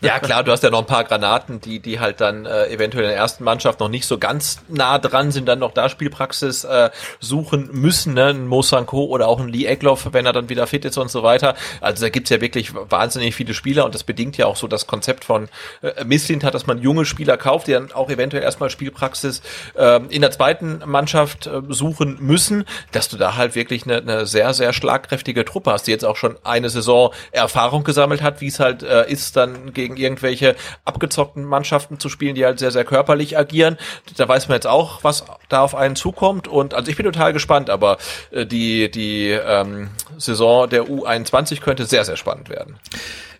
Ja 0.00 0.18
klar, 0.18 0.42
du 0.42 0.50
hast 0.50 0.62
ja 0.64 0.70
noch 0.70 0.80
ein 0.80 0.86
paar 0.86 1.04
Granaten, 1.04 1.60
die, 1.60 1.78
die 1.78 2.00
halt 2.00 2.20
dann 2.20 2.44
äh, 2.44 2.68
eventuell 2.68 3.04
in 3.04 3.10
der 3.10 3.16
ersten 3.16 3.44
Mannschaft 3.44 3.78
noch 3.80 3.88
nicht 3.88 4.06
so 4.06 4.18
ganz 4.18 4.58
nah 4.68 4.98
dran 4.98 5.30
sind, 5.30 5.46
dann 5.46 5.60
noch 5.60 5.72
da 5.72 5.88
Spielpraxis 5.88 6.64
äh, 6.64 6.90
suchen 7.20 7.68
müssen, 7.72 8.14
ne? 8.14 8.26
ein 8.26 8.46
Mo 8.46 8.62
Sanko 8.62 9.04
oder 9.04 9.28
auch 9.28 9.38
ein 9.38 9.48
Lee 9.48 9.66
Egloff, 9.66 10.08
wenn 10.12 10.26
er 10.26 10.32
dann 10.32 10.48
wieder 10.48 10.66
fit 10.66 10.84
ist 10.84 10.98
und 10.98 11.10
so 11.10 11.22
weiter. 11.22 11.54
Also 11.80 12.04
da 12.04 12.10
gibt's 12.10 12.30
ja 12.30 12.40
wirklich 12.40 12.74
wahnsinnig 12.74 13.34
viele 13.34 13.54
Spieler 13.54 13.84
und 13.84 13.94
das 13.94 14.02
bedingt 14.02 14.36
ja 14.36 14.46
auch 14.46 14.56
so 14.56 14.66
das 14.66 14.86
Konzept 14.86 15.24
von 15.24 15.48
äh, 15.82 16.04
Misslint 16.04 16.42
hat, 16.42 16.54
dass 16.54 16.66
man 16.66 16.82
junge 16.82 17.04
Spieler 17.04 17.36
kauft, 17.36 17.68
die 17.68 17.72
dann 17.72 17.92
auch 17.92 18.10
eventuell 18.10 18.42
erstmal 18.42 18.70
Spielpraxis 18.70 19.42
äh, 19.76 20.00
in 20.08 20.22
der 20.22 20.32
zweiten 20.32 20.82
Mannschaft 20.84 21.46
äh, 21.46 21.60
suchen 21.68 22.16
müssen, 22.20 22.64
dass 22.90 23.08
du 23.08 23.16
da 23.16 23.36
halt 23.36 23.54
wirklich 23.54 23.84
eine, 23.84 23.91
eine 23.98 24.26
sehr, 24.26 24.54
sehr 24.54 24.72
schlagkräftige 24.72 25.44
Truppe 25.44 25.72
hast, 25.72 25.86
die 25.86 25.90
jetzt 25.90 26.04
auch 26.04 26.16
schon 26.16 26.36
eine 26.44 26.70
Saison 26.70 27.12
Erfahrung 27.30 27.84
gesammelt 27.84 28.22
hat, 28.22 28.40
wie 28.40 28.48
es 28.48 28.60
halt 28.60 28.82
äh, 28.82 29.10
ist, 29.10 29.36
dann 29.36 29.72
gegen 29.72 29.96
irgendwelche 29.96 30.56
abgezockten 30.84 31.44
Mannschaften 31.44 31.98
zu 31.98 32.08
spielen, 32.08 32.34
die 32.34 32.44
halt 32.44 32.58
sehr, 32.58 32.70
sehr 32.70 32.84
körperlich 32.84 33.38
agieren. 33.38 33.76
Da 34.16 34.28
weiß 34.28 34.48
man 34.48 34.56
jetzt 34.56 34.66
auch, 34.66 35.04
was 35.04 35.24
da 35.48 35.62
auf 35.62 35.74
einen 35.74 35.96
zukommt. 35.96 36.48
Und 36.48 36.74
also 36.74 36.90
ich 36.90 36.96
bin 36.96 37.04
total 37.04 37.32
gespannt, 37.32 37.70
aber 37.70 37.98
äh, 38.30 38.46
die, 38.46 38.90
die 38.90 39.30
ähm, 39.30 39.90
Saison 40.18 40.68
der 40.68 40.84
U21 40.84 41.60
könnte 41.60 41.86
sehr, 41.86 42.04
sehr 42.04 42.16
spannend 42.16 42.48
werden. 42.48 42.78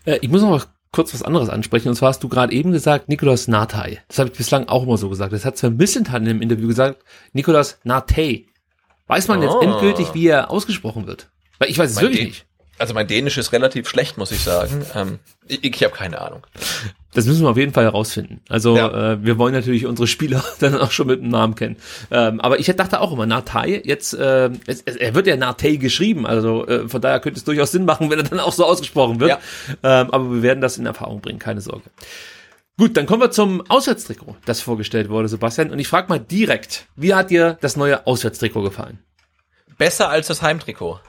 Äh, 0.05 0.19
ich 0.21 0.29
muss 0.29 0.43
noch 0.43 0.67
kurz 0.93 1.15
was 1.15 1.23
anderes 1.23 1.49
ansprechen. 1.49 1.89
Und 1.89 1.95
zwar 1.95 2.11
hast 2.11 2.23
du 2.23 2.29
gerade 2.29 2.53
eben 2.53 2.71
gesagt, 2.71 3.09
Nikolaus 3.09 3.49
Natay. 3.49 3.99
Das 4.09 4.19
habe 4.19 4.31
ich 4.31 4.37
bislang 4.37 4.69
auch 4.69 4.85
immer 4.85 4.99
so 4.99 5.09
gesagt. 5.09 5.33
Das 5.33 5.45
hat 5.45 5.57
Sven 5.57 5.77
Missentan 5.77 6.27
im 6.27 6.43
Interview 6.43 6.69
gesagt, 6.69 7.03
Nikolaus 7.33 7.79
Natay. 7.83 8.47
Weiß 9.13 9.29
man 9.29 9.43
jetzt 9.43 9.55
oh. 9.55 9.61
endgültig, 9.61 10.15
wie 10.15 10.27
er 10.27 10.51
ausgesprochen 10.51 11.07
wird? 11.07 11.29
Weil 11.59 11.69
ich 11.69 11.77
weiß 11.79 11.91
es 11.91 11.97
mein 11.97 12.05
wirklich 12.05 12.25
nicht. 12.25 12.47
Also 12.79 12.95
mein 12.95 13.07
Dänisch 13.07 13.37
ist 13.37 13.53
relativ 13.53 13.87
schlecht, 13.87 14.17
muss 14.17 14.33
ich 14.33 14.41
sagen. 14.41 14.87
Ähm, 14.95 15.19
ich 15.47 15.63
ich 15.63 15.85
habe 15.85 15.95
keine 15.95 16.19
Ahnung. 16.23 16.47
Das 17.13 17.27
müssen 17.27 17.43
wir 17.43 17.51
auf 17.51 17.59
jeden 17.59 17.75
Fall 17.75 17.85
herausfinden. 17.85 18.41
Also 18.49 18.75
ja. 18.75 19.13
äh, 19.13 19.23
wir 19.23 19.37
wollen 19.37 19.53
natürlich 19.53 19.85
unsere 19.85 20.07
Spieler 20.07 20.43
dann 20.61 20.77
auch 20.77 20.91
schon 20.91 21.09
mit 21.09 21.21
dem 21.21 21.29
Namen 21.29 21.57
kennen. 21.57 21.77
Ähm, 22.11 22.41
aber 22.41 22.59
ich 22.59 22.75
dachte 22.75 23.03
auch 23.03 23.13
immer, 23.13 23.27
Natay, 23.27 23.83
jetzt, 23.85 24.15
äh, 24.15 24.49
es, 24.67 24.81
er 24.81 25.15
wird 25.15 25.27
ja 25.27 25.37
Natay 25.37 25.77
geschrieben, 25.77 26.27
also 26.27 26.67
äh, 26.67 26.89
von 26.89 27.03
daher 27.03 27.21
könnte 27.21 27.39
es 27.39 27.45
durchaus 27.45 27.71
Sinn 27.71 27.85
machen, 27.85 28.09
wenn 28.09 28.19
er 28.19 28.25
dann 28.25 28.41
auch 28.41 28.55
so 28.55 28.65
ausgesprochen 28.65 29.21
wird. 29.21 29.29
Ja. 29.29 29.39
Ähm, 29.83 30.11
aber 30.11 30.33
wir 30.33 30.43
werden 30.43 30.63
das 30.63 30.79
in 30.79 30.87
Erfahrung 30.87 31.21
bringen, 31.21 31.39
keine 31.39 31.61
Sorge. 31.61 31.91
Gut, 32.79 32.97
dann 32.97 33.07
kommen 33.07 33.21
wir 33.21 33.31
zum 33.31 33.61
Auswärtstrikot, 33.69 34.37
das 34.47 34.61
vorgestellt 34.61 35.09
wurde, 35.11 35.29
Sebastian. 35.29 35.71
Und 35.71 35.79
ich 35.79 35.89
frage 35.89 36.09
mal 36.09 36.19
direkt, 36.19 36.89
wie 36.97 37.15
hat 37.15 37.31
dir 37.31 37.59
das 37.61 37.77
neue 37.77 38.07
Auswärtstrikot 38.07 38.63
gefallen? 38.63 38.99
Besser 39.79 40.09
als 40.09 40.29
das 40.29 40.43
Heimtrikot. 40.43 41.01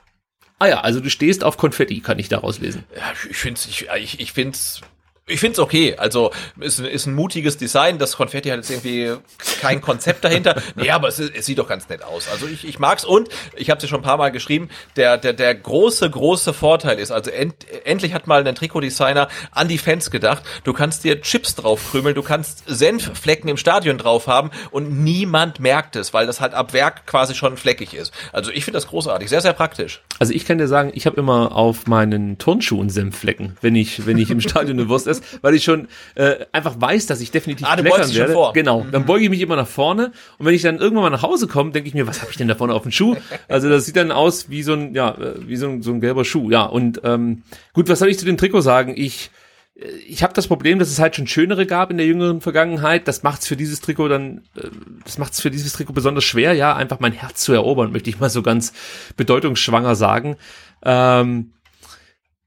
Ah 0.59 0.67
ja, 0.67 0.81
also 0.81 0.99
du 0.99 1.09
stehst 1.09 1.43
auf 1.43 1.57
Konfetti, 1.57 2.01
kann 2.01 2.19
ich 2.19 2.29
daraus 2.29 2.59
lesen. 2.59 2.83
Ja, 2.95 3.13
ich 3.29 3.37
finde 3.37 3.59
es 3.59 3.65
ich, 3.65 3.87
ich, 3.97 4.19
ich 4.19 4.33
find's 4.33 4.81
ich 5.25 5.39
finde 5.39 5.53
es 5.53 5.59
okay. 5.59 5.95
Also 5.97 6.31
ist, 6.59 6.79
ist 6.79 7.05
ein 7.05 7.15
mutiges 7.15 7.55
Design. 7.55 7.97
Das 7.97 8.17
Konfetti 8.17 8.49
hat 8.49 8.57
jetzt 8.57 8.69
irgendwie 8.69 9.13
kein 9.61 9.79
Konzept 9.79 10.23
dahinter. 10.23 10.61
Nee, 10.75 10.89
aber 10.89 11.07
es, 11.07 11.19
es 11.19 11.45
sieht 11.45 11.59
doch 11.59 11.67
ganz 11.67 11.87
nett 11.89 12.03
aus. 12.03 12.27
Also 12.27 12.47
ich, 12.47 12.67
ich 12.67 12.79
mag's 12.79 13.05
und 13.05 13.29
ich 13.55 13.69
habe 13.69 13.77
es 13.77 13.83
ja 13.83 13.89
schon 13.89 13.99
ein 13.99 14.03
paar 14.03 14.17
Mal 14.17 14.31
geschrieben. 14.31 14.69
Der 14.95 15.17
der 15.17 15.33
der 15.33 15.53
große 15.53 16.09
große 16.09 16.51
Vorteil 16.53 16.99
ist, 16.99 17.11
also 17.11 17.29
end, 17.29 17.55
endlich 17.85 18.13
hat 18.13 18.27
mal 18.27 18.45
ein 18.45 18.55
Trikotdesigner 18.55 19.27
an 19.51 19.67
die 19.67 19.77
Fans 19.77 20.09
gedacht. 20.09 20.43
Du 20.63 20.73
kannst 20.73 21.03
dir 21.03 21.21
Chips 21.21 21.55
draufkrümeln, 21.55 22.15
du 22.15 22.23
kannst 22.23 22.63
Senfflecken 22.65 23.49
im 23.49 23.57
Stadion 23.57 23.97
drauf 23.97 24.27
haben 24.27 24.51
und 24.71 25.03
niemand 25.03 25.59
merkt 25.59 25.95
es, 25.95 26.13
weil 26.13 26.25
das 26.25 26.41
halt 26.41 26.53
ab 26.53 26.73
Werk 26.73 27.05
quasi 27.05 27.35
schon 27.35 27.55
fleckig 27.55 27.93
ist. 27.93 28.13
Also 28.31 28.51
ich 28.51 28.65
finde 28.65 28.77
das 28.77 28.87
großartig, 28.87 29.29
sehr 29.29 29.41
sehr 29.41 29.53
praktisch. 29.53 30.01
Also 30.19 30.33
ich 30.33 30.45
kann 30.45 30.57
dir 30.57 30.67
sagen, 30.67 30.91
ich 30.93 31.05
habe 31.05 31.17
immer 31.17 31.55
auf 31.55 31.87
meinen 31.87 32.37
Turnschuhen 32.39 32.89
Senfflecken, 32.89 33.57
wenn 33.61 33.75
ich 33.75 34.05
wenn 34.05 34.17
ich 34.17 34.31
im 34.31 34.41
Stadion 34.41 34.79
eine 34.79 34.89
Wurst 34.89 35.07
ist, 35.17 35.39
weil 35.41 35.55
ich 35.55 35.63
schon 35.63 35.87
äh, 36.15 36.45
einfach 36.51 36.79
weiß, 36.79 37.05
dass 37.07 37.21
ich 37.21 37.31
definitiv 37.31 37.67
ah, 37.67 37.75
du 37.75 37.83
werde. 37.83 38.13
Schon 38.13 38.27
vor. 38.29 38.53
Genau. 38.53 38.85
Dann 38.91 39.03
mhm. 39.03 39.05
beuge 39.05 39.23
ich 39.23 39.29
mich 39.29 39.41
immer 39.41 39.55
nach 39.55 39.67
vorne 39.67 40.11
und 40.37 40.45
wenn 40.45 40.53
ich 40.53 40.61
dann 40.61 40.77
irgendwann 40.77 41.03
mal 41.03 41.09
nach 41.09 41.23
Hause 41.23 41.47
komme, 41.47 41.71
denke 41.71 41.87
ich 41.87 41.93
mir, 41.93 42.07
was 42.07 42.21
habe 42.21 42.31
ich 42.31 42.37
denn 42.37 42.47
da 42.47 42.55
vorne 42.55 42.73
auf 42.73 42.83
dem 42.83 42.91
Schuh? 42.91 43.15
Also 43.47 43.69
das 43.69 43.85
sieht 43.85 43.95
dann 43.95 44.11
aus 44.11 44.49
wie 44.49 44.63
so 44.63 44.73
ein 44.73 44.93
ja 44.93 45.11
äh, 45.11 45.47
wie 45.47 45.55
so 45.55 45.67
ein, 45.67 45.81
so 45.81 45.91
ein 45.91 46.01
gelber 46.01 46.25
Schuh. 46.25 46.51
Ja 46.51 46.63
und 46.63 47.01
ähm, 47.03 47.43
gut, 47.73 47.89
was 47.89 47.99
soll 47.99 48.09
ich 48.09 48.19
zu 48.19 48.25
dem 48.25 48.37
Trikot 48.37 48.61
sagen? 48.61 48.93
Ich 48.95 49.31
äh, 49.75 49.87
ich 50.07 50.23
habe 50.23 50.33
das 50.33 50.47
Problem, 50.47 50.79
dass 50.79 50.89
es 50.89 50.99
halt 50.99 51.15
schon 51.15 51.27
schönere 51.27 51.65
gab 51.65 51.91
in 51.91 51.97
der 51.97 52.05
jüngeren 52.05 52.41
Vergangenheit. 52.41 53.07
Das 53.07 53.23
macht's 53.23 53.47
für 53.47 53.55
dieses 53.55 53.81
Trikot 53.81 54.07
dann, 54.07 54.41
äh, 54.55 54.67
das 55.03 55.17
macht's 55.17 55.41
für 55.41 55.51
dieses 55.51 55.73
Trikot 55.73 55.93
besonders 55.93 56.23
schwer, 56.23 56.53
ja, 56.53 56.75
einfach 56.75 56.99
mein 56.99 57.13
Herz 57.13 57.41
zu 57.41 57.53
erobern, 57.53 57.91
möchte 57.91 58.09
ich 58.09 58.19
mal 58.19 58.29
so 58.29 58.41
ganz 58.41 58.73
bedeutungsschwanger 59.17 59.95
sagen. 59.95 60.37
Ähm, 60.83 61.51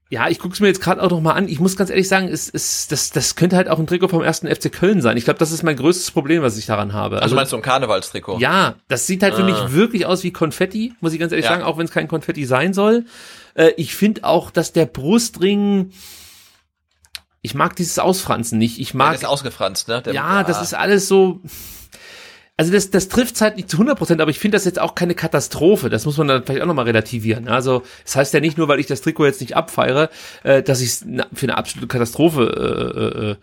ja, 0.09 0.29
ich 0.29 0.39
gucke 0.39 0.53
es 0.53 0.59
mir 0.61 0.67
jetzt 0.67 0.81
gerade 0.81 1.03
auch 1.03 1.09
noch 1.09 1.19
mal 1.19 1.33
an. 1.33 1.49
Ich 1.49 1.59
muss 1.59 1.75
ganz 1.75 1.89
ehrlich 1.89 2.07
sagen, 2.07 2.29
es, 2.29 2.49
es, 2.49 2.87
das, 2.87 3.09
das 3.09 3.35
könnte 3.35 3.57
halt 3.57 3.67
auch 3.67 3.77
ein 3.77 3.87
Trikot 3.87 4.07
vom 4.07 4.23
ersten 4.23 4.47
FC 4.47 4.71
Köln 4.71 5.01
sein. 5.01 5.17
Ich 5.17 5.25
glaube, 5.25 5.39
das 5.39 5.51
ist 5.51 5.63
mein 5.63 5.75
größtes 5.75 6.11
Problem, 6.11 6.41
was 6.41 6.57
ich 6.57 6.65
daran 6.65 6.93
habe. 6.93 7.17
Also, 7.17 7.23
also 7.23 7.35
meinst 7.35 7.51
du 7.51 7.57
ein 7.57 7.61
Karnevalstrikot? 7.61 8.39
Ja, 8.39 8.75
das 8.87 9.05
sieht 9.05 9.21
halt 9.21 9.33
ah. 9.33 9.37
für 9.37 9.43
mich 9.43 9.55
ah. 9.55 9.71
wirklich 9.71 10.05
aus 10.05 10.23
wie 10.23 10.31
Konfetti, 10.31 10.93
muss 11.01 11.11
ich 11.11 11.19
ganz 11.19 11.33
ehrlich 11.33 11.45
ja. 11.45 11.51
sagen, 11.51 11.63
auch 11.63 11.77
wenn 11.77 11.85
es 11.85 11.91
kein 11.91 12.07
Konfetti 12.07 12.45
sein 12.45 12.73
soll. 12.73 13.05
Äh, 13.55 13.71
ich 13.75 13.95
finde 13.95 14.23
auch, 14.23 14.49
dass 14.49 14.71
der 14.71 14.85
Brustring 14.85 15.91
ich 17.41 17.53
mag 17.53 17.75
dieses 17.75 17.97
Ausfranzen 17.99 18.57
nicht. 18.57 18.79
Ich 18.79 18.93
mag. 18.93 19.07
Ja, 19.07 19.11
das 19.13 19.21
ist 19.21 19.27
ausgefranst, 19.27 19.87
ne? 19.87 20.01
Der, 20.01 20.13
ja, 20.13 20.43
das 20.43 20.61
ist 20.61 20.73
alles 20.73 21.07
so 21.07 21.41
also 22.59 22.71
das, 22.71 22.89
das 22.89 23.07
trifft 23.07 23.39
halt 23.39 23.55
nicht 23.55 23.69
zu 23.69 23.77
100 23.77 23.95
Prozent, 23.97 24.19
aber 24.19 24.31
ich 24.31 24.39
finde 24.39 24.55
das 24.55 24.65
jetzt 24.65 24.81
auch 24.81 24.95
keine 24.95 25.13
Katastrophe. 25.13 25.89
Das 25.89 26.05
muss 26.05 26.17
man 26.17 26.27
dann 26.27 26.43
vielleicht 26.43 26.63
auch 26.63 26.67
nochmal 26.67 26.85
relativieren. 26.85 27.47
Also 27.47 27.83
das 28.03 28.15
heißt 28.15 28.33
ja 28.33 28.39
nicht 28.39 28.57
nur, 28.57 28.67
weil 28.67 28.79
ich 28.79 28.87
das 28.87 29.01
Trikot 29.01 29.25
jetzt 29.25 29.41
nicht 29.41 29.55
abfeiere, 29.55 30.09
äh, 30.43 30.63
dass 30.63 30.81
ich 30.81 30.87
es 30.87 31.05
für 31.33 31.43
eine 31.43 31.55
absolute 31.55 31.87
Katastrophe 31.87 32.41
äh, 32.43 33.29
äh, 33.29 33.35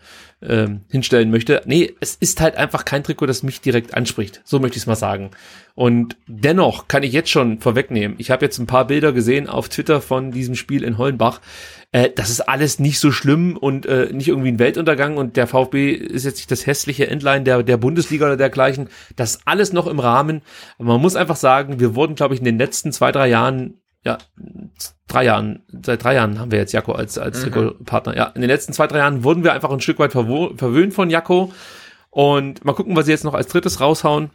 äh, 0.45 0.67
hinstellen 0.89 1.31
möchte. 1.31 1.61
Nee, 1.65 1.93
es 1.99 2.15
ist 2.15 2.41
halt 2.41 2.55
einfach 2.55 2.85
kein 2.85 3.03
Trikot, 3.03 3.25
das 3.25 3.43
mich 3.43 3.61
direkt 3.61 3.93
anspricht. 3.93 4.41
So 4.43 4.59
möchte 4.59 4.77
ich 4.77 4.83
es 4.83 4.87
mal 4.87 4.95
sagen. 4.95 5.31
Und 5.75 6.15
dennoch 6.27 6.87
kann 6.87 7.03
ich 7.03 7.11
jetzt 7.11 7.29
schon 7.29 7.59
vorwegnehmen, 7.59 8.15
ich 8.17 8.31
habe 8.31 8.45
jetzt 8.45 8.59
ein 8.59 8.67
paar 8.67 8.87
Bilder 8.87 9.11
gesehen 9.11 9.49
auf 9.49 9.67
Twitter 9.67 9.99
von 9.99 10.31
diesem 10.31 10.55
Spiel 10.55 10.83
in 10.83 10.97
Hollenbach. 10.97 11.41
Äh, 11.91 12.09
das 12.15 12.29
ist 12.29 12.41
alles 12.41 12.79
nicht 12.79 12.99
so 12.99 13.11
schlimm 13.11 13.57
und 13.57 13.85
äh, 13.85 14.09
nicht 14.13 14.29
irgendwie 14.29 14.51
ein 14.51 14.59
Weltuntergang 14.59 15.17
und 15.17 15.35
der 15.35 15.47
VfB 15.47 15.91
ist 15.91 16.23
jetzt 16.23 16.37
nicht 16.37 16.51
das 16.51 16.65
hässliche 16.65 17.07
Endline 17.07 17.43
der, 17.43 17.63
der 17.63 17.77
Bundesliga 17.77 18.25
oder 18.25 18.37
dergleichen. 18.37 18.89
Das 19.15 19.31
ist 19.31 19.41
alles 19.45 19.73
noch 19.73 19.87
im 19.87 19.99
Rahmen. 19.99 20.41
Aber 20.77 20.93
man 20.93 21.01
muss 21.01 21.15
einfach 21.15 21.35
sagen, 21.35 21.79
wir 21.79 21.95
wurden, 21.95 22.15
glaube 22.15 22.33
ich, 22.33 22.39
in 22.39 22.45
den 22.45 22.57
letzten 22.57 22.91
zwei, 22.91 23.11
drei 23.11 23.27
Jahren 23.27 23.81
ja, 24.05 24.19
drei 25.15 25.25
Jahren, 25.25 25.63
seit 25.83 26.03
drei 26.03 26.15
Jahren 26.15 26.39
haben 26.39 26.51
wir 26.51 26.59
jetzt 26.59 26.73
Jakko 26.73 26.91
als, 26.91 27.17
als 27.17 27.45
mhm. 27.45 27.75
Partner. 27.85 28.15
Ja, 28.15 28.25
in 28.25 28.41
den 28.41 28.49
letzten 28.49 28.73
zwei, 28.73 28.87
drei 28.87 28.97
Jahren 28.97 29.23
wurden 29.23 29.43
wir 29.43 29.53
einfach 29.53 29.71
ein 29.71 29.79
Stück 29.79 29.99
weit 29.99 30.11
verwöhnt 30.11 30.93
von 30.93 31.09
Jakko. 31.09 31.53
Und 32.09 32.63
mal 32.63 32.73
gucken, 32.73 32.95
was 32.95 33.05
sie 33.05 33.11
jetzt 33.11 33.23
noch 33.23 33.33
als 33.33 33.47
drittes 33.47 33.79
raushauen. 33.79 34.29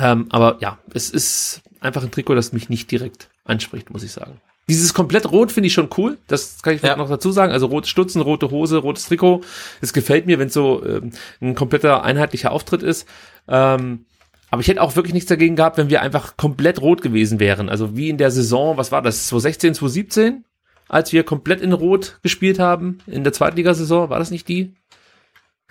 Ähm, 0.00 0.26
aber 0.30 0.58
ja, 0.60 0.78
es 0.92 1.10
ist 1.10 1.62
einfach 1.80 2.02
ein 2.02 2.10
Trikot, 2.10 2.34
das 2.34 2.52
mich 2.52 2.68
nicht 2.68 2.90
direkt 2.90 3.28
anspricht, 3.44 3.90
muss 3.90 4.02
ich 4.02 4.12
sagen. 4.12 4.40
Dieses 4.68 4.94
komplett 4.94 5.30
rot 5.30 5.52
finde 5.52 5.66
ich 5.66 5.74
schon 5.74 5.90
cool. 5.98 6.18
Das 6.26 6.62
kann 6.62 6.74
ich 6.74 6.82
ja. 6.82 6.96
noch 6.96 7.08
dazu 7.08 7.32
sagen. 7.32 7.52
Also 7.52 7.66
rote 7.66 7.88
Stutzen, 7.88 8.22
rote 8.22 8.50
Hose, 8.50 8.78
rotes 8.78 9.06
Trikot. 9.06 9.42
Es 9.80 9.92
gefällt 9.92 10.26
mir, 10.26 10.38
wenn 10.38 10.48
es 10.48 10.54
so 10.54 10.84
ähm, 10.84 11.10
ein 11.40 11.54
kompletter 11.54 12.02
einheitlicher 12.02 12.50
Auftritt 12.50 12.82
ist. 12.82 13.06
Ähm, 13.46 14.06
aber 14.54 14.60
ich 14.60 14.68
hätte 14.68 14.82
auch 14.82 14.94
wirklich 14.94 15.14
nichts 15.14 15.28
dagegen 15.28 15.56
gehabt, 15.56 15.78
wenn 15.78 15.90
wir 15.90 16.00
einfach 16.00 16.36
komplett 16.36 16.80
rot 16.80 17.02
gewesen 17.02 17.40
wären. 17.40 17.68
Also 17.68 17.96
wie 17.96 18.08
in 18.08 18.18
der 18.18 18.30
Saison, 18.30 18.76
was 18.76 18.92
war 18.92 19.02
das? 19.02 19.26
2016, 19.26 19.74
2017? 19.74 20.44
Als 20.86 21.12
wir 21.12 21.24
komplett 21.24 21.60
in 21.60 21.72
Rot 21.72 22.20
gespielt 22.22 22.60
haben 22.60 22.98
in 23.08 23.24
der 23.24 23.32
Zweitligasaison, 23.32 24.10
war 24.10 24.20
das 24.20 24.30
nicht 24.30 24.46
die? 24.46 24.72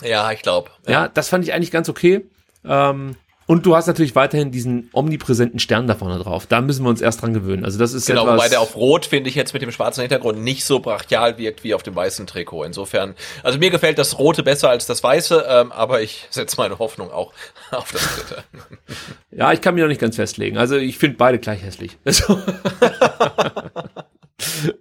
Ja, 0.02 0.34
ich 0.34 0.42
glaube. 0.42 0.70
Ja. 0.86 0.92
ja. 0.92 1.08
das 1.08 1.30
fand 1.30 1.46
ich 1.46 1.54
eigentlich 1.54 1.72
ganz 1.72 1.88
okay. 1.88 2.26
Ähm, 2.66 3.16
Und 3.46 3.66
du 3.66 3.76
hast 3.76 3.88
natürlich 3.88 4.16
weiterhin 4.16 4.52
diesen 4.52 4.90
omnipräsenten 4.94 5.60
Stern 5.60 5.88
da 5.88 5.96
vorne 5.96 6.20
drauf. 6.20 6.46
Da 6.48 6.62
müssen 6.62 6.84
wir 6.84 6.90
uns 6.90 7.02
erst 7.02 7.22
dran 7.22 7.34
gewöhnen. 7.34 7.66
Also 7.66 7.78
das 7.78 7.94
ist 7.94 8.06
genau, 8.06 8.24
etwas, 8.24 8.36
wobei 8.36 8.50
der 8.50 8.62
auf 8.62 8.76
Rot 8.76 9.06
finde 9.06 9.30
ich 9.30 9.36
jetzt 9.36 9.54
mit 9.54 9.62
dem 9.62 9.72
schwarzen 9.72 10.02
Hintergrund 10.02 10.42
nicht 10.42 10.66
so 10.66 10.80
brachial 10.80 11.38
wirkt 11.38 11.64
wie 11.64 11.74
auf 11.74 11.84
dem 11.84 11.96
weißen 11.96 12.26
Trikot. 12.28 12.64
Insofern, 12.64 13.16
also 13.44 13.60
mir 13.60 13.70
gefällt 13.70 13.98
das 13.98 14.18
Rote 14.18 14.44
besser 14.44 14.70
als 14.70 14.86
das 14.86 15.04
Weiße, 15.04 15.46
ähm, 15.48 15.72
aber 15.72 16.02
ich 16.02 16.28
setze 16.30 16.56
meine 16.58 16.80
Hoffnung 16.80 17.12
auch 17.12 17.34
auf 17.72 17.92
das 17.92 18.16
Dritte. 18.16 18.44
Ja, 19.36 19.52
ich 19.52 19.62
kann 19.62 19.74
mich 19.74 19.82
noch 19.82 19.88
nicht 19.88 20.00
ganz 20.00 20.16
festlegen. 20.16 20.60
Also 20.60 20.78
ich 20.78 21.00
finde 21.00 21.18
beide 21.18 21.40
gleich 21.40 21.64
hässlich. 21.64 21.98
Also 22.06 22.40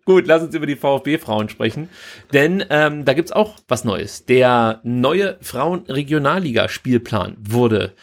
Gut, 0.05 0.27
lass 0.27 0.43
uns 0.43 0.55
über 0.55 0.67
die 0.67 0.77
VfB-Frauen 0.77 1.49
sprechen. 1.49 1.89
Denn 2.33 2.65
ähm, 2.69 3.05
da 3.05 3.15
gibt's 3.15 3.33
auch 3.33 3.57
was 3.69 3.85
Neues. 3.85 4.27
Der 4.27 4.81
neue 4.83 5.39
Frauen-Regionalliga-Spielplan 5.41 7.37
wurde 7.39 7.95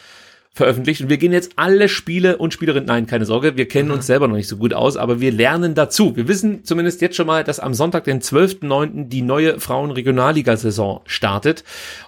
veröffentlicht. 0.54 1.02
Und 1.02 1.10
wir 1.10 1.18
gehen 1.18 1.32
jetzt 1.32 1.54
alle 1.56 1.88
Spiele 1.88 2.38
und 2.38 2.54
Spielerinnen, 2.54 2.88
nein, 2.88 3.08
keine 3.08 3.26
Sorge, 3.26 3.56
wir 3.56 3.68
kennen 3.68 3.92
uns 3.92 4.08
selber 4.08 4.28
noch 4.28 4.36
nicht 4.36 4.48
so 4.48 4.58
gut 4.58 4.74
aus, 4.74 4.98
aber 4.98 5.22
wir 5.22 5.32
lernen 5.32 5.76
dazu. 5.76 6.16
Wir 6.16 6.28
wissen 6.28 6.64
zumindest 6.66 7.02
jetzt 7.02 7.16
schon 7.16 7.28
mal, 7.28 7.44
dass 7.44 7.60
am 7.60 7.74
Sonntag, 7.74 8.04
den 8.04 8.22
12.09. 8.22 9.08
die 9.08 9.22
neue 9.22 9.60
Frauen-Regionalliga-Saison 9.60 11.02
startet. 11.06 11.64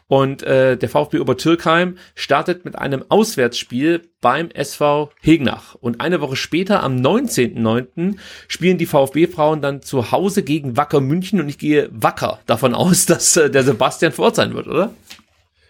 Und 0.07 0.43
äh, 0.43 0.75
der 0.75 0.89
VfB 0.89 1.19
Obertürkheim 1.19 1.97
startet 2.15 2.65
mit 2.65 2.77
einem 2.77 3.05
Auswärtsspiel 3.07 4.01
beim 4.19 4.49
SV 4.51 5.09
Hegnach. 5.21 5.75
Und 5.75 6.01
eine 6.01 6.19
Woche 6.19 6.35
später, 6.35 6.83
am 6.83 6.97
19.09., 6.97 8.17
spielen 8.49 8.77
die 8.77 8.85
VfB-Frauen 8.85 9.61
dann 9.61 9.81
zu 9.81 10.11
Hause 10.11 10.43
gegen 10.43 10.75
Wacker 10.75 10.99
München. 10.99 11.39
Und 11.39 11.47
ich 11.47 11.57
gehe 11.57 11.89
wacker 11.93 12.39
davon 12.47 12.73
aus, 12.73 13.05
dass 13.07 13.37
äh, 13.37 13.49
der 13.49 13.63
Sebastian 13.63 14.11
vor 14.11 14.25
Ort 14.25 14.35
sein 14.35 14.53
wird, 14.53 14.67
oder? 14.67 14.91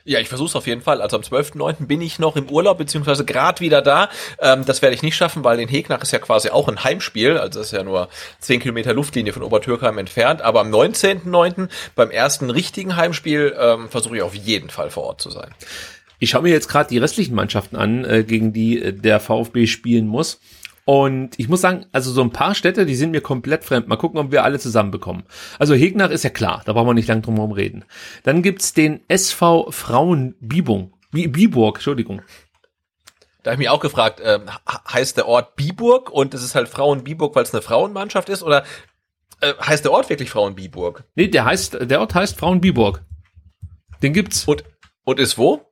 Ja, 0.04 0.20
ich 0.20 0.28
versuche 0.28 0.50
es 0.50 0.56
auf 0.56 0.68
jeden 0.68 0.82
Fall. 0.82 1.02
Also 1.02 1.18
am 1.18 1.24
12.9. 1.24 1.86
bin 1.86 2.02
ich 2.02 2.20
noch 2.20 2.36
im 2.36 2.50
Urlaub, 2.50 2.78
beziehungsweise 2.78 3.26
gerade 3.26 3.60
wieder 3.60 3.82
da. 3.82 4.10
Ähm, 4.40 4.66
das 4.66 4.82
werde 4.82 4.96
ich 4.96 5.04
nicht 5.04 5.16
schaffen, 5.16 5.44
weil 5.44 5.60
in 5.60 5.70
Hegnach 5.70 6.02
ist 6.02 6.12
ja 6.12 6.20
quasi 6.20 6.50
auch 6.50 6.68
ein 6.68 6.84
Heimspiel. 6.84 7.38
Also 7.38 7.60
das 7.60 7.68
ist 7.68 7.74
ja 7.74 7.84
nur 7.84 8.10
10 8.40 8.62
Kilometer 8.62 8.94
Luftlinie 8.94 9.34
von 9.34 9.44
Obertürkheim 9.44 9.98
entfernt. 9.98 10.42
Aber 10.42 10.62
am 10.62 10.72
19.9. 10.72 11.70
beim 11.96 12.12
ersten 12.12 12.50
richtigen 12.50 12.96
Heimspiel 12.96 13.56
ähm, 13.60 13.90
versuche 13.90 14.18
ich 14.18 14.22
auf 14.22 14.36
jeden 14.36 14.70
Fall 14.70 14.90
vor 14.90 15.04
Ort 15.04 15.22
zu 15.22 15.30
sein. 15.30 15.54
Ich 16.20 16.30
schaue 16.30 16.44
mir 16.44 16.52
jetzt 16.52 16.70
gerade 16.70 16.88
die 16.88 17.00
restlichen 17.00 17.34
Mannschaften 17.34 17.76
an, 17.76 18.06
äh, 18.06 18.24
gegen 18.24 18.54
die 18.54 18.80
äh, 18.80 18.94
der 18.94 19.20
VfB 19.20 19.66
spielen 19.66 20.08
muss. 20.08 20.40
Und 20.86 21.38
ich 21.38 21.48
muss 21.48 21.62
sagen, 21.62 21.86
also 21.92 22.12
so 22.12 22.22
ein 22.22 22.32
paar 22.32 22.56
Städte, 22.56 22.86
die 22.86 22.96
sind 22.96 23.12
mir 23.12 23.22
komplett 23.22 23.64
fremd. 23.64 23.88
Mal 23.88 23.98
gucken, 23.98 24.20
ob 24.20 24.32
wir 24.32 24.44
alle 24.44 24.60
zusammenbekommen. 24.60 25.24
Also 25.60 25.76
Hegnach 25.76 26.10
ist 26.10 26.24
ja 26.24 26.30
klar, 26.30 26.64
da 26.66 26.74
brauchen 26.74 26.88
wir 26.88 26.94
nicht 26.94 27.08
lang 27.08 27.22
drum 27.22 27.36
herum 27.36 27.52
reden. 27.52 27.86
Dann 28.24 28.42
gibt's 28.42 28.74
den 28.74 29.02
SV 29.08 29.72
Frauen 29.72 30.36
Bibung. 30.40 30.94
Biburg, 31.12 31.78
Entschuldigung. 31.78 32.22
Da 33.44 33.52
habe 33.52 33.56
ich 33.56 33.68
mich 33.68 33.70
auch 33.70 33.80
gefragt, 33.80 34.20
äh, 34.20 34.40
heißt 34.92 35.18
der 35.18 35.28
Ort 35.28 35.56
Biburg 35.56 36.10
und 36.10 36.34
es 36.34 36.44
ist 36.44 36.56
halt 36.56 36.70
Frauen 36.70 37.04
Biburg, 37.04 37.36
weil 37.36 37.44
es 37.44 37.54
eine 37.54 37.62
Frauenmannschaft 37.62 38.30
ist 38.30 38.44
oder 38.44 38.64
äh, 39.42 39.54
heißt 39.56 39.84
der 39.84 39.92
Ort 39.92 40.10
wirklich 40.10 40.30
Frauen 40.30 40.56
Biburg? 40.56 41.04
Nee, 41.16 41.28
der 41.28 41.46
heißt, 41.46 41.78
der 41.82 42.00
Ort 42.00 42.14
heißt 42.14 42.38
Frauen 42.38 42.62
Biburg. 42.62 43.02
Den 44.02 44.14
gibt's. 44.14 44.46
Und, 44.46 44.64
und 45.04 45.20
ist 45.20 45.38
wo? 45.38 45.71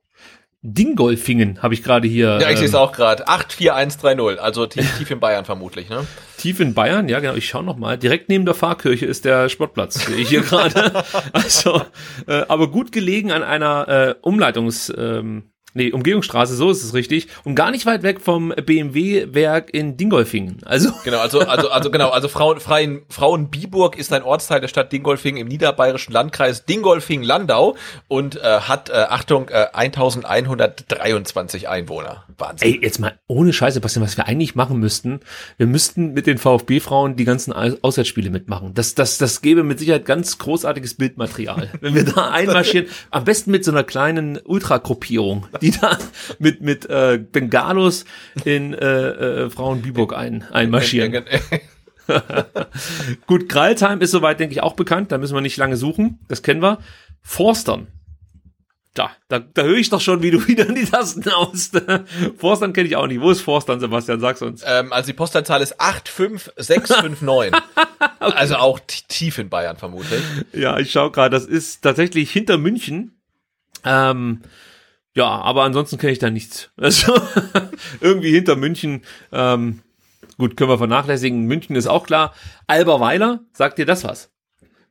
Dingolfingen 0.62 1.62
habe 1.62 1.72
ich 1.72 1.82
gerade 1.82 2.06
hier. 2.06 2.38
Ja, 2.38 2.42
ich 2.42 2.50
ähm, 2.50 2.56
sehe 2.58 2.66
es 2.66 2.74
auch 2.74 2.92
gerade. 2.92 3.26
84130, 3.26 4.42
also 4.42 4.66
tief, 4.66 4.98
tief 4.98 5.10
in 5.10 5.18
Bayern 5.18 5.46
vermutlich, 5.46 5.88
ne? 5.88 6.06
Tief 6.36 6.60
in 6.60 6.74
Bayern, 6.74 7.08
ja 7.08 7.20
genau. 7.20 7.34
Ich 7.34 7.48
schaue 7.48 7.64
noch 7.64 7.78
mal. 7.78 7.96
Direkt 7.96 8.28
neben 8.28 8.44
der 8.44 8.54
Pfarrkirche 8.54 9.06
ist 9.06 9.24
der 9.24 9.48
Sportplatz, 9.48 10.04
sehe 10.04 10.16
ich 10.16 10.28
hier 10.28 10.40
gerade. 10.42 11.02
also, 11.32 11.82
äh, 12.26 12.44
aber 12.48 12.70
gut 12.70 12.92
gelegen 12.92 13.32
an 13.32 13.42
einer 13.42 13.88
äh, 13.88 14.14
Umleitungs. 14.20 14.92
Ähm, 14.96 15.50
Nee, 15.74 15.92
Umgehungsstraße, 15.92 16.54
so 16.54 16.70
ist 16.70 16.82
es 16.82 16.94
richtig. 16.94 17.28
Und 17.44 17.54
gar 17.54 17.70
nicht 17.70 17.86
weit 17.86 18.02
weg 18.02 18.20
vom 18.20 18.48
BMW-Werk 18.50 19.72
in 19.72 19.96
Dingolfingen. 19.96 20.58
Also. 20.64 20.90
Genau, 21.02 21.20
also, 21.20 21.40
also, 21.40 21.70
also 21.70 21.90
genau, 21.90 22.10
also 22.10 22.28
Frauen, 22.28 22.60
Freien, 22.60 23.02
Frauenbiburg 23.08 23.98
ist 23.98 24.12
ein 24.12 24.22
Ortsteil 24.22 24.60
der 24.60 24.68
Stadt 24.68 24.92
Dingolfingen 24.92 25.40
im 25.40 25.48
niederbayerischen 25.48 26.12
Landkreis 26.12 26.66
Dingolfing-Landau 26.66 27.76
und 28.06 28.36
äh, 28.36 28.60
hat, 28.60 28.90
äh, 28.90 29.06
Achtung, 29.08 29.48
äh, 29.48 29.66
1123 29.72 31.68
Einwohner. 31.68 32.24
Wahnsinn. 32.36 32.74
Ey, 32.74 32.80
jetzt 32.82 33.00
mal 33.00 33.18
ohne 33.26 33.52
Scheiße, 33.52 33.74
Sebastian, 33.74 34.04
was 34.04 34.16
wir 34.16 34.26
eigentlich 34.26 34.54
machen 34.54 34.78
müssten, 34.78 35.20
wir 35.56 35.66
müssten 35.66 36.12
mit 36.12 36.26
den 36.26 36.38
VfB-Frauen 36.38 37.16
die 37.16 37.24
ganzen 37.24 37.52
Auswärtsspiele 37.52 38.30
mitmachen. 38.30 38.74
Das, 38.74 38.94
das, 38.94 39.18
das 39.18 39.40
gäbe 39.40 39.62
mit 39.62 39.78
Sicherheit 39.78 40.04
ganz 40.04 40.38
großartiges 40.38 40.94
Bildmaterial. 40.94 41.70
Wenn 41.80 41.94
wir 41.94 42.04
da 42.04 42.30
einmarschieren, 42.30 42.88
am 43.10 43.24
besten 43.24 43.50
mit 43.50 43.64
so 43.64 43.70
einer 43.70 43.84
kleinen 43.84 44.38
Ultragruppierung 44.38 45.46
die 45.60 45.70
da 45.70 45.98
mit, 46.38 46.60
mit 46.60 46.86
äh, 46.86 47.18
Bengalos 47.18 48.04
in 48.44 48.74
äh, 48.74 49.44
äh, 49.44 49.50
Frauen 49.50 49.82
Biburg 49.82 50.14
ein, 50.14 50.44
einmarschieren. 50.50 51.24
Gut, 53.26 53.48
Gralsheim 53.48 54.00
ist 54.00 54.10
soweit, 54.10 54.40
denke 54.40 54.54
ich, 54.54 54.62
auch 54.62 54.74
bekannt. 54.74 55.12
Da 55.12 55.18
müssen 55.18 55.34
wir 55.34 55.40
nicht 55.40 55.56
lange 55.56 55.76
suchen. 55.76 56.18
Das 56.28 56.42
kennen 56.42 56.62
wir. 56.62 56.78
Forstern. 57.22 57.88
Da, 58.94 59.12
da, 59.28 59.38
da 59.38 59.62
höre 59.62 59.76
ich 59.76 59.88
doch 59.88 60.00
schon, 60.00 60.20
wie 60.20 60.32
du 60.32 60.48
wieder 60.48 60.64
die 60.64 60.84
Tasten 60.84 61.28
aus. 61.28 61.70
Forstern 62.38 62.72
kenne 62.72 62.88
ich 62.88 62.96
auch 62.96 63.06
nicht. 63.06 63.20
Wo 63.20 63.30
ist 63.30 63.40
Forstern, 63.40 63.78
Sebastian? 63.78 64.18
Sag's 64.18 64.42
uns. 64.42 64.64
Ähm, 64.66 64.92
also 64.92 65.06
die 65.06 65.12
Postleitzahl 65.12 65.62
ist 65.62 65.76
85659. 65.78 67.52
okay. 68.20 68.32
Also 68.34 68.56
auch 68.56 68.80
tief 68.80 69.38
in 69.38 69.48
Bayern 69.48 69.76
vermutlich. 69.76 70.20
Ja, 70.52 70.78
ich 70.78 70.90
schaue 70.90 71.12
gerade, 71.12 71.30
das 71.30 71.44
ist 71.46 71.82
tatsächlich 71.82 72.32
hinter 72.32 72.58
München. 72.58 73.14
Ähm, 73.84 74.42
ja, 75.14 75.26
aber 75.26 75.64
ansonsten 75.64 75.98
kenne 75.98 76.12
ich 76.12 76.18
da 76.18 76.30
nichts. 76.30 76.70
Also 76.76 77.14
irgendwie 78.00 78.32
hinter 78.32 78.56
München, 78.56 79.02
ähm, 79.32 79.82
gut, 80.38 80.56
können 80.56 80.70
wir 80.70 80.78
vernachlässigen. 80.78 81.46
München 81.46 81.76
ist 81.76 81.86
auch 81.86 82.06
klar. 82.06 82.34
Alberweiler, 82.66 83.40
sagt 83.52 83.78
dir 83.78 83.86
das 83.86 84.04
was? 84.04 84.30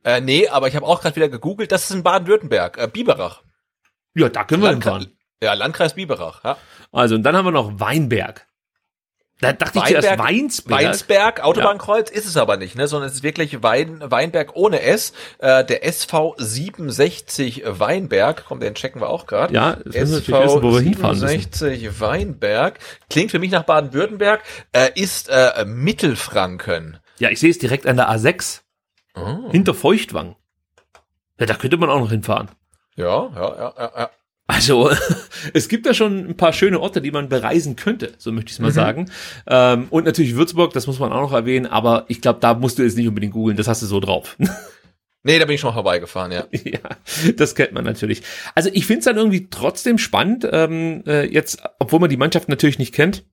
Äh, 0.04 0.20
nee, 0.20 0.48
aber 0.48 0.68
ich 0.68 0.76
habe 0.76 0.86
auch 0.86 1.00
gerade 1.00 1.16
wieder 1.16 1.28
gegoogelt, 1.28 1.72
das 1.72 1.84
ist 1.84 1.90
in 1.90 2.02
Baden-Württemberg, 2.02 2.78
äh, 2.78 2.88
Biberach. 2.88 3.42
Ja, 4.14 4.28
da 4.28 4.44
können 4.44 4.62
wir 4.62 4.70
hinfahren. 4.70 5.12
Ja, 5.42 5.54
Landkreis 5.54 5.94
Biberach, 5.94 6.44
ja. 6.44 6.56
Also, 6.92 7.14
und 7.14 7.22
dann 7.22 7.36
haben 7.36 7.46
wir 7.46 7.52
noch 7.52 7.80
Weinberg. 7.80 8.46
Da 9.40 9.52
dachte 9.54 9.76
Weinberg, 9.76 9.90
ich 9.90 10.00
zuerst 10.02 10.18
Weinsberg. 10.18 10.82
Weinsberg, 10.82 11.40
Autobahnkreuz 11.40 12.10
ja. 12.10 12.16
ist 12.16 12.26
es 12.26 12.36
aber 12.36 12.56
nicht, 12.58 12.76
ne, 12.76 12.86
sondern 12.88 13.08
es 13.08 13.16
ist 13.16 13.22
wirklich 13.22 13.62
Wein, 13.62 13.98
Weinberg 14.02 14.54
ohne 14.54 14.82
S. 14.82 15.12
Äh, 15.38 15.64
der 15.64 15.84
SV 15.86 16.34
67 16.36 17.62
Weinberg, 17.66 18.44
komm, 18.46 18.60
den 18.60 18.74
checken 18.74 19.00
wir 19.00 19.08
auch 19.08 19.26
gerade. 19.26 19.54
Ja, 19.54 19.78
SV 19.84 20.44
wissen, 20.44 20.62
wo 20.62 20.72
wir 20.72 20.80
67 20.80 22.00
Weinberg 22.00 22.78
klingt 23.08 23.30
für 23.30 23.38
mich 23.38 23.50
nach 23.50 23.64
Baden-Württemberg, 23.64 24.42
äh, 24.72 24.90
ist 24.94 25.28
äh, 25.30 25.64
Mittelfranken. 25.64 26.98
Ja, 27.18 27.30
ich 27.30 27.40
sehe 27.40 27.50
es 27.50 27.58
direkt 27.58 27.86
an 27.86 27.96
der 27.96 28.10
A6 28.10 28.60
oh. 29.14 29.50
hinter 29.50 29.74
Feuchtwang. 29.74 30.36
Ja, 31.38 31.46
da 31.46 31.54
könnte 31.54 31.78
man 31.78 31.88
auch 31.88 32.00
noch 32.00 32.10
hinfahren. 32.10 32.50
Ja, 32.96 33.30
ja, 33.34 33.56
ja, 33.56 33.92
ja. 33.96 34.10
Also 34.50 34.90
es 35.54 35.68
gibt 35.68 35.86
da 35.86 35.94
schon 35.94 36.30
ein 36.30 36.36
paar 36.36 36.52
schöne 36.52 36.80
Orte, 36.80 37.00
die 37.00 37.12
man 37.12 37.28
bereisen 37.28 37.76
könnte, 37.76 38.14
so 38.18 38.32
möchte 38.32 38.48
ich 38.48 38.54
es 38.54 38.58
mal 38.58 38.70
mhm. 38.70 38.74
sagen. 38.74 39.10
Ähm, 39.46 39.86
und 39.90 40.06
natürlich 40.06 40.34
Würzburg, 40.34 40.72
das 40.72 40.88
muss 40.88 40.98
man 40.98 41.12
auch 41.12 41.20
noch 41.20 41.32
erwähnen, 41.32 41.66
aber 41.66 42.04
ich 42.08 42.20
glaube, 42.20 42.40
da 42.40 42.54
musst 42.54 42.76
du 42.76 42.82
jetzt 42.82 42.96
nicht 42.96 43.06
unbedingt 43.06 43.32
googeln, 43.32 43.56
das 43.56 43.68
hast 43.68 43.82
du 43.82 43.86
so 43.86 44.00
drauf. 44.00 44.36
Nee, 45.22 45.38
da 45.38 45.44
bin 45.44 45.54
ich 45.54 45.60
schon 45.60 45.68
mal 45.68 45.74
vorbeigefahren, 45.74 46.32
ja. 46.32 46.46
Ja, 46.64 46.78
das 47.36 47.54
kennt 47.54 47.72
man 47.72 47.84
natürlich. 47.84 48.22
Also 48.54 48.70
ich 48.72 48.86
finde 48.86 49.00
es 49.00 49.04
dann 49.04 49.18
irgendwie 49.18 49.48
trotzdem 49.50 49.98
spannend, 49.98 50.48
ähm, 50.50 51.02
äh, 51.06 51.26
jetzt, 51.26 51.62
obwohl 51.78 52.00
man 52.00 52.08
die 52.08 52.16
Mannschaft 52.16 52.48
natürlich 52.48 52.78
nicht 52.78 52.94
kennt, 52.94 53.24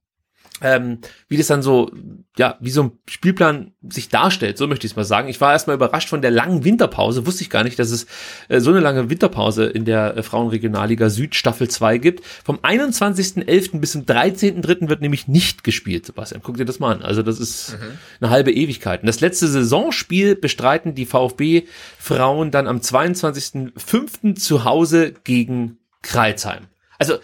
ähm, 0.62 1.00
wie 1.28 1.38
das 1.38 1.48
dann 1.48 1.62
so, 1.62 1.92
ja, 2.38 2.58
wie 2.60 2.72
so 2.72 2.84
ein 2.84 2.92
Spielplan 3.08 3.74
sich 3.88 4.10
darstellt, 4.10 4.58
so 4.58 4.68
möchte 4.68 4.86
ich 4.86 4.94
es 4.94 4.96
mal 4.96 5.04
sagen. 5.04 5.28
Ich 5.28 5.40
war 5.40 5.52
erstmal 5.52 5.76
überrascht 5.76 6.10
von 6.10 6.22
der 6.22 6.32
langen 6.32 6.64
Winterpause, 6.64 7.26
wusste 7.26 7.44
ich 7.44 7.50
gar 7.50 7.64
nicht, 7.64 7.78
dass 7.78 7.92
es 7.92 8.08
äh, 8.50 8.60
so 8.60 8.72
eine 8.72 8.80
lange 8.80 9.10
Winterpause 9.10 9.66
in 9.66 9.86
der 9.86 10.18
äh, 10.18 10.24
Frauenregionalliga 10.24 11.10
Süd 11.10 11.36
Staffel 11.36 11.68
2 11.68 11.98
gibt. 12.00 12.26
Vom 12.26 12.58
21.11. 12.58 13.80
bis 13.80 13.92
zum 13.92 14.04
13.3. 14.04 14.90
wird 14.90 15.02
nämlich 15.02 15.28
nicht 15.28 15.64
gespielt, 15.64 16.06
Sebastian. 16.06 16.42
Guck 16.44 16.58
dir 16.58 16.66
das 16.66 16.80
mal 16.80 16.96
an. 16.96 17.02
Also 17.04 17.22
das 17.22 17.40
ist 17.40 17.74
mhm. 17.74 17.98
eine 18.22 18.30
halbe 18.32 18.52
Ewigkeit. 18.52 19.02
Und 19.02 19.08
das 19.08 19.22
letzte 19.22 19.48
Saisonspiel 19.48 20.36
bestreiten 20.36 20.96
die 20.96 21.06
VfB-Frauen 21.06 22.52
dann 22.52 22.68
am 22.68 22.78
22.05. 22.78 24.36
zu 24.36 24.64
Hause 24.64 25.14
gegen 25.24 25.78
Kreilsheim. 26.02 26.68
Also 27.00 27.20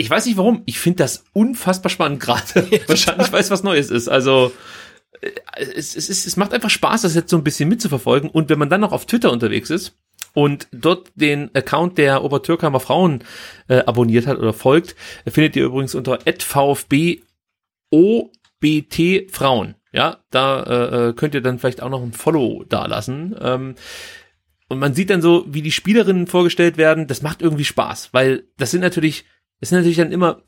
ich 0.00 0.08
weiß 0.08 0.26
nicht 0.26 0.38
warum, 0.38 0.62
ich 0.64 0.78
finde 0.78 1.04
das 1.04 1.24
unfassbar 1.32 1.90
spannend 1.90 2.20
gerade. 2.20 2.42
Wahrscheinlich, 2.86 3.30
weil 3.32 3.40
es 3.40 3.50
was 3.50 3.62
Neues 3.62 3.90
ist. 3.90 4.08
Also 4.08 4.52
äh, 5.20 5.30
es, 5.56 5.94
es, 5.94 6.08
ist, 6.08 6.26
es 6.26 6.36
macht 6.36 6.54
einfach 6.54 6.70
Spaß, 6.70 7.02
das 7.02 7.14
jetzt 7.14 7.30
so 7.30 7.36
ein 7.36 7.44
bisschen 7.44 7.68
mitzuverfolgen. 7.68 8.30
Und 8.30 8.48
wenn 8.48 8.58
man 8.58 8.70
dann 8.70 8.80
noch 8.80 8.92
auf 8.92 9.06
Twitter 9.06 9.30
unterwegs 9.30 9.68
ist 9.68 9.94
und 10.32 10.68
dort 10.72 11.12
den 11.14 11.54
Account 11.54 11.98
der 11.98 12.24
Obertürkheimer 12.24 12.80
Frauen 12.80 13.24
äh, 13.68 13.80
abonniert 13.80 14.26
hat 14.26 14.38
oder 14.38 14.54
folgt, 14.54 14.96
findet 15.26 15.54
ihr 15.56 15.64
übrigens 15.64 15.94
unter 15.94 16.18
@vfb 16.24 17.20
OBT 17.92 19.30
Frauen. 19.30 19.74
Ja, 19.92 20.18
da 20.30 20.62
äh, 20.62 21.08
äh, 21.08 21.12
könnt 21.14 21.34
ihr 21.34 21.42
dann 21.42 21.58
vielleicht 21.58 21.82
auch 21.82 21.90
noch 21.90 22.02
ein 22.02 22.12
Follow 22.12 22.64
dalassen. 22.64 23.36
Ähm, 23.40 23.74
und 24.68 24.78
man 24.78 24.94
sieht 24.94 25.10
dann 25.10 25.20
so, 25.20 25.44
wie 25.48 25.62
die 25.62 25.72
Spielerinnen 25.72 26.28
vorgestellt 26.28 26.76
werden. 26.76 27.08
Das 27.08 27.22
macht 27.22 27.42
irgendwie 27.42 27.64
Spaß, 27.64 28.10
weil 28.12 28.44
das 28.56 28.70
sind 28.70 28.82
natürlich 28.82 29.24
es 29.60 29.68
sind 29.68 29.78
natürlich 29.78 29.98
dann 29.98 30.12
immer 30.12 30.42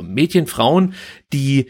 Mädchen, 0.00 0.46
Frauen, 0.46 0.94
die 1.32 1.66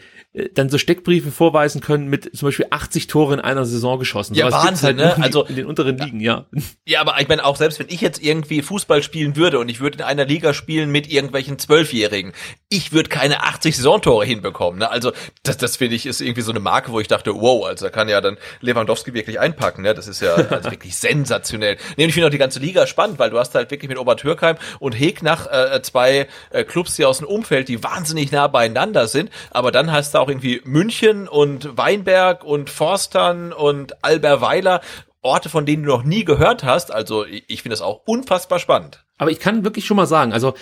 dann 0.53 0.69
so 0.69 0.77
Steckbriefe 0.77 1.31
vorweisen 1.31 1.81
können 1.81 2.07
mit 2.07 2.37
zum 2.37 2.47
Beispiel 2.47 2.67
80 2.69 3.07
Tore 3.07 3.33
in 3.33 3.39
einer 3.39 3.65
Saison 3.65 3.97
geschossen. 3.97 4.35
Ja, 4.35 4.51
Wahnsinn, 4.51 5.01
halt 5.01 5.17
ne? 5.17 5.23
Also 5.23 5.43
in 5.43 5.55
den 5.55 5.65
unteren 5.65 5.97
Ligen, 5.97 6.19
ja. 6.19 6.45
Ja, 6.85 7.01
aber 7.01 7.19
ich 7.19 7.27
meine 7.27 7.43
auch 7.43 7.55
selbst 7.55 7.79
wenn 7.79 7.89
ich 7.89 7.99
jetzt 7.99 8.21
irgendwie 8.21 8.61
Fußball 8.61 9.01
spielen 9.01 9.35
würde 9.35 9.57
und 9.57 9.69
ich 9.69 9.79
würde 9.79 9.97
in 9.97 10.03
einer 10.03 10.25
Liga 10.25 10.53
spielen 10.53 10.91
mit 10.91 11.09
irgendwelchen 11.11 11.57
Zwölfjährigen, 11.57 12.33
ich 12.69 12.91
würde 12.91 13.09
keine 13.09 13.41
80 13.41 13.75
Saisontore 13.75 14.23
hinbekommen. 14.23 14.79
Ne? 14.79 14.91
Also 14.91 15.13
das, 15.41 15.57
das 15.57 15.77
finde 15.77 15.95
ich 15.95 16.05
ist 16.05 16.21
irgendwie 16.21 16.41
so 16.41 16.51
eine 16.51 16.59
Marke, 16.59 16.91
wo 16.91 16.99
ich 16.99 17.07
dachte, 17.07 17.33
wow, 17.33 17.65
also 17.65 17.85
da 17.85 17.89
kann 17.89 18.07
ja 18.07 18.21
dann 18.21 18.37
Lewandowski 18.61 19.15
wirklich 19.15 19.39
einpacken. 19.39 19.81
Ne? 19.81 19.95
Das 19.95 20.07
ist 20.07 20.21
ja 20.21 20.35
also 20.49 20.69
wirklich 20.69 20.95
sensationell. 20.95 21.77
Nee, 21.97 22.05
ich 22.05 22.13
finde 22.13 22.27
auch 22.27 22.31
die 22.31 22.37
ganze 22.37 22.59
Liga 22.59 22.85
spannend, 22.85 23.17
weil 23.17 23.31
du 23.31 23.39
hast 23.39 23.55
halt 23.55 23.71
wirklich 23.71 23.89
mit 23.89 23.97
Obertürkheim 23.97 24.57
und 24.79 24.93
Hegnach 24.93 25.47
äh, 25.47 25.81
zwei 25.81 26.27
äh, 26.51 26.63
Clubs 26.63 26.97
hier 26.97 27.09
aus 27.09 27.17
dem 27.17 27.27
Umfeld, 27.27 27.67
die 27.67 27.83
wahnsinnig 27.83 28.31
nah 28.31 28.45
beieinander 28.45 29.07
sind. 29.07 29.31
Aber 29.49 29.71
dann 29.71 29.91
hast 29.91 30.13
du 30.13 30.18
auch 30.19 30.29
irgendwie 30.29 30.61
München 30.65 31.27
und 31.27 31.77
Weinberg 31.77 32.43
und 32.43 32.69
Forstern 32.69 33.53
und 33.53 34.03
Alberweiler. 34.03 34.81
Orte, 35.21 35.49
von 35.49 35.65
denen 35.65 35.83
du 35.83 35.89
noch 35.89 36.03
nie 36.03 36.23
gehört 36.23 36.63
hast. 36.63 36.91
Also 36.91 37.25
ich, 37.25 37.61
finde 37.61 37.73
das 37.73 37.81
auch 37.81 38.03
unfassbar 38.05 38.59
spannend. 38.59 39.03
Aber 39.17 39.31
ich 39.31 39.39
kann 39.39 39.65
wirklich 39.65 39.85
schon 39.85 39.97
mal 39.97 40.05
sagen, 40.05 40.31
also 40.31 40.53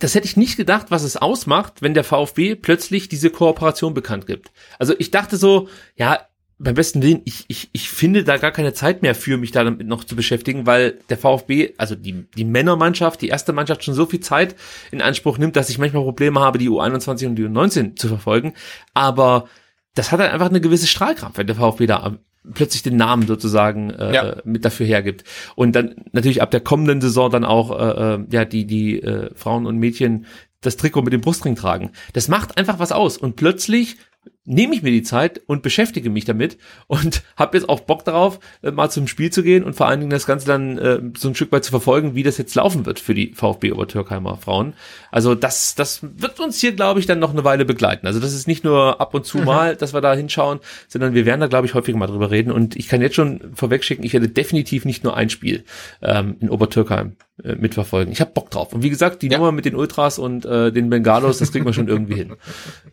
das 0.00 0.16
hätte 0.16 0.26
ich 0.26 0.36
nicht 0.36 0.56
gedacht, 0.56 0.86
was 0.88 1.04
es 1.04 1.16
ausmacht, 1.16 1.82
wenn 1.82 1.94
der 1.94 2.02
VfB 2.02 2.56
plötzlich 2.56 3.08
diese 3.08 3.30
Kooperation 3.30 3.94
bekannt 3.94 4.26
gibt. 4.26 4.50
Also 4.80 4.94
ich 4.98 5.12
dachte 5.12 5.36
so, 5.36 5.68
ja, 5.94 6.26
beim 6.62 6.74
besten 6.74 7.02
Willen, 7.02 7.22
ich, 7.24 7.44
ich, 7.48 7.68
ich 7.72 7.88
finde 7.88 8.22
da 8.22 8.36
gar 8.36 8.52
keine 8.52 8.72
Zeit 8.72 9.02
mehr 9.02 9.14
für, 9.14 9.36
mich 9.36 9.50
da 9.50 9.64
damit 9.64 9.86
noch 9.86 10.04
zu 10.04 10.14
beschäftigen, 10.14 10.64
weil 10.64 10.98
der 11.10 11.18
VfB, 11.18 11.74
also 11.76 11.96
die, 11.96 12.26
die 12.36 12.44
Männermannschaft, 12.44 13.20
die 13.20 13.28
erste 13.28 13.52
Mannschaft 13.52 13.82
schon 13.82 13.94
so 13.94 14.06
viel 14.06 14.20
Zeit 14.20 14.54
in 14.92 15.02
Anspruch 15.02 15.38
nimmt, 15.38 15.56
dass 15.56 15.70
ich 15.70 15.78
manchmal 15.78 16.04
Probleme 16.04 16.40
habe, 16.40 16.58
die 16.58 16.70
U21 16.70 17.26
und 17.26 17.36
die 17.36 17.44
U19 17.44 17.96
zu 17.96 18.06
verfolgen. 18.06 18.54
Aber 18.94 19.48
das 19.94 20.12
hat 20.12 20.20
halt 20.20 20.32
einfach 20.32 20.50
eine 20.50 20.60
gewisse 20.60 20.86
Strahlkraft, 20.86 21.36
wenn 21.36 21.48
der 21.48 21.56
VfB 21.56 21.86
da 21.86 22.16
plötzlich 22.54 22.82
den 22.82 22.96
Namen 22.96 23.26
sozusagen 23.26 23.90
äh, 23.90 24.14
ja. 24.14 24.36
mit 24.44 24.64
dafür 24.64 24.86
hergibt. 24.86 25.24
Und 25.56 25.74
dann 25.74 25.96
natürlich 26.12 26.42
ab 26.42 26.50
der 26.52 26.60
kommenden 26.60 27.00
Saison 27.00 27.30
dann 27.30 27.44
auch 27.44 27.70
äh, 27.78 28.14
äh, 28.14 28.24
ja 28.30 28.44
die 28.44 28.66
die 28.66 29.02
äh, 29.02 29.30
Frauen 29.34 29.66
und 29.66 29.78
Mädchen 29.78 30.26
das 30.60 30.76
Trikot 30.76 31.02
mit 31.02 31.12
dem 31.12 31.20
Brustring 31.20 31.56
tragen. 31.56 31.90
Das 32.12 32.28
macht 32.28 32.56
einfach 32.56 32.78
was 32.78 32.92
aus. 32.92 33.18
Und 33.18 33.36
plötzlich 33.36 33.96
nehme 34.44 34.74
ich 34.74 34.82
mir 34.82 34.90
die 34.90 35.02
Zeit 35.02 35.40
und 35.46 35.62
beschäftige 35.62 36.10
mich 36.10 36.24
damit 36.24 36.58
und 36.88 37.22
habe 37.36 37.56
jetzt 37.56 37.68
auch 37.68 37.80
Bock 37.80 38.04
darauf, 38.04 38.40
äh, 38.62 38.70
mal 38.70 38.90
zum 38.90 39.06
Spiel 39.06 39.30
zu 39.30 39.42
gehen 39.42 39.62
und 39.62 39.74
vor 39.74 39.86
allen 39.86 40.00
Dingen 40.00 40.10
das 40.10 40.26
Ganze 40.26 40.46
dann 40.46 40.78
äh, 40.78 41.00
so 41.16 41.28
ein 41.28 41.34
Stück 41.34 41.52
weit 41.52 41.64
zu 41.64 41.70
verfolgen, 41.70 42.14
wie 42.14 42.22
das 42.22 42.38
jetzt 42.38 42.54
laufen 42.54 42.84
wird 42.86 42.98
für 42.98 43.14
die 43.14 43.32
VfB 43.34 43.72
Obertürkheimer 43.72 44.36
Frauen. 44.36 44.74
Also 45.10 45.34
das, 45.34 45.74
das 45.74 46.00
wird 46.02 46.40
uns 46.40 46.60
hier, 46.60 46.72
glaube 46.72 46.98
ich, 46.98 47.06
dann 47.06 47.20
noch 47.20 47.30
eine 47.30 47.44
Weile 47.44 47.64
begleiten. 47.64 48.06
Also 48.06 48.18
das 48.18 48.32
ist 48.32 48.48
nicht 48.48 48.64
nur 48.64 49.00
ab 49.00 49.14
und 49.14 49.24
zu 49.24 49.38
mhm. 49.38 49.44
mal, 49.44 49.76
dass 49.76 49.94
wir 49.94 50.00
da 50.00 50.14
hinschauen, 50.14 50.60
sondern 50.88 51.14
wir 51.14 51.24
werden 51.24 51.40
da, 51.40 51.46
glaube 51.46 51.66
ich, 51.66 51.74
häufiger 51.74 51.98
mal 51.98 52.06
drüber 52.06 52.30
reden. 52.30 52.50
Und 52.50 52.74
ich 52.76 52.88
kann 52.88 53.00
jetzt 53.00 53.14
schon 53.14 53.52
vorwegschicken, 53.54 54.04
ich 54.04 54.12
werde 54.12 54.28
definitiv 54.28 54.84
nicht 54.84 55.04
nur 55.04 55.16
ein 55.16 55.30
Spiel 55.30 55.64
ähm, 56.00 56.36
in 56.40 56.50
Obertürkheim 56.50 57.16
äh, 57.44 57.54
mitverfolgen. 57.54 58.12
Ich 58.12 58.20
habe 58.20 58.32
Bock 58.32 58.50
drauf. 58.50 58.72
Und 58.72 58.82
wie 58.82 58.90
gesagt, 58.90 59.22
die 59.22 59.28
ja. 59.28 59.38
Nummer 59.38 59.52
mit 59.52 59.64
den 59.64 59.74
Ultras 59.74 60.18
und 60.18 60.44
äh, 60.44 60.72
den 60.72 60.90
Bengalos, 60.90 61.38
das 61.38 61.52
kriegen 61.52 61.64
wir 61.64 61.72
schon 61.72 61.88
irgendwie 61.88 62.14
hin. 62.14 62.34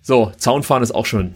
So, 0.01 0.31
Zaunfahren 0.37 0.81
ist 0.81 0.91
auch 0.91 1.05
schon 1.05 1.35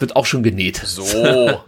wird 0.00 0.16
auch 0.16 0.26
schon 0.26 0.42
genäht. 0.42 0.76
So. 0.76 1.04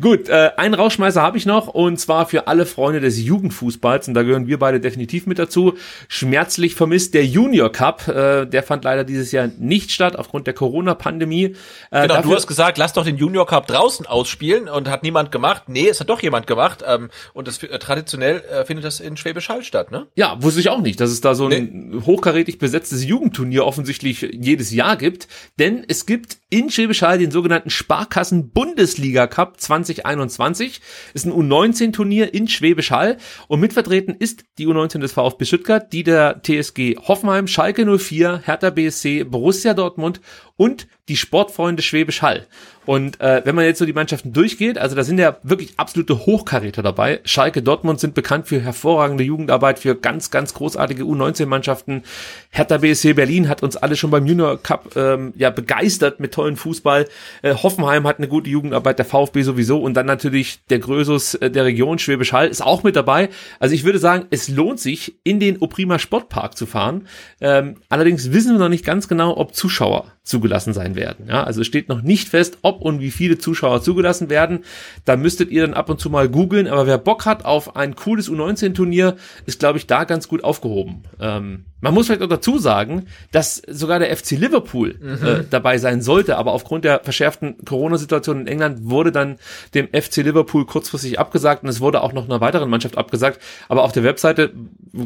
Gut, 0.00 0.28
äh, 0.28 0.52
einen 0.56 0.74
Rauschmeißer 0.74 1.20
habe 1.20 1.36
ich 1.36 1.44
noch 1.44 1.68
und 1.68 1.98
zwar 1.98 2.26
für 2.26 2.46
alle 2.46 2.66
Freunde 2.66 3.00
des 3.00 3.20
Jugendfußballs 3.20 4.08
und 4.08 4.14
da 4.14 4.22
gehören 4.22 4.46
wir 4.46 4.58
beide 4.58 4.80
definitiv 4.80 5.26
mit 5.26 5.38
dazu. 5.38 5.74
Schmerzlich 6.08 6.74
vermisst 6.74 7.14
der 7.14 7.26
Junior 7.26 7.70
Cup, 7.70 8.06
äh, 8.08 8.46
der 8.46 8.62
fand 8.62 8.84
leider 8.84 9.04
dieses 9.04 9.32
Jahr 9.32 9.48
nicht 9.58 9.90
statt 9.90 10.16
aufgrund 10.16 10.46
der 10.46 10.54
Corona-Pandemie. 10.54 11.56
Äh, 11.90 12.02
genau, 12.02 12.22
du 12.22 12.34
hast 12.34 12.46
gesagt, 12.46 12.78
lass 12.78 12.92
doch 12.92 13.04
den 13.04 13.16
Junior 13.16 13.46
Cup 13.46 13.66
draußen 13.66 14.06
ausspielen 14.06 14.68
und 14.68 14.88
hat 14.88 15.02
niemand 15.02 15.32
gemacht. 15.32 15.64
Nee, 15.66 15.88
es 15.88 16.00
hat 16.00 16.08
doch 16.08 16.22
jemand 16.22 16.46
gemacht 16.46 16.84
ähm, 16.86 17.10
und 17.32 17.48
das 17.48 17.62
äh, 17.62 17.78
traditionell 17.78 18.40
äh, 18.40 18.64
findet 18.64 18.84
das 18.84 19.00
in 19.00 19.16
Schwäbisch 19.16 19.48
Hall 19.48 19.64
statt, 19.64 19.90
ne? 19.90 20.06
Ja, 20.14 20.40
wusste 20.42 20.60
ich 20.60 20.68
auch 20.68 20.80
nicht, 20.80 21.00
dass 21.00 21.10
es 21.10 21.20
da 21.20 21.34
so 21.34 21.48
ein 21.48 21.90
nee. 21.90 22.00
hochkarätig 22.06 22.58
besetztes 22.58 23.04
Jugendturnier 23.04 23.64
offensichtlich 23.64 24.22
jedes 24.32 24.70
Jahr 24.70 24.96
gibt, 24.96 25.28
denn 25.58 25.84
es 25.88 26.06
gibt 26.06 26.38
in 26.50 26.70
Schwäbisch 26.70 26.93
Hall 27.02 27.18
den 27.18 27.30
sogenannten 27.30 27.70
Sparkassen 27.70 28.50
Bundesliga 28.50 29.26
Cup 29.26 29.60
2021. 29.60 30.80
Ist 31.14 31.26
ein 31.26 31.32
U19-Turnier 31.32 32.34
in 32.34 32.48
Schwäbisch 32.48 32.90
Hall 32.90 33.18
und 33.48 33.60
mitvertreten 33.60 34.14
ist 34.18 34.44
die 34.58 34.66
U19 34.66 34.98
des 34.98 35.12
VfB 35.12 35.44
Stuttgart, 35.44 35.92
die 35.92 36.02
der 36.02 36.42
TSG 36.42 36.96
Hoffenheim, 36.96 37.46
Schalke 37.46 37.84
04, 37.98 38.42
Hertha 38.44 38.70
BSC, 38.70 39.24
Borussia 39.24 39.74
Dortmund 39.74 40.20
und 40.56 40.86
die 41.08 41.16
Sportfreunde 41.16 41.82
Schwäbisch 41.82 42.22
Hall. 42.22 42.46
Und 42.86 43.20
äh, 43.20 43.42
wenn 43.44 43.54
man 43.54 43.64
jetzt 43.64 43.78
so 43.78 43.86
die 43.86 43.92
Mannschaften 43.94 44.32
durchgeht, 44.32 44.76
also 44.78 44.94
da 44.94 45.04
sind 45.04 45.18
ja 45.18 45.38
wirklich 45.42 45.74
absolute 45.78 46.26
Hochkaräter 46.26 46.82
dabei. 46.82 47.20
Schalke 47.24 47.62
Dortmund 47.62 47.98
sind 47.98 48.14
bekannt 48.14 48.46
für 48.46 48.60
hervorragende 48.60 49.24
Jugendarbeit, 49.24 49.78
für 49.78 49.94
ganz, 49.94 50.30
ganz 50.30 50.52
großartige 50.52 51.04
U19-Mannschaften. 51.04 52.02
Hertha 52.50 52.78
BSC 52.78 53.14
Berlin 53.14 53.48
hat 53.48 53.62
uns 53.62 53.76
alle 53.76 53.96
schon 53.96 54.10
beim 54.10 54.26
Junior 54.26 54.62
Cup 54.62 54.96
ähm, 54.96 55.32
ja 55.36 55.50
begeistert 55.50 56.20
mit 56.20 56.32
tollen 56.32 56.56
Fußball. 56.56 57.06
Äh, 57.42 57.54
Hoffenheim 57.54 58.06
hat 58.06 58.18
eine 58.18 58.28
gute 58.28 58.50
Jugendarbeit, 58.50 58.98
der 58.98 59.06
VfB 59.06 59.42
sowieso 59.42 59.80
und 59.80 59.94
dann 59.94 60.06
natürlich 60.06 60.60
der 60.68 60.78
Grösus 60.78 61.34
äh, 61.36 61.50
der 61.50 61.64
Region 61.64 61.98
Schwäbisch 61.98 62.32
Hall 62.32 62.48
ist 62.48 62.62
auch 62.62 62.82
mit 62.82 62.96
dabei. 62.96 63.30
Also 63.60 63.74
ich 63.74 63.84
würde 63.84 63.98
sagen, 63.98 64.26
es 64.30 64.48
lohnt 64.48 64.80
sich, 64.80 65.14
in 65.24 65.40
den 65.40 65.58
Oprima 65.58 65.98
Sportpark 65.98 66.56
zu 66.56 66.66
fahren. 66.66 67.08
Ähm, 67.40 67.76
allerdings 67.88 68.32
wissen 68.32 68.52
wir 68.52 68.58
noch 68.58 68.68
nicht 68.68 68.84
ganz 68.84 69.08
genau, 69.08 69.36
ob 69.36 69.54
Zuschauer 69.54 70.13
zugelassen 70.24 70.72
sein 70.72 70.96
werden. 70.96 71.26
Ja, 71.28 71.44
also 71.44 71.62
steht 71.64 71.90
noch 71.90 72.00
nicht 72.00 72.28
fest, 72.28 72.58
ob 72.62 72.80
und 72.80 73.00
wie 73.00 73.10
viele 73.10 73.36
Zuschauer 73.36 73.82
zugelassen 73.82 74.30
werden. 74.30 74.64
Da 75.04 75.16
müsstet 75.16 75.50
ihr 75.50 75.60
dann 75.60 75.74
ab 75.74 75.90
und 75.90 76.00
zu 76.00 76.08
mal 76.08 76.30
googeln. 76.30 76.66
Aber 76.66 76.86
wer 76.86 76.96
Bock 76.96 77.26
hat 77.26 77.44
auf 77.44 77.76
ein 77.76 77.94
cooles 77.94 78.30
U19-Turnier, 78.30 79.16
ist, 79.44 79.58
glaube 79.58 79.76
ich, 79.76 79.86
da 79.86 80.04
ganz 80.04 80.26
gut 80.26 80.42
aufgehoben. 80.42 81.02
Ähm, 81.20 81.66
man 81.82 81.92
muss 81.92 82.06
vielleicht 82.06 82.22
auch 82.22 82.28
dazu 82.28 82.58
sagen, 82.58 83.04
dass 83.32 83.60
sogar 83.68 83.98
der 83.98 84.16
FC 84.16 84.30
Liverpool 84.30 84.98
mhm. 84.98 85.26
äh, 85.26 85.44
dabei 85.48 85.76
sein 85.76 86.00
sollte, 86.00 86.38
aber 86.38 86.52
aufgrund 86.52 86.86
der 86.86 87.00
verschärften 87.00 87.62
Corona-Situation 87.62 88.40
in 88.40 88.46
England 88.46 88.78
wurde 88.88 89.12
dann 89.12 89.36
dem 89.74 89.88
FC 89.88 90.16
Liverpool 90.18 90.64
kurzfristig 90.64 91.18
abgesagt 91.18 91.64
und 91.64 91.68
es 91.68 91.80
wurde 91.80 92.02
auch 92.02 92.14
noch 92.14 92.24
einer 92.24 92.40
weiteren 92.40 92.70
Mannschaft 92.70 92.96
abgesagt. 92.96 93.42
Aber 93.68 93.84
auf 93.84 93.92
der 93.92 94.04
Webseite 94.04 94.54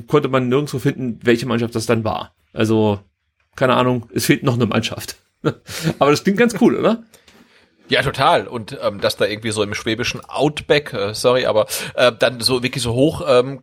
konnte 0.06 0.28
man 0.28 0.48
nirgendwo 0.48 0.78
finden, 0.78 1.18
welche 1.24 1.46
Mannschaft 1.46 1.74
das 1.74 1.86
dann 1.86 2.04
war. 2.04 2.36
Also 2.52 3.00
keine 3.58 3.74
Ahnung, 3.74 4.08
es 4.14 4.26
fehlt 4.26 4.42
noch 4.42 4.54
eine 4.54 4.66
Mannschaft. 4.66 5.16
Aber 5.98 6.10
das 6.10 6.22
klingt 6.22 6.38
ganz 6.38 6.54
cool, 6.60 6.76
oder? 6.76 7.02
Ja, 7.88 8.02
total. 8.02 8.46
Und 8.46 8.78
ähm, 8.82 9.00
dass 9.00 9.16
da 9.16 9.24
irgendwie 9.24 9.50
so 9.50 9.62
im 9.62 9.74
schwäbischen 9.74 10.20
Outback, 10.24 10.92
äh, 10.92 11.14
sorry, 11.14 11.46
aber 11.46 11.66
äh, 11.94 12.12
dann 12.16 12.40
so 12.40 12.62
wirklich 12.62 12.82
so 12.82 12.92
hoch 12.92 13.22
ähm, 13.26 13.62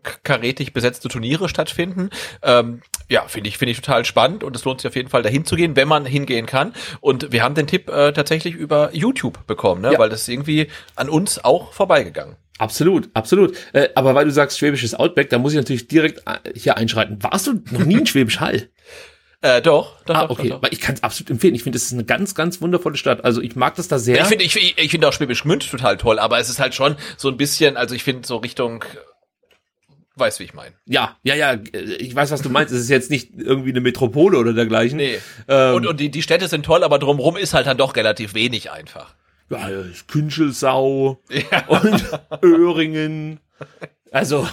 besetzte 0.74 1.10
Turniere 1.10 1.48
stattfinden. 1.48 2.10
Ähm, 2.42 2.82
ja, 3.08 3.28
finde 3.28 3.50
ich 3.50 3.60
finde 3.60 3.74
ich 3.74 3.82
total 3.82 4.04
spannend 4.04 4.44
und 4.44 4.56
es 4.56 4.66
lohnt 4.66 4.82
sich 4.82 4.90
auf 4.90 4.96
jeden 4.96 5.10
Fall 5.10 5.22
dahin 5.22 5.46
zu 5.46 5.56
gehen, 5.56 5.76
wenn 5.76 5.88
man 5.88 6.08
hingehen 6.08 6.48
kann. 6.48 6.74
Und 7.02 7.32
wir 7.32 7.44
haben 7.44 7.54
den 7.54 7.68
Tipp 7.68 7.88
äh, 7.88 8.14
tatsächlich 8.14 8.56
über 8.56 8.90
YouTube 8.94 9.46
bekommen, 9.46 9.82
ne? 9.82 9.94
Ja. 9.94 10.00
weil 10.00 10.10
das 10.10 10.22
ist 10.22 10.30
irgendwie 10.30 10.70
an 10.96 11.08
uns 11.08 11.44
auch 11.44 11.72
vorbeigegangen. 11.72 12.36
Absolut, 12.58 13.10
absolut. 13.14 13.56
Äh, 13.74 13.90
aber 13.94 14.16
weil 14.16 14.26
du 14.26 14.32
sagst 14.32 14.58
schwäbisches 14.58 14.96
Outback, 14.96 15.30
da 15.30 15.38
muss 15.38 15.54
ich 15.54 15.58
natürlich 15.58 15.88
direkt 15.88 16.24
äh, 16.26 16.58
hier 16.58 16.78
einschreiten. 16.78 17.22
Warst 17.22 17.46
du 17.46 17.62
noch 17.70 17.86
nie 17.86 18.00
in 18.00 18.08
Schwäbisch 18.08 18.40
Hall? 18.40 18.70
Äh, 19.46 19.62
doch, 19.62 20.04
doch, 20.06 20.16
ah, 20.16 20.26
okay. 20.28 20.50
Doch, 20.50 20.62
doch. 20.62 20.72
Ich 20.72 20.80
kann 20.82 20.96
es 20.96 21.04
absolut 21.04 21.30
empfehlen. 21.30 21.54
Ich 21.54 21.62
finde, 21.62 21.78
es 21.78 21.84
ist 21.84 21.94
eine 21.94 22.04
ganz, 22.04 22.34
ganz 22.34 22.62
wundervolle 22.62 22.98
Stadt. 22.98 23.24
Also 23.24 23.42
ich 23.42 23.56
mag 23.56 23.76
das 23.76 23.88
da 23.88 24.00
sehr. 24.00 24.20
Ich 24.20 24.26
finde, 24.26 24.44
ich, 24.44 24.56
ich, 24.56 24.90
finde 24.90 25.08
auch 25.08 25.14
Schwäbisch 25.14 25.44
Gmünd 25.44 25.70
total 25.70 25.98
toll, 25.98 26.18
aber 26.18 26.40
es 26.40 26.50
ist 26.50 26.60
halt 26.60 26.74
schon 26.74 26.96
so 27.16 27.30
ein 27.30 27.38
bisschen, 27.38 27.78
also 27.78 27.94
ich 27.94 28.04
finde 28.04 28.28
so 28.28 28.38
Richtung 28.38 28.84
Weiß, 30.18 30.40
wie 30.40 30.46
ich 30.46 30.54
meine. 30.54 30.74
Ja, 30.86 31.18
ja, 31.24 31.36
ja, 31.36 31.58
ich 32.00 32.16
weiß, 32.16 32.32
was 32.32 32.42
du 32.42 32.50
meinst. 32.50 32.74
Es 32.74 32.80
ist 32.80 32.90
jetzt 32.90 33.12
nicht 33.12 33.32
irgendwie 33.38 33.72
eine 33.72 33.82
Metropole 33.82 34.38
oder 34.38 34.54
dergleichen. 34.54 34.98
Nee. 34.98 35.20
Ähm, 35.48 35.76
und 35.76 35.86
und 35.86 36.00
die, 36.00 36.10
die 36.10 36.22
Städte 36.22 36.48
sind 36.48 36.66
toll, 36.66 36.84
aber 36.84 37.00
drumherum 37.00 37.36
ist 37.36 37.54
halt 37.54 37.68
dann 37.68 37.78
doch 37.78 37.96
relativ 37.98 38.34
wenig 38.34 38.72
einfach. 38.72 39.14
Ja, 39.50 39.70
Künschelsau 40.08 41.22
ja. 41.30 41.68
und 41.68 42.20
Öhringen. 42.42 43.42
Also, 44.12 44.48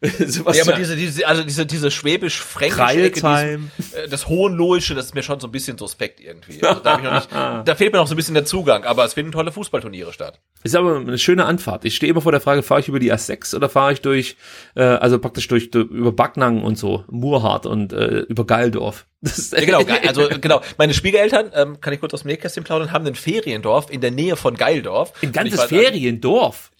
ja, 0.54 0.62
aber 0.62 0.72
diese, 0.74 0.94
diese, 0.94 1.26
also 1.26 1.42
diese, 1.42 1.66
diese 1.66 1.90
schwäbisch-fränkische 1.90 3.58
äh, 3.94 4.08
das 4.08 4.28
Hohenlohische, 4.28 4.94
das 4.94 5.06
ist 5.06 5.14
mir 5.14 5.24
schon 5.24 5.40
so 5.40 5.48
ein 5.48 5.50
bisschen 5.50 5.76
suspekt 5.76 6.20
irgendwie. 6.20 6.62
Also 6.62 6.80
da, 6.80 6.98
nicht, 6.98 7.28
da 7.32 7.74
fehlt 7.74 7.92
mir 7.92 7.98
noch 7.98 8.06
so 8.06 8.14
ein 8.14 8.16
bisschen 8.16 8.34
der 8.34 8.44
Zugang, 8.44 8.84
aber 8.84 9.04
es 9.04 9.14
finden 9.14 9.32
tolle 9.32 9.50
Fußballturniere 9.50 10.12
statt. 10.12 10.40
Ist 10.62 10.76
aber 10.76 10.96
eine 10.96 11.18
schöne 11.18 11.46
Anfahrt. 11.46 11.84
Ich 11.84 11.96
stehe 11.96 12.10
immer 12.10 12.20
vor 12.20 12.30
der 12.30 12.40
Frage, 12.40 12.62
fahre 12.62 12.80
ich 12.80 12.88
über 12.88 13.00
die 13.00 13.12
A6 13.12 13.56
oder 13.56 13.68
fahre 13.68 13.92
ich 13.92 14.00
durch, 14.00 14.36
äh, 14.76 14.82
also 14.82 15.18
praktisch 15.18 15.48
durch, 15.48 15.70
durch 15.70 15.88
über 15.88 16.12
Backnang 16.12 16.62
und 16.62 16.78
so, 16.78 17.04
Murhart 17.10 17.66
und 17.66 17.92
äh, 17.92 18.20
über 18.20 18.46
Geildorf. 18.46 19.06
ja, 19.52 19.64
genau, 19.64 19.82
also 20.06 20.28
genau. 20.40 20.60
Meine 20.76 20.94
Schwiegereltern, 20.94 21.50
ähm, 21.54 21.80
kann 21.80 21.92
ich 21.92 21.98
kurz 21.98 22.14
aus 22.14 22.22
dem 22.22 22.28
Nähkästchen 22.28 22.62
plaudern, 22.62 22.92
haben 22.92 23.04
ein 23.04 23.16
Feriendorf 23.16 23.90
in 23.90 24.00
der 24.00 24.12
Nähe 24.12 24.36
von 24.36 24.56
Geildorf. 24.56 25.12
Ein 25.22 25.32
ganzes 25.32 25.64
Feriendorf? 25.64 26.70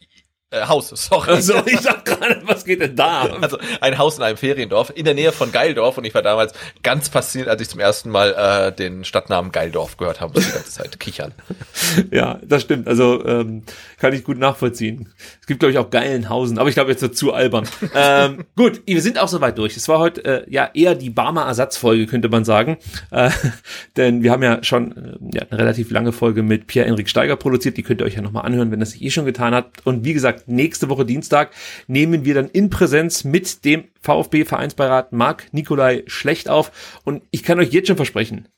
Äh, 0.51 0.67
Haus, 0.67 0.89
sorry. 0.89 1.31
Also 1.33 1.55
ich 1.67 1.79
sag 1.81 2.07
gerade, 2.07 2.41
was 2.45 2.65
geht 2.65 2.81
denn 2.81 2.97
da? 2.97 3.27
Also 3.43 3.59
ein 3.83 3.99
Haus 3.99 4.17
in 4.17 4.23
einem 4.23 4.39
Feriendorf 4.39 4.91
in 4.95 5.05
der 5.05 5.13
Nähe 5.13 5.31
von 5.31 5.53
Geildorf 5.53 5.99
und 5.99 6.07
ich 6.07 6.15
war 6.15 6.23
damals 6.23 6.55
ganz 6.83 7.09
fasziniert, 7.09 7.51
als 7.51 7.61
ich 7.61 7.69
zum 7.69 7.81
ersten 7.81 8.09
Mal 8.09 8.33
äh, 8.33 8.73
den 8.75 9.05
Stadtnamen 9.05 9.53
Geildorf 9.53 9.99
gehört 9.99 10.23
habe, 10.23 10.41
die 10.41 10.51
ganze 10.51 10.71
Zeit 10.71 10.99
kichern. 10.99 11.33
Ja, 12.11 12.39
das 12.43 12.63
stimmt. 12.63 12.87
Also 12.87 13.25
ähm, 13.25 13.63
kann 13.99 14.13
ich 14.13 14.25
gut 14.25 14.39
nachvollziehen. 14.39 15.13
Es 15.41 15.47
gibt 15.47 15.61
glaube 15.61 15.73
ich 15.73 15.79
auch 15.79 15.91
Geilenhausen, 15.91 16.59
aber 16.59 16.69
ich 16.69 16.75
glaube 16.75 16.91
jetzt 16.91 17.03
wird 17.03 17.17
zu 17.17 17.33
albern. 17.33 17.69
ähm, 17.95 18.45
gut, 18.57 18.83
wir 18.87 19.03
sind 19.03 19.19
auch 19.19 19.29
soweit 19.29 19.59
durch. 19.59 19.77
Es 19.77 19.89
war 19.89 19.99
heute 19.99 20.25
äh, 20.25 20.45
ja 20.49 20.71
eher 20.73 20.95
die 20.95 21.11
Barmer 21.11 21.43
Ersatzfolge, 21.43 22.07
könnte 22.07 22.29
man 22.29 22.45
sagen, 22.45 22.79
äh, 23.11 23.31
denn 23.97 24.23
wir 24.23 24.33
haben 24.33 24.43
ja 24.43 24.63
schon 24.63 24.93
äh, 24.97 25.37
ja, 25.37 25.43
eine 25.51 25.61
relativ 25.61 25.91
lange 25.91 26.13
Folge 26.13 26.43
mit 26.43 26.67
Pierre-Enrik 26.67 27.09
Steiger 27.09 27.37
produziert. 27.37 27.77
Die 27.77 27.83
könnt 27.83 28.01
ihr 28.01 28.07
euch 28.07 28.15
ja 28.15 28.23
nochmal 28.23 28.45
anhören, 28.45 28.71
wenn 28.71 28.81
das 28.81 28.93
sich 28.93 29.03
eh 29.03 29.11
schon 29.11 29.25
getan 29.25 29.55
hat. 29.55 29.67
Und 29.85 30.05
wie 30.05 30.15
gesagt 30.15 30.38
nächste 30.47 30.89
Woche 30.89 31.05
Dienstag 31.05 31.53
nehmen 31.87 32.25
wir 32.25 32.35
dann 32.35 32.49
in 32.49 32.71
Präsenz 32.71 33.25
mit 33.25 33.65
dem 33.65 33.89
VfB-Vereinsbeirat 34.01 35.13
Marc 35.13 35.53
Nikolai 35.53 36.05
Schlecht 36.07 36.49
auf. 36.49 37.01
Und 37.05 37.23
ich 37.31 37.43
kann 37.43 37.59
euch 37.59 37.73
jetzt 37.73 37.89
schon 37.89 37.97
versprechen, 37.97 38.49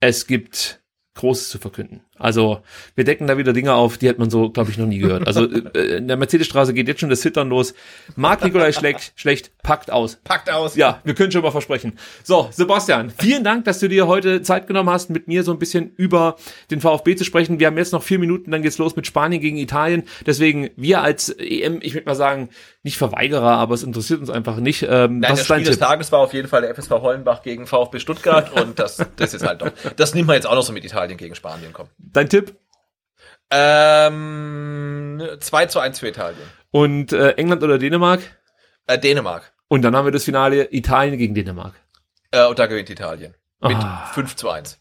es 0.00 0.26
gibt 0.26 0.82
Großes 1.14 1.48
zu 1.48 1.58
verkünden. 1.58 2.02
Also 2.18 2.60
wir 2.94 3.04
decken 3.04 3.26
da 3.26 3.38
wieder 3.38 3.52
Dinge 3.52 3.74
auf, 3.74 3.98
die 3.98 4.08
hat 4.08 4.18
man 4.18 4.30
so, 4.30 4.50
glaube 4.50 4.70
ich, 4.70 4.78
noch 4.78 4.86
nie 4.86 4.98
gehört. 4.98 5.26
Also 5.26 5.44
äh, 5.74 5.96
in 5.96 6.08
der 6.08 6.16
Mercedesstraße 6.16 6.74
geht 6.74 6.88
jetzt 6.88 7.00
schon 7.00 7.10
das 7.10 7.20
Zittern 7.20 7.48
los. 7.48 7.74
Marc 8.16 8.44
Nikolai 8.44 8.72
schlecht, 8.72 9.12
schlecht, 9.16 9.50
packt 9.62 9.90
aus. 9.90 10.16
Packt 10.24 10.50
aus. 10.50 10.76
Ja, 10.76 11.00
wir 11.04 11.14
können 11.14 11.32
schon 11.32 11.42
mal 11.42 11.50
versprechen. 11.50 11.98
So, 12.22 12.48
Sebastian, 12.50 13.10
vielen 13.10 13.44
Dank, 13.44 13.64
dass 13.64 13.78
du 13.78 13.88
dir 13.88 14.06
heute 14.06 14.42
Zeit 14.42 14.66
genommen 14.66 14.90
hast, 14.90 15.10
mit 15.10 15.28
mir 15.28 15.42
so 15.42 15.52
ein 15.52 15.58
bisschen 15.58 15.92
über 15.96 16.36
den 16.70 16.80
VfB 16.80 17.16
zu 17.16 17.24
sprechen. 17.24 17.60
Wir 17.60 17.66
haben 17.66 17.76
jetzt 17.78 17.92
noch 17.92 18.02
vier 18.02 18.18
Minuten, 18.18 18.50
dann 18.50 18.62
geht's 18.62 18.78
los 18.78 18.96
mit 18.96 19.06
Spanien 19.06 19.40
gegen 19.40 19.56
Italien. 19.56 20.04
Deswegen, 20.24 20.70
wir 20.76 21.02
als 21.02 21.28
EM, 21.28 21.80
ich 21.82 21.94
würde 21.94 22.06
mal 22.06 22.14
sagen, 22.14 22.48
nicht 22.86 22.98
Verweigerer, 22.98 23.58
aber 23.58 23.74
es 23.74 23.82
interessiert 23.82 24.20
uns 24.20 24.30
einfach 24.30 24.58
nicht. 24.58 24.82
Ähm, 24.82 25.18
Nein, 25.18 25.32
was 25.32 25.40
das 25.40 25.46
Spiel 25.48 25.64
des 25.64 25.78
Tages 25.78 26.12
war 26.12 26.20
auf 26.20 26.32
jeden 26.32 26.48
Fall 26.48 26.62
der 26.62 26.74
FSV 26.74 26.90
Hollenbach 26.90 27.42
gegen 27.42 27.66
VfB 27.66 27.98
Stuttgart 27.98 28.52
und 28.60 28.78
das, 28.78 29.04
das 29.16 29.34
ist 29.34 29.44
halt 29.44 29.60
doch, 29.60 29.72
das 29.96 30.14
nimmt 30.14 30.28
man 30.28 30.36
jetzt 30.36 30.46
auch 30.46 30.54
noch 30.54 30.62
so 30.62 30.72
mit 30.72 30.84
Italien 30.84 31.18
gegen 31.18 31.34
Spanien 31.34 31.72
kommen. 31.72 31.90
Dein 32.12 32.28
Tipp? 32.28 32.56
Ähm, 33.50 35.22
2 35.38 35.66
zu 35.66 35.80
1 35.80 36.00
für 36.00 36.08
Italien. 36.08 36.42
Und 36.70 37.12
äh, 37.12 37.32
England 37.32 37.62
oder 37.62 37.78
Dänemark? 37.78 38.20
Äh, 38.86 38.98
Dänemark. 38.98 39.52
Und 39.68 39.82
dann 39.82 39.96
haben 39.96 40.04
wir 40.04 40.12
das 40.12 40.24
Finale 40.24 40.72
Italien 40.72 41.18
gegen 41.18 41.34
Dänemark. 41.34 41.74
Äh, 42.30 42.46
und 42.46 42.58
da 42.58 42.66
gewinnt 42.66 42.90
Italien. 42.90 43.34
Mit 43.60 43.76
ah. 43.76 44.10
5 44.12 44.36
zu 44.36 44.50
1. 44.50 44.78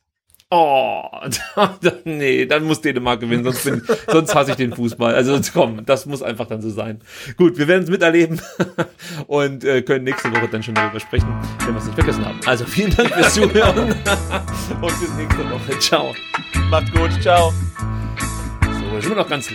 Oh, 0.57 1.10
nee, 2.06 2.45
dann 2.45 2.64
muss 2.64 2.80
Dänemark 2.80 3.19
gewinnen, 3.19 3.44
sonst, 3.44 3.65
bin, 3.65 3.82
sonst 4.07 4.34
hasse 4.34 4.52
ich 4.52 4.57
den 4.57 4.73
Fußball. 4.73 5.14
Also 5.14 5.38
komm, 5.53 5.86
das 5.86 6.06
muss 6.06 6.23
einfach 6.23 6.48
dann 6.48 6.61
so 6.61 6.69
sein. 6.69 7.02
Gut, 7.36 7.57
wir 7.57 7.68
werden 7.68 7.84
es 7.84 7.90
miterleben 7.90 8.40
und 9.27 9.65
äh, 9.65 9.82
können 9.82 10.06
nächste 10.06 10.32
Woche 10.32 10.48
dann 10.49 10.64
schon 10.64 10.73
darüber 10.73 11.02
sprechen, 11.02 11.27
wenn 11.65 11.73
wir 11.73 11.80
es 11.80 11.86
nicht 11.86 11.95
vergessen 11.95 12.26
haben. 12.26 12.40
Also 12.45 12.64
vielen 12.64 12.95
Dank 12.95 13.14
fürs 13.14 13.34
Zuhören 13.34 13.80
und 14.82 14.99
bis 15.02 15.14
nächste 15.18 15.52
Woche. 15.52 15.80
Ciao. 15.80 16.15
Macht's 16.69 16.91
gut, 16.91 17.11
ciao. 17.22 17.52
So, 18.61 19.02
sind 19.02 19.10
wir 19.10 19.18
noch 19.18 19.30
ganz 19.30 19.49